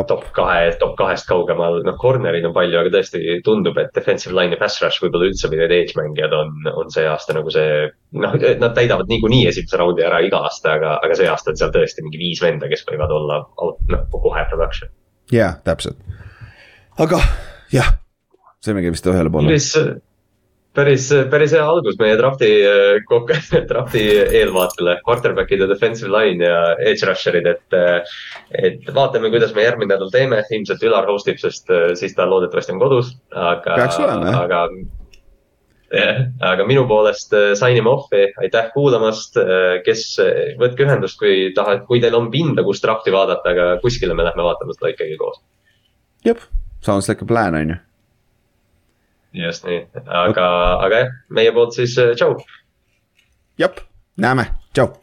top 0.06 0.26
kahe, 0.36 0.68
top 0.78 0.94
kahest 0.98 1.26
kaugemal, 1.26 1.80
noh 1.86 1.96
corner'id 1.98 2.44
on 2.46 2.54
palju, 2.54 2.76
aga 2.78 2.92
tõesti 2.92 3.38
tundub, 3.46 3.78
et 3.80 3.90
defensive 3.96 4.36
line 4.36 4.54
ja 4.54 4.60
pass 4.60 4.78
rush 4.82 5.02
võib-olla 5.02 5.30
üldse 5.30 5.50
või 5.50 5.62
need 5.62 5.74
edge 5.74 5.98
mängijad 5.98 6.34
on, 6.36 6.52
on 6.76 6.92
see 6.94 7.06
aasta 7.08 7.34
nagu 7.34 7.50
see. 7.50 7.88
noh, 8.22 8.36
nad 8.62 8.76
täidavad 8.76 9.10
niikuinii 9.10 9.48
esimese 9.50 9.80
raundi 9.80 10.06
ära 10.06 10.20
iga 10.22 10.44
aasta, 10.46 10.76
aga, 10.78 10.96
aga 11.02 11.18
see 11.18 11.30
aasta 11.32 11.54
on 11.54 11.60
seal 11.62 11.74
tõesti 11.74 12.06
mingi 12.06 12.22
viis 12.22 12.42
venda, 12.44 12.70
kes 12.70 12.86
võivad 12.90 13.14
olla 13.16 13.42
noh, 13.42 14.08
kohe 14.12 14.46
production. 14.52 14.92
jah 15.32 15.56
yeah,, 15.56 15.62
täpselt. 15.66 15.98
aga 17.02 17.22
jah, 17.74 17.96
saimegi 18.62 18.94
vist 18.94 19.10
ühele 19.10 19.32
poole 19.32 19.58
päris, 20.76 21.08
päris 21.30 21.54
hea 21.56 21.62
algus 21.64 21.96
meie 22.00 22.16
drafti, 22.18 22.50
drafti 23.70 24.02
eelvaatele, 24.40 24.98
quarterback'id 25.06 25.64
ja 25.64 25.70
defensive 25.70 26.12
line 26.12 26.44
ja 26.44 26.60
edge 26.78 27.08
rusher'id, 27.08 27.48
et. 27.54 27.78
et 28.56 28.92
vaatame, 28.94 29.30
kuidas 29.32 29.54
me 29.56 29.64
järgmine 29.66 29.94
nädal 29.94 30.12
teeme, 30.12 30.42
ilmselt 30.52 30.84
Ülar 30.86 31.08
host 31.10 31.30
ib, 31.32 31.40
sest 31.42 31.72
siis 31.98 32.14
ta 32.16 32.28
loodetavasti 32.28 32.76
on 32.76 32.82
kodus, 32.82 33.16
aga. 33.32 33.80
peaks 33.80 33.98
olema 34.02 34.30
jah. 34.30 34.38
aga 34.44 34.60
jah, 35.96 36.22
aga 36.52 36.66
minu 36.68 36.84
poolest 36.90 37.34
sign 37.58 37.80
ime 37.80 37.92
off'i, 37.92 38.26
aitäh 38.42 38.70
kuulamast, 38.74 39.40
kes, 39.86 40.04
võtke 40.60 40.86
ühendust, 40.86 41.18
kui 41.20 41.50
tahad, 41.56 41.86
kui 41.88 42.02
teil 42.04 42.16
on 42.18 42.30
pinda, 42.34 42.64
kus 42.66 42.82
drafti 42.84 43.14
vaadata, 43.14 43.54
aga 43.54 43.72
kuskile 43.84 44.16
me 44.16 44.26
lähme 44.26 44.46
vaatama 44.46 44.76
seda 44.76 44.94
ikkagi 44.94 45.18
koos. 45.20 45.42
jep, 46.26 46.42
sounds 46.80 47.08
like 47.08 47.22
a 47.22 47.28
plan 47.28 47.54
on 47.54 47.74
ju 47.74 47.82
just 49.36 49.66
nii, 49.68 49.82
aga, 50.06 50.46
aga 50.86 51.02
jah, 51.02 51.16
meie 51.28 51.52
poolt 51.56 51.76
siis 51.76 51.98
äh, 52.02 52.14
tšau. 52.16 52.38
jep, 53.60 53.82
näeme, 54.16 54.50
tšau 54.72 54.94